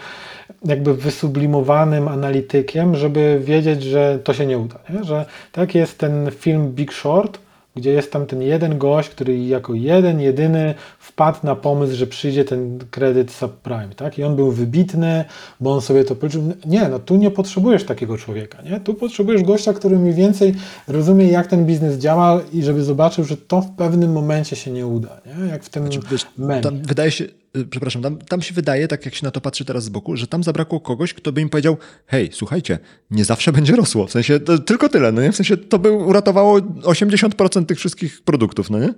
jakby 0.65 0.95
wysublimowanym 0.95 2.09
analitykiem, 2.09 2.97
żeby 2.97 3.41
wiedzieć, 3.45 3.83
że 3.83 4.19
to 4.25 4.35
się 4.35 4.47
nie 4.47 4.59
uda. 4.59 4.79
Nie? 4.91 5.05
Że 5.05 5.27
tak 5.53 5.75
jest 5.75 5.99
ten 5.99 6.31
film 6.31 6.73
Big 6.73 6.93
Short, 6.93 7.39
gdzie 7.79 7.93
jest 7.93 8.13
tam 8.13 8.27
ten 8.27 8.43
jeden 8.43 8.79
gość, 8.79 9.09
który 9.09 9.39
jako 9.45 9.75
jeden, 9.75 10.21
jedyny 10.21 10.75
wpadł 10.99 11.39
na 11.43 11.57
pomysł, 11.57 11.95
że 11.95 12.07
przyjdzie 12.07 12.45
ten 12.45 12.79
kredyt 12.91 13.31
subprime, 13.31 13.89
tak? 13.97 14.19
I 14.19 14.25
on 14.25 14.37
był 14.37 14.53
wybitny, 14.53 15.25
bo 15.61 15.73
on 15.73 15.81
sobie 15.81 16.05
to 16.05 16.15
policzył. 16.15 16.43
Nie, 16.67 16.89
no 16.89 16.99
tu 16.99 17.17
nie 17.17 17.31
potrzebujesz 17.31 17.85
takiego 17.85 18.19
człowieka, 18.19 18.63
nie? 18.63 18.81
Tu 18.81 18.95
potrzebujesz 18.95 19.43
gościa, 19.43 19.73
który 19.73 19.99
mniej 19.99 20.15
więcej 20.15 20.55
rozumie, 20.89 21.29
jak 21.29 21.47
ten 21.47 21.67
biznes 21.67 21.99
działa 21.99 22.41
i 22.53 22.63
żeby 22.63 22.85
zobaczył, 22.85 23.25
że 23.25 23.37
to 23.37 23.61
w 23.61 23.71
pewnym 23.71 24.13
momencie 24.13 24.57
się 24.57 24.71
nie 24.71 24.87
uda, 24.87 25.21
nie? 25.27 25.47
Jak 25.47 25.65
w 25.65 25.69
tym 25.69 25.83
znaczy, 25.83 26.01
wiesz, 26.11 26.27
wydaje 26.73 27.11
się, 27.11 27.25
przepraszam, 27.71 28.03
tam, 28.03 28.19
tam 28.19 28.43
się 28.43 28.55
wydaje, 28.55 28.89
tak 28.89 29.05
jak 29.05 29.15
się 29.15 29.27
na 29.27 29.31
to 29.31 29.41
patrzy 29.41 29.65
teraz 29.65 29.85
z 29.85 29.89
boku, 29.89 30.17
że 30.17 30.27
tam 30.27 30.45
zabrakło 30.45 30.81
kogoś, 30.81 31.15
kto 31.15 31.33
by 31.33 31.41
im 31.41 31.49
powiedział, 31.49 31.77
hej, 32.07 32.29
słuchajcie, 32.33 32.79
nie 33.11 33.25
zawsze 33.25 33.53
będzie 33.53 33.77
rosło, 33.77 34.07
w 34.07 34.11
sensie 34.11 34.41
tylko 34.41 34.89
tyle, 34.89 35.13
no 35.13 35.23
nie? 35.23 35.33
W 35.33 35.37
sensie 35.37 35.57
to 35.57 35.79
by 35.79 35.91
uratowało 35.91 36.59
80% 36.59 37.67
tych 37.67 37.79
wszystkich 37.79 38.23
produktów, 38.23 38.71
no 38.71 38.79
nie? 38.79 38.95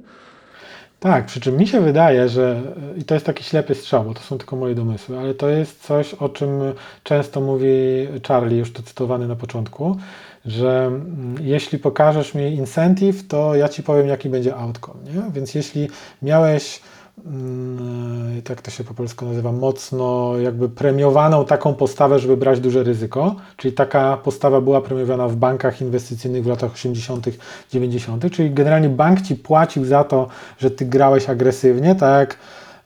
Tak, 1.01 1.27
przy 1.27 1.41
czym 1.41 1.57
mi 1.57 1.67
się 1.67 1.81
wydaje, 1.81 2.29
że 2.29 2.63
i 2.97 3.05
to 3.05 3.15
jest 3.15 3.27
taki 3.27 3.45
ślepy 3.45 3.75
strzał, 3.75 4.05
bo 4.05 4.15
to 4.15 4.21
są 4.21 4.39
tylko 4.39 4.57
moje 4.57 4.75
domysły, 4.75 5.19
ale 5.19 5.35
to 5.35 5.49
jest 5.49 5.83
coś, 5.83 6.15
o 6.15 6.29
czym 6.29 6.51
często 7.03 7.41
mówi 7.41 7.69
Charlie, 8.29 8.59
już 8.59 8.73
to 8.73 8.83
cytowany 8.83 9.29
na 9.29 9.37
początku, 9.37 9.97
że 10.47 10.87
mm, 10.87 11.35
jeśli 11.41 11.79
pokażesz 11.79 12.35
mi 12.35 12.55
incentive, 12.55 13.27
to 13.29 13.55
ja 13.55 13.69
ci 13.69 13.83
powiem, 13.83 14.09
jaki 14.09 14.29
będzie 14.29 14.57
outcome. 14.57 15.01
Nie? 15.05 15.33
Więc 15.33 15.55
jeśli 15.55 15.89
miałeś 16.23 16.81
Mm, 17.27 18.43
jak 18.49 18.63
to 18.63 18.71
się 18.71 18.85
po 18.85 18.95
polsku 18.95 19.25
nazywa, 19.25 19.53
mocno 19.53 20.39
jakby 20.39 20.69
premiowaną 20.69 21.45
taką 21.45 21.75
postawę, 21.75 22.19
żeby 22.19 22.37
brać 22.37 22.61
duże 22.61 22.83
ryzyko. 22.83 23.37
Czyli 23.57 23.75
taka 23.75 24.17
postawa 24.17 24.61
była 24.61 24.81
premiowana 24.81 25.29
w 25.29 25.37
bankach 25.37 25.81
inwestycyjnych 25.81 26.45
w 26.45 26.47
latach 26.47 26.73
80., 26.73 27.27
90., 27.73 28.31
czyli 28.31 28.51
generalnie 28.51 28.89
bank 28.89 29.23
ci 29.23 29.37
płacił 29.37 29.85
za 29.85 30.05
to, 30.05 30.29
że 30.59 30.71
ty 30.71 30.85
grałeś 30.85 31.29
agresywnie, 31.29 31.95
tak 31.95 32.37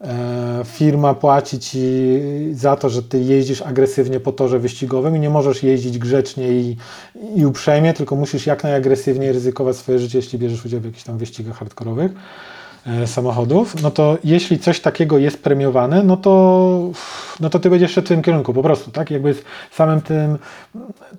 e, 0.00 0.62
firma 0.64 1.14
płaci 1.14 1.58
ci 1.58 2.18
za 2.52 2.76
to, 2.76 2.88
że 2.88 3.02
ty 3.02 3.20
jeździsz 3.20 3.62
agresywnie 3.62 4.20
po 4.20 4.32
torze 4.32 4.58
wyścigowym 4.58 5.16
i 5.16 5.20
nie 5.20 5.30
możesz 5.30 5.62
jeździć 5.62 5.98
grzecznie 5.98 6.52
i, 6.52 6.76
i 7.36 7.46
uprzejmie, 7.46 7.92
tylko 7.92 8.16
musisz 8.16 8.46
jak 8.46 8.64
najagresywniej 8.64 9.32
ryzykować 9.32 9.76
swoje 9.76 9.98
życie, 9.98 10.18
jeśli 10.18 10.38
bierzesz 10.38 10.66
udział 10.66 10.80
w 10.80 10.84
jakichś 10.84 11.04
tam 11.04 11.18
wyścigach 11.18 11.56
hardkorowych. 11.56 12.12
E, 12.86 13.06
samochodów, 13.06 13.82
no 13.82 13.90
to 13.90 14.18
jeśli 14.24 14.58
coś 14.58 14.80
takiego 14.80 15.18
jest 15.18 15.42
premiowane, 15.42 16.02
no 16.02 16.16
to, 16.16 16.90
no 17.40 17.50
to 17.50 17.58
ty 17.58 17.70
będziesz 17.70 17.92
szedł 17.92 18.06
w 18.06 18.08
tym 18.08 18.22
kierunku 18.22 18.54
po 18.54 18.62
prostu, 18.62 18.90
tak? 18.90 19.10
Jakby 19.10 19.34
samym 19.72 20.00
tym, 20.00 20.38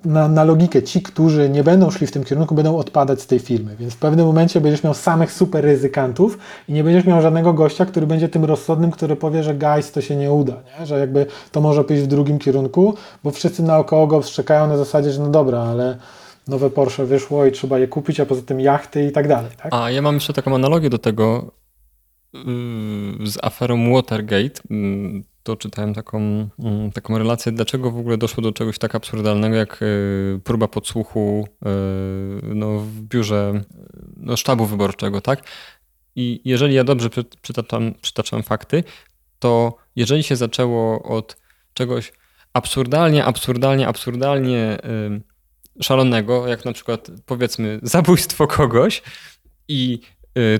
na, 0.05 0.28
na 0.28 0.43
logikę, 0.43 0.84
ci, 0.84 1.01
którzy 1.01 1.49
nie 1.49 1.63
będą 1.63 1.91
szli 1.91 2.07
w 2.07 2.11
tym 2.11 2.24
kierunku, 2.24 2.55
będą 2.55 2.78
odpadać 2.78 3.22
z 3.22 3.28
tej 3.28 3.39
firmy, 3.39 3.76
więc 3.80 3.93
w 3.93 3.97
pewnym 3.97 4.26
momencie 4.26 4.61
będziesz 4.61 4.84
miał 4.84 4.93
samych 4.93 5.32
super 5.32 5.63
ryzykantów 5.63 6.38
i 6.70 6.74
nie 6.74 6.84
będziesz 6.84 7.05
miał 7.05 7.22
żadnego 7.22 7.53
gościa, 7.53 7.86
który 7.86 8.07
będzie 8.07 8.30
tym 8.30 8.45
rozsądnym, 8.45 8.91
który 8.91 9.16
powie, 9.16 9.43
że 9.43 9.55
guys, 9.55 9.91
to 9.91 10.01
się 10.01 10.16
nie 10.16 10.32
uda, 10.32 10.53
nie? 10.80 10.86
że 10.86 10.99
jakby 10.99 11.26
to 11.51 11.61
może 11.61 11.84
pójść 11.84 12.03
w 12.03 12.07
drugim 12.07 12.39
kierunku, 12.39 12.93
bo 13.24 13.32
wszyscy 13.32 13.63
naokoło 13.63 14.07
go 14.07 14.22
szczekają 14.22 14.68
na 14.68 14.78
zasadzie, 14.78 15.11
że 15.11 15.22
no 15.22 15.30
dobra, 15.30 15.59
ale 15.59 15.97
nowe 16.47 16.69
Porsche 16.69 17.05
wyszło 17.05 17.45
i 17.45 17.51
trzeba 17.51 17.79
je 17.79 17.87
kupić, 17.87 18.19
a 18.19 18.25
poza 18.25 18.41
tym 18.41 18.59
jachty 18.59 19.05
i 19.07 19.11
tak 19.11 19.27
dalej. 19.27 19.51
Tak? 19.57 19.73
A 19.73 19.91
ja 19.91 20.01
mam 20.01 20.15
jeszcze 20.15 20.33
taką 20.33 20.55
analogię 20.55 20.89
do 20.89 20.97
tego 20.97 21.51
yy, 22.33 22.41
z 23.27 23.37
aferą 23.41 23.93
Watergate. 23.93 24.61
Yy, 24.69 25.23
to 25.43 25.55
czytałem 25.55 25.93
taką, 25.93 26.21
yy, 26.59 26.91
taką 26.93 27.17
relację, 27.17 27.51
dlaczego 27.51 27.91
w 27.91 27.97
ogóle 27.97 28.17
doszło 28.17 28.43
do 28.43 28.51
czegoś 28.51 28.79
tak 28.79 28.95
absurdalnego, 28.95 29.55
jak 29.55 29.79
próba 30.43 30.67
podsłuchu 30.67 31.47
no, 32.43 32.79
w 32.79 33.01
biurze 33.01 33.61
no, 34.17 34.37
sztabu 34.37 34.65
wyborczego, 34.65 35.21
tak? 35.21 35.43
I 36.15 36.41
jeżeli 36.45 36.73
ja 36.73 36.83
dobrze 36.83 37.09
przytaczam, 37.41 37.93
przytaczam 38.01 38.43
fakty, 38.43 38.83
to 39.39 39.75
jeżeli 39.95 40.23
się 40.23 40.35
zaczęło 40.35 41.03
od 41.03 41.37
czegoś 41.73 42.13
absurdalnie, 42.53 43.25
absurdalnie, 43.25 43.87
absurdalnie 43.87 44.77
szalonego, 45.82 46.47
jak 46.47 46.65
na 46.65 46.73
przykład 46.73 47.07
powiedzmy 47.26 47.80
zabójstwo 47.84 48.47
kogoś 48.47 49.01
i 49.67 49.99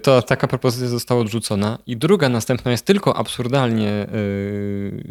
to 0.04 0.22
taka 0.22 0.48
propozycja 0.48 0.88
została 0.88 1.22
odrzucona. 1.22 1.78
I 1.88 1.98
druga, 1.98 2.30
następna 2.30 2.72
jest 2.72 2.86
tylko 2.86 3.18
absurdalnie 3.18 4.08
y, 4.14 5.04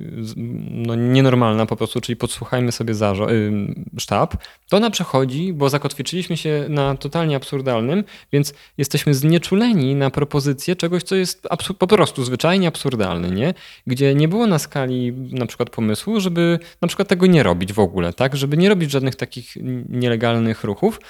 no, 0.71 0.95
nienormalna 0.95 1.67
po 1.67 1.77
prostu, 1.77 2.01
czyli 2.01 2.17
podsłuchajmy 2.17 2.73
sobie 2.73 2.95
zarzo- 2.95 3.31
y, 3.31 4.01
sztab. 4.01 4.37
To 4.69 4.77
ona 4.77 4.91
przechodzi, 4.91 5.53
bo 5.53 5.69
zakotwiczyliśmy 5.69 6.37
się 6.37 6.67
na 6.69 6.97
totalnie 6.97 7.37
absurdalnym, 7.37 8.05
więc 8.33 8.55
jesteśmy 8.79 9.15
znieczuleni 9.15 9.95
na 9.95 10.11
propozycję 10.11 10.77
czegoś, 10.77 11.03
co 11.03 11.17
jest 11.17 11.47
po 11.79 11.87
prostu 11.87 12.25
zwyczajnie 12.25 12.69
absurdalne, 12.69 13.31
nie? 13.31 13.55
Gdzie 13.87 14.15
nie 14.15 14.29
było 14.29 14.47
na 14.47 14.59
skali 14.59 15.13
na 15.13 15.47
przykład 15.47 15.71
pomysłu, 15.71 16.21
żeby 16.21 16.59
na 16.83 16.89
przykład 16.89 17.09
tego 17.09 17.27
nie 17.27 17.43
robić 17.43 17.73
w 17.73 17.79
ogóle, 17.79 18.13
tak? 18.13 18.37
Żeby 18.37 18.57
nie 18.57 18.69
robić 18.69 18.91
żadnych 18.91 19.17
takich 19.17 19.57
nielegalnych 19.89 20.65
ruchów 20.65 21.01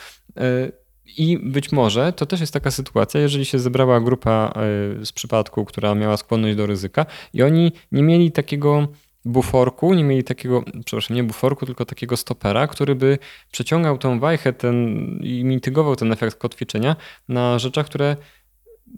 i 1.07 1.39
być 1.39 1.73
może 1.73 2.13
to 2.13 2.27
też 2.27 2.41
jest 2.41 2.53
taka 2.53 2.71
sytuacja, 2.71 3.21
jeżeli 3.21 3.45
się 3.45 3.59
zebrała 3.59 4.01
grupa 4.01 4.53
e, 5.01 5.07
z 5.07 5.13
przypadku, 5.13 5.65
która 5.65 5.95
miała 5.95 6.17
skłonność 6.17 6.57
do 6.57 6.67
ryzyka 6.67 7.07
i 7.33 7.43
oni 7.43 7.73
nie 7.93 8.03
mieli 8.03 8.33
takiego 8.33 8.89
buforku, 9.25 9.95
nie 9.95 10.05
mieli 10.05 10.25
takiego, 10.25 10.65
przepraszam, 10.85 11.17
nie 11.17 11.25
buforku, 11.25 11.67
tylko 11.67 11.85
takiego 11.85 12.17
stopera, 12.17 12.67
który 12.67 12.95
by 12.95 13.19
przeciągał 13.53 13.99
tą 13.99 14.21
wajchę 14.21 14.53
ten, 14.53 14.97
i 15.23 15.45
mitygował 15.45 15.97
ten 15.97 16.13
efekt 16.13 16.37
kotwiczenia 16.37 16.97
na 17.29 17.59
rzeczach, 17.59 17.87
które 17.87 18.17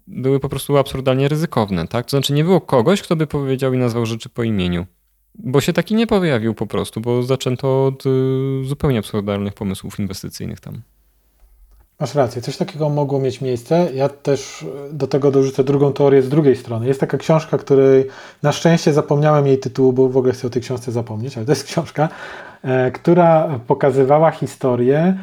były 0.06 0.40
po 0.40 0.48
prostu 0.48 0.76
absurdalnie 0.76 1.28
ryzykowne. 1.28 1.88
Tak? 1.88 2.06
To 2.06 2.10
znaczy 2.10 2.32
nie 2.32 2.44
było 2.44 2.60
kogoś, 2.60 3.02
kto 3.02 3.16
by 3.16 3.26
powiedział 3.26 3.74
i 3.74 3.78
nazwał 3.78 4.06
rzeczy 4.06 4.28
po 4.28 4.42
imieniu. 4.42 4.86
Bo 5.34 5.60
się 5.60 5.72
taki 5.72 5.94
nie 5.94 6.06
pojawił 6.06 6.54
po 6.54 6.66
prostu, 6.66 7.00
bo 7.00 7.22
zaczęto 7.22 7.86
od 7.86 8.06
y, 8.06 8.64
zupełnie 8.64 8.98
absurdalnych 8.98 9.54
pomysłów 9.54 9.98
inwestycyjnych 9.98 10.60
tam. 10.60 10.82
Masz 12.00 12.14
rację, 12.14 12.42
coś 12.42 12.56
takiego 12.56 12.88
mogło 12.88 13.18
mieć 13.18 13.40
miejsce. 13.40 13.88
Ja 13.94 14.08
też 14.08 14.66
do 14.92 15.06
tego 15.06 15.30
dorzucę 15.30 15.64
drugą 15.64 15.92
teorię 15.92 16.22
z 16.22 16.28
drugiej 16.28 16.56
strony. 16.56 16.86
Jest 16.86 17.00
taka 17.00 17.18
książka, 17.18 17.58
której 17.58 18.06
na 18.42 18.52
szczęście 18.52 18.92
zapomniałem 18.92 19.46
jej 19.46 19.58
tytułu, 19.58 19.92
bo 19.92 20.08
w 20.08 20.16
ogóle 20.16 20.32
chcę 20.32 20.46
o 20.46 20.50
tej 20.50 20.62
książce 20.62 20.92
zapomnieć, 20.92 21.36
ale 21.36 21.46
to 21.46 21.52
jest 21.52 21.64
książka, 21.72 22.08
e, 22.62 22.90
która 22.90 23.60
pokazywała 23.66 24.30
historię 24.30 25.18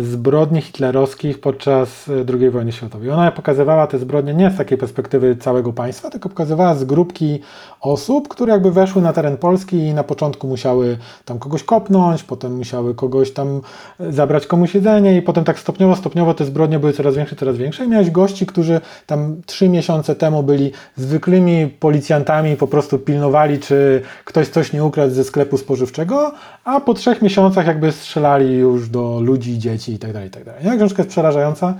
zbrodni 0.00 0.60
hitlerowskich 0.60 1.40
podczas 1.40 2.08
e, 2.08 2.12
II 2.40 2.50
wojny 2.50 2.72
światowej. 2.72 3.10
Ona 3.10 3.32
pokazywała 3.32 3.86
te 3.86 3.98
zbrodnie 3.98 4.34
nie 4.34 4.50
z 4.50 4.56
takiej 4.56 4.78
perspektywy 4.78 5.36
całego 5.36 5.72
państwa, 5.72 6.10
tylko 6.10 6.28
pokazywała 6.28 6.74
z 6.74 6.84
grupki 6.84 7.40
osób, 7.80 8.28
które 8.28 8.52
jakby 8.52 8.70
weszły 8.70 9.02
na 9.02 9.12
teren 9.12 9.36
Polski 9.36 9.76
i 9.76 9.94
na 9.94 10.04
początku 10.04 10.48
musiały 10.48 10.98
tam 11.24 11.38
kogoś 11.38 11.62
kopnąć, 11.62 12.22
potem 12.22 12.56
musiały 12.56 12.94
kogoś 12.94 13.32
tam 13.32 13.60
e, 14.00 14.12
zabrać 14.12 14.46
komuś 14.46 14.74
jedzenie 14.74 15.16
i 15.16 15.22
potem 15.22 15.44
tak 15.44 15.58
stopniowo, 15.58 15.96
stopniowo 15.96 16.34
te 16.34 16.44
zbrodnie 16.44 16.78
były 16.78 16.92
coraz 16.92 17.14
większe, 17.14 17.36
coraz 17.36 17.56
większe 17.56 17.84
i 17.84 17.88
miałeś 17.88 18.10
gości, 18.10 18.46
którzy 18.46 18.80
tam 19.06 19.42
trzy 19.46 19.68
miesiące 19.68 20.14
temu 20.14 20.42
byli 20.42 20.72
zwykłymi 20.96 21.66
policjantami, 21.66 22.56
po 22.56 22.66
prostu 22.66 22.98
pilnowali, 22.98 23.58
czy 23.58 24.02
ktoś 24.24 24.48
coś 24.48 24.72
nie 24.72 24.84
ukradł 24.84 25.14
ze 25.14 25.24
sklepu 25.24 25.58
spożywczego, 25.58 26.32
a 26.64 26.80
po 26.80 26.94
trzech 26.94 27.22
miesiącach 27.22 27.66
jakby 27.66 27.92
strzelali 27.92 28.54
już 28.54 28.88
do 28.88 29.05
ludzi, 29.20 29.58
dzieci 29.58 29.92
itd. 29.92 30.12
Tak 30.12 30.24
itd. 30.24 30.52
Tak 30.52 30.64
ja, 30.64 30.76
książka 30.76 31.02
jest 31.02 31.10
przerażająca, 31.10 31.74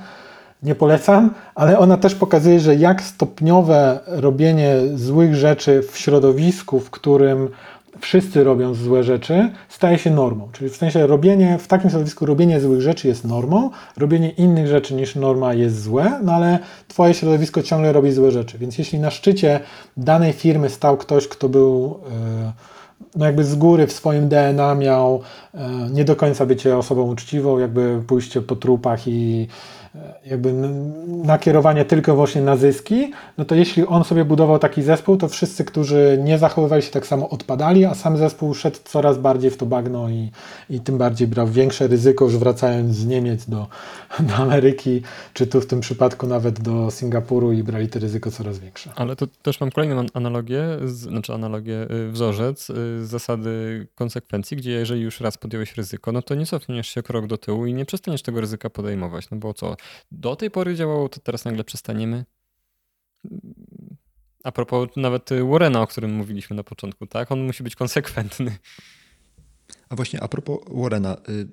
nie 0.63 0.75
polecam, 0.75 1.31
ale 1.55 1.79
ona 1.79 1.97
też 1.97 2.15
pokazuje, 2.15 2.61
że 2.61 2.77
jak 2.77 3.03
stopniowe 3.03 4.01
robienie 4.07 4.75
złych 4.95 5.35
rzeczy 5.35 5.83
w 5.93 5.99
środowisku, 5.99 6.81
w 6.81 6.91
którym 6.91 7.49
wszyscy 8.01 8.45
robią 8.45 8.75
złe 8.75 9.03
rzeczy, 9.03 9.51
staje 9.69 9.99
się 9.99 10.11
normą. 10.11 10.49
Czyli 10.53 10.71
w 10.71 10.77
sensie 10.77 11.07
robienie, 11.07 11.59
w 11.59 11.67
takim 11.67 11.91
środowisku 11.91 12.27
robienie 12.27 12.61
złych 12.61 12.81
rzeczy 12.81 13.09
jest 13.09 13.25
normą, 13.25 13.71
robienie 13.97 14.31
innych 14.31 14.67
rzeczy 14.67 14.95
niż 14.95 15.15
norma 15.15 15.55
jest 15.55 15.83
złe, 15.83 16.21
no 16.23 16.33
ale 16.33 16.59
twoje 16.89 17.15
środowisko 17.15 17.63
ciągle 17.63 17.93
robi 17.93 18.13
złe 18.13 18.31
rzeczy. 18.31 18.59
Więc 18.59 18.79
jeśli 18.79 18.99
na 18.99 19.11
szczycie 19.11 19.61
danej 19.97 20.33
firmy 20.33 20.71
stał 20.71 20.97
ktoś, 20.97 21.29
kto 21.29 21.49
był... 21.49 22.01
Yy, 22.45 22.76
no 23.17 23.27
jakby 23.27 23.45
z 23.45 23.55
góry 23.55 23.87
w 23.87 23.93
swoim 23.93 24.29
DNA 24.29 24.75
miał 24.75 25.23
e, 25.55 25.71
nie 25.91 26.05
do 26.05 26.17
końca 26.17 26.47
bycie 26.47 26.77
osobą 26.77 27.03
uczciwą, 27.03 27.59
jakby 27.59 28.03
pójście 28.07 28.43
po 28.43 28.57
trupach 28.57 29.09
i 29.09 29.49
jakby 30.27 30.53
nakierowanie 31.07 31.85
tylko 31.85 32.17
właśnie 32.17 32.43
na 32.43 32.57
zyski, 32.57 33.13
no 33.39 33.45
to 33.45 33.55
jeśli 33.55 33.87
on 33.87 34.05
sobie 34.05 34.25
budował 34.25 34.59
taki 34.59 34.83
zespół, 34.83 35.17
to 35.17 35.29
wszyscy, 35.29 35.65
którzy 35.65 36.19
nie 36.25 36.39
zachowywali 36.39 36.83
się 36.83 36.91
tak 36.91 37.07
samo 37.07 37.29
odpadali, 37.29 37.85
a 37.85 37.95
sam 37.95 38.17
zespół 38.17 38.55
szedł 38.55 38.79
coraz 38.85 39.19
bardziej 39.19 39.51
w 39.51 39.57
to 39.57 39.67
bagno 39.67 40.09
i, 40.09 40.31
i 40.71 40.81
tym 40.81 40.99
bardziej 40.99 41.29
brał 41.29 41.47
większe 41.47 41.87
ryzyko, 41.87 42.25
już 42.25 42.37
wracając 42.37 42.97
z 42.97 43.07
Niemiec 43.07 43.49
do, 43.49 43.67
do 44.21 44.35
Ameryki, 44.35 45.03
czy 45.33 45.47
tu 45.47 45.61
w 45.61 45.67
tym 45.67 45.81
przypadku 45.81 46.27
nawet 46.27 46.61
do 46.61 46.91
Singapuru 46.91 47.53
i 47.53 47.63
brali 47.63 47.89
to 47.89 47.99
ryzyko 47.99 48.31
coraz 48.31 48.59
większe. 48.59 48.93
Ale 48.97 49.17
to 49.17 49.27
też 49.43 49.61
mam 49.61 49.71
kolejną 49.71 50.07
analogię, 50.15 50.63
znaczy 50.85 51.35
analogię, 51.35 51.87
y, 51.91 52.11
wzorzec 52.13 52.71
y, 52.71 53.07
zasady 53.07 53.87
konsekwencji, 53.95 54.57
gdzie 54.57 54.71
jeżeli 54.71 55.01
już 55.01 55.21
raz 55.21 55.39
podjąłeś 55.39 55.77
ryzyko, 55.77 56.13
no 56.13 56.23
to 56.23 56.35
nie 56.35 56.47
cofniesz 56.47 56.89
się 56.89 57.03
krok 57.03 57.27
do 57.27 57.39
tyłu 57.39 57.67
i 57.67 57.75
nie 57.75 57.85
przestaniesz 57.85 58.23
tego 58.23 58.41
ryzyka 58.41 58.71
podejmować, 58.71 59.31
no 59.31 59.37
bo 59.37 59.55
co, 59.55 59.77
do 60.13 60.37
tej 60.37 60.51
pory 60.51 60.75
działało, 60.75 61.09
to 61.09 61.21
teraz 61.21 61.45
nagle 61.45 61.65
przestaniemy. 61.65 62.25
A 64.45 64.53
propos 64.53 64.89
nawet 64.97 65.31
Warrena, 65.51 65.83
o 65.83 65.87
którym 65.87 66.15
mówiliśmy 66.15 66.57
na 66.57 66.65
początku, 66.65 67.07
tak? 67.07 67.33
On 67.33 67.47
musi 67.47 67.63
być 67.63 67.77
konsekwentny. 67.77 68.59
A 69.89 69.97
właśnie 69.97 70.23
a 70.23 70.29
propos 70.29 70.59
Warrena, 70.71 71.17
y, 71.29 71.49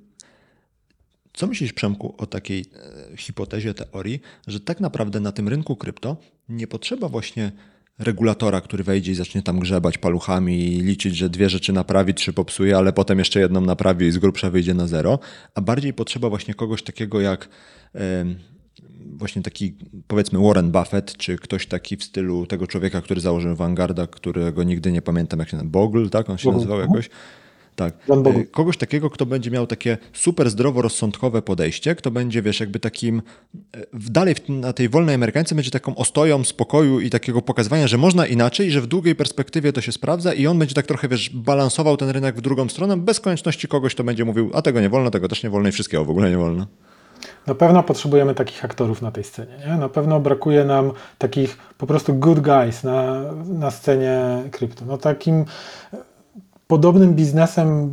co 1.34 1.47
myślisz, 1.47 1.73
Przemku, 1.73 2.15
o 2.18 2.26
takiej 2.26 2.65
e, 3.11 3.18
hipotezie, 3.18 3.73
teorii, 3.73 4.22
że 4.47 4.60
tak 4.60 4.80
naprawdę 4.80 5.19
na 5.19 5.31
tym 5.31 5.47
rynku 5.47 5.76
krypto 5.76 6.18
nie 6.49 6.68
potrzeba 6.68 7.10
właśnie 7.10 7.51
regulatora, 7.99 8.61
który 8.61 8.84
wejdzie 8.84 9.11
i 9.11 9.15
zacznie 9.15 9.41
tam 9.41 9.60
grzebać 9.60 9.98
paluchami 9.98 10.74
i 10.74 10.82
liczyć, 10.82 11.15
że 11.15 11.30
dwie 11.30 11.49
rzeczy 11.49 11.74
naprawi, 11.74 12.14
trzy 12.14 12.34
popsuje, 12.34 12.78
ale 12.78 12.94
potem 12.94 13.20
jeszcze 13.20 13.40
jedną 13.40 13.61
naprawi 13.61 14.06
i 14.06 14.11
z 14.11 14.18
grubsza 14.18 14.49
wyjdzie 14.49 14.74
na 14.74 14.88
zero, 14.88 15.20
a 15.56 15.61
bardziej 15.61 15.94
potrzeba 15.94 16.30
właśnie 16.30 16.53
kogoś 16.53 16.84
takiego 16.84 17.22
jak 17.22 17.49
właśnie 19.15 19.41
taki 19.41 19.76
powiedzmy 20.07 20.40
Warren 20.40 20.72
Buffett, 20.72 21.18
czy 21.18 21.36
ktoś 21.38 21.68
taki 21.68 21.98
w 21.98 22.03
stylu 22.03 22.45
tego 22.45 22.68
człowieka, 22.68 23.02
który 23.02 23.22
założył 23.22 23.56
Vanguarda, 23.56 24.07
którego 24.07 24.64
nigdy 24.64 24.91
nie 24.91 25.02
pamiętam 25.02 25.40
jak 25.40 25.49
się 25.49 25.57
nazywa, 25.57 25.72
Bogle, 25.72 26.10
tak? 26.10 26.30
On 26.30 26.38
się 26.38 26.45
Bogle. 26.45 26.57
nazywał 26.57 26.80
jakoś? 26.80 27.10
Tak. 27.75 27.93
E, 28.09 28.45
kogoś 28.45 28.77
takiego, 28.77 29.09
kto 29.09 29.25
będzie 29.25 29.51
miał 29.51 29.67
takie 29.67 29.97
super 30.13 30.49
zdroworozsądkowe 30.49 31.41
podejście, 31.41 31.95
kto 31.95 32.11
będzie, 32.11 32.41
wiesz, 32.41 32.59
jakby 32.59 32.79
takim 32.79 33.21
e, 33.75 33.85
dalej 33.93 34.35
na 34.49 34.73
tej 34.73 34.89
wolnej 34.89 35.15
amerykance 35.15 35.55
będzie 35.55 35.71
taką 35.71 35.95
ostoją 35.95 36.43
spokoju 36.43 36.99
i 36.99 37.09
takiego 37.09 37.41
pokazywania, 37.41 37.87
że 37.87 37.97
można 37.97 38.25
inaczej, 38.25 38.71
że 38.71 38.81
w 38.81 38.87
długiej 38.87 39.15
perspektywie 39.15 39.73
to 39.73 39.81
się 39.81 39.91
sprawdza 39.91 40.33
i 40.33 40.47
on 40.47 40.59
będzie 40.59 40.75
tak 40.75 40.85
trochę, 40.85 41.07
wiesz, 41.07 41.29
balansował 41.29 41.97
ten 41.97 42.09
rynek 42.09 42.35
w 42.35 42.41
drugą 42.41 42.69
stronę, 42.69 42.97
bez 42.97 43.19
konieczności 43.19 43.67
kogoś, 43.67 43.93
kto 43.93 44.03
będzie 44.03 44.25
mówił, 44.25 44.51
a 44.53 44.61
tego 44.61 44.81
nie 44.81 44.89
wolno, 44.89 45.11
tego 45.11 45.27
też 45.27 45.43
nie 45.43 45.49
wolno 45.49 45.69
i 45.69 45.71
wszystkiego 45.71 46.05
w 46.05 46.09
ogóle 46.09 46.29
nie 46.29 46.37
wolno. 46.37 46.67
Na 47.47 47.55
pewno 47.55 47.83
potrzebujemy 47.83 48.35
takich 48.35 48.65
aktorów 48.65 49.01
na 49.01 49.11
tej 49.11 49.23
scenie. 49.23 49.57
Nie? 49.67 49.77
Na 49.77 49.89
pewno 49.89 50.19
brakuje 50.19 50.65
nam 50.65 50.91
takich 51.17 51.57
po 51.77 51.87
prostu 51.87 52.13
good 52.13 52.39
guys 52.39 52.83
na, 52.83 53.21
na 53.49 53.71
scenie 53.71 54.19
krypto. 54.51 54.85
No 54.85 54.97
takim 54.97 55.45
podobnym 56.73 57.13
biznesem 57.13 57.91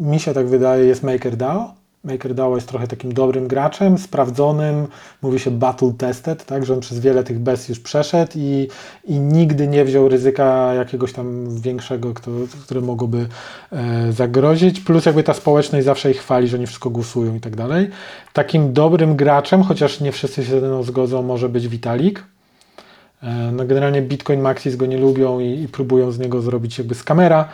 mi 0.00 0.20
się 0.20 0.34
tak 0.34 0.46
wydaje 0.48 0.86
jest 0.86 1.02
MakerDAO 1.02 1.74
MakerDAO 2.04 2.54
jest 2.54 2.68
trochę 2.68 2.86
takim 2.86 3.14
dobrym 3.14 3.48
graczem, 3.48 3.98
sprawdzonym, 3.98 4.86
mówi 5.22 5.38
się 5.38 5.50
battle 5.50 5.92
tested, 5.98 6.44
tak, 6.44 6.66
że 6.66 6.74
on 6.74 6.80
przez 6.80 7.00
wiele 7.00 7.24
tych 7.24 7.38
bez 7.38 7.68
już 7.68 7.80
przeszedł 7.80 8.32
i, 8.36 8.68
i 9.04 9.18
nigdy 9.18 9.68
nie 9.68 9.84
wziął 9.84 10.08
ryzyka 10.08 10.74
jakiegoś 10.74 11.12
tam 11.12 11.56
większego, 11.60 12.14
kto, 12.14 12.30
które 12.62 12.80
mogłoby 12.80 13.26
e, 13.72 14.12
zagrozić, 14.12 14.80
plus 14.80 15.06
jakby 15.06 15.22
ta 15.22 15.34
społeczność 15.34 15.84
zawsze 15.84 16.10
ich 16.10 16.18
chwali, 16.18 16.48
że 16.48 16.58
nie 16.58 16.66
wszystko 16.66 16.90
głosują 16.90 17.34
i 17.34 17.40
tak 17.40 17.56
dalej. 17.56 17.90
Takim 18.32 18.72
dobrym 18.72 19.16
graczem, 19.16 19.62
chociaż 19.62 20.00
nie 20.00 20.12
wszyscy 20.12 20.44
się 20.44 20.60
ze 20.60 20.66
mną 20.66 20.82
zgodzą, 20.82 21.22
może 21.22 21.48
być 21.48 21.68
Vitalik. 21.68 22.24
E, 23.22 23.52
no 23.52 23.64
generalnie 23.64 24.02
Bitcoin 24.02 24.40
Maxis 24.40 24.76
go 24.76 24.86
nie 24.86 24.98
lubią 24.98 25.40
i, 25.40 25.62
i 25.62 25.68
próbują 25.68 26.10
z 26.12 26.18
niego 26.18 26.40
zrobić 26.40 26.78
jakby 26.78 26.94
z 26.94 27.02
kamera. 27.02 27.48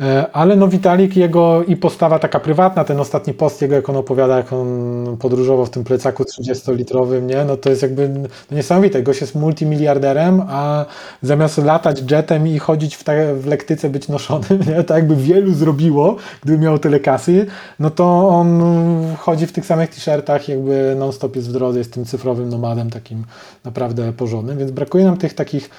E, 0.00 0.32
ale 0.32 0.56
no 0.56 0.68
Witalik, 0.68 1.16
jego 1.16 1.64
i 1.64 1.76
postawa 1.76 2.18
taka 2.18 2.40
prywatna, 2.40 2.84
ten 2.84 3.00
ostatni 3.00 3.34
post 3.34 3.62
jego, 3.62 3.74
jak 3.74 3.88
on 3.88 3.96
opowiada, 3.96 4.36
jak 4.36 4.52
on 4.52 5.16
podróżował 5.20 5.66
w 5.66 5.70
tym 5.70 5.84
plecaku 5.84 6.22
30-litrowym, 6.22 7.22
nie? 7.22 7.44
No 7.44 7.56
to 7.56 7.70
jest 7.70 7.82
jakby 7.82 8.08
no 8.08 8.28
niesamowite. 8.56 9.02
Gość 9.02 9.20
jest 9.20 9.34
multimiliarderem, 9.34 10.42
a 10.48 10.84
zamiast 11.22 11.58
latać 11.58 12.02
jetem 12.10 12.48
i 12.48 12.58
chodzić 12.58 12.96
w, 12.96 13.04
te, 13.04 13.34
w 13.34 13.46
lektyce, 13.46 13.90
być 13.90 14.08
noszonym, 14.08 14.60
nie? 14.68 14.84
tak 14.84 14.96
jakby 14.96 15.16
wielu 15.16 15.52
zrobiło, 15.52 16.16
gdyby 16.42 16.58
miał 16.58 16.78
tyle 16.78 17.00
kasy, 17.00 17.46
no 17.78 17.90
to 17.90 18.28
on 18.28 18.62
chodzi 19.18 19.46
w 19.46 19.52
tych 19.52 19.66
samych 19.66 19.90
t-shirtach, 19.90 20.48
jakby 20.48 20.94
non-stop 20.98 21.36
jest 21.36 21.48
w 21.48 21.52
drodze, 21.52 21.78
jest 21.78 21.92
tym 21.92 22.04
cyfrowym 22.04 22.48
nomadem 22.48 22.90
takim 22.90 23.24
naprawdę 23.64 24.12
porządnym, 24.12 24.58
więc 24.58 24.70
brakuje 24.70 25.04
nam 25.04 25.16
tych 25.16 25.34
takich 25.34 25.70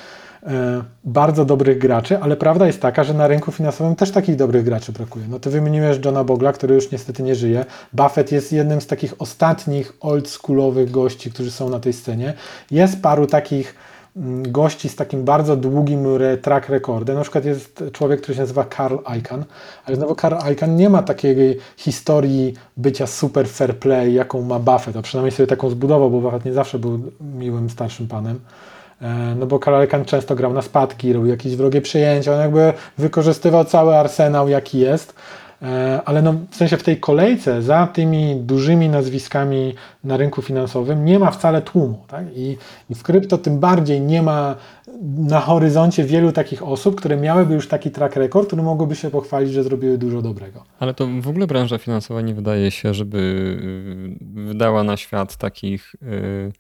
bardzo 1.04 1.46
dobrych 1.46 1.78
graczy, 1.78 2.20
ale 2.20 2.38
prawda 2.38 2.68
jest 2.68 2.82
taka, 2.82 3.04
że 3.04 3.14
na 3.14 3.28
rynku 3.28 3.52
finansowym 3.52 3.96
też 3.96 4.12
takich 4.12 4.36
dobrych 4.36 4.64
graczy 4.64 4.92
brakuje. 4.92 5.26
No 5.30 5.40
ty 5.40 5.50
wymieniłeś 5.50 5.98
Johna 6.06 6.24
Bogla, 6.24 6.54
który 6.54 6.76
już 6.76 6.92
niestety 6.92 7.24
nie 7.24 7.36
żyje. 7.36 7.66
Buffett 7.94 8.32
jest 8.32 8.54
jednym 8.54 8.82
z 8.82 8.88
takich 8.88 9.14
ostatnich 9.20 9.94
oldschoolowych 10.00 10.92
gości, 10.92 11.32
którzy 11.32 11.52
są 11.52 11.70
na 11.70 11.80
tej 11.80 11.94
scenie. 11.94 12.34
Jest 12.72 13.02
paru 13.02 13.28
takich 13.28 13.76
mm, 14.18 14.52
gości 14.52 14.90
z 14.90 14.96
takim 14.96 15.24
bardzo 15.24 15.56
długim 15.56 16.08
track 16.42 16.70
recordem. 16.70 17.16
Na 17.16 17.22
przykład 17.22 17.46
jest 17.46 17.84
człowiek, 17.94 18.22
który 18.22 18.36
się 18.36 18.42
nazywa 18.42 18.66
Carl 18.78 18.98
Icahn, 19.20 19.42
ale 19.86 19.96
znowu 19.96 20.16
Carl 20.16 20.52
Icahn 20.52 20.76
nie 20.76 20.90
ma 20.90 21.04
takiej 21.04 21.58
historii 21.78 22.54
bycia 22.78 23.08
super 23.08 23.48
fair 23.48 23.80
play, 23.80 24.14
jaką 24.14 24.42
ma 24.42 24.60
Buffett, 24.60 24.96
a 24.98 25.02
przynajmniej 25.02 25.32
sobie 25.32 25.48
taką 25.48 25.70
zbudował, 25.70 26.10
bo 26.10 26.22
Buffett 26.22 26.46
nie 26.46 26.54
zawsze 26.54 26.80
był 26.80 27.00
miłym 27.22 27.70
starszym 27.70 28.08
panem. 28.08 28.40
E, 29.02 29.36
no 29.36 29.46
bo 29.46 29.60
Karalekan 29.60 30.06
często 30.06 30.36
grał 30.36 30.54
na 30.54 30.62
spadki, 30.62 31.14
robił 31.14 31.30
jakieś 31.30 31.56
wrogie 31.56 31.82
przyjęcia, 31.82 32.34
on 32.34 32.40
jakby 32.40 32.74
wykorzystywał 32.98 33.66
cały 33.66 33.96
arsenał 33.96 34.50
jaki 34.50 34.80
jest. 34.80 35.16
E, 35.62 36.02
ale 36.06 36.22
no, 36.22 36.34
w 36.50 36.56
sensie 36.56 36.78
w 36.78 36.84
tej 36.84 37.00
kolejce 37.00 37.62
za 37.62 37.88
tymi 37.88 38.36
dużymi 38.36 38.90
nazwiskami 38.90 39.74
na 40.04 40.18
rynku 40.18 40.42
finansowym 40.42 41.06
nie 41.06 41.20
ma 41.20 41.32
wcale 41.32 41.62
tłumu. 41.62 42.04
Tak? 42.08 42.26
I, 42.36 42.58
I 42.90 42.96
w 42.96 43.04
krypto 43.04 43.38
tym 43.38 43.60
bardziej 43.60 44.02
nie 44.02 44.22
ma 44.22 44.56
na 45.18 45.40
horyzoncie 45.40 46.04
wielu 46.04 46.32
takich 46.32 46.64
osób, 46.64 46.96
które 46.96 47.18
miałyby 47.18 47.54
już 47.54 47.68
taki 47.68 47.92
track 47.92 48.16
record, 48.16 48.48
który 48.48 48.64
mogłyby 48.64 48.96
się 48.96 49.10
pochwalić, 49.10 49.54
że 49.54 49.64
zrobiły 49.64 49.98
dużo 49.98 50.22
dobrego. 50.22 50.64
Ale 50.80 50.94
to 50.94 51.08
w 51.22 51.28
ogóle 51.28 51.48
branża 51.48 51.78
finansowa 51.78 52.22
nie 52.22 52.34
wydaje 52.34 52.72
się, 52.72 52.94
żeby 52.94 53.18
y, 54.22 54.46
wydała 54.48 54.84
na 54.84 54.98
świat 54.98 55.36
takich 55.36 55.96
y, 56.04 56.52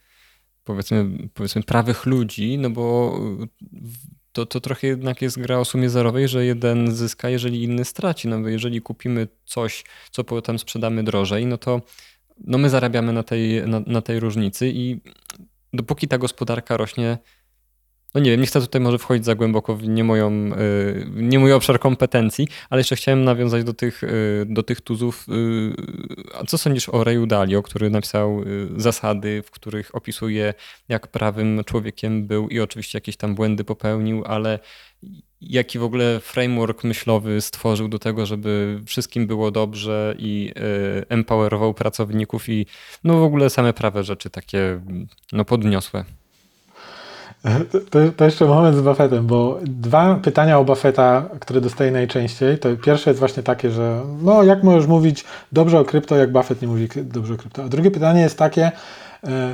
powiedzmy, 0.63 1.05
powiedzmy 1.33 1.63
prawych 1.63 2.05
ludzi, 2.05 2.57
no 2.57 2.69
bo 2.69 3.19
to, 4.31 4.45
to 4.45 4.61
trochę 4.61 4.87
jednak 4.87 5.21
jest 5.21 5.39
gra 5.39 5.59
o 5.59 5.65
sumie 5.65 5.89
zerowej, 5.89 6.27
że 6.27 6.45
jeden 6.45 6.95
zyska, 6.95 7.29
jeżeli 7.29 7.63
inny 7.63 7.85
straci. 7.85 8.27
No 8.27 8.39
bo 8.39 8.49
jeżeli 8.49 8.81
kupimy 8.81 9.27
coś, 9.45 9.83
co 10.11 10.23
potem 10.23 10.59
sprzedamy 10.59 11.03
drożej, 11.03 11.45
no 11.45 11.57
to 11.57 11.81
no 12.43 12.57
my 12.57 12.69
zarabiamy 12.69 13.13
na 13.13 13.23
tej, 13.23 13.67
na, 13.67 13.79
na 13.87 14.01
tej 14.01 14.19
różnicy 14.19 14.71
i 14.75 15.01
dopóki 15.73 16.07
ta 16.07 16.17
gospodarka 16.17 16.77
rośnie 16.77 17.17
no 18.13 18.21
nie 18.21 18.31
wiem, 18.31 18.41
nie 18.41 18.47
chcę 18.47 18.61
tutaj 18.61 18.81
może 18.81 18.97
wchodzić 18.97 19.25
za 19.25 19.35
głęboko 19.35 19.75
w 19.75 19.87
nie, 19.87 20.03
moją, 20.03 20.31
y, 20.31 21.07
nie 21.13 21.39
mój 21.39 21.53
obszar 21.53 21.79
kompetencji, 21.79 22.47
ale 22.69 22.79
jeszcze 22.79 22.95
chciałem 22.95 23.23
nawiązać 23.23 23.63
do 23.63 23.73
tych, 23.73 24.03
y, 24.03 24.45
do 24.49 24.63
tych 24.63 24.81
tuzów. 24.81 25.25
Y, 25.29 26.33
a 26.33 26.45
co 26.45 26.57
sądzisz 26.57 26.89
o 26.89 27.03
Rayu 27.03 27.25
Dalio, 27.25 27.63
który 27.63 27.89
napisał 27.89 28.43
zasady, 28.77 29.43
w 29.45 29.51
których 29.51 29.95
opisuje, 29.95 30.53
jak 30.89 31.07
prawym 31.07 31.61
człowiekiem 31.65 32.27
był 32.27 32.47
i 32.47 32.59
oczywiście 32.59 32.97
jakieś 32.97 33.17
tam 33.17 33.35
błędy 33.35 33.63
popełnił, 33.63 34.23
ale 34.25 34.59
jaki 35.41 35.79
w 35.79 35.83
ogóle 35.83 36.19
framework 36.19 36.83
myślowy 36.83 37.41
stworzył 37.41 37.87
do 37.87 37.99
tego, 37.99 38.25
żeby 38.25 38.81
wszystkim 38.85 39.27
było 39.27 39.51
dobrze 39.51 40.15
i 40.17 40.53
empowerował 41.09 41.73
pracowników 41.73 42.49
i 42.49 42.65
no 43.03 43.19
w 43.19 43.23
ogóle 43.23 43.49
same 43.49 43.73
prawe 43.73 44.03
rzeczy 44.03 44.29
takie 44.29 44.81
no 45.31 45.45
podniosłe. 45.45 46.05
To, 47.89 47.99
to, 48.17 48.25
jeszcze 48.25 48.45
moment 48.45 48.77
z 48.77 48.81
Buffettem, 48.81 49.27
bo 49.27 49.59
dwa 49.63 50.15
pytania 50.15 50.59
o 50.59 50.65
Buffetta, 50.65 51.29
które 51.39 51.61
dostaję 51.61 51.91
najczęściej, 51.91 52.57
to 52.57 52.69
pierwsze 52.77 53.09
jest 53.09 53.19
właśnie 53.19 53.43
takie, 53.43 53.71
że 53.71 54.01
no 54.21 54.43
jak 54.43 54.63
możesz 54.63 54.87
mówić 54.87 55.25
dobrze 55.51 55.79
o 55.79 55.85
krypto, 55.85 56.15
jak 56.15 56.31
Buffett 56.31 56.61
nie 56.61 56.67
mówi 56.67 56.87
dobrze 56.95 57.33
o 57.33 57.37
krypto. 57.37 57.63
A 57.63 57.67
drugie 57.67 57.91
pytanie 57.91 58.21
jest 58.21 58.37
takie, 58.37 58.71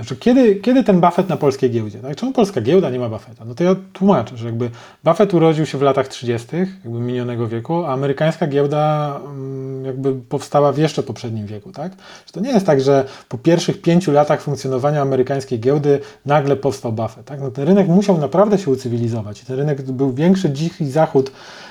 że 0.02 0.16
kiedy, 0.16 0.56
kiedy 0.56 0.84
ten 0.84 1.02
Buffett 1.02 1.30
na 1.30 1.38
polskiej 1.38 1.72
giełdzie? 1.72 2.00
Tak? 2.00 2.16
Czemu 2.16 2.32
polska 2.32 2.62
giełda 2.62 2.90
nie 2.90 3.00
ma 3.00 3.10
Buffetta? 3.10 3.46
No 3.46 3.56
to 3.56 3.64
ja 3.64 3.76
tłumaczę, 3.94 4.38
że 4.38 4.46
jakby 4.46 4.70
Buffett 5.04 5.34
urodził 5.34 5.66
się 5.66 5.78
w 5.78 5.82
latach 5.82 6.08
30. 6.08 6.48
jakby 6.58 7.00
minionego 7.00 7.48
wieku, 7.48 7.86
a 7.86 7.94
amerykańska 7.94 8.48
giełda 8.48 9.14
mm, 9.26 9.86
jakby 9.86 10.14
powstała 10.14 10.72
w 10.72 10.78
jeszcze 10.78 11.04
poprzednim 11.04 11.46
wieku. 11.46 11.72
Tak? 11.72 11.92
Że 12.26 12.32
to 12.34 12.40
nie 12.40 12.50
jest 12.50 12.66
tak, 12.66 12.82
że 12.82 13.06
po 13.30 13.38
pierwszych 13.38 13.82
pięciu 13.82 14.12
latach 14.12 14.42
funkcjonowania 14.42 15.02
amerykańskiej 15.02 15.60
giełdy 15.60 16.00
nagle 16.26 16.56
powstał 16.56 16.92
Buffett. 16.92 17.26
Tak? 17.26 17.42
No 17.42 17.52
ten 17.52 17.68
rynek 17.68 17.88
musiał 17.88 18.18
naprawdę 18.18 18.58
się 18.58 18.72
ucywilizować. 18.72 19.42
Ten 19.42 19.56
rynek 19.56 19.82
był 19.82 20.14
większy 20.14 20.52
dziki 20.52 20.90
zachód 20.92 21.32
E, 21.32 21.67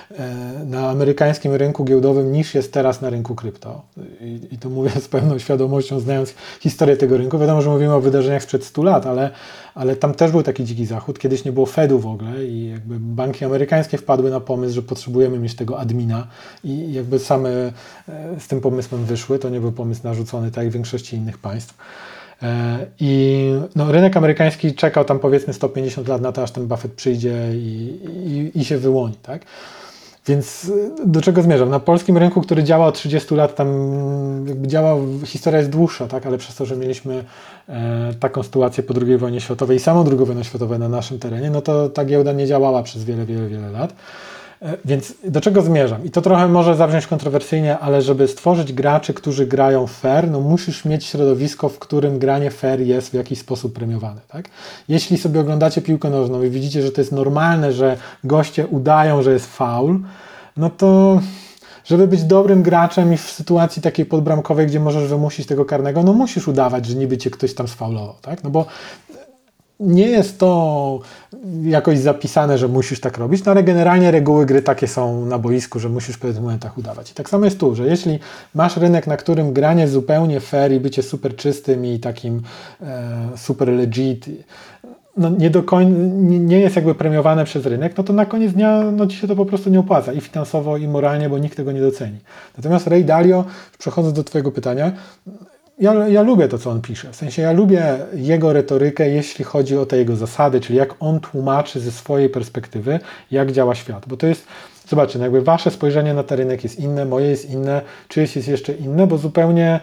na 0.66 0.90
amerykańskim 0.90 1.54
rynku 1.54 1.84
giełdowym 1.84 2.32
niż 2.32 2.54
jest 2.54 2.72
teraz 2.72 3.00
na 3.00 3.10
rynku 3.10 3.34
krypto. 3.34 3.82
I, 4.20 4.40
I 4.50 4.58
to 4.58 4.70
mówię 4.70 4.90
z 5.00 5.08
pełną 5.08 5.38
świadomością, 5.38 6.00
znając 6.00 6.34
historię 6.60 6.96
tego 6.96 7.16
rynku. 7.16 7.38
Wiadomo, 7.38 7.62
że 7.62 7.70
mówimy 7.70 7.94
o 7.94 8.00
wydarzeniach 8.00 8.42
sprzed 8.42 8.64
100 8.64 8.82
lat, 8.82 9.06
ale, 9.06 9.30
ale 9.74 9.96
tam 9.96 10.14
też 10.14 10.30
był 10.30 10.42
taki 10.42 10.64
dziki 10.64 10.86
zachód. 10.86 11.18
Kiedyś 11.18 11.44
nie 11.44 11.52
było 11.52 11.66
Fedu 11.66 11.98
w 11.98 12.06
ogóle 12.06 12.44
i 12.44 12.70
jakby 12.70 12.98
banki 12.98 13.44
amerykańskie 13.44 13.98
wpadły 13.98 14.30
na 14.30 14.40
pomysł, 14.40 14.74
że 14.74 14.82
potrzebujemy 14.82 15.38
mieć 15.38 15.54
tego 15.54 15.78
admina 15.78 16.26
i 16.64 16.92
jakby 16.92 17.18
same 17.18 17.50
e, 17.50 17.72
z 18.40 18.48
tym 18.48 18.60
pomysłem 18.60 19.04
wyszły. 19.04 19.38
To 19.38 19.48
nie 19.48 19.60
był 19.60 19.72
pomysł 19.72 20.00
narzucony 20.04 20.50
tak 20.50 20.64
jak 20.64 20.70
w 20.70 20.74
większości 20.74 21.16
innych 21.16 21.38
państw. 21.38 21.74
E, 22.42 22.78
I 23.00 23.50
no, 23.76 23.92
rynek 23.92 24.16
amerykański 24.16 24.74
czekał 24.74 25.04
tam 25.04 25.18
powiedzmy 25.18 25.52
150 25.52 26.08
lat 26.08 26.22
na 26.22 26.32
to, 26.32 26.42
aż 26.42 26.50
ten 26.50 26.66
Buffett 26.66 26.92
przyjdzie 26.92 27.50
i, 27.54 27.98
i, 28.26 28.60
i 28.60 28.64
się 28.64 28.78
wyłoni. 28.78 29.14
Tak? 29.22 29.42
Więc 30.28 30.64
y, 30.64 30.90
do 31.06 31.20
czego 31.20 31.42
zmierzam? 31.42 31.70
Na 31.70 31.80
polskim 31.80 32.18
rynku, 32.18 32.40
który 32.40 32.64
działa 32.64 32.86
od 32.86 32.94
30 32.94 33.34
lat, 33.34 33.54
tam 33.54 33.68
jakby 34.46 34.68
działa, 34.68 34.96
historia 35.24 35.58
jest 35.58 35.70
dłuższa, 35.70 36.06
tak? 36.06 36.26
ale 36.26 36.38
przez 36.38 36.54
to, 36.54 36.66
że 36.66 36.76
mieliśmy 36.76 37.24
e, 37.68 38.14
taką 38.20 38.42
sytuację 38.42 38.82
po 38.82 38.94
II 39.06 39.18
wojnie 39.18 39.40
światowej 39.40 39.76
i 39.76 39.80
samą 39.80 40.04
II 40.10 40.26
wojnę 40.26 40.44
światową 40.44 40.78
na 40.78 40.88
naszym 40.88 41.18
terenie, 41.18 41.50
no 41.50 41.62
to 41.62 41.88
ta 41.88 42.04
giełda 42.04 42.32
nie 42.32 42.46
działała 42.46 42.82
przez 42.82 43.04
wiele, 43.04 43.26
wiele, 43.26 43.48
wiele 43.48 43.70
lat. 43.70 43.94
E, 44.62 44.76
więc 44.84 45.14
do 45.24 45.40
czego 45.40 45.62
zmierzam? 45.62 46.04
I 46.04 46.10
to 46.10 46.22
trochę 46.22 46.48
może 46.48 46.76
zabrzmieć 46.76 47.06
kontrowersyjnie, 47.06 47.78
ale 47.78 48.02
żeby 48.02 48.28
stworzyć 48.28 48.72
graczy, 48.72 49.14
którzy 49.14 49.46
grają 49.46 49.86
fair, 49.86 50.30
no 50.30 50.40
musisz 50.40 50.84
mieć 50.84 51.04
środowisko, 51.04 51.68
w 51.68 51.78
którym 51.78 52.18
granie 52.18 52.50
fair 52.50 52.80
jest 52.80 53.10
w 53.10 53.14
jakiś 53.14 53.38
sposób 53.38 53.74
premiowane. 53.74 54.20
Tak? 54.28 54.48
Jeśli 54.88 55.18
sobie 55.18 55.40
oglądacie 55.40 55.82
piłkę 55.82 56.10
nożną 56.10 56.42
i 56.42 56.50
widzicie, 56.50 56.82
że 56.82 56.92
to 56.92 57.00
jest 57.00 57.12
normalne, 57.12 57.72
że 57.72 57.96
goście 58.24 58.66
udają, 58.66 59.22
że 59.22 59.32
jest 59.32 59.56
faul, 59.56 60.00
no 60.56 60.70
to 60.70 61.20
żeby 61.84 62.08
być 62.08 62.24
dobrym 62.24 62.62
graczem 62.62 63.12
i 63.12 63.16
w 63.16 63.30
sytuacji 63.30 63.82
takiej 63.82 64.06
podbramkowej, 64.06 64.66
gdzie 64.66 64.80
możesz 64.80 65.08
wymusić 65.08 65.46
tego 65.46 65.64
karnego, 65.64 66.02
no 66.02 66.12
musisz 66.12 66.48
udawać, 66.48 66.86
że 66.86 66.94
niby 66.94 67.18
cię 67.18 67.30
ktoś 67.30 67.54
tam 67.54 67.68
sfaulował, 67.68 68.14
tak? 68.22 68.44
No 68.44 68.50
bo 68.50 68.66
nie 69.80 70.08
jest 70.08 70.38
to 70.38 71.00
jakoś 71.62 71.98
zapisane, 71.98 72.58
że 72.58 72.68
musisz 72.68 73.00
tak 73.00 73.18
robić, 73.18 73.44
no 73.44 73.52
ale 73.52 73.62
generalnie 73.62 74.10
reguły 74.10 74.46
gry 74.46 74.62
takie 74.62 74.88
są 74.88 75.26
na 75.26 75.38
boisku, 75.38 75.78
że 75.78 75.88
musisz 75.88 76.16
w 76.16 76.18
pewnych 76.18 76.42
momentach 76.42 76.78
udawać. 76.78 77.10
I 77.10 77.14
tak 77.14 77.30
samo 77.30 77.44
jest 77.44 77.60
tu, 77.60 77.74
że 77.74 77.86
jeśli 77.86 78.18
masz 78.54 78.76
rynek, 78.76 79.06
na 79.06 79.16
którym 79.16 79.52
granie 79.52 79.88
zupełnie 79.88 80.40
fair 80.40 80.72
i 80.72 80.80
bycie 80.80 81.02
super 81.02 81.36
czystym 81.36 81.86
i 81.86 81.98
takim 81.98 82.42
e, 82.82 83.28
super 83.36 83.68
legit, 83.68 84.26
no 85.16 85.30
nie, 85.30 85.50
do 85.50 85.62
koń, 85.62 85.86
nie, 86.46 86.60
jest 86.60 86.76
jakby 86.76 86.94
premiowane 86.94 87.44
przez 87.44 87.66
rynek, 87.66 87.96
no 87.98 88.04
to 88.04 88.12
na 88.12 88.26
koniec 88.26 88.52
dnia 88.52 88.82
no 88.92 89.06
ci 89.06 89.16
się 89.16 89.28
to 89.28 89.36
po 89.36 89.46
prostu 89.46 89.70
nie 89.70 89.80
opłaca 89.80 90.12
i 90.12 90.20
finansowo, 90.20 90.76
i 90.76 90.88
moralnie, 90.88 91.28
bo 91.28 91.38
nikt 91.38 91.56
tego 91.56 91.72
nie 91.72 91.80
doceni. 91.80 92.18
Natomiast 92.56 92.86
Ray 92.86 93.04
Dalio, 93.04 93.44
przechodząc 93.78 94.16
do 94.16 94.24
Twojego 94.24 94.52
pytania, 94.52 94.92
ja, 95.78 96.08
ja 96.08 96.22
lubię 96.22 96.48
to, 96.48 96.58
co 96.58 96.70
on 96.70 96.82
pisze. 96.82 97.12
W 97.12 97.16
sensie 97.16 97.42
ja 97.42 97.52
lubię 97.52 97.98
jego 98.14 98.52
retorykę, 98.52 99.08
jeśli 99.08 99.44
chodzi 99.44 99.76
o 99.76 99.86
te 99.86 99.96
jego 99.98 100.16
zasady, 100.16 100.60
czyli 100.60 100.78
jak 100.78 100.94
on 101.00 101.20
tłumaczy 101.20 101.80
ze 101.80 101.90
swojej 101.90 102.28
perspektywy, 102.28 103.00
jak 103.30 103.52
działa 103.52 103.74
świat. 103.74 104.04
Bo 104.06 104.16
to 104.16 104.26
jest, 104.26 104.46
zobaczcie, 104.88 105.18
no 105.18 105.24
jakby 105.24 105.42
wasze 105.42 105.70
spojrzenie 105.70 106.14
na 106.14 106.22
ten 106.22 106.38
rynek 106.38 106.64
jest 106.64 106.80
inne, 106.80 107.04
moje 107.04 107.26
jest 107.26 107.50
inne, 107.50 107.82
czyjeś 108.08 108.36
jest 108.36 108.48
jeszcze 108.48 108.72
inne, 108.72 109.06
bo 109.06 109.18
zupełnie, 109.18 109.80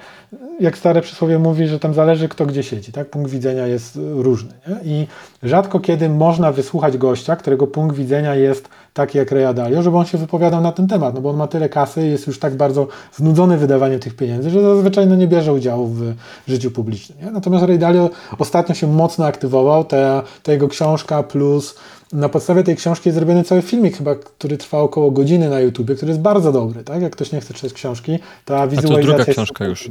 jak 0.59 0.77
stare 0.77 1.01
przysłowie 1.01 1.39
mówi, 1.39 1.67
że 1.67 1.79
tam 1.79 1.93
zależy 1.93 2.27
kto 2.27 2.45
gdzie 2.45 2.63
siedzi, 2.63 2.91
tak? 2.91 3.09
Punkt 3.09 3.31
widzenia 3.31 3.67
jest 3.67 3.99
różny. 4.15 4.53
Nie? 4.67 4.91
I 4.91 5.07
rzadko 5.43 5.79
kiedy 5.79 6.09
można 6.09 6.51
wysłuchać 6.51 6.97
gościa, 6.97 7.35
którego 7.35 7.67
punkt 7.67 7.95
widzenia 7.95 8.35
jest 8.35 8.69
taki 8.93 9.17
jak 9.17 9.31
Ray 9.31 9.55
Dalio, 9.55 9.81
żeby 9.81 9.97
on 9.97 10.05
się 10.05 10.17
wypowiadał 10.17 10.61
na 10.61 10.71
ten 10.71 10.87
temat, 10.87 11.15
no 11.15 11.21
bo 11.21 11.29
on 11.29 11.37
ma 11.37 11.47
tyle 11.47 11.69
kasy 11.69 12.07
jest 12.07 12.27
już 12.27 12.39
tak 12.39 12.55
bardzo 12.55 12.87
znudzony 13.13 13.57
wydawaniem 13.57 13.99
tych 13.99 14.15
pieniędzy, 14.15 14.49
że 14.49 14.61
zazwyczaj 14.61 15.07
no, 15.07 15.15
nie 15.15 15.27
bierze 15.27 15.53
udziału 15.53 15.87
w 15.87 16.13
życiu 16.47 16.71
publicznym. 16.71 17.17
Nie? 17.21 17.31
Natomiast 17.31 17.65
Ray 17.65 17.79
Dalio 17.79 18.09
ostatnio 18.39 18.75
się 18.75 18.87
mocno 18.87 19.25
aktywował, 19.25 19.85
ta, 19.85 20.23
ta 20.43 20.51
jego 20.51 20.67
książka 20.67 21.23
plus 21.23 21.75
na 22.13 22.29
podstawie 22.29 22.63
tej 22.63 22.75
książki 22.75 23.09
jest 23.09 23.17
zrobiony 23.17 23.43
cały 23.43 23.61
filmik 23.61 23.97
chyba, 23.97 24.15
który 24.15 24.57
trwa 24.57 24.77
około 24.77 25.11
godziny 25.11 25.49
na 25.49 25.59
YouTubie, 25.59 25.95
który 25.95 26.09
jest 26.09 26.21
bardzo 26.21 26.51
dobry, 26.51 26.83
tak? 26.83 27.01
Jak 27.01 27.13
ktoś 27.13 27.31
nie 27.31 27.41
chce 27.41 27.53
czytać 27.53 27.73
książki, 27.73 28.19
ta 28.45 28.67
wizualizacja... 28.67 29.13
A 29.13 29.17
to 29.17 29.17
druga 29.17 29.33
książka 29.33 29.65
już. 29.65 29.89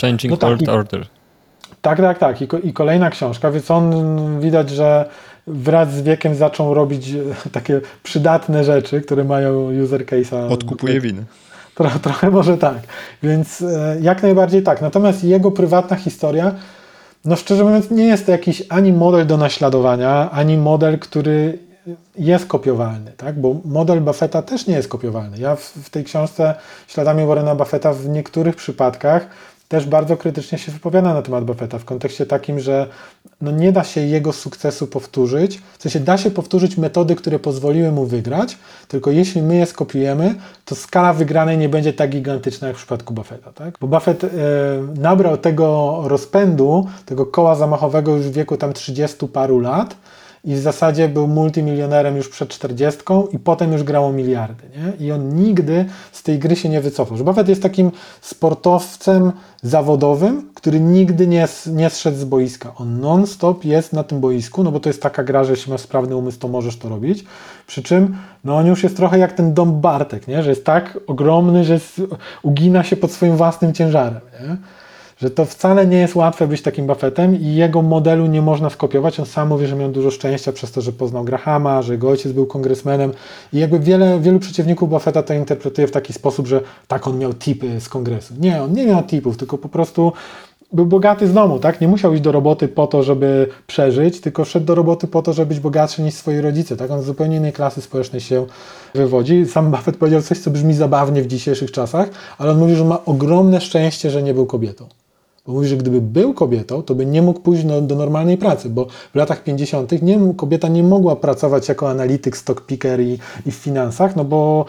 Changing 0.00 0.30
no 0.30 0.36
tak, 0.36 0.48
World 0.48 0.68
Order. 0.68 1.06
Tak, 1.82 1.98
tak, 1.98 2.18
tak. 2.18 2.42
I, 2.42 2.48
I, 2.62 2.72
kolejna 2.72 3.10
książka, 3.10 3.50
więc 3.50 3.70
on 3.70 4.40
widać, 4.40 4.70
że 4.70 5.08
wraz 5.46 5.94
z 5.94 6.02
wiekiem 6.02 6.34
zaczął 6.34 6.74
robić 6.74 7.10
e, 7.10 7.50
takie 7.52 7.80
przydatne 8.02 8.64
rzeczy, 8.64 9.00
które 9.00 9.24
mają 9.24 9.82
user 9.84 10.04
case'a. 10.04 10.52
Odkupuje 10.52 11.00
winy. 11.00 11.24
Trochę, 11.74 11.98
trochę 12.08 12.30
może 12.30 12.58
tak. 12.58 12.78
Więc 13.22 13.62
e, 13.62 13.96
jak 14.00 14.22
najbardziej 14.22 14.62
tak. 14.62 14.82
Natomiast 14.82 15.24
jego 15.24 15.50
prywatna 15.50 15.96
historia, 15.96 16.54
no 17.24 17.36
szczerze 17.36 17.64
mówiąc, 17.64 17.90
nie 17.90 18.04
jest 18.04 18.26
to 18.26 18.32
jakiś 18.32 18.62
ani 18.68 18.92
model 18.92 19.26
do 19.26 19.36
naśladowania, 19.36 20.30
ani 20.30 20.56
model, 20.56 20.98
który 20.98 21.58
jest 22.18 22.46
kopiowalny, 22.46 23.12
tak? 23.16 23.40
bo 23.40 23.56
model 23.64 24.00
Buffetta 24.00 24.42
też 24.42 24.66
nie 24.66 24.74
jest 24.74 24.88
kopiowalny. 24.88 25.38
Ja 25.38 25.56
w, 25.56 25.60
w 25.60 25.90
tej 25.90 26.04
książce 26.04 26.54
Śladami 26.86 27.26
Warrena 27.26 27.54
Buffetta 27.54 27.92
w 27.92 28.08
niektórych 28.08 28.56
przypadkach 28.56 29.26
też 29.72 29.86
bardzo 29.86 30.16
krytycznie 30.16 30.58
się 30.58 30.72
wypowiada 30.72 31.14
na 31.14 31.22
temat 31.22 31.44
Buffetta 31.44 31.78
w 31.78 31.84
kontekście 31.84 32.26
takim, 32.26 32.60
że 32.60 32.86
no 33.40 33.50
nie 33.50 33.72
da 33.72 33.84
się 33.84 34.00
jego 34.00 34.32
sukcesu 34.32 34.86
powtórzyć. 34.86 35.60
W 35.78 35.82
sensie 35.82 36.00
da 36.00 36.18
się 36.18 36.30
powtórzyć 36.30 36.76
metody, 36.76 37.14
które 37.14 37.38
pozwoliły 37.38 37.92
mu 37.92 38.06
wygrać, 38.06 38.58
tylko 38.88 39.10
jeśli 39.10 39.42
my 39.42 39.56
je 39.56 39.66
skopiujemy, 39.66 40.34
to 40.64 40.74
skala 40.74 41.12
wygranej 41.12 41.58
nie 41.58 41.68
będzie 41.68 41.92
tak 41.92 42.10
gigantyczna 42.10 42.68
jak 42.68 42.76
w 42.76 42.78
przypadku 42.78 43.14
Buffetta. 43.14 43.52
Tak? 43.52 43.74
Bo 43.80 43.86
Buffett 43.86 44.24
e, 44.24 44.28
nabrał 45.00 45.36
tego 45.38 46.00
rozpędu, 46.04 46.86
tego 47.06 47.26
koła 47.26 47.54
zamachowego 47.54 48.16
już 48.16 48.26
w 48.26 48.32
wieku 48.32 48.56
tam 48.56 48.72
30 48.72 49.28
paru 49.28 49.58
lat 49.58 49.96
i 50.44 50.54
w 50.54 50.58
zasadzie 50.58 51.08
był 51.08 51.26
multimilionerem 51.26 52.16
już 52.16 52.28
przed 52.28 52.48
40 52.48 53.00
i 53.32 53.38
potem 53.38 53.72
już 53.72 53.82
grało 53.82 54.12
miliardy. 54.12 54.64
Nie? 54.76 55.06
I 55.06 55.12
on 55.12 55.36
nigdy 55.36 55.84
z 56.12 56.22
tej 56.22 56.38
gry 56.38 56.56
się 56.56 56.68
nie 56.68 56.80
wycofał. 56.80 57.16
Że 57.16 57.24
Buffett 57.24 57.48
jest 57.48 57.62
takim 57.62 57.90
sportowcem 58.20 59.32
zawodowym, 59.62 60.50
który 60.54 60.80
nigdy 60.80 61.26
nie, 61.26 61.48
nie 61.66 61.90
zszedł 61.90 62.16
z 62.16 62.24
boiska. 62.24 62.74
On 62.76 63.00
non-stop 63.00 63.64
jest 63.64 63.92
na 63.92 64.04
tym 64.04 64.20
boisku, 64.20 64.64
no 64.64 64.72
bo 64.72 64.80
to 64.80 64.88
jest 64.88 65.02
taka 65.02 65.24
gra, 65.24 65.44
że 65.44 65.50
jeśli 65.50 65.72
masz 65.72 65.80
sprawny 65.80 66.16
umysł, 66.16 66.38
to 66.38 66.48
możesz 66.48 66.78
to 66.78 66.88
robić. 66.88 67.24
Przy 67.66 67.82
czym 67.82 68.16
no 68.44 68.56
on 68.56 68.66
już 68.66 68.82
jest 68.82 68.96
trochę 68.96 69.18
jak 69.18 69.32
ten 69.32 69.54
dom 69.54 69.80
Bartek, 69.80 70.28
nie? 70.28 70.42
że 70.42 70.50
jest 70.50 70.64
tak 70.64 70.98
ogromny, 71.06 71.64
że 71.64 71.72
jest, 71.72 72.00
ugina 72.42 72.84
się 72.84 72.96
pod 72.96 73.12
swoim 73.12 73.36
własnym 73.36 73.74
ciężarem. 73.74 74.20
Nie? 74.40 74.56
Że 75.22 75.30
to 75.30 75.44
wcale 75.44 75.86
nie 75.86 75.96
jest 75.96 76.14
łatwe 76.14 76.46
być 76.46 76.62
takim 76.62 76.86
Buffettem 76.86 77.40
i 77.40 77.54
jego 77.54 77.82
modelu 77.82 78.26
nie 78.26 78.42
można 78.42 78.70
skopiować. 78.70 79.20
On 79.20 79.26
sam 79.26 79.48
mówi, 79.48 79.66
że 79.66 79.76
miał 79.76 79.88
dużo 79.88 80.10
szczęścia 80.10 80.52
przez 80.52 80.72
to, 80.72 80.80
że 80.80 80.92
poznał 80.92 81.24
Grahama, 81.24 81.82
że 81.82 81.92
jego 81.92 82.08
ojciec 82.08 82.32
był 82.32 82.46
kongresmenem 82.46 83.12
i 83.52 83.58
jakby 83.58 83.78
wiele, 83.78 84.20
wielu 84.20 84.38
przeciwników 84.38 84.90
Buffetta 84.90 85.22
to 85.22 85.34
interpretuje 85.34 85.86
w 85.86 85.90
taki 85.90 86.12
sposób, 86.12 86.46
że 86.46 86.60
tak 86.88 87.06
on 87.06 87.18
miał 87.18 87.34
tipy 87.34 87.80
z 87.80 87.88
kongresu. 87.88 88.34
Nie, 88.40 88.62
on 88.62 88.72
nie 88.72 88.86
miał 88.86 89.02
tipów, 89.02 89.36
tylko 89.36 89.58
po 89.58 89.68
prostu 89.68 90.12
był 90.72 90.86
bogaty 90.86 91.26
z 91.28 91.32
domu, 91.32 91.58
tak? 91.58 91.80
Nie 91.80 91.88
musiał 91.88 92.12
iść 92.12 92.22
do 92.22 92.32
roboty 92.32 92.68
po 92.68 92.86
to, 92.86 93.02
żeby 93.02 93.48
przeżyć, 93.66 94.20
tylko 94.20 94.44
szedł 94.44 94.66
do 94.66 94.74
roboty 94.74 95.06
po 95.06 95.22
to, 95.22 95.32
żeby 95.32 95.48
być 95.48 95.60
bogatszy 95.60 96.02
niż 96.02 96.14
swoi 96.14 96.40
rodzice, 96.40 96.76
tak? 96.76 96.90
On 96.90 97.02
z 97.02 97.04
zupełnie 97.04 97.36
innej 97.36 97.52
klasy 97.52 97.80
społecznej 97.80 98.20
się 98.20 98.46
wywodzi. 98.94 99.46
Sam 99.46 99.70
Buffett 99.70 99.96
powiedział 99.96 100.22
coś, 100.22 100.38
co 100.38 100.50
brzmi 100.50 100.74
zabawnie 100.74 101.22
w 101.22 101.26
dzisiejszych 101.26 101.72
czasach, 101.72 102.08
ale 102.38 102.50
on 102.50 102.58
mówi, 102.58 102.74
że 102.74 102.84
ma 102.84 103.04
ogromne 103.04 103.60
szczęście, 103.60 104.10
że 104.10 104.22
nie 104.22 104.34
był 104.34 104.46
kobietą. 104.46 105.01
Bo 105.46 105.52
mówi, 105.52 105.68
że 105.68 105.76
gdyby 105.76 106.00
był 106.00 106.34
kobietą, 106.34 106.82
to 106.82 106.94
by 106.94 107.06
nie 107.06 107.22
mógł 107.22 107.40
pójść 107.40 107.64
do, 107.64 107.80
do 107.80 107.94
normalnej 107.94 108.38
pracy, 108.38 108.68
bo 108.68 108.86
w 109.12 109.14
latach 109.14 109.44
50. 109.44 110.02
Nie, 110.02 110.18
kobieta 110.36 110.68
nie 110.68 110.82
mogła 110.82 111.16
pracować 111.16 111.68
jako 111.68 111.90
analityk, 111.90 112.36
stock 112.36 112.66
picker 112.66 113.00
i, 113.00 113.18
i 113.46 113.50
w 113.50 113.54
finansach, 113.54 114.16
no 114.16 114.24
bo 114.24 114.64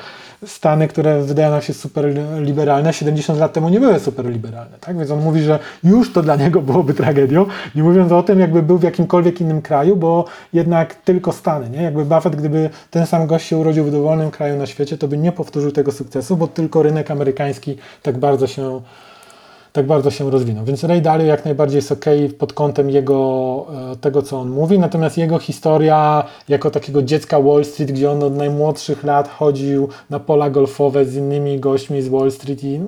Stany, 0.45 0.87
które 0.87 1.21
wydają 1.21 1.51
nam 1.51 1.61
się 1.61 1.73
super 1.73 2.05
liberalne, 2.39 2.93
70 2.93 3.39
lat 3.39 3.53
temu 3.53 3.69
nie 3.69 3.79
były 3.79 3.99
super 3.99 4.25
liberalne. 4.25 4.77
Tak? 4.79 4.97
Więc 4.97 5.11
on 5.11 5.19
mówi, 5.19 5.41
że 5.41 5.59
już 5.83 6.13
to 6.13 6.21
dla 6.21 6.35
niego 6.35 6.61
byłoby 6.61 6.93
tragedią, 6.93 7.45
nie 7.75 7.83
mówiąc 7.83 8.11
o 8.11 8.23
tym, 8.23 8.39
jakby 8.39 8.63
był 8.63 8.77
w 8.77 8.83
jakimkolwiek 8.83 9.41
innym 9.41 9.61
kraju, 9.61 9.95
bo 9.95 10.25
jednak 10.53 10.95
tylko 10.95 11.31
Stany. 11.31 11.69
Nie? 11.69 11.83
Jakby 11.83 12.05
Buffett, 12.05 12.35
gdyby 12.35 12.69
ten 12.91 13.05
sam 13.05 13.27
gość 13.27 13.47
się 13.47 13.57
urodził 13.57 13.83
w 13.83 13.91
dowolnym 13.91 14.31
kraju 14.31 14.57
na 14.57 14.65
świecie, 14.65 14.97
to 14.97 15.07
by 15.07 15.17
nie 15.17 15.31
powtórzył 15.31 15.71
tego 15.71 15.91
sukcesu, 15.91 16.37
bo 16.37 16.47
tylko 16.47 16.83
rynek 16.83 17.11
amerykański 17.11 17.77
tak 18.01 18.17
bardzo 18.17 18.47
się 18.47 18.81
tak 19.73 19.85
bardzo 19.85 20.11
się 20.11 20.31
rozwinął. 20.31 20.65
Więc 20.65 20.83
Ray 20.83 21.01
Dalio 21.01 21.25
jak 21.25 21.45
najbardziej 21.45 21.75
jest 21.75 21.91
ok 21.91 22.05
pod 22.37 22.53
kątem 22.53 22.89
jego, 22.89 23.65
e, 23.91 23.95
tego, 23.95 24.21
co 24.21 24.39
on 24.39 24.49
mówi, 24.49 24.79
natomiast 24.79 25.17
jego 25.17 25.39
historia 25.39 26.23
jako 26.49 26.71
takiego 26.71 27.01
dziecka 27.01 27.39
Wall 27.39 27.65
Street, 27.65 27.91
gdzie 27.91 28.11
on 28.11 28.23
od 28.23 28.35
najmłodszych 28.35 29.03
lat 29.03 29.29
chodził 29.29 29.89
na 30.09 30.19
pola 30.19 30.49
golfowe 30.49 31.05
z 31.05 31.15
innymi 31.15 31.59
gośćmi 31.59 32.01
z 32.01 32.07
Wall 32.07 32.31
Street 32.31 32.63
i 32.63 32.79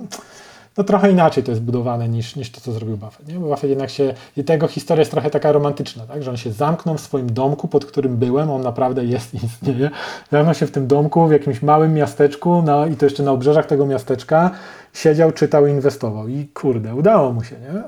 no 0.78 0.84
trochę 0.84 1.10
inaczej 1.10 1.44
to 1.44 1.52
jest 1.52 1.62
budowane 1.62 2.08
niż, 2.08 2.36
niż 2.36 2.50
to, 2.50 2.60
co 2.60 2.72
zrobił 2.72 2.96
Buffett. 2.96 3.28
Nie? 3.28 3.34
Bo 3.34 3.46
Buffett 3.48 3.70
jednak 3.70 3.90
się, 3.90 4.14
i 4.36 4.44
tego 4.44 4.68
historia 4.68 5.00
jest 5.00 5.10
trochę 5.10 5.30
taka 5.30 5.52
romantyczna, 5.52 6.06
tak? 6.06 6.22
że 6.22 6.30
on 6.30 6.36
się 6.36 6.52
zamknął 6.52 6.96
w 6.96 7.00
swoim 7.00 7.32
domku, 7.32 7.68
pod 7.68 7.84
którym 7.84 8.16
byłem, 8.16 8.50
on 8.50 8.62
naprawdę 8.62 9.04
jest, 9.04 9.34
istnieje. 9.44 9.90
Zamknął 10.32 10.54
się 10.54 10.66
w 10.66 10.70
tym 10.70 10.86
domku, 10.86 11.28
w 11.28 11.32
jakimś 11.32 11.62
małym 11.62 11.94
miasteczku 11.94 12.62
no, 12.66 12.86
i 12.86 12.96
to 12.96 13.06
jeszcze 13.06 13.22
na 13.22 13.32
obrzeżach 13.32 13.66
tego 13.66 13.86
miasteczka 13.86 14.50
siedział, 14.92 15.32
czytał 15.32 15.66
i 15.66 15.70
inwestował. 15.70 16.28
I 16.28 16.48
kurde, 16.54 16.94
udało 16.94 17.32
mu 17.32 17.44
się, 17.44 17.56
nie? 17.56 17.82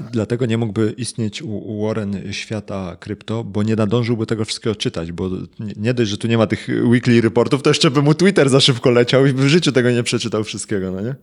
Dlatego 0.00 0.46
nie 0.46 0.58
mógłby 0.58 0.94
istnieć 0.96 1.42
u 1.42 1.82
Warren 1.86 2.32
świata 2.32 2.96
krypto, 3.00 3.44
bo 3.44 3.62
nie 3.62 3.76
nadążyłby 3.76 4.26
tego 4.26 4.44
wszystkiego 4.44 4.76
czytać, 4.76 5.12
bo 5.12 5.30
nie 5.76 5.94
dość, 5.94 6.10
że 6.10 6.18
tu 6.18 6.28
nie 6.28 6.38
ma 6.38 6.46
tych 6.46 6.68
weekly 6.84 7.20
reportów, 7.20 7.62
to 7.62 7.70
jeszcze 7.70 7.90
by 7.90 8.02
mu 8.02 8.14
Twitter 8.14 8.50
za 8.50 8.60
szybko 8.60 8.90
leciał 8.90 9.26
i 9.26 9.32
by 9.32 9.42
w 9.42 9.48
życiu 9.48 9.72
tego 9.72 9.90
nie 9.90 10.02
przeczytał 10.02 10.44
wszystkiego, 10.44 10.90
no 10.90 11.00
nie? 11.00 11.14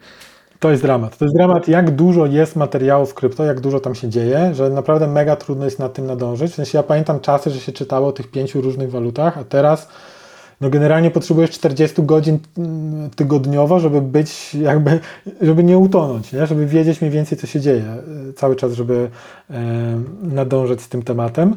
To 0.61 0.71
jest 0.71 0.83
dramat. 0.83 1.17
To 1.17 1.25
jest 1.25 1.35
dramat, 1.35 1.67
jak 1.67 1.91
dużo 1.91 2.25
jest 2.25 2.55
materiałów 2.55 3.13
krypto, 3.13 3.45
jak 3.45 3.59
dużo 3.59 3.79
tam 3.79 3.95
się 3.95 4.09
dzieje, 4.09 4.53
że 4.53 4.69
naprawdę 4.69 5.07
mega 5.07 5.35
trudno 5.35 5.65
jest 5.65 5.79
nad 5.79 5.93
tym 5.93 6.05
nadążyć. 6.05 6.51
W 6.51 6.55
sensie 6.55 6.77
ja 6.77 6.83
pamiętam 6.83 7.19
czasy, 7.19 7.49
że 7.49 7.59
się 7.59 7.71
czytało 7.71 8.07
o 8.07 8.11
tych 8.11 8.31
pięciu 8.31 8.61
różnych 8.61 8.91
walutach, 8.91 9.37
a 9.37 9.43
teraz 9.43 9.87
no 10.61 10.69
generalnie 10.69 11.11
potrzebujesz 11.11 11.51
40 11.51 12.03
godzin 12.03 12.39
mm, 12.57 13.09
tygodniowo, 13.09 13.79
żeby 13.79 14.01
być 14.01 14.55
jakby, 14.55 14.99
żeby 15.41 15.63
nie 15.63 15.77
utonąć, 15.77 16.33
nie? 16.33 16.47
żeby 16.47 16.65
wiedzieć 16.65 17.01
mniej 17.01 17.11
więcej, 17.11 17.37
co 17.37 17.47
się 17.47 17.59
dzieje 17.59 17.83
e, 18.29 18.33
cały 18.33 18.55
czas, 18.55 18.73
żeby 18.73 19.09
e, 19.49 19.61
nadążać 20.21 20.81
z 20.81 20.89
tym 20.89 21.03
tematem. 21.03 21.55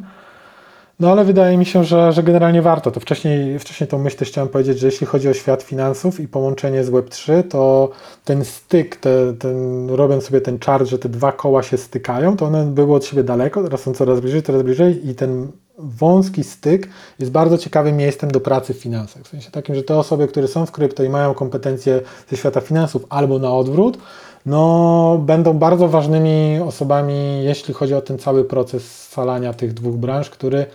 No 0.99 1.11
ale 1.11 1.25
wydaje 1.25 1.57
mi 1.57 1.65
się, 1.65 1.83
że, 1.83 2.13
że 2.13 2.23
generalnie 2.23 2.61
warto. 2.61 2.91
To 2.91 2.99
wcześniej, 2.99 3.59
wcześniej 3.59 3.87
tą 3.87 3.97
myśl 3.97 4.17
też 4.17 4.27
chciałem 4.27 4.49
powiedzieć, 4.49 4.79
że 4.79 4.87
jeśli 4.87 5.07
chodzi 5.07 5.29
o 5.29 5.33
świat 5.33 5.63
finansów 5.63 6.19
i 6.19 6.27
połączenie 6.27 6.83
z 6.83 6.91
Web3, 6.91 7.43
to 7.43 7.89
ten 8.25 8.45
styk, 8.45 8.95
te, 8.95 9.33
ten, 9.33 9.89
robiąc 9.89 10.23
sobie 10.23 10.41
ten 10.41 10.59
czart, 10.59 10.87
że 10.87 10.99
te 10.99 11.09
dwa 11.09 11.31
koła 11.31 11.63
się 11.63 11.77
stykają, 11.77 12.37
to 12.37 12.45
one 12.45 12.65
były 12.65 12.95
od 12.95 13.05
siebie 13.05 13.23
daleko, 13.23 13.63
teraz 13.63 13.81
są 13.81 13.93
coraz 13.93 14.19
bliżej, 14.19 14.43
coraz 14.43 14.63
bliżej 14.63 15.09
i 15.09 15.15
ten 15.15 15.51
wąski 15.77 16.43
styk 16.43 16.89
jest 17.19 17.31
bardzo 17.31 17.57
ciekawym 17.57 17.97
miejscem 17.97 18.31
do 18.31 18.39
pracy 18.39 18.73
w 18.73 18.77
finansach. 18.77 19.23
W 19.23 19.27
sensie 19.27 19.51
takim, 19.51 19.75
że 19.75 19.83
te 19.83 19.95
osoby, 19.95 20.27
które 20.27 20.47
są 20.47 20.65
w 20.65 20.71
krypto 20.71 21.03
i 21.03 21.09
mają 21.09 21.33
kompetencje 21.33 22.01
ze 22.29 22.37
świata 22.37 22.61
finansów 22.61 23.05
albo 23.09 23.39
na 23.39 23.53
odwrót, 23.53 23.97
no, 24.45 25.23
będą 25.25 25.53
bardzo 25.53 25.87
ważnymi 25.87 26.59
osobami, 26.59 27.43
jeśli 27.43 27.73
chodzi 27.73 27.93
o 27.93 28.01
ten 28.01 28.19
cały 28.19 28.43
proces 28.43 29.07
scalania 29.07 29.53
tych 29.53 29.73
dwóch 29.73 29.95
branż, 29.95 30.29
który, 30.29 30.65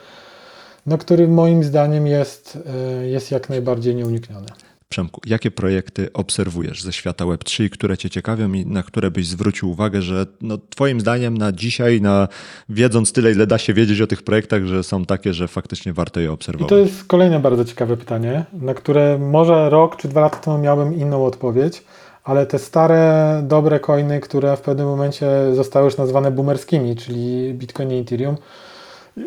no, 0.86 0.98
który 0.98 1.28
moim 1.28 1.64
zdaniem 1.64 2.06
jest, 2.06 2.59
e, 3.01 3.06
jest 3.06 3.30
jak 3.30 3.48
najbardziej 3.48 3.94
nieunikniony. 3.94 4.47
Przemku, 4.88 5.20
jakie 5.26 5.51
projekty 5.51 6.12
obserwujesz 6.12 6.82
ze 6.82 6.92
świata 6.92 7.24
Web3, 7.24 7.68
które 7.68 7.98
Cię 7.98 8.10
ciekawią 8.10 8.52
i 8.52 8.66
na 8.66 8.82
które 8.82 9.10
byś 9.10 9.26
zwrócił 9.26 9.70
uwagę, 9.70 10.02
że 10.02 10.26
no, 10.40 10.59
Twoim 10.70 11.01
zdaniem 11.01 11.38
na 11.38 11.52
dzisiaj, 11.52 12.01
na, 12.01 12.28
wiedząc 12.68 13.12
tyle, 13.12 13.32
ile 13.32 13.47
da 13.47 13.59
się 13.59 13.74
wiedzieć 13.74 14.01
o 14.01 14.06
tych 14.06 14.22
projektach, 14.22 14.64
że 14.64 14.82
są 14.82 15.05
takie, 15.05 15.34
że 15.34 15.48
faktycznie 15.48 15.92
warto 15.92 16.20
je 16.20 16.32
obserwować? 16.32 16.68
I 16.68 16.70
to 16.70 16.78
jest 16.78 17.05
kolejne 17.05 17.40
bardzo 17.40 17.64
ciekawe 17.64 17.97
pytanie, 17.97 18.44
na 18.52 18.74
które 18.74 19.18
może 19.18 19.70
rok 19.70 19.97
czy 19.97 20.09
dwa 20.09 20.20
lata 20.20 20.36
temu 20.36 20.59
miałbym 20.59 20.94
inną 20.94 21.24
odpowiedź, 21.24 21.82
ale 22.24 22.47
te 22.47 22.59
stare, 22.59 23.40
dobre 23.42 23.80
coiny, 23.80 24.20
które 24.20 24.56
w 24.56 24.60
pewnym 24.60 24.86
momencie 24.86 25.55
zostały 25.55 25.84
już 25.84 25.97
nazwane 25.97 26.30
boomerskimi, 26.30 26.97
czyli 26.97 27.55
Bitcoin 27.55 27.90
i 27.90 27.98
Ethereum, 27.98 28.36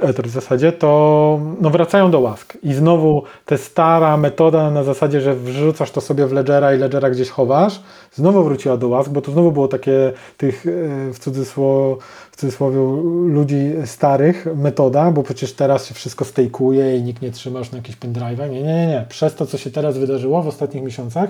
Ether 0.01 0.27
w 0.27 0.31
zasadzie, 0.31 0.71
to 0.71 1.39
no 1.61 1.69
wracają 1.69 2.11
do 2.11 2.19
łask. 2.19 2.57
I 2.63 2.73
znowu 2.73 3.23
ta 3.45 3.57
stara 3.57 4.17
metoda 4.17 4.71
na 4.71 4.83
zasadzie, 4.83 5.21
że 5.21 5.35
wrzucasz 5.35 5.91
to 5.91 6.01
sobie 6.01 6.27
w 6.27 6.31
Ledgera 6.31 6.75
i 6.75 6.77
Ledgera 6.77 7.09
gdzieś 7.09 7.29
chowasz, 7.29 7.83
znowu 8.13 8.43
wróciła 8.43 8.77
do 8.77 8.87
łask, 8.87 9.09
bo 9.09 9.21
to 9.21 9.31
znowu 9.31 9.51
było 9.51 9.67
takie 9.67 10.13
tych 10.37 10.65
e, 10.67 10.69
w 11.13 11.19
cudzysłowie, 11.19 12.01
w 12.33 12.35
cudzysłowie 12.35 12.77
ludzi 13.25 13.71
starych 13.85 14.47
metoda, 14.55 15.11
bo 15.11 15.23
przecież 15.23 15.53
teraz 15.53 15.85
się 15.85 15.93
wszystko 15.93 16.25
stejkuje 16.25 16.97
i 16.97 17.03
nikt 17.03 17.21
nie 17.21 17.31
trzymasz 17.31 17.71
na 17.71 17.77
jakichś 17.77 17.97
pendrive'ach. 17.97 18.49
Nie, 18.49 18.63
nie, 18.63 18.75
nie, 18.75 18.87
nie. 18.87 19.05
Przez 19.09 19.35
to, 19.35 19.45
co 19.45 19.57
się 19.57 19.71
teraz 19.71 19.97
wydarzyło 19.97 20.43
w 20.43 20.47
ostatnich 20.47 20.83
miesiącach, 20.83 21.29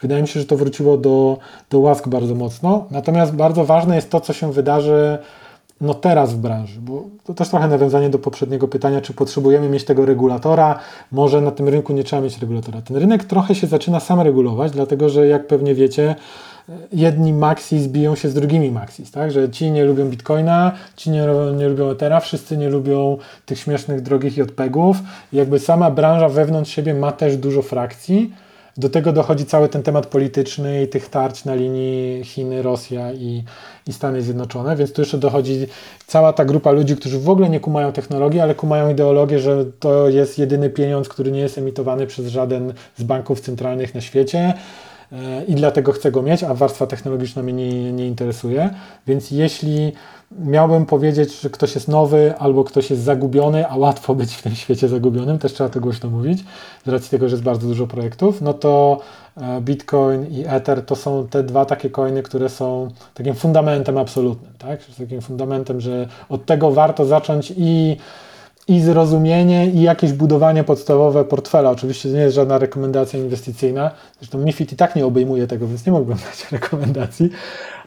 wydaje 0.00 0.22
mi 0.22 0.28
się, 0.28 0.40
że 0.40 0.46
to 0.46 0.56
wróciło 0.56 0.96
do, 0.96 1.38
do 1.70 1.78
łask 1.78 2.08
bardzo 2.08 2.34
mocno. 2.34 2.86
Natomiast 2.90 3.32
bardzo 3.32 3.64
ważne 3.64 3.96
jest 3.96 4.10
to, 4.10 4.20
co 4.20 4.32
się 4.32 4.52
wydarzy 4.52 5.18
no 5.80 5.94
teraz 5.94 6.34
w 6.34 6.36
branży, 6.36 6.80
bo 6.80 7.04
to 7.24 7.34
też 7.34 7.48
trochę 7.48 7.68
nawiązanie 7.68 8.10
do 8.10 8.18
poprzedniego 8.18 8.68
pytania, 8.68 9.00
czy 9.00 9.14
potrzebujemy 9.14 9.68
mieć 9.68 9.84
tego 9.84 10.06
regulatora, 10.06 10.78
może 11.12 11.40
na 11.40 11.50
tym 11.50 11.68
rynku 11.68 11.92
nie 11.92 12.04
trzeba 12.04 12.22
mieć 12.22 12.38
regulatora. 12.38 12.82
Ten 12.82 12.96
rynek 12.96 13.24
trochę 13.24 13.54
się 13.54 13.66
zaczyna 13.66 14.00
sam 14.00 14.20
regulować, 14.20 14.72
dlatego 14.72 15.08
że 15.08 15.26
jak 15.26 15.46
pewnie 15.46 15.74
wiecie, 15.74 16.14
jedni 16.92 17.32
maxis 17.32 17.86
biją 17.86 18.14
się 18.14 18.28
z 18.28 18.34
drugimi 18.34 18.70
maxis, 18.70 19.10
tak? 19.10 19.30
Że 19.32 19.50
ci 19.50 19.70
nie 19.70 19.84
lubią 19.84 20.08
bitcoina, 20.08 20.72
ci 20.96 21.10
nie, 21.10 21.26
nie 21.56 21.68
lubią 21.68 21.90
Ethera, 21.90 22.20
wszyscy 22.20 22.56
nie 22.56 22.70
lubią 22.70 23.18
tych 23.46 23.58
śmiesznych, 23.58 24.00
drogich 24.00 24.36
JPEGów. 24.36 24.96
Jakby 25.32 25.58
sama 25.58 25.90
branża 25.90 26.28
wewnątrz 26.28 26.70
siebie 26.70 26.94
ma 26.94 27.12
też 27.12 27.36
dużo 27.36 27.62
frakcji, 27.62 28.32
do 28.76 28.88
tego 28.88 29.12
dochodzi 29.12 29.46
cały 29.46 29.68
ten 29.68 29.82
temat 29.82 30.06
polityczny 30.06 30.82
i 30.82 30.88
tych 30.88 31.08
tarć 31.08 31.44
na 31.44 31.54
linii 31.54 32.24
Chiny, 32.24 32.62
Rosja 32.62 33.12
i, 33.12 33.44
i 33.86 33.92
Stany 33.92 34.22
Zjednoczone, 34.22 34.76
więc 34.76 34.92
tu 34.92 35.02
jeszcze 35.02 35.18
dochodzi 35.18 35.66
cała 36.06 36.32
ta 36.32 36.44
grupa 36.44 36.70
ludzi, 36.70 36.96
którzy 36.96 37.18
w 37.18 37.30
ogóle 37.30 37.48
nie 37.48 37.60
kumają 37.60 37.92
technologii, 37.92 38.40
ale 38.40 38.54
kumają 38.54 38.90
ideologię, 38.90 39.38
że 39.38 39.64
to 39.80 40.08
jest 40.08 40.38
jedyny 40.38 40.70
pieniądz, 40.70 41.08
który 41.08 41.32
nie 41.32 41.40
jest 41.40 41.58
emitowany 41.58 42.06
przez 42.06 42.26
żaden 42.26 42.72
z 42.96 43.02
banków 43.02 43.40
centralnych 43.40 43.94
na 43.94 44.00
świecie 44.00 44.54
i 45.48 45.54
dlatego 45.54 45.92
chcę 45.92 46.12
go 46.12 46.22
mieć, 46.22 46.42
a 46.42 46.54
warstwa 46.54 46.86
technologiczna 46.86 47.42
mnie 47.42 47.52
nie, 47.52 47.92
nie 47.92 48.06
interesuje. 48.06 48.70
Więc 49.06 49.30
jeśli 49.30 49.92
miałbym 50.38 50.86
powiedzieć, 50.86 51.40
że 51.40 51.50
ktoś 51.50 51.74
jest 51.74 51.88
nowy 51.88 52.34
albo 52.38 52.64
ktoś 52.64 52.90
jest 52.90 53.02
zagubiony, 53.02 53.68
a 53.68 53.76
łatwo 53.76 54.14
być 54.14 54.34
w 54.34 54.42
tym 54.42 54.54
świecie 54.54 54.88
zagubionym, 54.88 55.38
też 55.38 55.52
trzeba 55.52 55.70
to 55.70 55.80
głośno 55.80 56.10
mówić, 56.10 56.44
z 56.86 56.88
racji 56.88 57.10
tego, 57.10 57.28
że 57.28 57.34
jest 57.34 57.44
bardzo 57.44 57.66
dużo 57.66 57.86
projektów, 57.86 58.40
no 58.40 58.54
to 58.54 59.00
e, 59.36 59.60
Bitcoin 59.60 60.26
i 60.26 60.44
Ether 60.46 60.86
to 60.86 60.96
są 60.96 61.26
te 61.28 61.42
dwa 61.42 61.64
takie 61.64 61.90
coiny, 61.90 62.22
które 62.22 62.48
są 62.48 62.90
takim 63.14 63.34
fundamentem 63.34 63.98
absolutnym, 63.98 64.52
tak? 64.58 64.80
Takim 64.98 65.20
fundamentem, 65.20 65.80
że 65.80 66.08
od 66.28 66.46
tego 66.46 66.70
warto 66.70 67.04
zacząć 67.04 67.52
i 67.56 67.96
i 68.68 68.80
zrozumienie 68.80 69.66
i 69.66 69.82
jakieś 69.82 70.12
budowanie 70.12 70.64
podstawowe 70.64 71.24
portfela. 71.24 71.70
Oczywiście 71.70 72.08
to 72.08 72.14
nie 72.14 72.20
jest 72.20 72.34
żadna 72.34 72.58
rekomendacja 72.58 73.18
inwestycyjna. 73.18 73.90
Zresztą 74.18 74.38
MIFID 74.38 74.72
i 74.72 74.76
tak 74.76 74.96
nie 74.96 75.06
obejmuje 75.06 75.46
tego, 75.46 75.66
więc 75.66 75.86
nie 75.86 75.92
mógłbym 75.92 76.16
dać 76.30 76.52
rekomendacji. 76.52 77.30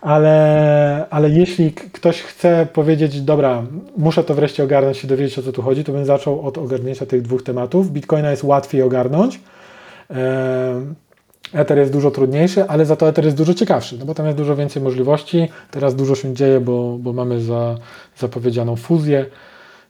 Ale, 0.02 1.06
ale 1.10 1.30
jeśli 1.30 1.72
ktoś 1.72 2.22
chce 2.22 2.68
powiedzieć, 2.74 3.22
dobra, 3.22 3.64
muszę 3.98 4.24
to 4.24 4.34
wreszcie 4.34 4.64
ogarnąć 4.64 5.04
i 5.04 5.08
dowiedzieć 5.08 5.40
o 5.40 5.44
co 5.44 5.52
tu 5.52 5.62
chodzi, 5.62 5.84
to 5.84 5.92
bym 5.92 6.06
zaczął 6.06 6.42
od 6.42 6.58
ogarnięcia 6.58 7.06
tych 7.06 7.22
dwóch 7.22 7.44
tematów. 7.44 7.92
Bitcoina 7.92 8.32
jest 8.32 8.44
łatwiej 8.44 8.82
ogarnąć. 8.82 9.40
Ether 11.54 11.78
jest 11.78 11.92
dużo 11.92 12.12
trudniejszy, 12.12 12.68
ale 12.68 12.86
za 12.86 12.96
to 12.96 13.10
Ether 13.10 13.26
jest 13.26 13.38
dużo 13.38 13.54
ciekawszy, 13.54 13.98
no 14.00 14.06
bo 14.06 14.14
tam 14.14 14.26
jest 14.26 14.38
dużo 14.38 14.56
więcej 14.56 14.82
możliwości. 14.82 15.50
Teraz 15.72 15.96
dużo 15.96 16.16
się 16.16 16.34
dzieje, 16.34 16.60
bo, 16.60 16.98
bo 17.00 17.14
mamy 17.14 17.42
za, 17.42 17.76
zapowiedzianą 18.18 18.76
fuzję. 18.76 19.26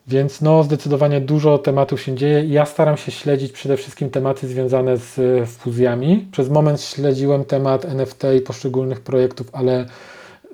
Więc 0.08 0.42
no, 0.42 0.64
zdecydowanie 0.64 1.22
dużo 1.22 1.58
tematów 1.58 2.02
się 2.02 2.16
dzieje. 2.16 2.46
Ja 2.46 2.66
staram 2.66 2.98
się 2.98 3.12
śledzić 3.12 3.52
przede 3.52 3.78
wszystkim 3.78 4.10
tematy 4.10 4.48
związane 4.48 4.98
z 4.98 5.20
fuzjami. 5.50 6.28
Przez 6.32 6.50
moment 6.50 6.82
śledziłem 6.82 7.46
temat 7.46 7.86
NFT 7.86 8.24
i 8.38 8.42
poszczególnych 8.42 9.02
projektów, 9.02 9.48
ale 9.54 9.86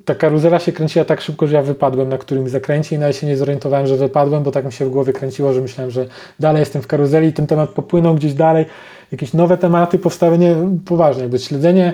ta 0.06 0.16
karuzela 0.16 0.60
się 0.60 0.72
kręciła 0.72 1.06
tak 1.06 1.22
szybko, 1.22 1.48
że 1.48 1.56
ja 1.56 1.62
wypadłem 1.62 2.10
na 2.10 2.18
którymś 2.18 2.50
zakręcie 2.50 2.96
i 2.96 3.00
nawet 3.00 3.16
się 3.16 3.28
nie 3.28 3.38
zorientowałem, 3.38 3.88
że 3.88 3.98
wypadłem, 3.98 4.44
bo 4.44 4.52
tak 4.52 4.66
mi 4.66 4.72
się 4.72 4.86
w 4.86 4.90
głowie 4.90 5.14
kręciło, 5.14 5.54
że 5.54 5.62
myślałem, 5.62 5.92
że 5.92 6.06
dalej 6.40 6.60
jestem 6.60 6.82
w 6.82 6.88
karuzeli 6.88 7.28
i 7.28 7.34
ten 7.34 7.48
temat 7.48 7.70
popłynął 7.70 8.16
gdzieś 8.16 8.34
dalej. 8.34 8.66
Jakieś 9.12 9.34
nowe 9.34 9.58
tematy 9.58 10.00
powstały, 10.00 10.38
nie, 10.38 10.56
poważnie, 10.86 11.22
jakby 11.22 11.40
śledzenie 11.40 11.94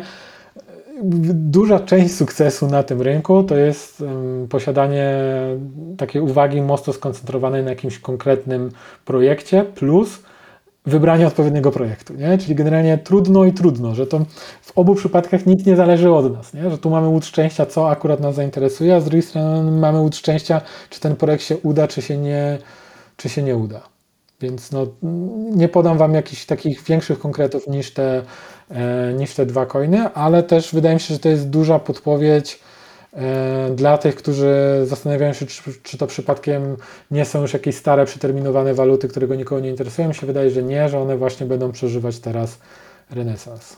duża 1.34 1.80
część 1.80 2.16
sukcesu 2.16 2.68
na 2.68 2.84
tym 2.84 3.02
rynku 3.02 3.44
to 3.44 3.56
jest 3.56 4.04
posiadanie 4.50 5.14
takiej 5.98 6.22
uwagi 6.22 6.62
mocno 6.62 6.94
skoncentrowanej 6.94 7.64
na 7.64 7.70
jakimś 7.70 8.00
konkretnym 8.00 8.72
projekcie, 9.06 9.64
plus 9.64 10.20
wybranie 10.86 11.28
odpowiedniego 11.28 11.72
projektu, 11.72 12.14
nie? 12.14 12.38
Czyli 12.38 12.56
generalnie 12.56 12.98
trudno 12.98 13.46
i 13.46 13.54
trudno, 13.54 13.96
że 13.96 14.08
to 14.08 14.26
w 14.62 14.78
obu 14.78 14.96
przypadkach 14.96 15.46
nic 15.46 15.66
nie 15.66 15.76
zależy 15.76 16.12
od 16.12 16.34
nas, 16.34 16.54
nie? 16.54 16.70
Że 16.70 16.78
tu 16.78 16.90
mamy 16.90 17.08
łód 17.08 17.26
szczęścia, 17.26 17.66
co 17.66 17.90
akurat 17.90 18.20
nas 18.20 18.36
zainteresuje, 18.36 18.96
a 18.96 19.00
z 19.00 19.04
drugiej 19.04 19.22
strony 19.22 19.72
mamy 19.72 20.00
łód 20.00 20.16
szczęścia, 20.16 20.62
czy 20.90 21.00
ten 21.00 21.16
projekt 21.16 21.44
się 21.44 21.58
uda, 21.58 21.88
czy 21.88 22.02
się 22.02 22.18
nie, 22.18 22.58
czy 23.18 23.30
się 23.30 23.44
nie 23.44 23.56
uda. 23.56 23.82
Więc 24.41 24.72
no, 24.72 24.88
nie 25.56 25.70
podam 25.70 25.98
Wam 25.98 26.14
jakichś 26.14 26.45
takich 26.45 26.84
większych 26.84 27.20
konkretów 27.20 27.68
niż 27.68 27.91
te, 27.91 28.24
e, 28.70 29.14
niż 29.14 29.34
te 29.34 29.45
dwa 29.45 29.66
coiny, 29.66 30.14
ale 30.14 30.44
też 30.44 30.74
wydaje 30.74 30.95
mi 30.95 31.02
się, 31.02 31.14
że 31.14 31.20
to 31.20 31.30
jest 31.30 31.49
duża 31.49 31.80
podpowiedź 31.80 32.60
e, 33.14 33.70
dla 33.76 33.98
tych, 33.98 34.16
którzy 34.16 34.82
zastanawiają 34.84 35.34
się, 35.34 35.45
czy, 35.45 35.74
czy, 35.84 35.98
to 35.98 36.07
przypadkiem 36.07 36.78
nie 37.11 37.26
są 37.26 37.41
już 37.41 37.53
jakieś 37.53 37.76
stare, 37.76 38.06
przeterminowane 38.06 38.74
waluty, 38.74 39.07
które 39.07 39.28
go 39.28 39.36
nikogo 39.36 39.61
nie 39.61 39.70
interesują. 39.70 40.07
Mi 40.07 40.16
się 40.16 40.28
wydaje, 40.28 40.49
że 40.52 40.64
nie, 40.64 40.90
że 40.90 40.99
one 40.99 41.18
właśnie 41.18 41.45
będą 41.45 41.72
przeżywać 41.72 42.20
teraz 42.20 42.60
renesans. 43.10 43.78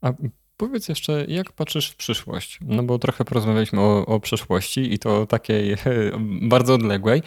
A 0.00 0.12
powiedz 0.56 0.88
jeszcze, 0.88 1.24
jak 1.28 1.52
patrzysz 1.52 1.90
w 1.90 1.96
przyszłość? 1.96 2.58
No 2.62 2.82
bo 2.82 2.98
trochę 2.98 3.24
porozmawialiśmy 3.24 3.80
o, 3.80 4.06
o 4.06 4.20
przyszłości 4.20 4.94
i 4.94 4.98
to 4.98 5.26
takiej 5.26 5.76
bardzo 6.54 6.74
odległej. 6.74 7.22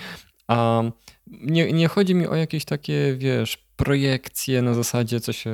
A 0.47 0.83
nie, 1.31 1.73
nie 1.73 1.87
chodzi 1.87 2.15
mi 2.15 2.27
o 2.27 2.35
jakieś 2.35 2.65
takie, 2.65 3.15
wiesz, 3.17 3.57
projekcje 3.75 4.61
na 4.61 4.73
zasadzie, 4.73 5.19
co 5.19 5.33
się 5.33 5.53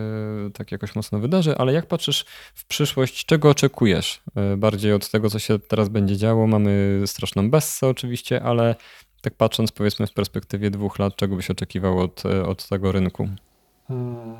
tak 0.54 0.72
jakoś 0.72 0.96
mocno 0.96 1.20
wydarzy, 1.20 1.58
ale 1.58 1.74
jak 1.74 1.86
patrzysz 1.86 2.26
w 2.56 2.66
przyszłość, 2.66 3.26
czego 3.26 3.50
oczekujesz 3.50 4.22
e, 4.36 4.58
bardziej 4.58 4.94
od 4.94 5.10
tego, 5.10 5.30
co 5.30 5.40
się 5.40 5.60
teraz 5.60 5.90
będzie 5.90 6.18
działo? 6.18 6.48
Mamy 6.48 7.02
straszną 7.06 7.50
bessę 7.50 7.88
oczywiście, 7.88 8.44
ale 8.44 8.76
tak 9.22 9.34
patrząc 9.34 9.72
powiedzmy 9.72 10.08
w 10.08 10.14
perspektywie 10.14 10.72
dwóch 10.72 11.00
lat, 11.00 11.16
czego 11.16 11.36
byś 11.36 11.50
oczekiwał 11.50 12.00
od, 12.00 12.26
e, 12.26 12.46
od 12.46 12.68
tego 12.68 12.92
rynku? 12.92 13.30
Hmm. 13.88 14.36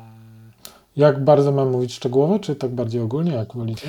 Jak 0.96 1.24
bardzo 1.24 1.52
mam 1.52 1.70
mówić 1.70 1.94
szczegółowo, 1.94 2.38
czy 2.38 2.56
tak 2.56 2.70
bardziej 2.70 3.00
ogólnie, 3.00 3.32
jak 3.32 3.54
wolicie? 3.54 3.88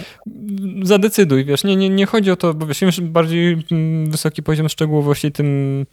Zadecyduj, 0.84 1.46
wiesz, 1.46 1.64
nie, 1.64 1.76
nie, 1.76 1.90
nie 1.90 2.06
chodzi 2.06 2.32
o 2.32 2.36
to, 2.36 2.54
bo 2.54 2.66
wiesz, 2.66 2.82
im 2.82 3.12
bardziej 3.12 3.66
mm, 3.72 4.12
wysoki 4.12 4.44
poziom 4.44 4.70
szczegółowości, 4.70 5.32
tym 5.32 5.86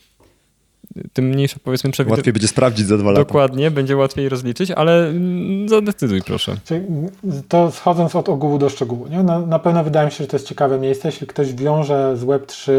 tym 1.12 1.24
mniejsza 1.24 1.56
powiedzmy 1.64 1.90
przewidywalność. 1.90 2.18
Łatwiej 2.18 2.32
będzie 2.32 2.48
sprawdzić 2.48 2.86
za 2.86 2.98
dwa 2.98 3.10
lata. 3.10 3.24
Dokładnie, 3.24 3.70
będzie 3.70 3.96
łatwiej 3.96 4.28
rozliczyć, 4.28 4.70
ale 4.70 5.12
zadecyduj 5.66 6.22
proszę. 6.22 6.56
Czyli 6.64 6.86
to 7.48 7.70
schodząc 7.70 8.16
od 8.16 8.28
ogółu 8.28 8.58
do 8.58 8.68
szczegółu. 8.68 9.06
Nie? 9.08 9.22
Na, 9.22 9.38
na 9.38 9.58
pewno 9.58 9.84
wydaje 9.84 10.06
mi 10.06 10.12
się, 10.12 10.24
że 10.24 10.28
to 10.28 10.36
jest 10.36 10.48
ciekawe 10.48 10.78
miejsce. 10.78 11.08
Jeśli 11.08 11.26
ktoś 11.26 11.54
wiąże 11.54 12.16
z 12.16 12.24
Web3 12.24 12.72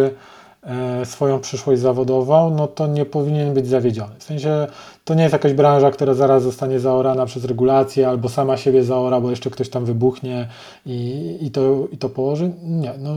e, 0.64 1.06
swoją 1.06 1.40
przyszłość 1.40 1.82
zawodową, 1.82 2.56
no 2.56 2.68
to 2.68 2.88
nie 2.88 3.06
powinien 3.06 3.54
być 3.54 3.68
zawiedziony. 3.68 4.16
W 4.20 4.24
sensie 4.24 4.68
to 5.06 5.14
nie 5.14 5.24
jest 5.24 5.34
jakaś 5.34 5.54
branża, 5.54 5.92
która 5.92 6.14
zaraz 6.14 6.44
zostanie 6.44 6.80
zaorana 6.80 7.26
przez 7.26 7.46
regulacje 7.46 8.08
albo 8.08 8.30
sama 8.30 8.58
siebie 8.58 8.84
zaora, 8.84 9.22
bo 9.22 9.30
jeszcze 9.30 9.50
ktoś 9.50 9.70
tam 9.70 9.86
wybuchnie 9.86 10.48
i, 10.86 11.38
i, 11.42 11.52
to, 11.52 11.88
i 11.92 11.98
to 11.98 12.10
położy. 12.10 12.52
Nie, 12.64 12.94
no, 13.00 13.16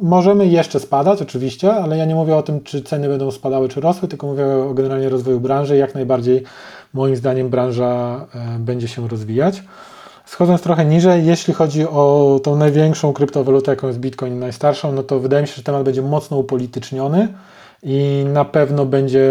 Możemy 0.00 0.46
jeszcze 0.46 0.80
spadać, 0.80 1.22
oczywiście, 1.22 1.74
ale 1.74 1.98
ja 1.98 2.04
nie 2.04 2.14
mówię 2.14 2.36
o 2.36 2.42
tym, 2.42 2.62
czy 2.62 2.82
ceny 2.82 3.08
będą 3.08 3.30
spadały, 3.30 3.68
czy 3.68 3.80
rosły, 3.80 4.08
tylko 4.08 4.26
mówię 4.26 4.46
o 4.70 4.74
generalnie 4.74 5.08
rozwoju 5.08 5.40
branży. 5.40 5.76
Jak 5.76 5.94
najbardziej, 5.94 6.42
moim 6.94 7.16
zdaniem, 7.16 7.48
branża 7.48 8.26
e, 8.34 8.58
będzie 8.58 8.88
się 8.88 9.08
rozwijać. 9.08 9.62
Schodząc 10.24 10.62
trochę 10.62 10.84
niżej, 10.84 11.26
jeśli 11.26 11.54
chodzi 11.54 11.88
o 11.88 12.40
tą 12.42 12.56
największą 12.56 13.12
kryptowalutę, 13.12 13.70
jaką 13.70 13.86
jest 13.86 13.98
Bitcoin, 13.98 14.38
najstarszą, 14.38 14.92
no 14.92 15.02
to 15.02 15.20
wydaje 15.20 15.42
mi 15.42 15.48
się, 15.48 15.54
że 15.54 15.62
temat 15.62 15.82
będzie 15.82 16.02
mocno 16.02 16.38
upolityczniony 16.38 17.28
i 17.82 18.24
na 18.32 18.44
pewno 18.44 18.86
będzie 18.86 19.28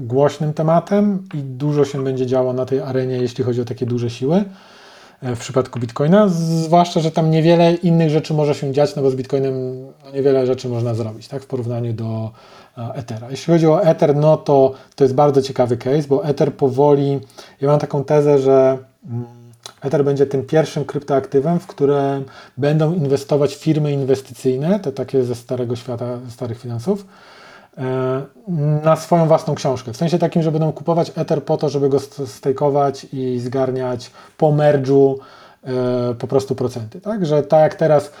głośnym 0.00 0.52
tematem 0.54 1.28
i 1.34 1.38
dużo 1.38 1.84
się 1.84 2.04
będzie 2.04 2.26
działo 2.26 2.52
na 2.52 2.66
tej 2.66 2.80
arenie, 2.80 3.16
jeśli 3.16 3.44
chodzi 3.44 3.60
o 3.60 3.64
takie 3.64 3.86
duże 3.86 4.10
siły. 4.10 4.44
E, 5.22 5.36
w 5.36 5.38
przypadku 5.38 5.80
Bitcoina, 5.80 6.28
zwłaszcza, 6.28 7.00
że 7.00 7.10
tam 7.10 7.30
niewiele 7.30 7.74
innych 7.74 8.10
rzeczy 8.10 8.34
może 8.34 8.54
się 8.54 8.72
dziać, 8.72 8.96
no 8.96 9.02
bo 9.02 9.10
z 9.10 9.14
Bitcoinem 9.14 9.82
no 10.04 10.10
niewiele 10.10 10.46
rzeczy 10.46 10.68
można 10.68 10.94
zrobić, 10.94 11.28
tak, 11.28 11.42
w 11.42 11.46
porównaniu 11.46 11.92
do 11.92 12.30
e, 12.78 12.94
Ethera. 12.94 13.30
Jeśli 13.30 13.52
chodzi 13.52 13.66
o 13.66 13.82
Ether, 13.82 14.16
no 14.16 14.36
to 14.36 14.74
to 14.94 15.04
jest 15.04 15.14
bardzo 15.14 15.42
ciekawy 15.42 15.76
case, 15.76 16.08
bo 16.08 16.24
Ether 16.24 16.54
powoli, 16.54 17.20
ja 17.60 17.68
mam 17.68 17.80
taką 17.80 18.04
tezę, 18.04 18.38
że 18.38 18.78
mm, 19.10 19.24
Ether 19.80 20.04
będzie 20.04 20.26
tym 20.26 20.46
pierwszym 20.46 20.84
kryptoaktywem, 20.84 21.60
w 21.60 21.66
które 21.66 22.22
będą 22.56 22.94
inwestować 22.94 23.54
firmy 23.54 23.92
inwestycyjne, 23.92 24.80
te 24.80 24.92
takie 24.92 25.24
ze 25.24 25.34
starego 25.34 25.76
świata, 25.76 26.18
starych 26.28 26.60
finansów, 26.60 27.06
na 28.84 28.96
swoją 28.96 29.26
własną 29.26 29.54
książkę. 29.54 29.92
W 29.92 29.96
sensie 29.96 30.18
takim, 30.18 30.42
że 30.42 30.52
będą 30.52 30.72
kupować 30.72 31.12
Ether 31.16 31.44
po 31.44 31.56
to, 31.56 31.68
żeby 31.68 31.88
go 31.88 32.00
stejkować 32.26 33.06
i 33.12 33.38
zgarniać 33.38 34.10
po 34.36 34.46
merge'u 34.46 35.14
e, 35.64 36.14
po 36.14 36.26
prostu 36.26 36.54
procenty. 36.54 37.00
Tak? 37.00 37.26
Że 37.26 37.42
tak 37.42 37.60
jak 37.60 37.74
teraz 37.74 38.12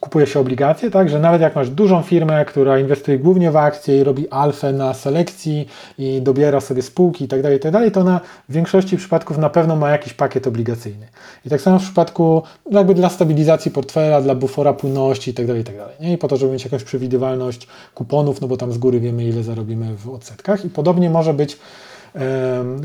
kupuje 0.00 0.26
się 0.26 0.40
obligacje, 0.40 0.90
tak, 0.90 1.08
że 1.08 1.18
nawet 1.18 1.40
jak 1.40 1.56
masz 1.56 1.70
dużą 1.70 2.02
firmę, 2.02 2.44
która 2.44 2.78
inwestuje 2.78 3.18
głównie 3.18 3.50
w 3.50 3.56
akcje 3.56 4.00
i 4.00 4.04
robi 4.04 4.28
alfę 4.30 4.72
na 4.72 4.94
selekcji 4.94 5.68
i 5.98 6.22
dobiera 6.22 6.60
sobie 6.60 6.82
spółki 6.82 7.24
i 7.24 7.28
tak 7.28 7.42
dalej, 7.42 7.60
tak 7.60 7.74
to 7.92 8.00
ona 8.00 8.20
w 8.48 8.52
większości 8.52 8.96
przypadków 8.96 9.38
na 9.38 9.50
pewno 9.50 9.76
ma 9.76 9.90
jakiś 9.90 10.14
pakiet 10.14 10.46
obligacyjny. 10.46 11.06
I 11.46 11.50
tak 11.50 11.60
samo 11.60 11.78
w 11.78 11.82
przypadku 11.82 12.42
jakby 12.70 12.94
dla 12.94 13.08
stabilizacji 13.08 13.70
portfela, 13.70 14.20
dla 14.20 14.34
bufora 14.34 14.72
płynności 14.72 15.30
i 15.30 15.34
tak 15.34 15.46
dalej, 15.46 15.62
i 15.62 15.64
dalej. 15.64 15.96
Nie? 16.00 16.12
I 16.12 16.18
po 16.18 16.28
to, 16.28 16.36
żeby 16.36 16.52
mieć 16.52 16.64
jakąś 16.64 16.84
przewidywalność 16.84 17.68
kuponów, 17.94 18.40
no 18.40 18.48
bo 18.48 18.56
tam 18.56 18.72
z 18.72 18.78
góry 18.78 19.00
wiemy, 19.00 19.24
ile 19.24 19.42
zarobimy 19.42 19.96
w 19.96 20.08
odsetkach. 20.08 20.64
I 20.64 20.70
podobnie 20.70 21.10
może 21.10 21.34
być 21.34 21.58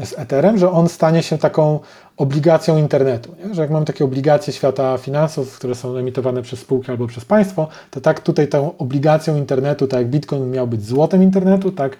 z 0.03 0.13
Etherem, 0.17 0.57
że 0.57 0.71
on 0.71 0.89
stanie 0.89 1.23
się 1.23 1.37
taką 1.37 1.79
obligacją 2.17 2.77
internetu. 2.77 3.35
Nie? 3.43 3.55
Że 3.55 3.61
jak 3.61 3.71
mam 3.71 3.85
takie 3.85 4.05
obligacje 4.05 4.53
świata 4.53 4.97
finansów, 4.97 5.55
które 5.57 5.75
są 5.75 5.97
emitowane 5.97 6.41
przez 6.41 6.59
spółki 6.59 6.91
albo 6.91 7.07
przez 7.07 7.25
państwo, 7.25 7.67
to 7.91 8.01
tak 8.01 8.19
tutaj 8.19 8.47
tą 8.47 8.77
obligacją 8.77 9.37
internetu, 9.37 9.87
tak 9.87 9.99
jak 9.99 10.09
Bitcoin 10.09 10.51
miał 10.51 10.67
być 10.67 10.85
złotem 10.85 11.23
internetu, 11.23 11.71
tak 11.71 11.97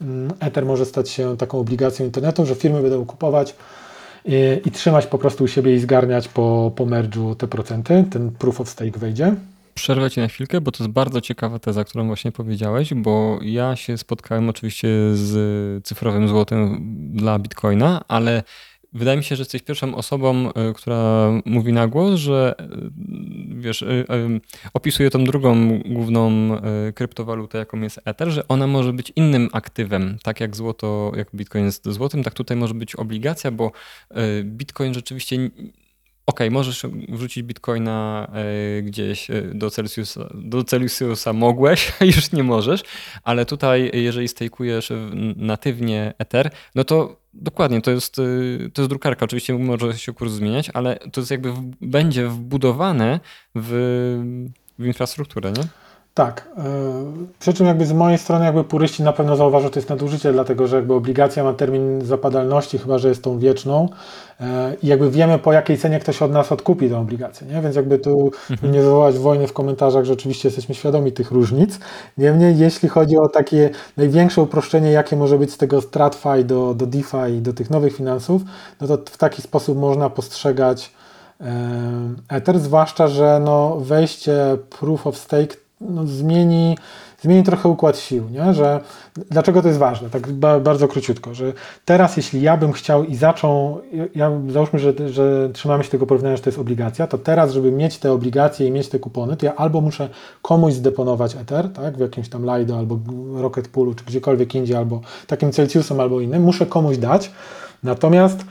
mm, 0.00 0.32
Ether 0.40 0.66
może 0.66 0.84
stać 0.84 1.10
się 1.10 1.36
taką 1.36 1.58
obligacją 1.58 2.06
internetu, 2.06 2.46
że 2.46 2.54
firmy 2.54 2.82
będą 2.82 3.04
kupować 3.04 3.54
i, 4.24 4.60
i 4.64 4.70
trzymać 4.70 5.06
po 5.06 5.18
prostu 5.18 5.44
u 5.44 5.48
siebie 5.48 5.74
i 5.74 5.80
zgarniać 5.80 6.28
po, 6.28 6.72
po 6.76 6.86
merge'u 6.86 7.36
te 7.36 7.48
procenty, 7.48 8.04
ten 8.10 8.30
proof 8.30 8.60
of 8.60 8.68
stake 8.68 8.98
wejdzie. 8.98 9.34
Przerwę 9.74 10.10
ci 10.10 10.20
na 10.20 10.28
chwilkę, 10.28 10.60
bo 10.60 10.72
to 10.72 10.84
jest 10.84 10.92
bardzo 10.92 11.20
ciekawa 11.20 11.58
teza, 11.58 11.84
którą 11.84 12.06
właśnie 12.06 12.32
powiedziałeś, 12.32 12.94
bo 12.94 13.38
ja 13.42 13.76
się 13.76 13.98
spotkałem 13.98 14.48
oczywiście 14.48 14.88
z 15.14 15.84
cyfrowym 15.84 16.28
złotem 16.28 16.80
dla 17.14 17.38
Bitcoina, 17.38 18.04
ale 18.08 18.42
wydaje 18.94 19.16
mi 19.16 19.24
się, 19.24 19.36
że 19.36 19.40
jesteś 19.40 19.62
pierwszą 19.62 19.94
osobą, 19.94 20.52
e, 20.52 20.72
która 20.72 21.30
mówi 21.44 21.72
na 21.72 21.86
głos, 21.86 22.14
że 22.20 22.54
e, 22.58 22.66
wiesz, 23.48 23.82
e, 23.82 24.04
opisuje 24.74 25.10
tą 25.10 25.24
drugą 25.24 25.78
główną 25.78 26.50
kryptowalutę, 26.94 27.58
jaką 27.58 27.80
jest 27.80 28.00
Ether, 28.04 28.30
że 28.30 28.48
ona 28.48 28.66
może 28.66 28.92
być 28.92 29.12
innym 29.16 29.48
aktywem, 29.52 30.18
tak 30.22 30.40
jak 30.40 30.56
złoto, 30.56 31.12
jak 31.16 31.28
Bitcoin 31.34 31.64
jest 31.64 31.88
złotym, 31.88 32.22
tak 32.22 32.34
tutaj 32.34 32.56
może 32.56 32.74
być 32.74 32.96
obligacja, 32.96 33.50
bo 33.50 33.72
Bitcoin 34.44 34.94
rzeczywiście 34.94 35.50
okay, 36.26 36.50
możesz 36.50 36.86
wrzucić 37.08 37.42
bitcoina 37.42 38.28
y, 38.78 38.82
gdzieś 38.82 39.28
do 39.54 39.70
Celsiusa, 39.70 40.28
do 40.34 40.64
Celsiusa 40.64 41.32
mogłeś, 41.32 41.92
już 42.16 42.32
nie 42.32 42.42
możesz, 42.42 42.82
ale 43.22 43.46
tutaj 43.46 43.90
jeżeli 43.94 44.28
stejkujesz 44.28 44.92
natywnie 45.36 46.14
Ether, 46.18 46.50
no 46.74 46.84
to 46.84 47.20
dokładnie, 47.34 47.80
to 47.80 47.90
jest, 47.90 48.14
to 48.74 48.82
jest 48.82 48.88
drukarka, 48.88 49.24
oczywiście 49.24 49.58
może 49.58 49.98
się 49.98 50.12
kurs 50.12 50.32
zmieniać, 50.32 50.70
ale 50.74 50.96
to 50.96 51.20
jest 51.20 51.30
jakby 51.30 51.52
w, 51.52 51.70
będzie 51.80 52.28
wbudowane 52.28 53.20
w, 53.54 53.70
w 54.78 54.86
infrastrukturę, 54.86 55.52
nie? 55.52 55.83
Tak. 56.14 56.48
E, 56.58 56.62
przy 57.38 57.54
czym 57.54 57.66
jakby 57.66 57.86
z 57.86 57.92
mojej 57.92 58.18
strony 58.18 58.44
jakby 58.44 58.64
puryści 58.64 59.02
na 59.02 59.12
pewno 59.12 59.36
zauważą, 59.36 59.64
że 59.64 59.70
to 59.70 59.78
jest 59.78 59.90
nadużycie, 59.90 60.32
dlatego 60.32 60.66
że 60.66 60.76
jakby 60.76 60.94
obligacja 60.94 61.44
ma 61.44 61.52
termin 61.52 62.04
zapadalności, 62.04 62.78
chyba 62.78 62.98
że 62.98 63.08
jest 63.08 63.24
tą 63.24 63.38
wieczną 63.38 63.88
e, 64.40 64.76
i 64.82 64.86
jakby 64.86 65.10
wiemy 65.10 65.38
po 65.38 65.52
jakiej 65.52 65.78
cenie 65.78 66.00
ktoś 66.00 66.22
od 66.22 66.32
nas 66.32 66.52
odkupi 66.52 66.88
tę 66.88 66.98
obligację, 66.98 67.46
nie? 67.46 67.60
Więc 67.60 67.76
jakby 67.76 67.98
tu 67.98 68.30
mhm. 68.50 68.72
nie 68.72 68.80
wywołać 68.80 69.18
wojny 69.18 69.46
w 69.46 69.52
komentarzach, 69.52 70.04
że 70.04 70.12
oczywiście 70.12 70.48
jesteśmy 70.48 70.74
świadomi 70.74 71.12
tych 71.12 71.30
różnic. 71.30 71.78
Niemniej 72.18 72.58
jeśli 72.58 72.88
chodzi 72.88 73.16
o 73.18 73.28
takie 73.28 73.70
największe 73.96 74.42
uproszczenie, 74.42 74.90
jakie 74.90 75.16
może 75.16 75.38
być 75.38 75.52
z 75.52 75.58
tego 75.58 75.82
TradFi 75.82 76.44
do, 76.44 76.74
do 76.74 76.86
DeFi 76.86 77.36
i 77.38 77.40
do 77.40 77.52
tych 77.52 77.70
nowych 77.70 77.96
finansów, 77.96 78.42
no 78.80 78.86
to 78.86 78.98
w 79.10 79.18
taki 79.18 79.42
sposób 79.42 79.78
można 79.78 80.10
postrzegać 80.10 80.92
e, 81.40 81.44
Ether, 82.28 82.58
zwłaszcza, 82.58 83.08
że 83.08 83.40
no 83.44 83.76
wejście 83.80 84.56
Proof 84.70 85.06
of 85.06 85.16
Stake 85.16 85.63
no, 85.80 86.06
zmieni, 86.06 86.78
zmieni 87.20 87.42
trochę 87.42 87.68
układ 87.68 87.98
sił, 87.98 88.28
nie? 88.30 88.54
że 88.54 88.80
dlaczego 89.30 89.62
to 89.62 89.68
jest 89.68 89.80
ważne, 89.80 90.10
tak 90.10 90.32
bardzo 90.62 90.88
króciutko, 90.88 91.34
że 91.34 91.52
teraz 91.84 92.16
jeśli 92.16 92.42
ja 92.42 92.56
bym 92.56 92.72
chciał 92.72 93.04
i 93.04 93.16
zaczął, 93.16 93.80
ja, 94.14 94.30
załóżmy, 94.48 94.78
że, 94.78 94.92
że 95.08 95.50
trzymamy 95.52 95.84
się 95.84 95.90
tego 95.90 96.06
porównania, 96.06 96.36
że 96.36 96.42
to 96.42 96.50
jest 96.50 96.58
obligacja, 96.58 97.06
to 97.06 97.18
teraz, 97.18 97.52
żeby 97.52 97.72
mieć 97.72 97.98
te 97.98 98.12
obligacje 98.12 98.66
i 98.66 98.70
mieć 98.70 98.88
te 98.88 98.98
kupony, 98.98 99.36
to 99.36 99.46
ja 99.46 99.54
albo 99.54 99.80
muszę 99.80 100.08
komuś 100.42 100.72
zdeponować 100.72 101.36
Ether, 101.36 101.72
tak, 101.72 101.96
w 101.96 102.00
jakimś 102.00 102.28
tam 102.28 102.58
Lido 102.58 102.78
albo 102.78 102.98
Rocket 103.34 103.68
Poolu, 103.68 103.94
czy 103.94 104.04
gdziekolwiek 104.04 104.54
indziej, 104.54 104.76
albo 104.76 105.00
takim 105.26 105.52
Celsiusem 105.52 106.00
albo 106.00 106.20
innym, 106.20 106.42
muszę 106.42 106.66
komuś 106.66 106.98
dać, 106.98 107.30
natomiast 107.82 108.44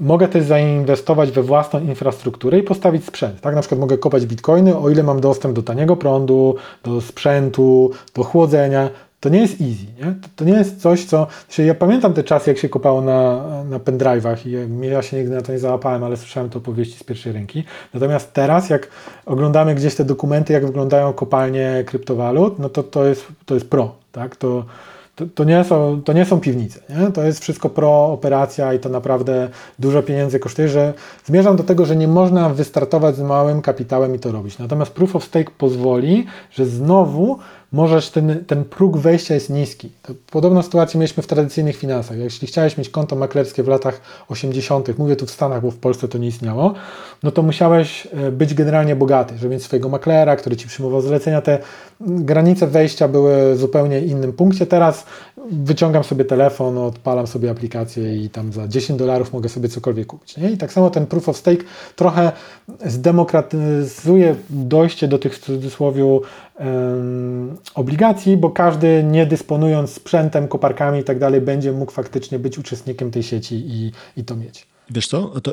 Mogę 0.00 0.28
też 0.28 0.44
zainwestować 0.44 1.30
we 1.30 1.42
własną 1.42 1.80
infrastrukturę 1.80 2.58
i 2.58 2.62
postawić 2.62 3.04
sprzęt. 3.04 3.40
Tak, 3.40 3.54
na 3.54 3.60
przykład 3.60 3.80
mogę 3.80 3.98
kopać 3.98 4.26
bitcoiny, 4.26 4.78
o 4.78 4.90
ile 4.90 5.02
mam 5.02 5.20
dostęp 5.20 5.54
do 5.54 5.62
taniego 5.62 5.96
prądu, 5.96 6.54
do 6.84 7.00
sprzętu, 7.00 7.90
do 8.14 8.24
chłodzenia. 8.24 8.90
To 9.20 9.28
nie 9.28 9.40
jest 9.40 9.52
easy, 9.60 9.86
nie? 9.98 10.14
To, 10.36 10.44
nie 10.44 10.52
jest 10.52 10.80
coś, 10.80 11.04
co... 11.04 11.26
Znaczy 11.46 11.64
ja 11.64 11.74
pamiętam 11.74 12.12
te 12.12 12.24
czasy, 12.24 12.50
jak 12.50 12.58
się 12.58 12.68
kopało 12.68 13.02
na, 13.02 13.44
na 13.64 13.78
pendrive'ach 13.78 14.36
i 14.46 14.86
ja 14.86 15.02
się 15.02 15.16
nigdy 15.16 15.34
na 15.34 15.42
to 15.42 15.52
nie 15.52 15.58
załapałem, 15.58 16.04
ale 16.04 16.16
słyszałem 16.16 16.50
to 16.50 16.58
opowieści 16.58 16.98
z 16.98 17.04
pierwszej 17.04 17.32
ręki. 17.32 17.64
Natomiast 17.94 18.32
teraz, 18.32 18.70
jak 18.70 18.88
oglądamy 19.26 19.74
gdzieś 19.74 19.94
te 19.94 20.04
dokumenty, 20.04 20.52
jak 20.52 20.66
wyglądają 20.66 21.12
kopalnie 21.12 21.84
kryptowalut, 21.86 22.58
no 22.58 22.68
to 22.68 22.82
to 22.82 23.04
jest, 23.04 23.26
to 23.46 23.54
jest 23.54 23.70
pro, 23.70 23.94
tak? 24.12 24.36
To, 24.36 24.64
to, 25.34 25.44
nie 25.44 25.64
są, 25.64 26.02
to 26.04 26.12
nie 26.12 26.24
są 26.24 26.40
piwnice. 26.40 26.80
Nie? 26.88 27.12
To 27.12 27.22
jest 27.22 27.42
wszystko 27.42 27.68
pro 27.68 28.12
operacja 28.12 28.74
i 28.74 28.78
to 28.78 28.88
naprawdę 28.88 29.48
dużo 29.78 30.02
pieniędzy 30.02 30.38
kosztuje, 30.38 30.68
że 30.68 30.94
zmierzam 31.24 31.56
do 31.56 31.62
tego, 31.62 31.84
że 31.84 31.96
nie 31.96 32.08
można 32.08 32.48
wystartować 32.48 33.16
z 33.16 33.20
małym 33.20 33.62
kapitałem 33.62 34.14
i 34.14 34.18
to 34.18 34.32
robić. 34.32 34.58
Natomiast 34.58 34.92
Proof 34.92 35.16
of 35.16 35.24
Stake 35.24 35.50
pozwoli, 35.58 36.26
że 36.50 36.66
znowu 36.66 37.38
możesz, 37.72 38.10
ten, 38.10 38.44
ten 38.44 38.64
próg 38.64 38.96
wejścia 38.96 39.34
jest 39.34 39.50
niski. 39.50 39.90
Podobną 40.30 40.62
sytuację 40.62 41.00
mieliśmy 41.00 41.22
w 41.22 41.26
tradycyjnych 41.26 41.76
finansach. 41.76 42.18
Jeśli 42.18 42.48
chciałeś 42.48 42.78
mieć 42.78 42.88
konto 42.88 43.16
maklerskie 43.16 43.62
w 43.62 43.68
latach 43.68 44.00
80., 44.28 44.98
mówię 44.98 45.16
tu 45.16 45.26
w 45.26 45.30
Stanach, 45.30 45.62
bo 45.62 45.70
w 45.70 45.76
Polsce 45.76 46.08
to 46.08 46.18
nie 46.18 46.28
istniało, 46.28 46.74
no 47.22 47.30
to 47.30 47.42
musiałeś 47.42 48.08
e, 48.12 48.32
być 48.32 48.54
generalnie 48.54 48.96
bogaty, 48.96 49.38
żeby 49.38 49.54
mieć 49.54 49.62
swojego 49.62 49.88
maklera, 49.88 50.36
który 50.36 50.56
ci 50.56 50.68
przyjmował 50.68 51.00
zlecenia. 51.00 51.42
Te 51.42 51.58
granice 52.00 52.66
wejścia 52.66 53.08
były 53.08 53.54
w 53.54 53.58
zupełnie 53.58 54.00
innym 54.00 54.32
punkcie. 54.32 54.66
Teraz 54.66 55.06
wyciągam 55.50 56.04
sobie 56.04 56.24
telefon, 56.24 56.78
odpalam 56.78 57.26
sobie 57.26 57.50
aplikację 57.50 58.16
i 58.16 58.30
tam 58.30 58.52
za 58.52 58.68
10 58.68 58.98
dolarów 58.98 59.32
mogę 59.32 59.48
sobie 59.48 59.68
cokolwiek 59.68 60.06
kupić. 60.06 60.36
Nie? 60.36 60.50
I 60.50 60.56
tak 60.58 60.72
samo 60.72 60.90
ten 60.90 61.06
proof 61.06 61.28
of 61.28 61.36
stake 61.36 61.64
trochę 61.96 62.32
zdemokratyzuje 62.86 64.34
dojście 64.50 65.08
do 65.08 65.18
tych 65.18 65.34
w 65.34 65.38
cudzysłowie 65.38 66.20
obligacji, 67.74 68.36
bo 68.36 68.50
każdy 68.50 69.04
nie 69.04 69.26
dysponując 69.26 69.90
sprzętem, 69.90 70.48
koparkami 70.48 71.00
i 71.00 71.04
tak 71.04 71.18
dalej 71.18 71.40
będzie 71.40 71.72
mógł 71.72 71.92
faktycznie 71.92 72.38
być 72.38 72.58
uczestnikiem 72.58 73.10
tej 73.10 73.22
sieci 73.22 73.54
i, 73.54 73.92
i 74.16 74.24
to 74.24 74.36
mieć. 74.36 74.66
Wiesz 74.90 75.06
co, 75.06 75.40
to 75.40 75.52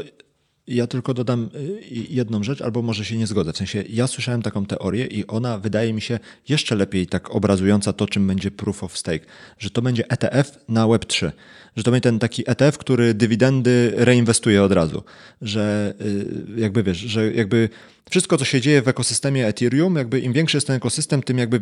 ja 0.67 0.87
tylko 0.87 1.13
dodam 1.13 1.49
y, 1.55 1.81
jedną 2.09 2.43
rzecz, 2.43 2.61
albo 2.61 2.81
może 2.81 3.05
się 3.05 3.17
nie 3.17 3.27
zgodzę. 3.27 3.53
W 3.53 3.57
sensie 3.57 3.83
ja 3.89 4.07
słyszałem 4.07 4.41
taką 4.41 4.65
teorię 4.65 5.05
i 5.05 5.27
ona 5.27 5.57
wydaje 5.57 5.93
mi 5.93 6.01
się 6.01 6.19
jeszcze 6.49 6.75
lepiej 6.75 7.07
tak 7.07 7.35
obrazująca 7.35 7.93
to, 7.93 8.07
czym 8.07 8.27
będzie 8.27 8.51
proof 8.51 8.83
of 8.83 8.97
stake, 8.97 9.25
że 9.59 9.69
to 9.69 9.81
będzie 9.81 10.09
ETF 10.09 10.59
na 10.69 10.85
Web3, 10.85 11.31
że 11.75 11.83
to 11.83 11.91
będzie 11.91 12.01
ten 12.01 12.19
taki 12.19 12.43
ETF, 12.49 12.77
który 12.77 13.13
dywidendy 13.13 13.93
reinwestuje 13.95 14.63
od 14.63 14.71
razu, 14.71 15.03
że 15.41 15.93
y, 16.01 16.61
jakby 16.61 16.83
wiesz, 16.83 16.97
że 16.97 17.33
jakby 17.33 17.69
wszystko, 18.09 18.37
co 18.37 18.45
się 18.45 18.61
dzieje 18.61 18.81
w 18.81 18.87
ekosystemie 18.87 19.47
Ethereum, 19.47 19.95
jakby 19.95 20.19
im 20.19 20.33
większy 20.33 20.57
jest 20.57 20.67
ten 20.67 20.75
ekosystem, 20.75 21.23
tym 21.23 21.37
jakby 21.37 21.59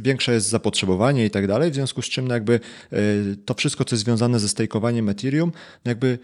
większe 0.00 0.32
jest 0.32 0.48
zapotrzebowanie 0.48 1.26
i 1.26 1.30
tak 1.30 1.46
dalej, 1.46 1.70
w 1.70 1.74
związku 1.74 2.02
z 2.02 2.06
czym 2.06 2.26
jakby 2.26 2.60
y, 2.92 3.36
to 3.44 3.54
wszystko, 3.54 3.84
co 3.84 3.94
jest 3.96 4.04
związane 4.04 4.40
ze 4.40 4.48
stakeowaniem 4.48 5.08
Ethereum, 5.08 5.52
jakby 5.84 6.18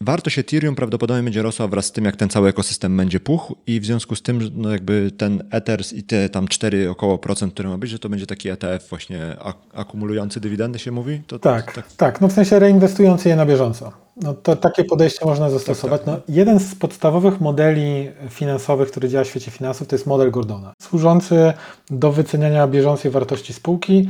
Wartość 0.00 0.38
Ethereum 0.38 0.74
prawdopodobnie 0.74 1.22
będzie 1.22 1.42
rosła 1.42 1.68
wraz 1.68 1.86
z 1.86 1.92
tym, 1.92 2.04
jak 2.04 2.16
ten 2.16 2.28
cały 2.28 2.48
ekosystem 2.48 2.96
będzie 2.96 3.20
puchł 3.20 3.56
i 3.66 3.80
w 3.80 3.86
związku 3.86 4.16
z 4.16 4.22
tym, 4.22 4.50
no 4.54 4.70
jakby 4.70 5.10
ten 5.18 5.42
Ethers 5.50 5.92
i 5.92 6.02
te 6.02 6.28
tam 6.28 6.48
4 6.48 6.90
około 6.90 7.18
procent, 7.18 7.54
które 7.54 7.68
ma 7.68 7.78
być, 7.78 7.90
że 7.90 7.98
to 7.98 8.08
będzie 8.08 8.26
taki 8.26 8.48
ETF 8.48 8.88
właśnie 8.88 9.36
akumulujący 9.74 10.40
dywidendy 10.40 10.78
się 10.78 10.92
mówi? 10.92 11.20
To, 11.26 11.38
tak, 11.38 11.72
tak, 11.72 11.92
tak, 11.92 12.20
no 12.20 12.28
w 12.28 12.32
sensie 12.32 12.58
reinwestujący 12.58 13.28
je 13.28 13.36
na 13.36 13.46
bieżąco. 13.46 13.92
No 14.16 14.34
to 14.34 14.56
takie 14.56 14.84
podejście 14.84 15.24
można 15.24 15.50
zastosować. 15.50 16.00
Tak, 16.00 16.14
tak. 16.14 16.28
No, 16.28 16.34
jeden 16.34 16.60
z 16.60 16.74
podstawowych 16.74 17.40
modeli 17.40 18.10
finansowych, 18.30 18.90
który 18.90 19.08
działa 19.08 19.24
w 19.24 19.28
świecie 19.28 19.50
finansów, 19.50 19.88
to 19.88 19.96
jest 19.96 20.06
model 20.06 20.30
Gordona, 20.30 20.72
służący 20.82 21.52
do 21.90 22.12
wyceniania 22.12 22.66
bieżącej 22.66 23.10
wartości 23.10 23.52
spółki, 23.52 24.08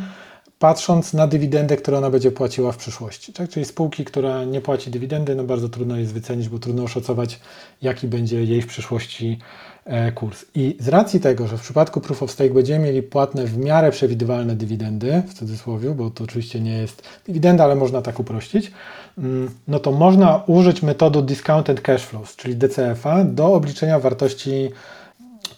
patrząc 0.58 1.12
na 1.12 1.26
dywidendę, 1.26 1.76
którą 1.76 1.98
ona 1.98 2.10
będzie 2.10 2.30
płaciła 2.30 2.72
w 2.72 2.76
przyszłości. 2.76 3.32
Tak? 3.32 3.48
Czyli 3.50 3.66
spółki, 3.66 4.04
która 4.04 4.44
nie 4.44 4.60
płaci 4.60 4.90
dywidendy, 4.90 5.34
no 5.34 5.44
bardzo 5.44 5.68
trudno 5.68 5.96
jest 5.96 6.12
wycenić, 6.12 6.48
bo 6.48 6.58
trudno 6.58 6.82
oszacować, 6.82 7.40
jaki 7.82 8.08
będzie 8.08 8.44
jej 8.44 8.62
w 8.62 8.66
przyszłości 8.66 9.38
e, 9.84 10.12
kurs. 10.12 10.44
I 10.54 10.76
z 10.80 10.88
racji 10.88 11.20
tego, 11.20 11.46
że 11.46 11.58
w 11.58 11.60
przypadku 11.60 12.00
Proof 12.00 12.22
of 12.22 12.30
Stake 12.30 12.54
będziemy 12.54 12.84
mieli 12.84 13.02
płatne 13.02 13.46
w 13.46 13.58
miarę 13.58 13.90
przewidywalne 13.90 14.56
dywidendy, 14.56 15.22
w 15.28 15.34
cudzysłowie, 15.34 15.90
bo 15.90 16.10
to 16.10 16.24
oczywiście 16.24 16.60
nie 16.60 16.78
jest 16.78 17.02
dywidenda, 17.26 17.64
ale 17.64 17.74
można 17.74 18.02
tak 18.02 18.20
uprościć, 18.20 18.72
mm, 19.18 19.50
no 19.68 19.78
to 19.78 19.92
można 19.92 20.42
użyć 20.46 20.82
metodu 20.82 21.22
Discounted 21.22 21.80
Cash 21.80 22.02
Flows, 22.02 22.36
czyli 22.36 22.56
DCF-a, 22.56 23.24
do 23.24 23.46
obliczenia 23.46 23.98
wartości 23.98 24.70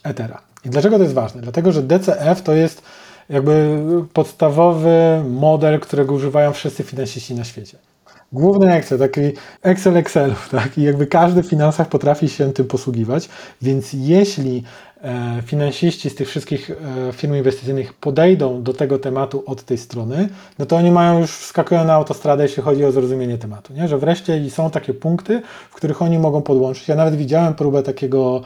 Ethera. 0.03 0.41
I 0.65 0.69
dlaczego 0.71 0.97
to 0.97 1.03
jest 1.03 1.15
ważne? 1.15 1.43
Dlatego, 1.43 1.73
że 1.73 1.83
DCF 1.83 2.43
to 2.43 2.53
jest 2.53 2.83
jakby 3.31 3.79
podstawowy 4.13 5.23
model, 5.31 5.81
którego 5.81 6.15
używają 6.15 6.53
wszyscy 6.53 6.83
finansiści 6.83 7.35
na 7.35 7.45
świecie. 7.45 7.79
Główny 8.33 8.73
Excel, 8.73 8.99
taki 8.99 9.21
Excel 9.63 9.97
Excelów, 9.97 10.49
tak? 10.59 10.79
I 10.79 10.83
jakby 10.83 11.07
każdy 11.07 11.43
w 11.43 11.47
finansach 11.47 11.89
potrafi 11.89 12.29
się 12.29 12.53
tym 12.53 12.67
posługiwać, 12.67 13.29
więc 13.63 13.93
jeśli 13.93 14.63
e, 15.03 15.43
finansiści 15.47 16.11
z 16.11 16.15
tych 16.15 16.29
wszystkich 16.29 16.71
e, 16.71 17.13
firm 17.13 17.35
inwestycyjnych 17.35 17.95
podejdą 17.95 18.63
do 18.63 18.75
tego 18.75 18.99
tematu 18.99 19.43
od 19.47 19.63
tej 19.63 19.79
strony, 19.79 20.29
no 20.59 20.67
to 20.67 20.77
oni 20.77 20.91
mają 20.91 21.21
już 21.21 21.31
wskakują 21.31 21.85
na 21.85 21.93
autostradę, 21.93 22.43
jeśli 22.43 22.63
chodzi 22.63 22.85
o 22.85 22.93
zrozumienie 22.93 23.39
tematu, 23.39 23.73
nie? 23.75 23.89
Że 23.89 23.99
wreszcie 23.99 24.51
są 24.51 24.71
takie 24.71 24.95
punkty, 24.95 25.43
w 25.71 25.75
których 25.75 26.03
oni 26.03 26.19
mogą 26.19 26.43
podłączyć. 26.43 26.89
Ja 26.89 26.97
nawet 26.97 27.17
widziałem 27.17 27.55
próbę 27.55 27.83
takiego 27.83 28.43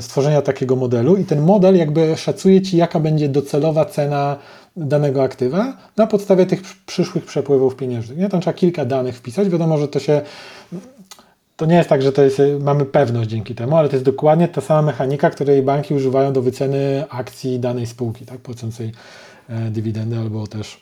stworzenia 0.00 0.42
takiego 0.42 0.76
modelu 0.76 1.16
i 1.16 1.24
ten 1.24 1.40
model 1.40 1.76
jakby 1.76 2.16
szacuje 2.16 2.62
Ci, 2.62 2.76
jaka 2.76 3.00
będzie 3.00 3.28
docelowa 3.28 3.84
cena 3.84 4.36
danego 4.76 5.22
aktywa 5.22 5.76
na 5.96 6.06
podstawie 6.06 6.46
tych 6.46 6.62
przyszłych 6.86 7.24
przepływów 7.24 7.76
pieniężnych. 7.76 8.18
Nie? 8.18 8.28
Tam 8.28 8.40
trzeba 8.40 8.54
kilka 8.54 8.84
danych 8.84 9.16
wpisać. 9.16 9.48
Wiadomo, 9.48 9.78
że 9.78 9.88
to 9.88 9.98
się. 9.98 10.20
To 11.56 11.66
nie 11.66 11.76
jest 11.76 11.88
tak, 11.88 12.02
że 12.02 12.12
to 12.12 12.22
jest, 12.22 12.42
mamy 12.60 12.84
pewność 12.84 13.30
dzięki 13.30 13.54
temu, 13.54 13.76
ale 13.76 13.88
to 13.88 13.96
jest 13.96 14.04
dokładnie 14.04 14.48
ta 14.48 14.60
sama 14.60 14.82
mechanika, 14.82 15.30
której 15.30 15.62
banki 15.62 15.94
używają 15.94 16.32
do 16.32 16.42
wyceny 16.42 17.04
akcji 17.08 17.60
danej 17.60 17.86
spółki, 17.86 18.26
tak, 18.26 18.38
płacącej 18.38 18.92
e, 19.48 19.70
dywidendy 19.70 20.18
albo 20.18 20.46
też, 20.46 20.80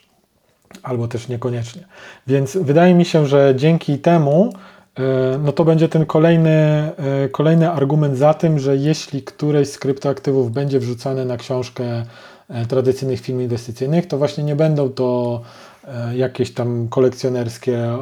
albo 0.83 1.07
też 1.07 1.27
niekoniecznie. 1.27 1.83
Więc 2.27 2.57
wydaje 2.57 2.93
mi 2.93 3.05
się, 3.05 3.25
że 3.25 3.53
dzięki 3.57 3.99
temu 3.99 4.53
E, 4.53 4.74
no 5.39 5.51
to 5.51 5.65
będzie 5.65 5.89
ten 5.89 6.05
kolejny, 6.05 6.49
e, 6.49 7.29
kolejny 7.31 7.71
argument 7.71 8.17
za 8.17 8.33
tym, 8.33 8.59
że 8.59 8.77
jeśli 8.77 9.21
któreś 9.23 9.69
z 9.69 9.77
kryptoaktywów 9.77 10.51
będzie 10.51 10.79
wrzucane 10.79 11.25
na 11.25 11.37
książkę 11.37 12.05
e, 12.49 12.65
tradycyjnych 12.65 13.21
firm 13.21 13.41
inwestycyjnych, 13.41 14.07
to 14.07 14.17
właśnie 14.17 14.43
nie 14.43 14.55
będą 14.55 14.89
to 14.89 15.41
e, 15.87 16.17
jakieś 16.17 16.53
tam 16.53 16.87
kolekcjonerskie 16.87 17.77
e, 17.77 17.97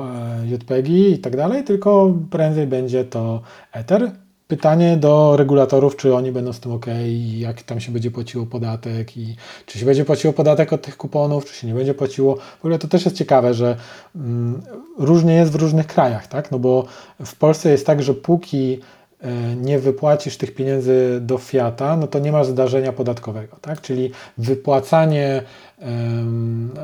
JPEGi 0.45 1.11
i 1.11 1.19
tak 1.19 1.35
dalej, 1.35 1.63
tylko 1.63 2.13
prędzej 2.29 2.67
będzie 2.67 3.05
to 3.05 3.41
Ether. 3.71 4.11
Pytanie 4.53 4.97
do 4.97 5.37
regulatorów, 5.37 5.95
czy 5.95 6.15
oni 6.15 6.31
będą 6.31 6.53
z 6.53 6.59
tym 6.59 6.71
ok, 6.71 6.85
jak 7.37 7.61
tam 7.61 7.79
się 7.79 7.91
będzie 7.91 8.11
płaciło 8.11 8.45
podatek 8.45 9.17
i 9.17 9.35
czy 9.65 9.79
się 9.79 9.85
będzie 9.85 10.05
płaciło 10.05 10.33
podatek 10.33 10.73
od 10.73 10.81
tych 10.81 10.97
kuponów, 10.97 11.45
czy 11.45 11.55
się 11.55 11.67
nie 11.67 11.73
będzie 11.73 11.93
płaciło. 11.93 12.35
W 12.35 12.59
ogóle 12.59 12.79
to 12.79 12.87
też 12.87 13.05
jest 13.05 13.17
ciekawe, 13.17 13.53
że 13.53 13.75
mm, 14.15 14.61
różnie 14.97 15.35
jest 15.35 15.51
w 15.51 15.55
różnych 15.55 15.87
krajach, 15.87 16.27
tak? 16.27 16.51
No 16.51 16.59
bo 16.59 16.85
w 17.25 17.35
Polsce 17.35 17.69
jest 17.69 17.85
tak, 17.85 18.03
że 18.03 18.13
póki 18.13 18.79
e, 19.21 19.55
nie 19.55 19.79
wypłacisz 19.79 20.37
tych 20.37 20.55
pieniędzy 20.55 21.19
do 21.21 21.37
Fiata, 21.37 21.97
no 21.97 22.07
to 22.07 22.19
nie 22.19 22.31
masz 22.31 22.47
zdarzenia 22.47 22.93
podatkowego, 22.93 23.57
tak? 23.61 23.81
Czyli 23.81 24.11
wypłacanie 24.37 25.43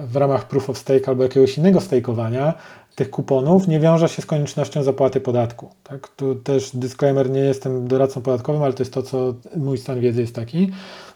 w 0.07 0.15
ramach 0.15 0.47
proof 0.47 0.69
of 0.69 0.77
stake 0.77 1.07
albo 1.07 1.23
jakiegoś 1.23 1.57
innego 1.57 1.81
stakeowania 1.81 2.53
tych 2.99 3.09
kuponów 3.09 3.67
nie 3.67 3.79
wiąże 3.79 4.09
się 4.09 4.21
z 4.21 4.25
koniecznością 4.25 4.83
zapłaty 4.83 5.21
podatku. 5.21 5.69
Tak? 5.83 6.07
Tu 6.07 6.35
też 6.35 6.75
disclaimer, 6.75 7.29
nie 7.29 7.39
jestem 7.39 7.87
doradcą 7.87 8.21
podatkowym, 8.21 8.63
ale 8.63 8.73
to 8.73 8.83
jest 8.83 8.93
to, 8.93 9.03
co 9.03 9.33
mój 9.55 9.77
stan 9.77 9.99
wiedzy 9.99 10.21
jest 10.21 10.35
taki. 10.35 10.71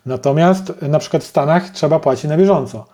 Natomiast 0.05 0.73
na 0.81 0.99
przykład 0.99 1.23
w 1.23 1.27
Stanach 1.27 1.69
trzeba 1.69 1.99
płacić 1.99 2.25
na 2.25 2.37
bieżąco. 2.37 2.85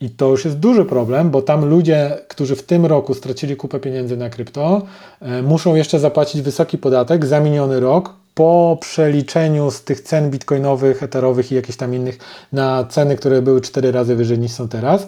I 0.00 0.10
to 0.10 0.28
już 0.28 0.44
jest 0.44 0.58
duży 0.58 0.84
problem, 0.84 1.30
bo 1.30 1.42
tam 1.42 1.64
ludzie, 1.64 2.18
którzy 2.28 2.56
w 2.56 2.62
tym 2.62 2.86
roku 2.86 3.14
stracili 3.14 3.56
kupę 3.56 3.80
pieniędzy 3.80 4.16
na 4.16 4.30
krypto, 4.30 4.82
e, 5.20 5.42
muszą 5.42 5.74
jeszcze 5.74 5.98
zapłacić 5.98 6.42
wysoki 6.42 6.78
podatek 6.78 7.26
za 7.26 7.40
miniony 7.40 7.80
rok 7.80 8.14
po 8.34 8.78
przeliczeniu 8.80 9.70
z 9.70 9.84
tych 9.84 10.00
cen 10.00 10.30
bitcoinowych, 10.30 11.02
eterowych 11.02 11.52
i 11.52 11.54
jakichś 11.54 11.78
tam 11.78 11.94
innych 11.94 12.18
na 12.52 12.84
ceny, 12.84 13.16
które 13.16 13.42
były 13.42 13.60
cztery 13.60 13.92
razy 13.92 14.16
wyżej 14.16 14.38
niż 14.38 14.52
są 14.52 14.68
teraz. 14.68 15.06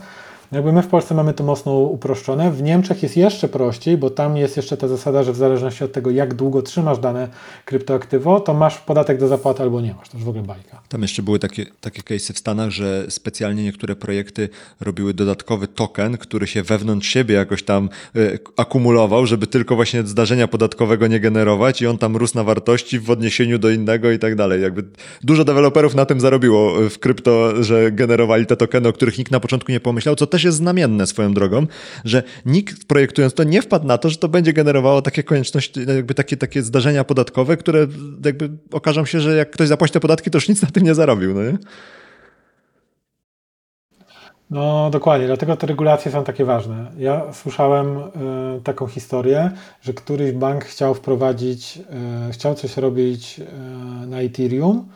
Jakby 0.55 0.72
my 0.72 0.82
w 0.82 0.86
Polsce 0.86 1.14
mamy 1.14 1.35
to 1.35 1.44
mocno 1.44 1.72
uproszczone. 1.72 2.51
W 2.51 2.62
Niemczech 2.62 3.02
jest 3.02 3.16
jeszcze 3.16 3.48
prościej, 3.48 3.97
bo 3.97 4.10
tam 4.10 4.36
jest 4.36 4.56
jeszcze 4.56 4.76
ta 4.76 4.89
zasada, 4.89 5.22
że 5.22 5.32
w 5.32 5.36
zależności 5.36 5.85
od 5.85 5.93
tego, 5.93 6.10
jak 6.10 6.35
długo 6.35 6.62
trzymasz 6.62 6.98
dane 6.98 7.28
kryptoaktywo, 7.64 8.40
to 8.40 8.55
masz 8.55 8.78
podatek 8.78 9.18
do 9.18 9.28
zapłaty 9.28 9.62
albo 9.62 9.81
nie 9.81 9.94
masz. 9.94 10.09
To 10.09 10.16
już 10.16 10.24
w 10.24 10.28
ogóle 10.28 10.44
bajka. 10.44 10.81
Tam 10.89 11.02
jeszcze 11.02 11.22
były 11.22 11.39
takie, 11.39 11.66
takie 11.81 12.02
case'y 12.02 12.32
w 12.32 12.39
Stanach, 12.39 12.70
że 12.70 13.06
specjalnie 13.09 13.64
niektóre 13.64 13.97
projekty 13.97 14.48
robiły 14.81 15.14
dodatkowy 15.14 15.68
token, 15.68 16.18
który 16.18 16.47
się 16.47 16.62
wewnątrz 16.62 17.09
siebie 17.09 17.35
jakoś 17.35 17.62
tam 17.62 17.89
y, 18.16 18.39
akumulował, 18.56 19.26
żeby 19.26 19.47
tylko 19.47 19.76
właśnie 19.76 20.02
zdarzenia 20.02 20.48
podatkowego 20.48 21.06
nie 21.06 21.20
generować 21.20 21.82
i 21.82 21.86
on 21.86 21.98
tam 21.98 22.16
rósł 22.16 22.36
na 22.36 22.44
wartości 22.44 23.01
w 23.01 23.10
odniesieniu 23.10 23.59
do 23.59 23.70
innego 23.70 24.10
i 24.10 24.18
tak 24.18 24.35
dalej. 24.35 24.62
Jakby 24.62 24.85
dużo 25.22 25.44
deweloperów 25.44 25.94
na 25.94 26.06
tym 26.06 26.20
zarobiło 26.20 26.90
w 26.90 26.98
krypto, 26.98 27.62
że 27.62 27.93
generowali 27.93 28.47
te 28.47 28.56
tokeny, 28.56 28.89
o 28.89 28.93
których 28.93 29.18
nikt 29.18 29.32
na 29.32 29.40
początku 29.40 29.72
nie 29.72 29.81
pomyślał, 29.81 30.16
co 30.16 30.26
też 30.26 30.43
jest 30.44 30.58
znamienne 30.58 31.06
swoją 31.06 31.34
drogą, 31.34 31.66
że 32.04 32.22
nikt 32.46 32.84
projektując 32.84 33.34
to 33.34 33.44
nie 33.44 33.62
wpadł 33.62 33.86
na 33.86 33.98
to, 33.98 34.10
że 34.10 34.16
to 34.16 34.28
będzie 34.28 34.52
generowało 34.52 35.02
takie 35.02 35.22
konieczności, 35.22 35.80
jakby 35.86 36.14
takie, 36.14 36.36
takie 36.36 36.62
zdarzenia 36.62 37.04
podatkowe, 37.04 37.56
które 37.56 37.86
jakby 38.24 38.50
okażą 38.72 39.04
się, 39.04 39.20
że 39.20 39.36
jak 39.36 39.50
ktoś 39.50 39.68
zapłaci 39.68 39.92
te 39.92 40.00
podatki, 40.00 40.30
to 40.30 40.36
już 40.36 40.48
nic 40.48 40.62
na 40.62 40.70
tym 40.70 40.82
nie 40.82 40.94
zarobił, 40.94 41.34
no 41.34 41.42
nie? 41.42 41.58
No 44.50 44.90
dokładnie, 44.90 45.26
dlatego 45.26 45.56
te 45.56 45.66
regulacje 45.66 46.12
są 46.12 46.24
takie 46.24 46.44
ważne. 46.44 46.90
Ja 46.98 47.32
słyszałem 47.32 47.98
y, 47.98 48.60
taką 48.64 48.86
historię, 48.86 49.50
że 49.82 49.92
któryś 49.92 50.32
bank 50.32 50.64
chciał 50.64 50.94
wprowadzić, 50.94 51.78
y, 52.28 52.32
chciał 52.32 52.54
coś 52.54 52.76
robić 52.76 53.40
y, 53.40 54.06
na 54.06 54.20
Ethereum, 54.20 54.88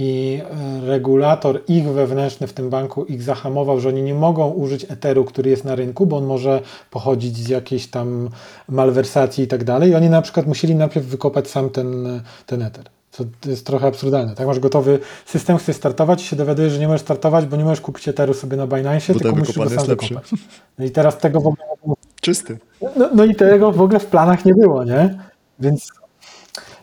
i 0.00 0.42
e, 0.42 0.86
regulator 0.86 1.60
ich 1.68 1.88
wewnętrzny 1.88 2.46
w 2.46 2.52
tym 2.52 2.70
banku 2.70 3.04
ich 3.04 3.22
zahamował, 3.22 3.80
że 3.80 3.88
oni 3.88 4.02
nie 4.02 4.14
mogą 4.14 4.50
użyć 4.50 4.86
Etheru, 4.88 5.24
który 5.24 5.50
jest 5.50 5.64
na 5.64 5.74
rynku, 5.74 6.06
bo 6.06 6.16
on 6.16 6.24
może 6.24 6.60
pochodzić 6.90 7.36
z 7.36 7.48
jakiejś 7.48 7.86
tam 7.86 8.28
malwersacji 8.68 9.44
i 9.44 9.46
tak 9.46 9.64
dalej. 9.64 9.90
I 9.90 9.94
oni 9.94 10.10
na 10.10 10.22
przykład 10.22 10.46
musieli 10.46 10.74
najpierw 10.74 11.06
wykopać 11.06 11.50
sam 11.50 11.70
ten, 11.70 12.20
ten 12.46 12.62
Ether. 12.62 12.84
Co 13.10 13.24
jest 13.46 13.66
trochę 13.66 13.86
absurdalne. 13.86 14.34
Tak, 14.34 14.46
masz 14.46 14.60
gotowy 14.60 14.98
system, 15.26 15.58
chcesz 15.58 15.76
startować 15.76 16.22
i 16.22 16.26
się 16.26 16.36
dowiadujesz, 16.36 16.72
że 16.72 16.78
nie 16.78 16.88
możesz 16.88 17.00
startować, 17.00 17.46
bo 17.46 17.56
nie 17.56 17.64
możesz 17.64 17.80
kupić 17.80 18.08
Etheru 18.08 18.34
sobie 18.34 18.56
na 18.56 18.66
Binance, 18.66 19.14
tylko 19.14 19.36
musisz 19.36 19.58
go 19.58 19.70
sam 19.70 19.86
wykopać. 19.86 20.30
No 20.78 20.84
i 20.84 20.90
teraz 20.90 21.18
tego 21.18 21.40
w 21.40 21.46
ogóle... 21.46 21.94
Czysty. 22.20 22.58
No, 22.96 23.10
no 23.14 23.24
i 23.24 23.34
tego 23.34 23.72
w 23.72 23.80
ogóle 23.80 24.00
w 24.00 24.06
planach 24.06 24.44
nie 24.44 24.54
było, 24.54 24.84
nie? 24.84 25.18
Więc 25.60 25.92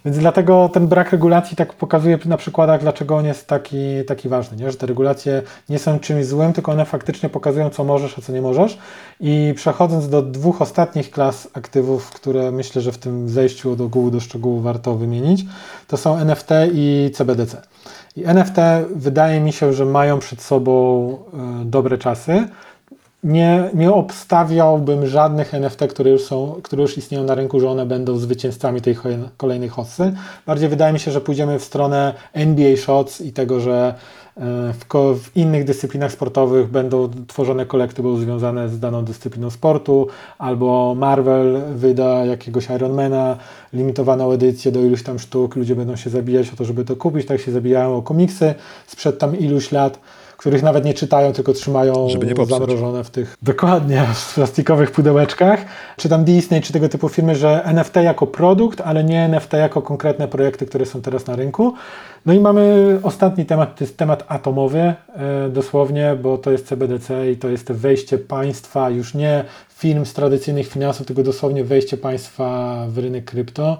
więc 0.05 0.17
dlatego 0.17 0.69
ten 0.73 0.87
brak 0.87 1.11
regulacji 1.11 1.57
tak 1.57 1.73
pokazuje 1.73 2.19
na 2.25 2.37
przykładach, 2.37 2.81
dlaczego 2.81 3.17
on 3.17 3.25
jest 3.25 3.47
taki, 3.47 4.05
taki 4.07 4.29
ważny, 4.29 4.57
nie? 4.57 4.71
że 4.71 4.77
te 4.77 4.85
regulacje 4.85 5.41
nie 5.69 5.79
są 5.79 5.99
czymś 5.99 6.25
złym, 6.25 6.53
tylko 6.53 6.71
one 6.71 6.85
faktycznie 6.85 7.29
pokazują, 7.29 7.69
co 7.69 7.83
możesz, 7.83 8.17
a 8.19 8.21
co 8.21 8.33
nie 8.33 8.41
możesz. 8.41 8.77
I 9.19 9.53
przechodząc 9.55 10.09
do 10.09 10.21
dwóch 10.21 10.61
ostatnich 10.61 11.11
klas 11.11 11.47
aktywów, 11.53 12.09
które 12.09 12.51
myślę, 12.51 12.81
że 12.81 12.91
w 12.91 12.97
tym 12.97 13.29
zejściu 13.29 13.71
od 13.71 13.81
ogółu 13.81 14.11
do 14.11 14.19
szczegółu 14.19 14.59
warto 14.59 14.95
wymienić, 14.95 15.45
to 15.87 15.97
są 15.97 16.17
NFT 16.17 16.49
i 16.73 17.11
CBDC. 17.13 17.61
I 18.15 18.25
NFT 18.25 18.57
wydaje 18.95 19.39
mi 19.39 19.53
się, 19.53 19.73
że 19.73 19.85
mają 19.85 20.19
przed 20.19 20.41
sobą 20.41 21.07
e, 21.33 21.65
dobre 21.65 21.97
czasy 21.97 22.47
nie, 23.25 23.69
nie 23.73 23.93
obstawiałbym 23.93 25.07
żadnych 25.07 25.53
NFT, 25.53 25.79
które 25.89 26.11
już, 26.11 26.23
są, 26.23 26.59
które 26.63 26.81
już 26.81 26.97
istnieją 26.97 27.23
na 27.23 27.35
rynku, 27.35 27.59
że 27.59 27.69
one 27.69 27.85
będą 27.85 28.17
zwycięzcami 28.17 28.81
tej 28.81 28.97
kolejnej 29.37 29.69
hossy. 29.69 30.13
Bardziej 30.45 30.69
wydaje 30.69 30.93
mi 30.93 30.99
się, 30.99 31.11
że 31.11 31.21
pójdziemy 31.21 31.59
w 31.59 31.63
stronę 31.63 32.13
NBA 32.33 32.77
Shots 32.77 33.21
i 33.21 33.33
tego, 33.33 33.59
że 33.59 33.95
e, 34.37 34.41
w, 34.73 34.85
w, 35.19 35.37
innych 35.37 35.63
dyscyplinach 35.63 36.11
sportowych 36.11 36.67
będą 36.67 37.09
tworzone 37.27 37.65
kolektywy 37.65 38.17
związane 38.17 38.69
z 38.69 38.79
daną 38.79 39.05
dyscypliną 39.05 39.49
sportu, 39.49 40.07
albo 40.37 40.95
Marvel 40.95 41.61
wyda 41.75 42.25
jakiegoś 42.25 42.69
Ironmana, 42.69 43.37
limitowaną 43.73 44.31
edycję 44.31 44.71
do 44.71 44.79
iluś 44.79 45.03
tam 45.03 45.19
sztuk, 45.19 45.55
ludzie 45.55 45.75
będą 45.75 45.95
się 45.95 46.09
zabijać 46.09 46.53
o 46.53 46.55
to, 46.55 46.65
żeby 46.65 46.85
to 46.85 46.95
kupić, 46.95 47.25
tak 47.27 47.41
się 47.41 47.51
zabijają 47.51 47.97
o 47.97 48.01
komiksy 48.01 48.53
sprzed 48.87 49.19
tam 49.19 49.39
iluś 49.39 49.71
lat 49.71 49.99
których 50.37 50.63
nawet 50.63 50.85
nie 50.85 50.93
czytają, 50.93 51.33
tylko 51.33 51.53
trzymają 51.53 52.07
zamrożone 52.49 53.03
w 53.03 53.09
tych 53.09 53.37
dokładnie 53.41 54.03
w 54.13 54.33
plastikowych 54.33 54.91
pudełeczkach. 54.91 55.65
Czy 55.97 56.09
tam 56.09 56.23
Disney, 56.23 56.61
czy 56.61 56.73
tego 56.73 56.89
typu 56.89 57.09
firmy, 57.09 57.35
że 57.35 57.63
NFT 57.63 57.95
jako 57.95 58.27
produkt, 58.27 58.81
ale 58.81 59.03
nie 59.03 59.21
NFT 59.21 59.53
jako 59.53 59.81
konkretne 59.81 60.27
projekty, 60.27 60.65
które 60.65 60.85
są 60.85 61.01
teraz 61.01 61.27
na 61.27 61.35
rynku. 61.35 61.73
No 62.25 62.33
i 62.33 62.39
mamy 62.39 62.99
ostatni 63.03 63.45
temat, 63.45 63.77
to 63.77 63.83
jest 63.83 63.97
temat 63.97 64.23
atomowy 64.27 64.79
e, 64.79 64.95
dosłownie, 65.49 66.17
bo 66.21 66.37
to 66.37 66.51
jest 66.51 66.67
CBDC 66.67 67.31
i 67.31 67.37
to 67.37 67.49
jest 67.49 67.71
wejście 67.71 68.17
państwa, 68.17 68.89
już 68.89 69.13
nie 69.13 69.43
firm 69.69 70.05
z 70.05 70.13
tradycyjnych 70.13 70.67
finansów, 70.67 71.07
tylko 71.07 71.23
dosłownie 71.23 71.63
wejście 71.63 71.97
państwa 71.97 72.75
w 72.89 72.97
rynek 72.97 73.25
krypto. 73.25 73.77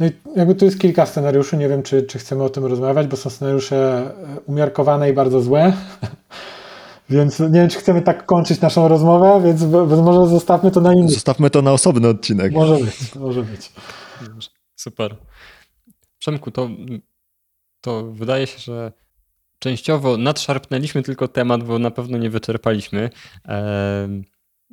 No 0.00 0.06
i 0.06 0.12
jakby 0.36 0.54
tu 0.54 0.64
jest 0.64 0.80
kilka 0.80 1.06
scenariuszy, 1.06 1.56
nie 1.56 1.68
wiem 1.68 1.82
czy, 1.82 2.02
czy 2.02 2.18
chcemy 2.18 2.44
o 2.44 2.50
tym 2.50 2.64
rozmawiać, 2.64 3.06
bo 3.06 3.16
są 3.16 3.30
scenariusze 3.30 3.76
e, 3.76 4.40
umiarkowane 4.46 5.10
i 5.10 5.12
bardzo 5.12 5.40
złe. 5.40 5.72
Więc 7.10 7.40
nie 7.40 7.60
wiem, 7.60 7.68
czy 7.68 7.78
chcemy 7.78 8.02
tak 8.02 8.26
kończyć 8.26 8.60
naszą 8.60 8.88
rozmowę, 8.88 9.40
więc, 9.44 9.60
więc 9.64 10.02
może 10.02 10.26
zostawmy 10.26 10.70
to 10.70 10.80
na 10.80 10.94
inny. 10.94 11.08
Zostawmy 11.08 11.50
to 11.50 11.62
na 11.62 11.72
osobny 11.72 12.08
odcinek. 12.08 12.52
Może 12.52 12.74
być, 12.84 13.14
może 13.14 13.42
być. 13.42 13.72
Super. 14.76 15.16
Przemku, 16.18 16.50
to, 16.50 16.68
to 17.80 18.12
wydaje 18.12 18.46
się, 18.46 18.58
że 18.58 18.92
częściowo 19.58 20.16
nadszarpnęliśmy 20.16 21.02
tylko 21.02 21.28
temat, 21.28 21.62
bo 21.62 21.78
na 21.78 21.90
pewno 21.90 22.18
nie 22.18 22.30
wyczerpaliśmy. 22.30 23.10
Eee, 23.44 24.24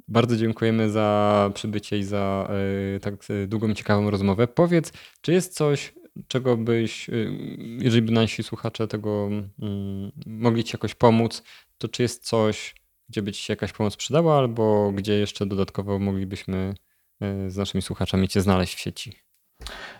bardzo 0.07 0.37
dziękujemy 0.37 0.89
za 0.89 1.49
przybycie 1.53 1.97
i 1.97 2.03
za 2.03 2.49
y, 2.95 2.99
tak 2.99 3.13
y, 3.29 3.47
długą, 3.47 3.73
ciekawą 3.73 4.09
rozmowę. 4.09 4.47
Powiedz, 4.47 4.93
czy 5.21 5.33
jest 5.33 5.53
coś, 5.53 5.93
czego 6.27 6.57
byś, 6.57 7.09
y, 7.09 7.31
jeżeli 7.79 8.01
by 8.01 8.11
nasi 8.11 8.43
słuchacze 8.43 8.87
tego 8.87 9.29
mm, 9.61 10.11
mogli 10.25 10.63
Ci 10.63 10.75
jakoś 10.75 10.95
pomóc, 10.95 11.43
to 11.77 11.87
czy 11.87 12.01
jest 12.03 12.25
coś, 12.25 12.75
gdzie 13.09 13.21
by 13.21 13.31
Ci 13.31 13.43
się 13.43 13.53
jakaś 13.53 13.73
pomoc 13.73 13.95
przydała, 13.95 14.37
albo 14.37 14.91
gdzie 14.91 15.13
jeszcze 15.13 15.45
dodatkowo 15.45 15.99
moglibyśmy 15.99 16.73
z 17.47 17.57
naszymi 17.57 17.81
słuchaczami 17.81 18.27
Cię 18.27 18.41
znaleźć 18.41 18.75
w 18.75 18.79
sieci? 18.79 19.27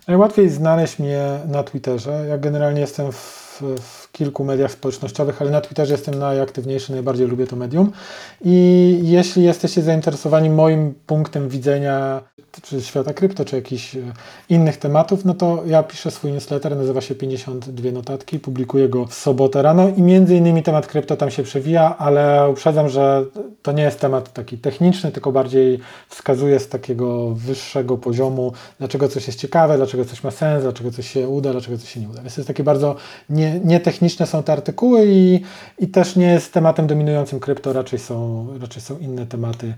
Najłatwiej 0.08 0.50
znaleźć 0.50 1.00
mnie 1.00 1.40
na 1.48 1.64
Twitterze. 1.64 2.26
Ja 2.30 2.38
generalnie 2.38 2.82
jestem 2.82 3.12
w, 3.12 3.62
w, 3.80 4.07
kilku 4.18 4.44
mediach 4.44 4.72
społecznościowych, 4.72 5.41
ale 5.41 5.52
na 5.52 5.61
Twitterze 5.61 5.94
jestem 5.94 6.15
najaktywniejszy, 6.15 6.91
najbardziej 6.91 7.27
lubię 7.27 7.48
to 7.48 7.56
medium. 7.56 7.91
I 8.45 8.99
jeśli 9.03 9.44
jesteście 9.44 9.81
zainteresowani 9.81 10.49
moim 10.49 10.94
punktem 11.06 11.49
widzenia 11.49 12.22
czy 12.61 12.81
świata 12.81 13.14
krypto, 13.14 13.45
czy 13.45 13.56
jakichś 13.56 13.95
e, 13.95 13.99
innych 14.49 14.77
tematów, 14.77 15.26
no 15.26 15.34
to 15.34 15.64
ja 15.65 15.84
piszę 15.84 16.11
swój 16.11 16.31
newsletter, 16.31 16.77
nazywa 16.77 17.02
się 17.02 17.15
52 17.15 17.91
notatki, 17.91 18.39
publikuję 18.39 18.89
go 18.89 19.06
w 19.06 19.14
sobotę 19.14 19.61
rano 19.61 19.89
i 19.98 20.02
między 20.02 20.35
innymi 20.35 20.64
temat 20.64 20.88
krypto 20.88 21.18
tam 21.18 21.31
się 21.31 21.44
przewija, 21.44 21.98
ale 21.98 22.49
uprzedzam, 22.49 22.89
że 22.89 23.26
to 23.61 23.72
nie 23.72 23.84
jest 23.84 23.99
temat 23.99 24.34
taki 24.34 24.57
techniczny, 24.57 25.11
tylko 25.11 25.31
bardziej 25.31 25.80
wskazuje 26.10 26.60
z 26.60 26.69
takiego 26.69 27.30
wyższego 27.30 27.98
poziomu, 27.98 28.53
dlaczego 28.80 29.07
coś 29.07 29.27
jest 29.27 29.39
ciekawe, 29.39 29.77
dlaczego 29.77 30.06
coś 30.06 30.23
ma 30.23 30.31
sens, 30.31 30.64
dlaczego 30.64 30.91
coś 30.91 31.11
się 31.11 31.27
uda, 31.27 31.52
dlaczego 31.52 31.77
coś 31.77 31.89
się 31.94 31.99
nie 31.99 32.10
uda. 32.10 32.22
Więc 32.22 32.35
to 32.35 32.41
jest 32.41 32.48
takie 32.48 32.64
bardzo 32.64 32.95
nie, 33.30 33.60
nie 33.64 33.80
techniczne 34.08 34.28
są 34.28 34.44
te 34.44 34.54
artykuły 34.54 35.06
i, 35.08 35.42
i 35.80 35.88
też 35.88 36.16
nie 36.16 36.28
jest 36.28 36.54
tematem 36.54 36.88
dominującym 36.88 37.40
krypto, 37.40 37.74
raczej 37.74 38.00
są, 38.00 38.48
raczej 38.62 38.82
są 38.82 38.98
inne 38.98 39.26
tematy 39.26 39.74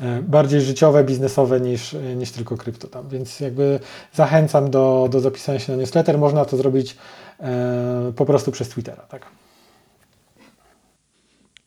e, 0.00 0.22
bardziej 0.22 0.60
życiowe, 0.60 1.04
biznesowe 1.04 1.60
niż, 1.60 1.94
e, 1.94 2.16
niż 2.16 2.30
tylko 2.30 2.56
krypto 2.56 2.88
tam. 2.88 3.08
Więc 3.08 3.40
jakby 3.40 3.80
zachęcam 4.14 4.70
do, 4.70 5.08
do 5.10 5.20
zapisania 5.20 5.58
się 5.58 5.72
na 5.72 5.78
newsletter. 5.78 6.18
Można 6.18 6.44
to 6.44 6.56
zrobić 6.56 6.96
e, 7.40 8.12
po 8.16 8.24
prostu 8.24 8.52
przez 8.52 8.68
Twittera. 8.68 9.02
Tak? 9.02 9.26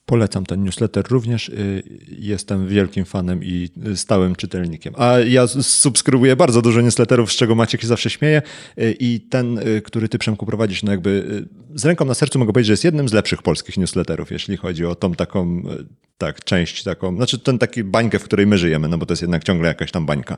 Polecam 0.10 0.46
ten 0.46 0.64
newsletter 0.64 1.04
również. 1.10 1.50
y, 1.50 1.84
Jestem 2.20 2.68
wielkim 2.68 3.06
fanem 3.06 3.44
i 3.44 3.70
stałym 3.96 4.36
czytelnikiem. 4.36 4.94
A 4.98 5.20
ja 5.20 5.48
subskrybuję 5.62 6.36
bardzo 6.36 6.62
dużo 6.62 6.82
newsletterów, 6.82 7.32
z 7.32 7.36
czego 7.36 7.56
Maciek 7.56 7.82
się 7.82 7.88
zawsze 7.88 8.10
śmieje. 8.10 8.42
y, 8.80 8.96
I 9.00 9.20
ten, 9.20 9.58
y, 9.58 9.82
który 9.82 10.10
ty 10.10 10.18
Przemku 10.20 10.46
prowadzisz, 10.46 10.84
no 10.84 10.92
jakby 10.92 11.46
z 11.76 11.86
ręką 11.86 12.06
na 12.06 12.14
sercu 12.14 12.40
mogę 12.40 12.54
powiedzieć, 12.54 12.68
że 12.68 12.74
jest 12.74 12.84
jednym 12.84 13.10
z 13.10 13.14
lepszych 13.14 13.42
polskich 13.42 13.78
newsletterów, 13.78 14.32
jeśli 14.32 14.58
chodzi 14.58 14.86
o 14.86 14.96
tą 14.96 15.14
taką, 15.14 15.64
tak, 16.20 16.44
część 16.44 16.84
taką, 16.84 17.16
znaczy 17.16 17.40
ten 17.40 17.60
taki 17.60 17.84
bańkę, 17.84 18.20
w 18.20 18.24
której 18.24 18.48
my 18.48 18.58
żyjemy, 18.58 18.88
no 18.88 18.98
bo 18.98 19.06
to 19.06 19.14
jest 19.14 19.22
jednak 19.22 19.44
ciągle 19.44 19.68
jakaś 19.68 19.92
tam 19.92 20.06
bańka. 20.06 20.38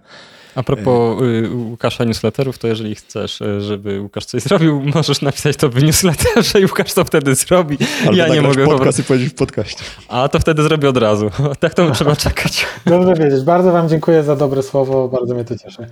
A 0.55 0.63
propos 0.63 1.21
y, 1.21 1.49
Łukasza 1.55 2.03
newsletterów, 2.03 2.57
to 2.57 2.67
jeżeli 2.67 2.95
chcesz, 2.95 3.41
y, 3.41 3.61
żeby 3.61 4.01
Łukasz 4.01 4.25
coś 4.25 4.43
zrobił, 4.43 4.81
możesz 4.95 5.21
napisać 5.21 5.57
to 5.57 5.69
w 5.69 5.83
newsletterze 5.83 6.61
i 6.61 6.65
Łukasz 6.65 6.93
to 6.93 7.05
wtedy 7.05 7.35
zrobi. 7.35 7.77
Albo 8.01 8.15
ja 8.15 8.27
nie 8.27 8.41
nagrać 8.41 8.57
mogę 8.57 8.65
po 8.65 8.71
podcast 8.71 8.83
prostu. 8.83 9.01
i 9.01 9.05
powiedzieć 9.05 9.33
w 9.33 9.35
podcaście. 9.35 9.83
A 10.07 10.29
to 10.29 10.39
wtedy 10.39 10.63
zrobię 10.63 10.89
od 10.89 10.97
razu. 10.97 11.31
Tak 11.59 11.73
to 11.73 11.91
trzeba 11.91 12.15
czekać. 12.15 12.65
Dobrze 12.85 13.13
wiedzieć. 13.13 13.43
Bardzo 13.43 13.71
Wam 13.71 13.89
dziękuję 13.89 14.23
za 14.23 14.35
dobre 14.35 14.63
słowo. 14.63 15.07
Bardzo 15.07 15.33
mnie 15.33 15.45
to 15.45 15.57
cieszy. 15.57 15.87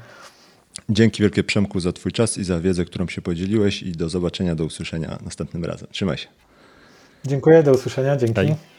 Dzięki 0.89 1.21
wielkie 1.21 1.43
Przemku 1.43 1.79
za 1.79 1.93
twój 1.93 2.11
czas 2.11 2.37
i 2.37 2.43
za 2.43 2.59
wiedzę, 2.59 2.85
którą 2.85 3.07
się 3.07 3.21
podzieliłeś 3.21 3.83
i 3.83 3.91
do 3.91 4.09
zobaczenia, 4.09 4.55
do 4.55 4.65
usłyszenia 4.65 5.17
następnym 5.25 5.65
razem. 5.65 5.87
Trzymaj 5.91 6.17
się. 6.17 6.27
Dziękuję. 7.25 7.63
Do 7.63 7.71
usłyszenia. 7.71 8.17
Dzięki. 8.17 8.35
Hej. 8.35 8.78